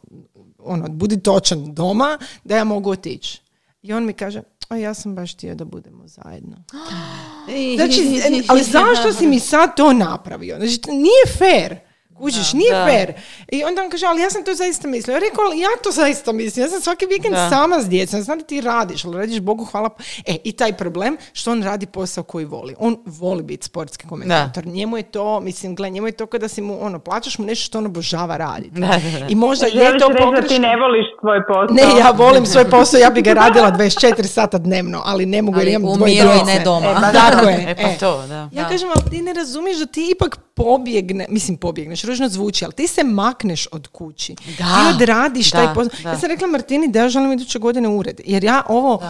ono, 0.58 0.88
budi 0.88 1.22
točan 1.22 1.74
doma, 1.74 2.18
da 2.44 2.56
ja 2.56 2.64
mogu 2.64 2.90
otići. 2.90 3.40
I 3.82 3.92
on 3.92 4.06
mi 4.06 4.12
kaže, 4.12 4.42
a 4.68 4.76
ja 4.76 4.94
sam 4.94 5.14
baš 5.14 5.34
htio 5.34 5.54
da 5.54 5.64
budemo 5.64 6.08
zajedno. 6.08 6.56
Znači, 7.76 8.22
ali 8.48 8.62
zašto 8.62 9.12
si 9.12 9.26
mi 9.26 9.40
sad 9.40 9.76
to 9.76 9.92
napravio? 9.92 10.56
Znači, 10.56 10.80
to 10.80 10.90
nije 10.92 11.38
fair. 11.38 11.83
Kužiš, 12.14 12.52
nije 12.52 12.72
da. 12.72 12.86
fair. 12.86 13.12
I 13.48 13.64
onda 13.64 13.82
on 13.82 13.90
kaže, 13.90 14.06
ali 14.06 14.22
ja 14.22 14.30
sam 14.30 14.44
to 14.44 14.54
zaista 14.54 14.88
mislio. 14.88 15.14
Ja 15.14 15.18
rekao, 15.20 15.44
ali 15.44 15.60
ja 15.60 15.68
to 15.82 15.90
zaista 15.90 16.32
mislim. 16.32 16.64
Ja 16.66 16.70
sam 16.70 16.80
svaki 16.80 17.06
vikend 17.06 17.34
Da. 17.34 17.48
sama 17.50 17.80
s 17.80 17.88
djecom. 17.88 18.22
Znam 18.22 18.38
da 18.38 18.44
ti 18.44 18.60
radiš, 18.60 19.04
ali 19.04 19.18
radiš 19.18 19.40
Bogu 19.40 19.64
hvala. 19.64 19.90
E, 20.26 20.36
i 20.44 20.52
taj 20.52 20.72
problem 20.72 21.16
što 21.32 21.52
on 21.52 21.62
radi 21.62 21.86
posao 21.86 22.24
koji 22.24 22.44
voli. 22.44 22.74
On 22.78 22.96
voli 23.06 23.42
biti 23.42 23.66
sportski 23.66 24.06
komentator. 24.08 24.66
Njemu 24.66 24.96
je 24.96 25.02
to, 25.02 25.40
mislim, 25.40 25.74
gle, 25.74 25.90
njemu 25.90 26.06
je 26.08 26.12
to 26.12 26.26
kada 26.26 26.48
si 26.48 26.60
mu, 26.62 26.84
ono, 26.84 26.98
plaćaš 26.98 27.38
mu 27.38 27.46
nešto 27.46 27.64
što 27.64 27.78
on 27.78 27.86
obožava 27.86 28.36
raditi. 28.36 28.80
Da, 28.80 28.86
da, 28.86 29.18
da. 29.20 29.26
I 29.28 29.34
možda 29.34 29.66
je 29.66 29.98
to 29.98 30.08
da 30.08 30.14
ti 30.14 30.22
pogrešno. 30.24 30.58
ne 30.58 30.76
voliš 30.76 31.06
svoj 31.20 31.38
posao? 31.48 31.74
Ne, 31.74 32.00
ja 32.00 32.10
volim 32.10 32.46
svoj 32.46 32.70
posao, 32.70 32.98
ja 33.00 33.10
bi 33.10 33.22
ga 33.22 33.32
radila 33.32 33.72
24 33.72 34.22
sata 34.26 34.58
dnevno, 34.58 35.02
ali 35.04 35.26
ne 35.26 35.42
mogu 35.42 35.58
jer 35.58 35.68
imam 35.68 35.84
u 35.84 35.96
dvoje 35.96 36.12
djece. 36.14 36.44
ne 36.44 36.60
doma. 36.64 36.86
E, 36.90 36.94
pa 36.94 37.12
Tako 37.20 37.48
je. 37.48 37.64
E, 37.68 37.74
pa 37.82 37.88
to, 38.00 38.26
da. 38.26 38.48
Ja 38.52 38.68
kažem, 38.68 38.88
ali 38.94 39.10
ti 39.10 39.22
ne 39.22 39.32
razumiješ 39.32 39.78
da 39.78 39.86
ti 39.86 40.10
ipak 40.16 40.36
pobjegne, 40.54 41.26
mislim 41.28 41.56
pobjegneš, 41.56 42.03
ružno 42.04 42.28
zvuči, 42.28 42.64
ali 42.64 42.74
ti 42.74 42.86
se 42.86 43.04
makneš 43.04 43.66
od 43.72 43.88
kući. 43.88 44.34
Da. 44.48 44.64
Ti 44.64 44.94
odradiš 44.94 45.50
Da, 45.50 45.58
taj 45.58 45.74
posao. 45.74 45.90
da. 46.02 46.10
Ja 46.10 46.16
sam 46.16 46.30
rekla 46.30 46.46
Martini 46.48 46.88
da 46.88 46.98
ja 46.98 47.08
želim 47.08 47.32
iduće 47.32 47.58
godine 47.58 47.88
u 47.88 47.96
ured, 47.96 48.20
jer 48.24 48.44
ja 48.44 48.62
ovo... 48.68 49.02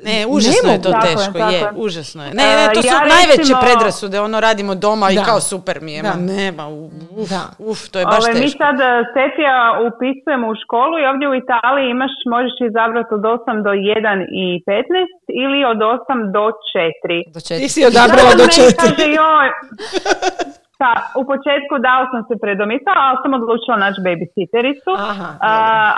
Ne, 0.00 0.26
užasno 0.28 0.70
je 0.70 0.82
to. 0.82 0.90
Tako 0.90 1.06
teško, 1.06 1.32
tako 1.34 1.50
je, 1.50 1.58
je. 1.58 1.70
užasno 1.76 2.24
je. 2.24 2.30
Ne, 2.32 2.44
ne, 2.56 2.64
to 2.74 2.80
E, 2.80 2.82
su 2.82 2.88
ja 2.88 2.98
najveće 3.08 3.38
recimo- 3.38 3.60
predrasude, 3.62 4.20
ono 4.20 4.40
radimo 4.40 4.74
doma 4.76 5.10
i 5.10 5.14
Da. 5.14 5.22
kao 5.22 5.40
super 5.42 5.80
mi 5.80 5.92
je, 5.92 6.02
ma 6.02 6.08
Da. 6.10 6.20
nema, 6.34 6.64
uf, 6.68 7.28
Da. 7.28 7.42
uf, 7.60 7.88
to 7.88 7.98
je 7.98 8.04
baš 8.06 8.24
Ove, 8.24 8.34
mi 8.34 8.40
teško. 8.40 8.58
sad 8.58 8.76
e, 8.80 8.84
Setija 9.14 9.56
upisujemo 9.88 10.46
u 10.48 10.56
školu 10.56 10.94
i 10.98 11.06
ovdje 11.06 11.26
u 11.28 11.34
Italiji 11.36 11.86
imaš, 11.88 12.14
možeš 12.26 12.56
izabrati 12.70 13.10
od 13.12 13.22
8 13.26 13.62
do 13.62 13.70
1 13.70 14.18
i 14.34 14.44
15 14.64 15.12
ili 15.42 15.60
od 15.64 15.78
8 15.88 15.96
do 16.32 16.44
4. 16.70 17.18
Do 17.34 17.40
Ti 17.40 17.46
četiri. 17.48 17.68
si 17.68 17.80
odabrala 17.86 18.32
do 18.32 18.44
meni 18.44 18.54
četiri. 18.54 18.76
Kaže, 18.88 19.06
joj, 19.12 19.46
Pa, 20.80 20.90
u 21.20 21.22
početku 21.32 21.74
dao 21.88 22.02
sam 22.12 22.20
se 22.28 22.34
predomitala, 22.44 23.00
ali 23.08 23.18
sam 23.22 23.32
odlučila 23.38 23.76
naći 23.84 24.00
babysittericu. 24.08 24.90
Aha, 25.10 25.28
A, 25.48 25.50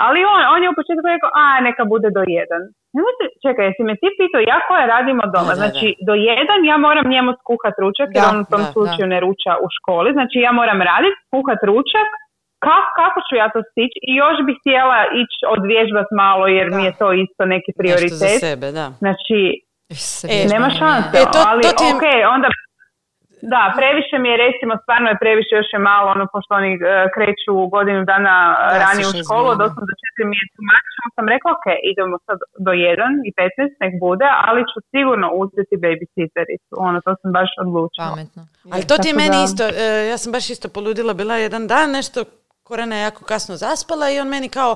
ali 0.05 0.19
on, 0.33 0.41
on 0.53 0.59
je 0.63 0.69
u 0.71 0.77
početku 0.79 1.05
rekao, 1.15 1.29
a 1.41 1.43
neka 1.67 1.83
bude 1.93 2.09
do 2.17 2.23
jedan. 2.39 2.61
Nemojte, 2.95 3.23
čekaj, 3.45 3.63
jesi 3.67 3.83
me 3.89 3.95
ti 4.01 4.07
pitao, 4.19 4.41
ja 4.51 4.57
koja 4.67 4.83
radimo 4.95 5.23
doma, 5.35 5.51
Da, 5.51 5.55
da, 5.55 5.61
znači 5.61 5.87
do 6.07 6.13
jedan 6.31 6.59
ja 6.71 6.77
moram 6.87 7.05
njemu 7.15 7.31
skuhat 7.41 7.75
ručak, 7.83 8.07
jer 8.15 8.23
Da, 8.23 8.29
on 8.31 8.37
u 8.43 8.49
tom 8.53 8.63
da, 8.63 8.71
slučaju 8.75 9.07
ne 9.13 9.19
ruča 9.25 9.51
u 9.65 9.67
školi, 9.75 10.09
znači 10.17 10.37
ja 10.45 10.51
moram 10.59 10.79
raditi, 10.91 11.17
skuhat 11.27 11.61
ručak, 11.71 12.09
Ka- 12.65 12.89
kako 13.01 13.17
ću 13.27 13.33
ja 13.41 13.47
to 13.53 13.59
stići? 13.71 13.97
I 14.09 14.11
još 14.23 14.37
bih 14.47 14.55
htjela 14.61 14.99
ići 15.21 15.37
odvježbat 15.55 16.07
malo 16.23 16.45
jer 16.57 16.67
mi 16.75 16.83
je 16.87 16.93
to 17.01 17.07
isto 17.25 17.43
neki 17.55 17.71
Nešto 17.71 17.77
za 17.77 17.81
prioritet. 17.81 18.39
sebe, 18.45 18.67
da. 18.79 18.85
Znači, 19.03 19.39
E, 20.35 20.37
nema 20.53 20.69
šanse, 20.81 21.15
E, 21.21 21.23
to- 21.33 21.45
ali 21.49 21.61
to 21.65 21.71
ti 21.79 21.85
ok, 21.95 22.03
onda 22.35 22.47
da, 23.53 23.61
previše 23.79 24.15
mi 24.23 24.27
je 24.31 24.37
recimo, 24.45 24.71
stvarno 24.83 25.07
je 25.09 25.21
previše 25.23 25.53
još 25.59 25.69
je 25.75 25.81
malo, 25.91 26.07
ono, 26.15 26.25
pošto 26.33 26.51
oni 26.59 26.71
e, 26.73 26.79
kreću 27.15 27.53
godinu 27.75 28.01
dana 28.11 28.35
e, 28.51 28.57
Da, 28.73 28.79
ranije 28.85 29.05
sa 29.05 29.17
u 29.17 29.23
školu, 29.23 29.47
od 29.53 29.57
godina. 29.57 29.75
8 29.75 29.89
do 29.89 29.93
4 30.21 30.29
mi 30.29 30.35
je 30.39 30.45
sam 31.17 31.27
rekla, 31.33 31.49
ok, 31.57 31.67
idemo 31.91 32.15
sad 32.27 32.37
do 32.65 32.71
1 32.71 33.27
i 33.27 33.31
15, 33.37 33.83
nek 33.83 33.93
bude, 34.05 34.27
ali 34.47 34.61
ću 34.71 34.77
sigurno 34.91 35.27
uzeti 35.41 35.75
babysittericu, 35.85 36.73
ono, 36.87 36.97
to 37.05 37.11
sam 37.21 37.29
baš 37.37 37.49
odlučila. 37.63 38.09
Pametno. 38.09 38.41
Ali 38.73 38.83
to 38.89 38.95
ti 39.01 39.07
je 39.11 39.19
meni 39.23 39.37
da- 39.39 39.45
isto, 39.47 39.63
e, 39.83 39.85
ja 40.11 40.17
sam 40.21 40.29
baš 40.35 40.45
isto 40.49 40.67
poludila, 40.75 41.13
bila 41.21 41.35
jedan 41.35 41.63
dan 41.73 41.89
nešto, 41.99 42.19
Korana 42.67 42.95
je 42.95 43.01
jako 43.01 43.21
kasno 43.25 43.55
zaspala 43.55 44.05
i 44.09 44.19
on 44.19 44.27
meni 44.27 44.49
kao 44.49 44.75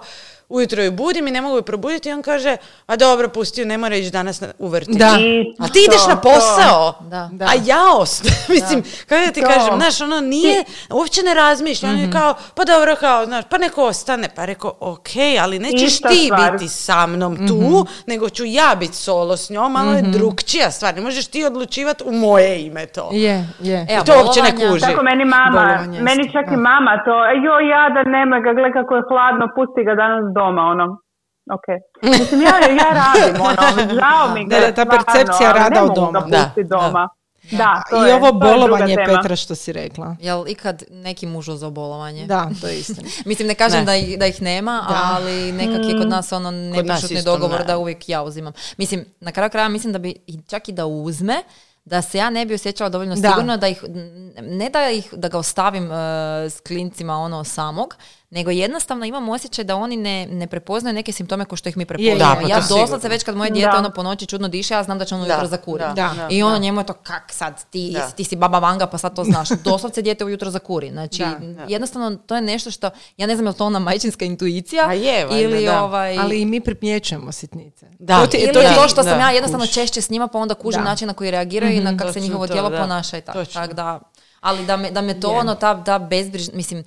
ujutro 0.51 0.83
ju 0.83 0.91
budim 0.93 1.27
i 1.27 1.31
ne 1.31 1.41
mogu 1.41 1.55
ju 1.55 1.61
probuditi 1.63 2.09
i 2.09 2.13
on 2.13 2.21
kaže, 2.21 2.57
a 2.87 2.95
dobro, 2.95 3.29
pusti 3.29 3.61
ju, 3.61 3.67
ne 3.67 3.77
mora 3.77 3.95
ići 3.95 4.11
danas 4.11 4.41
na, 4.41 4.47
u 4.59 4.67
vrtić. 4.67 4.95
Da. 4.95 5.17
I 5.19 5.55
A 5.59 5.67
ti 5.67 5.79
ideš 5.81 6.01
to, 6.01 6.09
na 6.09 6.15
to. 6.15 6.21
posao, 6.21 6.93
Da. 7.01 7.29
Da. 7.31 7.45
a 7.45 7.51
ja 7.65 7.81
ost. 7.93 8.23
Mislim, 8.49 8.83
kako 9.01 9.25
da 9.25 9.31
ti 9.31 9.41
To. 9.41 9.47
kažem, 9.47 9.73
znaš, 9.75 10.01
ono 10.01 10.19
nije, 10.21 10.63
uopće 10.91 11.21
ne 11.23 11.33
razmišlja, 11.35 11.89
on 11.89 11.95
Mhm. 11.95 12.03
je 12.03 12.11
kao, 12.11 12.33
pa 12.55 12.63
dobro, 12.65 12.95
kao, 12.95 13.25
znaš, 13.25 13.45
pa 13.49 13.57
neko 13.57 13.85
ostane, 13.85 14.29
pa 14.31 14.45
rekao, 14.45 14.73
ok, 14.81 15.07
ali 15.41 15.59
nećeš 15.59 15.83
Ista 15.83 16.09
ti 16.09 16.23
stvar. 16.25 16.51
biti 16.51 16.67
sa 16.67 17.05
mnom 17.07 17.47
tu, 17.47 17.55
Mhm. 17.55 17.75
nego 18.07 18.29
ću 18.29 18.43
ja 18.47 18.75
biti 18.75 18.95
solo 18.95 19.37
s 19.37 19.49
njom, 19.49 19.71
malo 19.71 19.91
je 19.93 20.01
drugčija 20.03 20.71
stvar, 20.71 20.95
ne 20.95 21.01
možeš 21.01 21.27
ti 21.27 21.43
odlučivati 21.43 22.03
u 22.05 22.11
moje 22.13 22.61
ime 22.61 22.85
to. 22.87 23.09
Je, 23.13 23.47
je. 23.61 23.87
E, 23.89 23.97
to 24.05 24.13
uopće 24.17 24.41
ne 24.41 24.51
kuži. 24.53 24.81
Tako 24.81 25.03
meni 25.03 25.25
mama, 25.27 25.63
meni 26.01 26.23
čak 26.25 26.45
da. 26.45 26.53
i 26.53 26.57
mama 26.59 26.93
to, 27.05 27.15
joj 27.45 27.63
jadan, 27.69 28.05
nema 28.09 28.39
ga, 28.39 28.53
gle 28.53 28.73
kako 28.73 28.95
je 28.95 29.03
hladno, 29.09 29.45
pusti 29.55 29.81
ga 29.83 29.93
danas 29.95 30.23
doma, 30.41 30.61
ono. 30.61 30.97
Ok. 31.51 31.67
Mislim, 32.19 32.41
ja, 32.41 32.47
ja 32.49 32.89
radim, 32.93 33.41
ono, 33.41 33.93
žao 33.99 34.33
mi 34.33 34.45
ga, 34.45 34.55
Da, 34.55 34.61
da, 34.61 34.71
ta 34.71 34.81
stvarno, 34.81 35.05
percepcija 35.05 35.49
ali 35.49 35.59
rada 35.59 35.83
od 35.83 35.95
doma. 35.95 36.19
Da, 36.19 36.37
pustiti 36.37 36.63
da. 36.63 36.77
doma. 36.77 37.09
Da, 37.51 37.83
to 37.89 38.05
I 38.05 38.09
je, 38.09 38.15
ovo 38.15 38.29
to 38.29 38.35
je 38.35 38.39
bolovanje 38.39 38.95
tema. 38.95 39.17
Petra 39.17 39.35
što 39.35 39.55
si 39.55 39.73
rekla. 39.73 40.15
Jel 40.19 40.47
ikad 40.47 40.83
neki 40.89 41.25
muž 41.27 41.49
uzeo 41.49 41.69
bolovanje? 41.69 42.25
Da, 42.25 42.49
to 42.61 42.67
je 42.67 42.79
istina. 42.79 43.09
Mislim, 43.25 43.47
ne 43.47 43.55
kažem 43.55 43.79
Ne. 43.79 43.85
Da, 43.85 43.95
ih, 43.95 44.19
da 44.19 44.25
ih 44.25 44.41
nema, 44.41 44.85
ali 44.87 45.51
nekak 45.51 45.89
je 45.89 45.97
kod 45.97 46.09
nas 46.09 46.31
ono 46.31 46.51
nepišutni 46.51 47.23
dogovor 47.23 47.59
ne. 47.59 47.65
da 47.65 47.77
uvijek 47.77 48.09
ja 48.09 48.23
uzimam. 48.23 48.53
Mislim, 48.77 49.05
na 49.19 49.31
kraju 49.31 49.49
kraja 49.49 49.69
mislim 49.69 49.93
da 49.93 49.99
bi 49.99 50.15
čak 50.49 50.69
i 50.69 50.71
da 50.71 50.85
uzme, 50.85 51.43
da 51.85 52.01
se 52.01 52.17
ja 52.17 52.29
ne 52.29 52.45
bi 52.45 52.53
osjećala 52.53 52.89
dovoljno 52.89 53.15
Da. 53.15 53.29
sigurno 53.29 53.57
da 53.57 53.67
ih, 53.67 53.83
ne 54.41 54.69
da 54.69 54.89
ih, 54.89 55.13
da 55.13 55.27
ga 55.27 55.37
ostavim 55.37 55.91
e, 55.91 55.95
s 56.49 56.59
klincima 56.59 57.17
ono 57.17 57.43
samog, 57.43 57.95
nego 58.31 58.51
jednostavno 58.51 59.05
imam 59.05 59.29
osjećaj 59.29 59.65
da 59.65 59.75
oni 59.75 59.97
ne, 59.97 60.27
ne 60.27 60.47
prepoznaju 60.47 60.93
neke 60.93 61.11
simptome 61.11 61.45
ko 61.45 61.55
što 61.55 61.69
ih 61.69 61.77
mi 61.77 61.85
prepoznajemo. 61.85 62.35
Pa 62.41 62.47
ja 62.49 62.59
doslovce 62.59 63.09
već 63.09 63.23
kad 63.23 63.35
moje 63.35 63.51
dijete 63.51 63.77
ono 63.77 63.89
po 63.89 64.03
noći 64.03 64.25
čudno 64.25 64.47
diše, 64.47 64.73
ja 64.73 64.83
znam 64.83 64.99
da 64.99 65.05
će 65.05 65.15
ono 65.15 65.25
Da, 65.25 65.29
ujutro 65.29 65.47
zakuri. 65.47 65.79
da, 65.79 65.87
Da. 65.89 66.13
da, 66.17 66.27
I 66.29 66.43
ono 66.43 66.51
da. 66.51 66.57
njemu 66.59 66.81
je 66.81 66.85
to 66.85 66.93
kak 66.93 67.23
sad, 67.29 67.63
ti, 67.65 67.97
ti 68.15 68.23
si 68.23 68.35
baba 68.35 68.59
Vanga 68.59 68.87
pa 68.87 68.97
sad 68.97 69.15
to 69.15 69.23
znaš. 69.23 69.49
Doslovce 69.63 70.01
dijete 70.01 70.25
ujutro 70.25 70.49
zakuri. 70.49 70.89
Znači, 70.89 71.19
Da, 71.19 71.35
da. 71.39 71.63
jednostavno 71.63 72.15
to 72.17 72.35
je 72.35 72.41
nešto 72.41 72.71
što, 72.71 72.89
ja 73.17 73.27
ne 73.27 73.35
znam 73.35 73.45
je 73.45 73.49
li 73.49 73.55
to 73.55 73.65
ona 73.65 73.79
majčinska 73.79 74.25
intuicija 74.25 74.85
A 74.87 74.93
je, 74.93 75.25
valjda, 75.25 75.39
ili 75.39 75.65
da. 75.65 75.83
ovaj... 75.83 76.17
Ali 76.17 76.41
i 76.41 76.45
mi 76.45 76.59
primjećujemo 76.61 77.31
sitnice. 77.31 77.85
Da. 77.99 78.19
To 78.19 78.27
ti- 78.27 78.37
ili 78.37 78.53
to 78.53 78.59
je 78.59 78.69
ti- 78.69 78.75
to 78.75 78.87
što 78.87 79.03
sam 79.03 79.11
da, 79.11 79.19
ja 79.19 79.29
jednostavno 79.29 79.65
kuž. 79.65 79.73
češće 79.73 80.01
s 80.01 80.09
njima 80.09 80.27
pa 80.27 80.39
onda 80.39 80.53
kužim 80.53 80.81
Da. 80.81 80.85
način 80.85 81.07
na 81.07 81.13
koji 81.13 81.31
reagiraju 81.31 81.73
i 81.73 81.79
na 81.81 81.97
kako 81.97 82.13
se 82.13 82.19
njihovo 82.19 82.47
tijelo 82.47 82.69
ponaša 82.71 83.17
i 83.17 83.21
tako. 83.21 83.45
Tak 83.45 83.73
da, 83.73 83.99
ali 84.41 84.65
da 84.65 84.77
me, 84.77 84.91
da 84.91 85.01
me 85.01 85.19
to 85.19 85.29
ono, 85.29 85.55
ta, 85.55 85.83
ta 85.83 85.99
bezbrižna, 85.99 86.53
mislim, 86.55 86.83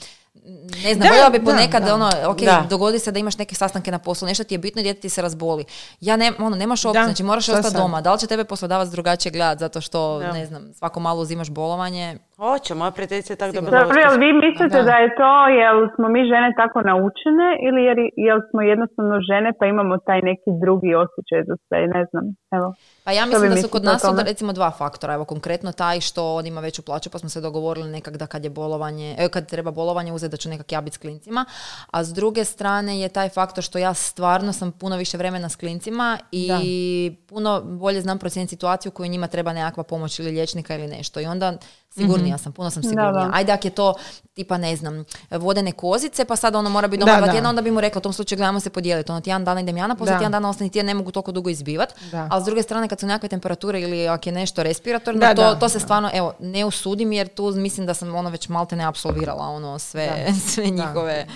ne 0.84 0.94
znam, 0.94 1.08
Da, 1.22 1.30
bi 1.30 1.38
da, 1.38 1.44
ponekad, 1.44 1.82
da. 1.82 1.94
ono, 1.94 2.10
ok, 2.26 2.38
Da. 2.38 2.66
dogodi 2.70 2.98
se 2.98 3.12
da 3.12 3.18
imaš 3.18 3.38
neke 3.38 3.54
sastanke 3.54 3.90
na 3.90 3.98
poslu, 3.98 4.28
nešto 4.28 4.44
ti 4.44 4.54
je 4.54 4.58
bitno 4.58 4.80
i 4.80 4.82
dijete 4.82 5.00
ti 5.00 5.08
se 5.08 5.22
razboli. 5.22 5.64
Ja 6.00 6.16
ne, 6.16 6.32
ono, 6.38 6.56
nemaš 6.56 6.84
opcije, 6.84 7.00
Da, 7.00 7.04
znači 7.04 7.22
moraš 7.22 7.48
ostati 7.48 7.74
doma. 7.74 8.00
Da 8.00 8.12
li 8.12 8.18
će 8.18 8.26
tebe 8.26 8.44
poslodavac 8.44 8.88
drugačije 8.88 9.32
gledati 9.32 9.60
zato 9.60 9.80
što, 9.80 10.18
Da. 10.18 10.32
ne 10.32 10.46
znam, 10.46 10.72
svako 10.74 11.00
malo 11.00 11.22
uzimaš 11.22 11.50
bolovanje? 11.50 12.18
Hoće, 12.44 12.74
moja 12.74 12.90
prijateljica 12.90 13.32
je 13.32 13.36
tako 13.42 13.52
dobila 13.52 13.78
Dobro, 13.80 13.96
jel 14.04 14.14
vi 14.24 14.30
mislite 14.44 14.76
Da. 14.78 14.82
da. 14.90 14.96
je 15.02 15.08
to, 15.20 15.32
jel 15.62 15.78
smo 15.94 16.06
mi 16.14 16.20
žene 16.32 16.48
tako 16.60 16.78
naučene 16.90 17.48
ili 17.66 17.80
jer, 17.88 17.98
jel 18.28 18.38
smo 18.48 18.60
jednostavno 18.72 19.14
žene 19.30 19.50
pa 19.58 19.64
imamo 19.66 19.94
taj 20.08 20.20
neki 20.30 20.50
drugi 20.62 20.90
osjećaj 21.04 21.40
za 21.48 21.54
sve, 21.64 21.78
ne 21.94 22.02
znam, 22.10 22.24
evo. 22.56 22.68
Pa 23.04 23.10
ja 23.12 23.26
mislim 23.26 23.50
da 23.50 23.56
su 23.56 23.68
kod 23.68 23.84
nas 23.84 24.04
onda 24.04 24.22
recimo 24.22 24.52
dva 24.52 24.70
faktora. 24.70 25.14
Evo 25.14 25.24
konkretno 25.24 25.72
taj 25.72 26.00
što 26.00 26.34
on 26.34 26.46
ima 26.46 26.60
veću 26.60 26.82
plaću 26.82 27.10
pa 27.10 27.18
smo 27.18 27.28
se 27.28 27.40
dogovorili 27.40 27.88
nekak 27.90 28.16
da 28.16 28.26
kad 28.26 28.44
je 28.44 28.50
bolovanje, 28.50 29.16
e, 29.18 29.28
kad 29.28 29.50
treba 29.50 29.70
bolovanje 29.70 30.12
uzeti 30.12 30.30
da 30.30 30.36
ću 30.36 30.48
nekak 30.48 30.72
ja 30.72 30.80
biti 30.80 30.94
s 30.94 30.98
klincima. 30.98 31.44
A 31.90 32.04
s 32.04 32.14
druge 32.14 32.44
strane 32.44 33.00
je 33.00 33.08
taj 33.08 33.28
faktor 33.28 33.64
što 33.64 33.78
ja 33.78 33.94
stvarno 33.94 34.52
sam 34.52 34.72
puno 34.72 34.96
više 34.96 35.16
vremena 35.16 35.48
s 35.48 35.56
klincima 35.56 36.18
i 36.32 37.12
puno 37.28 37.62
bolje 37.64 38.00
znam 38.00 38.18
procijeniti 38.18 38.50
situaciju 38.50 38.92
koju 38.92 39.08
njima 39.08 39.26
treba 39.26 39.52
nekakva 39.52 39.82
pomoć 39.82 40.18
ili 40.18 40.30
liječnika 40.30 40.74
ili 40.74 40.86
nešto. 40.86 41.20
I 41.20 41.26
onda 41.26 41.52
Sigurnija 41.94 42.38
sam, 42.38 42.52
puno 42.52 42.70
sam 42.70 42.82
sigurnija. 42.82 43.12
da. 43.12 43.30
Ajde 43.32 43.52
ako 43.52 43.66
je 43.66 43.70
to 43.70 43.94
tipa 44.34 44.58
ne 44.58 44.76
znam, 44.76 45.04
vodene 45.30 45.72
kozice, 45.72 46.24
pa 46.24 46.36
sad 46.36 46.54
ono 46.54 46.70
mora 46.70 46.88
biti 46.88 47.00
doma 47.00 47.12
Da, 47.12 47.18
dva 47.18 47.26
da. 47.26 47.32
tjedna, 47.32 47.48
onda 47.48 47.62
bi 47.62 47.70
mu 47.70 47.80
rekla 47.80 47.98
u 47.98 48.02
tom 48.02 48.12
slučaju 48.12 48.36
gledamo 48.36 48.60
se 48.60 48.70
podijeliti. 48.70 49.12
Ono 49.12 49.20
tjedan 49.20 49.44
dana 49.44 49.60
idem 49.60 49.76
ja 49.76 49.86
na 49.86 49.94
posao, 49.94 50.12
Da. 50.12 50.18
tjedan 50.18 50.32
dana 50.32 50.48
ostani 50.48 50.70
tjedan, 50.70 50.86
ne 50.86 50.94
mogu 50.94 51.10
toliko 51.10 51.32
dugo 51.32 51.50
izbivat. 51.50 51.94
Da. 52.10 52.28
Ali 52.30 52.42
s 52.42 52.46
druge 52.46 52.62
strane 52.62 52.88
kad 52.88 53.00
su 53.00 53.06
nekakve 53.06 53.28
temperature 53.28 53.80
ili 53.80 54.08
ako 54.08 54.28
je 54.28 54.32
nešto 54.32 54.62
respiratorno, 54.62 55.20
Da, 55.20 55.34
to, 55.34 55.42
da, 55.42 55.54
to 55.54 55.68
se 55.68 55.78
da. 55.78 55.84
stvarno, 55.84 56.10
evo, 56.14 56.32
ne 56.40 56.64
usudim 56.64 57.12
jer 57.12 57.28
tu 57.28 57.50
mislim 57.50 57.86
da 57.86 57.94
sam 57.94 58.14
ono 58.14 58.30
već 58.30 58.48
malte 58.48 58.76
ne 58.76 58.84
apsolvirala 58.84 59.44
ono 59.44 59.78
sve, 59.78 60.26
sve 60.48 60.64
njihove 60.64 61.26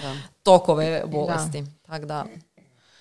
tokove 0.43 1.03
bolesti. 1.07 1.65
Tako 1.83 2.07
da, 2.07 2.25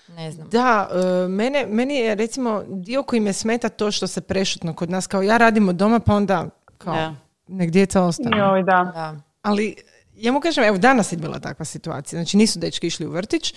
ne 0.08 0.32
znam. 0.32 0.48
Da, 0.48 0.88
e, 1.24 1.28
mene, 1.28 1.66
meni 1.66 1.94
je 1.94 2.14
recimo 2.14 2.62
dio 2.66 3.02
koji 3.02 3.20
me 3.20 3.32
smeta 3.32 3.68
to 3.68 3.90
što 3.90 4.06
se 4.06 4.20
prešutno 4.20 4.74
kod 4.74 4.90
nas, 4.90 5.06
kao 5.06 5.22
ja 5.22 5.36
radim 5.36 5.68
od 5.68 5.74
doma 5.74 6.00
pa 6.00 6.14
onda 6.14 6.46
kao 6.78 6.94
Da. 6.94 7.14
Nek 7.48 7.70
djeca 7.70 8.02
ostanu. 8.02 8.36
Joj, 8.36 8.62
da. 8.62 8.90
Da. 8.94 9.16
Ali 9.42 9.76
ja 10.14 10.32
mu 10.32 10.40
kažem, 10.40 10.64
evo 10.64 10.78
danas 10.78 11.12
je 11.12 11.16
bila 11.18 11.38
takva 11.38 11.64
situacija, 11.64 12.18
znači 12.18 12.36
nisu 12.36 12.58
dečki 12.58 12.86
išli 12.86 13.06
u 13.06 13.10
vrtić, 13.10 13.54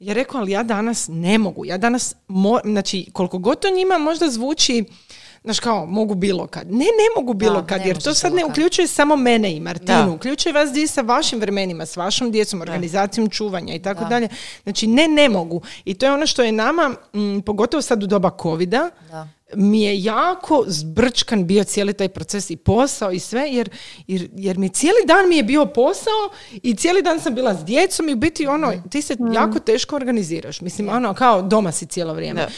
ja 0.00 0.14
rekao, 0.14 0.40
ali 0.40 0.52
ja 0.52 0.62
danas 0.62 1.08
ne 1.08 1.38
mogu, 1.38 1.64
ja 1.64 1.78
danas, 1.78 2.14
mo- 2.28 2.60
znači 2.64 3.06
koliko 3.12 3.38
god 3.38 3.60
to 3.60 3.70
njima 3.70 3.98
možda 3.98 4.30
zvuči, 4.30 4.84
Znaš 5.44 5.60
kao, 5.60 5.86
mogu 5.86 6.14
bilo 6.14 6.46
kad. 6.46 6.70
Ne, 6.70 6.78
ne 6.78 6.84
mogu 7.16 7.34
bilo 7.34 7.60
Da, 7.60 7.66
kad, 7.66 7.80
ne 7.80 7.86
jer 7.86 8.02
to 8.02 8.14
sad 8.14 8.34
ne 8.34 8.42
kad. 8.42 8.50
uključuje 8.50 8.86
samo 8.86 9.16
mene 9.16 9.52
i 9.52 9.60
Martinu, 9.60 10.04
Da. 10.04 10.10
uključuje 10.10 10.52
vas 10.52 10.70
dvije 10.70 10.86
sa 10.86 11.00
vašim 11.00 11.40
vremenima, 11.40 11.86
s 11.86 11.96
vašom 11.96 12.30
djecom, 12.30 12.60
organizacijom 12.60 13.30
čuvanja 13.30 13.74
i 13.74 13.82
tako 13.82 14.02
Da. 14.02 14.08
dalje. 14.08 14.28
Znači, 14.62 14.86
ne, 14.86 15.08
ne 15.08 15.28
mogu. 15.28 15.62
I 15.84 15.94
to 15.94 16.06
je 16.06 16.12
ono 16.12 16.26
što 16.26 16.42
je 16.42 16.52
nama, 16.52 16.88
mm, 17.14 17.40
pogotovo 17.40 17.82
sad 17.82 18.02
u 18.02 18.06
doba 18.06 18.30
covida, 18.42 18.90
Da. 19.10 19.28
mi 19.54 19.82
je 19.82 20.02
jako 20.02 20.64
zbrčkan 20.66 21.46
bio 21.46 21.64
cijeli 21.64 21.92
taj 21.92 22.08
proces 22.08 22.50
i 22.50 22.56
posao 22.56 23.12
i 23.12 23.18
sve, 23.18 23.48
jer, 23.50 23.70
jer, 24.06 24.28
jer 24.36 24.58
mi 24.58 24.68
cijeli 24.68 24.98
dan 25.06 25.28
mi 25.28 25.36
je 25.36 25.42
bio 25.42 25.66
posao 25.66 26.30
i 26.52 26.74
cijeli 26.74 27.02
dan 27.02 27.20
sam 27.20 27.34
bila 27.34 27.54
s 27.54 27.64
djecom 27.64 28.08
i 28.08 28.12
u 28.12 28.16
biti 28.16 28.46
ono, 28.46 28.72
ti 28.90 29.02
se 29.02 29.16
jako 29.34 29.58
teško 29.58 29.96
organiziraš. 29.96 30.60
Mislim, 30.60 30.88
ono, 30.88 31.14
kao 31.14 31.42
doma 31.42 31.72
si 31.72 31.86
cijelo 31.86 32.14
vrijeme. 32.14 32.40
Da. 32.40 32.48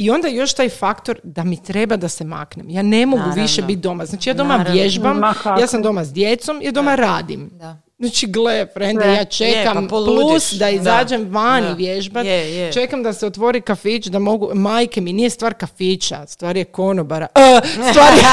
I 0.00 0.10
onda 0.10 0.28
još 0.28 0.54
taj 0.54 0.68
faktor 0.68 1.20
da 1.24 1.44
mi 1.44 1.62
treba 1.62 1.96
da 1.96 2.08
se 2.08 2.24
maknem. 2.24 2.70
Ja 2.70 2.82
ne 2.82 3.06
mogu 3.06 3.20
Naravno. 3.20 3.42
više 3.42 3.62
biti 3.62 3.80
doma. 3.80 4.06
Znači 4.06 4.30
ja 4.30 4.34
doma 4.34 4.56
Naravno. 4.56 4.72
vježbam, 4.72 5.20
ja 5.60 5.66
sam 5.66 5.82
doma 5.82 6.04
s 6.04 6.12
djecom, 6.12 6.60
ja 6.62 6.72
doma 6.72 6.94
radim. 6.94 7.50
Da. 7.52 7.76
Znači, 8.00 8.26
gle, 8.26 8.66
frende, 8.66 9.04
ja 9.06 9.24
čekam 9.24 9.76
Je, 9.76 9.82
pa 9.82 9.88
plus 9.88 10.52
da 10.52 10.58
Da. 10.58 10.70
izađem 10.70 11.24
Da. 11.24 11.30
vježbat, 11.74 12.26
Je, 12.26 12.56
je. 12.56 12.72
čekam 12.72 13.02
da 13.02 13.12
se 13.12 13.26
otvori 13.26 13.60
kafić, 13.60 14.06
da 14.06 14.18
mogu, 14.18 14.50
majke 14.54 15.00
mi, 15.00 15.12
nije 15.12 15.30
stvar 15.30 15.54
kafića, 15.54 16.26
stvar 16.26 16.56
je 16.56 16.64
konobara. 16.64 17.26
E, 17.34 17.60
stvar 17.90 18.08
je... 18.08 18.20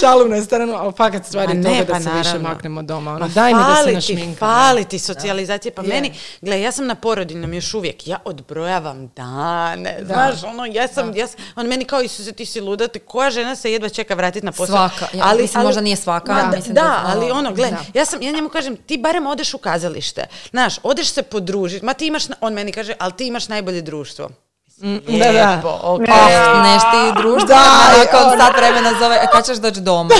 Šalu 0.00 0.26
na 0.26 0.42
stranu, 0.42 0.74
ali 0.74 0.92
fakat 0.92 1.26
stvar 1.26 1.42
je 1.44 1.54
Ma 1.54 1.62
toga 1.62 1.70
ne, 1.70 1.80
da 1.80 1.86
pa 1.88 1.94
se 1.94 2.08
više 2.08 2.14
naravno. 2.24 2.48
maknemo 2.48 2.82
doma. 2.82 3.10
Ono, 3.10 3.18
Ma 3.18 3.28
daj 3.28 3.54
mi 3.54 3.60
da 3.60 3.76
se 3.84 3.92
našminkam. 3.92 4.34
Fali 4.34 4.84
ti 4.84 4.98
socijalizacije. 4.98 5.72
Pa 5.72 5.82
Je. 5.82 5.88
meni, 5.88 6.10
gle, 6.40 6.60
ja 6.60 6.72
sam 6.72 6.86
na 6.86 6.94
porodiljnom 6.94 7.54
još 7.54 7.74
uvijek. 7.74 8.06
Ja 8.06 8.18
odbrojavam 8.24 9.08
dane. 9.08 9.98
Znaš, 10.02 10.44
ono, 10.44 10.66
ja 10.66 10.88
sam, 10.88 11.16
ja 11.16 11.26
sam, 11.26 11.40
on 11.56 11.66
meni 11.66 11.84
kao 11.84 12.02
Isuse, 12.02 12.32
ti 12.32 12.46
si 12.46 12.60
luda, 12.60 12.88
koja 12.98 13.30
žena 13.30 13.56
se 13.56 13.72
jedva 13.72 13.88
čeka 13.88 14.09
vratiti 14.14 14.46
na 14.46 14.52
posao. 14.52 14.66
Svaka. 14.88 15.06
Ja, 15.12 15.34
mislim, 15.34 15.62
možda 15.62 15.80
nije 15.80 15.96
svaka, 15.96 16.34
da, 16.34 16.56
mislim 16.56 16.74
da- 16.74 16.80
da, 16.80 17.02
ali 17.06 17.30
ono, 17.30 17.52
gle, 17.52 17.70
da. 17.70 17.76
ja 17.94 18.04
sam, 18.04 18.22
ja 18.22 18.32
njemu 18.32 18.48
kažem, 18.48 18.76
ti 18.76 18.98
barem 18.98 19.26
odeš 19.26 19.54
u 19.54 19.58
kazalište. 19.58 20.26
Znaš, 20.50 20.74
odeš 20.82 21.08
se 21.08 21.22
podružiti. 21.22 21.84
Ma 21.84 21.94
ti 21.94 22.06
imaš, 22.06 22.22
on 22.40 22.52
meni 22.52 22.72
kaže, 22.72 22.92
ali 22.98 23.12
ti 23.12 23.26
imaš 23.26 23.48
najbolje 23.48 23.82
društvo. 23.82 24.28
Mislim, 24.78 25.18
da, 25.18 25.24
da. 25.24 25.30
lijepo, 25.50 25.78
ok. 25.82 26.00
Oh, 26.00 26.62
neš 26.62 26.82
ti 26.82 27.20
društvo, 27.20 27.48
Da, 27.48 27.64
nakon 27.98 28.28
ono. 28.28 28.44
sat 28.44 28.56
vremena 28.56 28.92
zove, 28.98 29.16
a 29.16 29.26
kad 29.26 29.46
ćeš 29.46 29.56
doći 29.56 29.80
doma? 29.80 30.14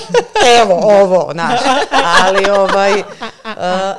Evo, 0.62 0.74
ovo, 0.82 1.28
znaš. 1.32 1.60
Ali 2.22 2.50
ovaj, 2.50 2.92
uh, 3.00 3.04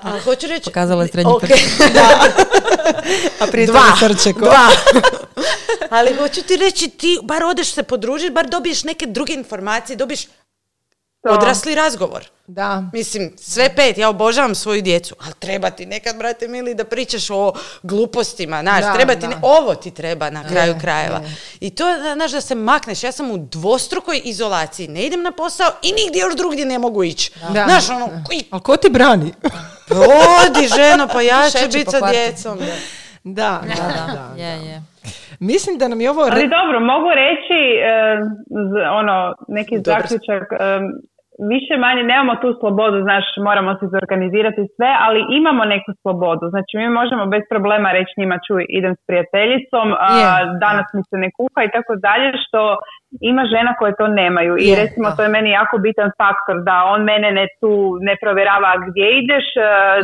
ali 0.03 0.19
hoću 0.19 0.47
reći... 0.47 0.63
Pokazala 0.65 1.03
je 1.03 1.09
srednji 1.09 1.33
Ok, 1.33 1.39
prst. 1.41 1.81
da. 1.93 2.07
A 3.41 3.47
prije 3.51 3.67
Dva. 3.67 3.81
srčeko. 3.99 4.39
Dva. 4.39 4.67
Ali 5.89 6.15
hoću 6.15 6.41
ti 6.43 6.57
reći, 6.57 6.89
ti 6.89 7.19
bar 7.23 7.43
odeš 7.43 7.67
se 7.67 7.83
podružiti, 7.83 8.31
bar 8.31 8.47
dobiješ 8.47 8.83
neke 8.83 9.05
druge 9.05 9.33
informacije, 9.33 9.95
dobiješ 9.95 10.25
To. 11.21 11.29
odrasli 11.29 11.75
razgovor. 11.75 12.29
Da. 12.47 12.83
Mislim, 12.93 13.33
sve 13.37 13.75
pet, 13.75 13.97
ja 13.97 14.09
obožavam 14.09 14.55
svoju 14.55 14.81
djecu, 14.81 15.15
ali 15.19 15.33
treba 15.33 15.69
ti 15.69 15.85
nekad, 15.85 16.17
brate 16.17 16.47
mili, 16.47 16.75
da 16.75 16.83
pričaš 16.83 17.29
o 17.29 17.53
glupostima, 17.83 18.61
znaš, 18.61 18.81
Da, 18.81 18.93
treba 18.93 19.13
ti, 19.15 19.19
da. 19.21 19.27
ne- 19.27 19.35
ovo 19.41 19.75
ti 19.75 19.91
treba 19.91 20.29
na 20.29 20.43
kraju 20.43 20.73
Je, 20.73 20.79
krajeva. 20.79 21.17
je. 21.17 21.35
I 21.59 21.69
to 21.69 21.89
je, 21.89 22.13
znaš, 22.13 22.31
da 22.31 22.41
se 22.41 22.55
makneš, 22.55 23.03
ja 23.03 23.11
sam 23.11 23.31
u 23.31 23.37
dvostrukoj 23.39 24.21
izolaciji, 24.23 24.87
ne 24.87 25.03
idem 25.03 25.21
na 25.21 25.31
posao 25.31 25.71
i 25.81 25.91
nigdje 25.93 26.19
još 26.19 26.35
drugdje 26.35 26.65
ne 26.65 26.79
mogu 26.79 27.03
ići. 27.03 27.31
Da. 27.43 27.65
Znaš, 27.65 27.89
ono, 27.89 28.23
i 28.31 28.43
Ali 28.51 28.61
ko 28.61 28.77
ti 28.77 28.89
brani? 28.89 29.33
odi 29.89 30.67
ženo, 30.69 31.07
pa 31.07 31.21
ja 31.21 31.49
ću 31.51 31.67
biti 31.69 31.91
sa 31.91 32.11
djecom. 32.11 32.59
Da, 33.23 33.61
da, 33.65 33.73
Da, 33.75 33.83
da. 33.87 34.33
da, 34.35 34.43
je, 34.43 34.65
je. 34.65 34.83
Mislim 35.39 35.77
da 35.77 35.87
nam 35.87 36.01
je 36.01 36.09
ovo... 36.09 36.21
Ali 36.21 36.49
dobro, 36.49 36.79
mogu 36.79 37.09
reći 37.09 37.59
z- 38.71 38.89
ono, 38.91 39.35
neki 39.47 39.75
zaključak, 39.85 40.43
e, 40.51 40.79
više 41.53 41.73
manje 41.85 42.03
nemamo 42.11 42.35
tu 42.43 42.49
slobodu, 42.59 42.97
znaš, 43.07 43.25
moramo 43.47 43.71
se 43.79 43.85
zorganizirati 43.95 44.61
sve, 44.75 44.91
ali 45.05 45.19
imamo 45.39 45.61
neku 45.75 45.91
slobodu. 46.01 46.45
Znači 46.53 46.73
mi 46.79 46.87
možemo 46.99 47.23
bez 47.35 47.43
problema 47.53 47.89
reći 47.97 48.13
njima 48.21 48.37
čuj, 48.47 48.61
idem 48.79 48.93
s 48.99 49.01
prijateljicom, 49.07 49.87
a, 50.09 50.13
Je. 50.19 50.25
danas 50.65 50.87
mi 50.95 51.01
se 51.09 51.15
ne 51.23 51.29
kuha 51.37 51.61
i 51.63 51.73
tako 51.75 51.93
dalje, 52.07 52.27
što 52.43 52.61
ima 53.31 53.43
žena 53.53 53.71
koje 53.79 53.93
to 53.99 54.07
nemaju. 54.21 54.53
I 54.59 54.65
Je, 54.69 54.75
recimo 54.83 55.07
to 55.15 55.21
je 55.23 55.29
meni 55.37 55.49
jako 55.59 55.75
bitan 55.85 56.09
faktor 56.21 56.55
da 56.69 56.75
on 56.93 56.99
mene 57.11 57.29
ne 57.39 57.45
tu 57.59 57.71
ne 58.07 58.13
provjerava 58.23 58.71
gdje 58.87 59.05
ideš, 59.21 59.45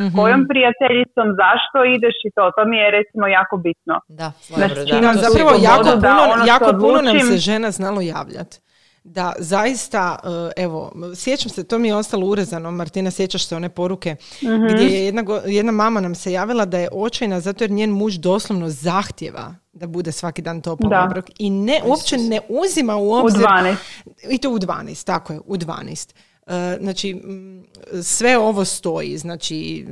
s 0.04 0.08
kojom 0.20 0.42
prijateljicom, 0.52 1.26
zašto 1.42 1.78
ideš 1.96 2.16
i 2.28 2.30
to. 2.38 2.44
To 2.56 2.62
mi 2.70 2.78
je 2.82 2.88
recimo 3.00 3.26
jako 3.40 3.56
bitno. 3.66 3.96
Da, 4.20 4.28
Znači, 4.60 4.92
da. 4.92 5.02
nam 5.08 5.16
zapravo 5.26 5.52
jako 5.72 5.90
da 6.04 6.08
puno, 6.10 6.22
ono 6.34 6.44
jako 6.54 6.70
puno 6.84 7.00
nam 7.08 7.18
se 7.20 7.38
žena 7.50 7.70
znalo 7.80 8.02
javljati. 8.16 8.56
Da, 9.04 9.34
zaista, 9.40 10.20
e, 10.58 10.62
evo, 10.64 10.92
sjećam 11.16 11.50
se, 11.50 11.64
to 11.64 11.80
mi 11.80 11.88
je 11.88 11.96
ostalo 11.96 12.28
urezano, 12.28 12.72
Martina, 12.72 13.12
sjećaš 13.12 13.46
se 13.48 13.56
one 13.56 13.70
poruke, 13.70 14.16
gdje 14.42 14.84
je 14.84 15.06
jedna, 15.06 15.24
jedna 15.46 15.72
mama 15.72 16.02
nam 16.02 16.16
se 16.16 16.32
javila 16.32 16.66
da 16.66 16.78
je 16.80 16.90
očajna 16.92 17.40
zato 17.40 17.64
jer 17.64 17.72
njen 17.72 17.90
muž 17.90 18.16
doslovno 18.16 18.70
zahtjeva 18.70 19.56
da 19.74 19.88
bude 19.88 20.12
svaki 20.12 20.42
dan 20.42 20.62
topao 20.62 20.90
Da. 20.90 21.04
obrok 21.04 21.26
i 21.40 21.50
ne, 21.50 21.82
uopće 21.86 22.18
ne 22.18 22.40
uzima 22.50 22.96
u 22.96 23.10
U 23.10 23.14
obzir... 23.14 23.46
12. 23.46 23.76
I 24.30 24.38
to 24.38 24.50
u 24.50 24.60
12, 24.60 25.06
tako 25.06 25.34
je, 25.34 25.40
u 25.46 25.58
12. 25.58 26.14
E, 26.48 26.78
znači, 26.82 27.22
sve 28.04 28.38
ovo 28.38 28.66
stoji, 28.66 29.18
znači, 29.18 29.86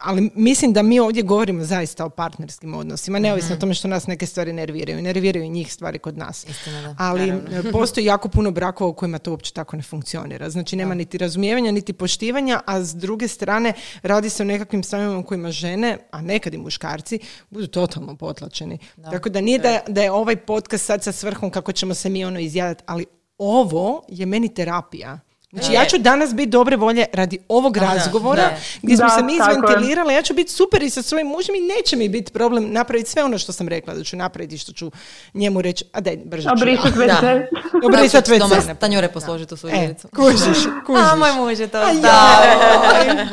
ali 0.00 0.30
mislim 0.34 0.72
da 0.72 0.82
mi 0.82 1.00
ovdje 1.00 1.22
govorimo 1.22 1.64
zaista 1.64 2.04
o 2.04 2.10
partnerskim 2.10 2.74
odnosima, 2.74 3.18
neovisno 3.18 3.54
o 3.54 3.58
tome 3.58 3.74
što 3.74 3.88
nas 3.88 4.06
neke 4.06 4.26
stvari 4.26 4.52
nerviraju. 4.52 5.02
Nerviraju 5.02 5.50
njih 5.50 5.72
stvari 5.72 5.98
kod 5.98 6.18
nas. 6.18 6.46
Istina, 6.48 6.82
da. 6.82 6.94
Ali 6.98 7.28
e, 7.28 7.72
postoji 7.72 8.06
jako 8.06 8.28
puno 8.28 8.50
brakova 8.50 8.90
u 8.90 8.94
kojima 8.94 9.18
to 9.18 9.30
uopće 9.30 9.52
tako 9.52 9.76
ne 9.76 9.82
funkcionira. 9.82 10.50
Znači, 10.50 10.76
nema 10.76 10.94
niti 10.94 11.18
razumijevanja, 11.18 11.72
niti 11.72 11.92
poštivanja, 11.92 12.60
a 12.66 12.82
s 12.84 12.94
druge 12.94 13.28
strane 13.28 13.72
radi 14.02 14.30
se 14.30 14.42
o 14.42 14.46
nekakvim 14.46 14.82
stvarima 14.82 15.18
u 15.18 15.24
kojima 15.24 15.50
žene, 15.50 15.98
a 16.10 16.22
nekad 16.22 16.54
i 16.54 16.58
muškarci, 16.58 17.18
budu 17.50 17.66
totalno 17.66 18.16
potlačeni. 18.16 18.78
Tako 19.10 19.28
da 19.28 19.40
nije 19.40 19.58
da, 19.58 19.80
da 19.88 20.02
je 20.02 20.12
ovaj 20.12 20.36
podcast 20.36 20.84
sad 20.84 21.02
sa 21.02 21.12
svrhom 21.12 21.50
kako 21.50 21.72
ćemo 21.72 21.94
se 21.94 22.08
mi 22.08 22.24
ono 22.24 22.40
izjadati, 22.40 22.84
ali 22.86 23.06
ovo 23.38 24.02
je 24.08 24.26
meni 24.26 24.54
terapija. 24.54 25.20
Znači, 25.52 25.72
ja 25.72 25.84
ću 25.84 25.98
danas 25.98 26.34
biti 26.34 26.48
dobre 26.48 26.76
volje 26.76 27.04
radi 27.12 27.38
ovog 27.48 27.76
razgovora 27.76 28.42
da. 28.42 28.56
gdje 28.82 28.96
smo 28.96 29.06
Da, 29.06 29.10
se 29.10 29.22
mi 29.22 29.32
izventilirali. 29.34 30.14
Ja 30.14 30.22
ću 30.22 30.34
biti 30.34 30.52
super 30.52 30.82
i 30.82 30.90
sa 30.90 31.02
svojim 31.02 31.26
mužem 31.26 31.54
i 31.54 31.60
neće 31.60 31.96
mi 31.96 32.08
biti 32.08 32.32
problem 32.32 32.72
napraviti 32.72 33.10
sve 33.10 33.24
ono 33.24 33.38
što 33.38 33.52
sam 33.52 33.68
rekla 33.68 33.94
da 33.94 34.04
ću 34.04 34.16
napraviti 34.16 34.54
i 34.54 34.58
što 34.58 34.72
ću 34.72 34.90
njemu 35.34 35.62
reći, 35.62 35.84
a 35.92 36.00
daj, 36.00 36.16
brže 36.16 36.42
ću. 36.44 36.52
Obrisat 36.52 36.92
WC. 36.92 37.46
Obrisat 37.86 38.26
Znači, 38.26 38.38
doma 38.40 38.54
WC. 38.56 38.76
tanjure 38.76 39.08
posložiti 39.08 39.54
u 39.54 39.56
svoju 39.56 39.74
E, 39.74 39.94
kužiš, 40.16 40.38
kužiš. 40.86 41.02
A, 41.12 41.16
moj 41.16 41.32
muž 41.32 41.60
je 41.60 41.68
to 41.68 41.78
ja. 41.78 41.86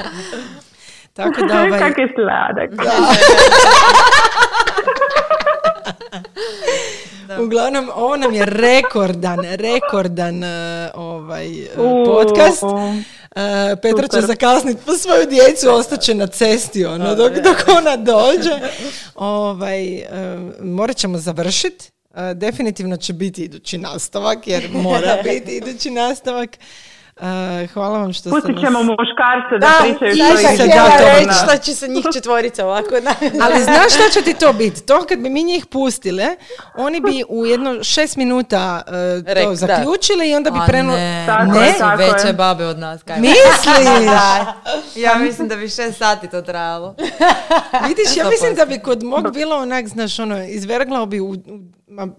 Tako 1.13 1.41
da 1.41 1.61
ovaj, 1.61 1.79
Kak 1.79 1.97
je 1.97 2.13
sladak. 2.15 2.71
Uglavnom 7.43 7.91
ovo 7.95 8.17
nam 8.17 8.33
je 8.33 8.45
rekordan, 8.45 9.39
rekordan 9.43 10.43
eh, 10.43 10.91
ovaj 10.93 11.63
eh, 11.63 11.69
U, 11.77 12.05
podcast. 12.05 12.63
u. 12.63 12.77
Eh, 13.35 13.75
Petra 13.81 14.07
će 14.07 14.21
zakasniti 14.21 14.81
po 14.85 14.93
svoju 14.93 15.25
djecu, 15.29 15.69
ostaće 15.69 16.13
na 16.13 16.27
cesti 16.27 16.85
ono, 16.85 17.15
dok, 17.15 17.33
dok 17.33 17.77
ona 17.77 17.95
dođe. 17.95 18.59
Ovaj, 19.15 19.95
eh, 19.95 20.07
morat 20.61 20.97
ćemo 20.97 21.17
završiti. 21.17 21.91
Definitivno 22.35 22.97
će 22.97 23.13
biti 23.13 23.43
idući 23.43 23.77
nastavak, 23.77 24.47
jer 24.47 24.69
mora 24.71 25.17
biti 25.29 25.51
idući 25.51 25.89
nastavak. 25.89 26.57
E, 27.17 27.67
hvala 27.67 27.99
vam 27.99 28.13
što 28.13 28.29
Pustit 28.29 28.51
nas... 28.51 28.61
ćemo 28.61 28.79
muškarce 28.81 29.53
da, 29.53 29.57
Da, 29.59 29.73
pričaju 29.81 30.15
što 30.15 30.47
se 30.47 30.67
da, 30.67 30.97
to 30.97 31.05
reći 31.09 31.25
da. 31.25 31.33
šta 31.33 31.57
će 31.57 31.73
se 31.73 31.87
njih 31.87 32.05
četvorica 32.13 32.65
ovako. 32.65 32.89
na- 33.01 33.15
Ali 33.43 33.63
znaš 33.63 33.87
šta 33.89 34.09
će 34.11 34.21
ti 34.21 34.33
to 34.35 34.53
biti? 34.53 34.81
To 34.81 35.05
kad 35.05 35.19
bi 35.19 35.29
mi 35.29 35.43
njih 35.43 35.65
pustile, 35.65 36.27
oni 36.75 37.01
bi 37.01 37.23
u 37.29 37.45
jedno 37.45 37.83
šest 37.83 38.17
minuta 38.17 38.81
to 38.81 38.91
Rek, 39.27 39.47
da. 39.47 39.55
zaključili 39.55 40.29
i 40.29 40.35
onda 40.35 40.51
bi 40.51 40.59
prenuli... 40.67 40.97
ne, 40.97 41.23
Tako 41.27 41.59
je, 41.59 41.73
su 41.73 41.79
tako 41.79 41.97
veće 41.97 42.27
je. 42.27 42.33
babe 42.33 42.65
od 42.65 42.79
nas. 42.79 43.03
Kaj 43.03 43.19
Misliš? 43.19 43.39
Ja 45.05 45.15
mislim 45.15 45.47
da 45.47 45.55
bi 45.55 45.69
šest 45.69 45.97
sati 45.97 46.29
to 46.29 46.41
trajalo. 46.41 46.95
Vidiš, 47.87 48.17
ja 48.17 48.29
mislim 48.29 48.55
da 48.55 48.65
bi 48.65 48.79
kod 48.79 49.03
mog 49.03 49.33
bilo 49.33 49.55
onak, 49.57 49.87
znaš, 49.87 50.19
ono, 50.19 50.43
izverglao 50.43 51.05
bi 51.05 51.19
u, 51.19 51.25
u- 51.25 51.35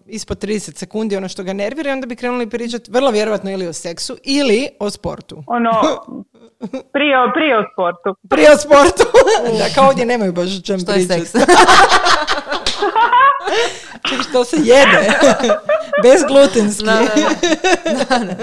ispod 0.06 0.44
30 0.44 0.76
sekundi 0.78 1.16
ono 1.16 1.28
što 1.28 1.42
ga 1.42 1.52
nervira 1.52 1.90
i 1.90 1.92
onda 1.92 2.06
bi 2.06 2.16
krenuli 2.16 2.50
pričati 2.50 2.90
vrlo 2.90 3.10
vjerojatno 3.10 3.50
ili 3.50 3.66
o 3.66 3.72
seksu 3.72 4.16
ili 4.24 4.68
o 4.80 4.90
sportu. 4.90 5.44
Ono, 5.46 5.70
prije, 6.94 7.16
prije 7.34 7.58
o 7.58 7.62
sportu. 7.72 8.16
Prije 8.30 8.52
o 8.52 8.56
sportu. 8.56 9.04
da, 9.58 9.64
kao 9.74 9.88
ovdje 9.88 10.06
nemaju 10.06 10.32
baš 10.32 10.58
o 10.58 10.62
čem 10.62 10.78
Što 10.78 10.92
je 10.92 10.96
pričati. 11.08 11.26
seks? 11.26 11.46
Čekaj, 14.08 14.24
što 14.30 14.44
se 14.44 14.56
jede. 14.56 15.12
Bezglutenski. 16.02 16.84
Da, 16.84 16.98
da, 18.08 18.18
da. 18.18 18.34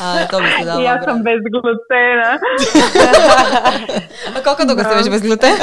A, 0.00 0.26
to 0.30 0.38
bi 0.40 0.46
se 0.58 0.64
dalo 0.64 0.82
Ja 0.82 1.02
sam 1.04 1.22
bez 1.22 1.40
glutena. 1.52 2.38
A 4.36 4.42
koliko 4.44 4.64
dugo 4.64 4.82
ste 4.84 4.94
već 4.94 5.10
bez 5.10 5.22
glutena? 5.22 5.56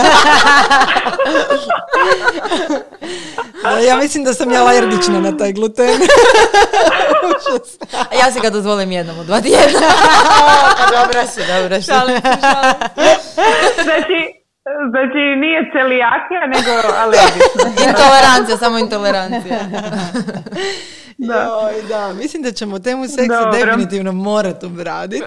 Da, 3.64 3.69
ja 3.80 3.98
mislim 3.99 4.23
da 4.23 4.34
sam 4.34 4.51
ja 4.51 4.61
alergična 4.61 5.19
na 5.19 5.38
taj 5.38 5.53
gluten. 5.53 5.89
A 8.11 8.15
ja 8.15 8.31
si 8.31 8.39
ga 8.39 8.49
dozvolim 8.49 8.91
jednom 8.91 9.19
u 9.19 9.23
dva 9.23 9.41
tjedna. 9.41 9.80
Pa 10.80 10.97
dobra 10.97 11.27
si, 11.27 11.41
dobra 11.47 11.81
si. 11.81 11.88
Šalim 11.88 12.21
se, 12.21 12.38
šalim 12.41 12.76
se. 13.21 13.84
Znači, 13.84 14.19
znači 14.91 15.21
nije 15.43 15.71
celijakija, 15.73 16.43
nego 16.53 16.71
alergična. 16.97 17.84
Intolerancija, 17.89 18.57
samo 18.57 18.77
intolerancija. 18.77 19.59
Joj, 21.17 21.81
da, 21.89 22.13
mislim 22.13 22.43
da 22.43 22.51
ćemo 22.51 22.80
temu 22.80 23.07
seksa 23.07 23.43
Dobro. 23.43 23.51
definitivno 23.51 24.11
morat 24.11 24.63
obraditi. 24.63 25.26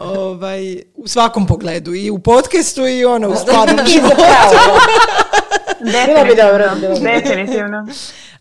ovaj, 0.00 0.82
u 0.94 1.08
svakom 1.08 1.46
pogledu. 1.46 1.94
I 1.94 2.10
u 2.10 2.18
podcastu 2.18 2.86
i 2.86 3.04
ono 3.04 3.28
u 3.28 3.34
stvarnom 3.34 3.86
životu. 3.86 4.22
Bilo 5.80 6.24
bi 6.24 6.34
dobro. 6.36 6.64
Definitivno. 7.02 7.86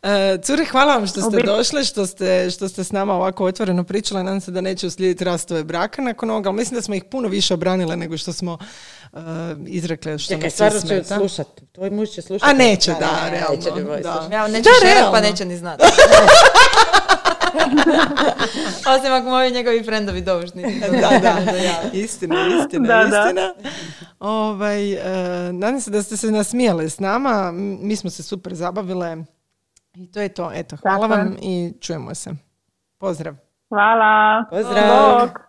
E, 0.03 0.38
Cure, 0.38 0.65
hvala 0.65 0.93
vam 0.93 1.07
što 1.07 1.22
ste 1.22 1.38
došle, 1.38 1.84
što 1.84 2.05
ste, 2.05 2.49
što 2.51 2.69
ste 2.69 2.84
s 2.84 2.91
nama 2.91 3.14
ovako 3.14 3.45
otvoreno 3.45 3.84
pričale. 3.84 4.23
Nadam 4.23 4.41
se 4.41 4.51
da 4.51 4.61
neće 4.61 4.88
uslijediti 4.88 5.23
rastove 5.23 5.64
braka 5.64 6.01
nakon 6.01 6.30
ovoga, 6.30 6.49
ali 6.49 6.57
mislim 6.57 6.76
da 6.76 6.81
smo 6.81 6.95
ih 6.95 7.03
puno 7.03 7.27
više 7.27 7.53
obranile 7.53 7.95
nego 7.95 8.18
što 8.18 8.34
smo 8.34 8.57
uh, 9.11 9.19
izrekle 9.65 10.18
što 10.18 10.27
Čekaj, 10.27 10.43
nas 10.43 10.53
stvarno 10.53 10.80
će 10.81 10.88
smeta. 10.88 11.18
slušat. 11.18 11.47
Tvoj 11.72 11.89
muž 11.89 12.09
će 12.09 12.22
slušati. 12.22 12.51
A 12.51 12.53
neće, 12.55 12.91
da, 12.91 13.30
realno, 13.30 13.55
Neće 13.55 13.69
da. 14.03 14.27
Ja 14.31 14.47
neću 14.47 14.64
Da, 14.64 14.69
šerat, 14.80 14.93
realno. 14.93 15.11
pa 15.11 15.22
neće 15.22 15.45
ni 15.45 15.57
znati. 15.57 15.84
Osim 18.96 19.14
ako 19.14 19.30
moji 19.30 19.52
njegovi 19.52 19.84
frendovi 19.84 20.22
dovušni. 20.22 20.80
da, 21.02 21.20
da, 21.20 21.36
istina, 21.94 22.36
istina, 22.62 22.88
Da, 22.88 23.04
da. 23.10 23.24
istina. 23.24 23.54
Ovaj, 24.20 24.94
e, 24.94 25.54
nadam 25.54 25.82
se 25.82 25.92
da 25.92 26.04
ste 26.04 26.18
se 26.18 26.32
nasmijale 26.32 26.90
s 26.90 27.00
nama, 27.00 27.52
mi 27.82 27.96
smo 27.96 28.10
se 28.10 28.24
super 28.24 28.54
zabavile 28.56 29.18
i 29.96 30.12
to 30.12 30.22
je 30.22 30.30
to, 30.30 30.52
eto, 30.54 30.76
hvala 30.76 30.98
Tako 30.98 31.08
vam 31.10 31.36
i 31.42 31.74
čujemo 31.82 32.16
se. 32.16 32.30
Pozdrav. 32.98 33.34
Hvala. 33.70 34.46
Pozdrav. 34.50 35.20
Bog. 35.20 35.47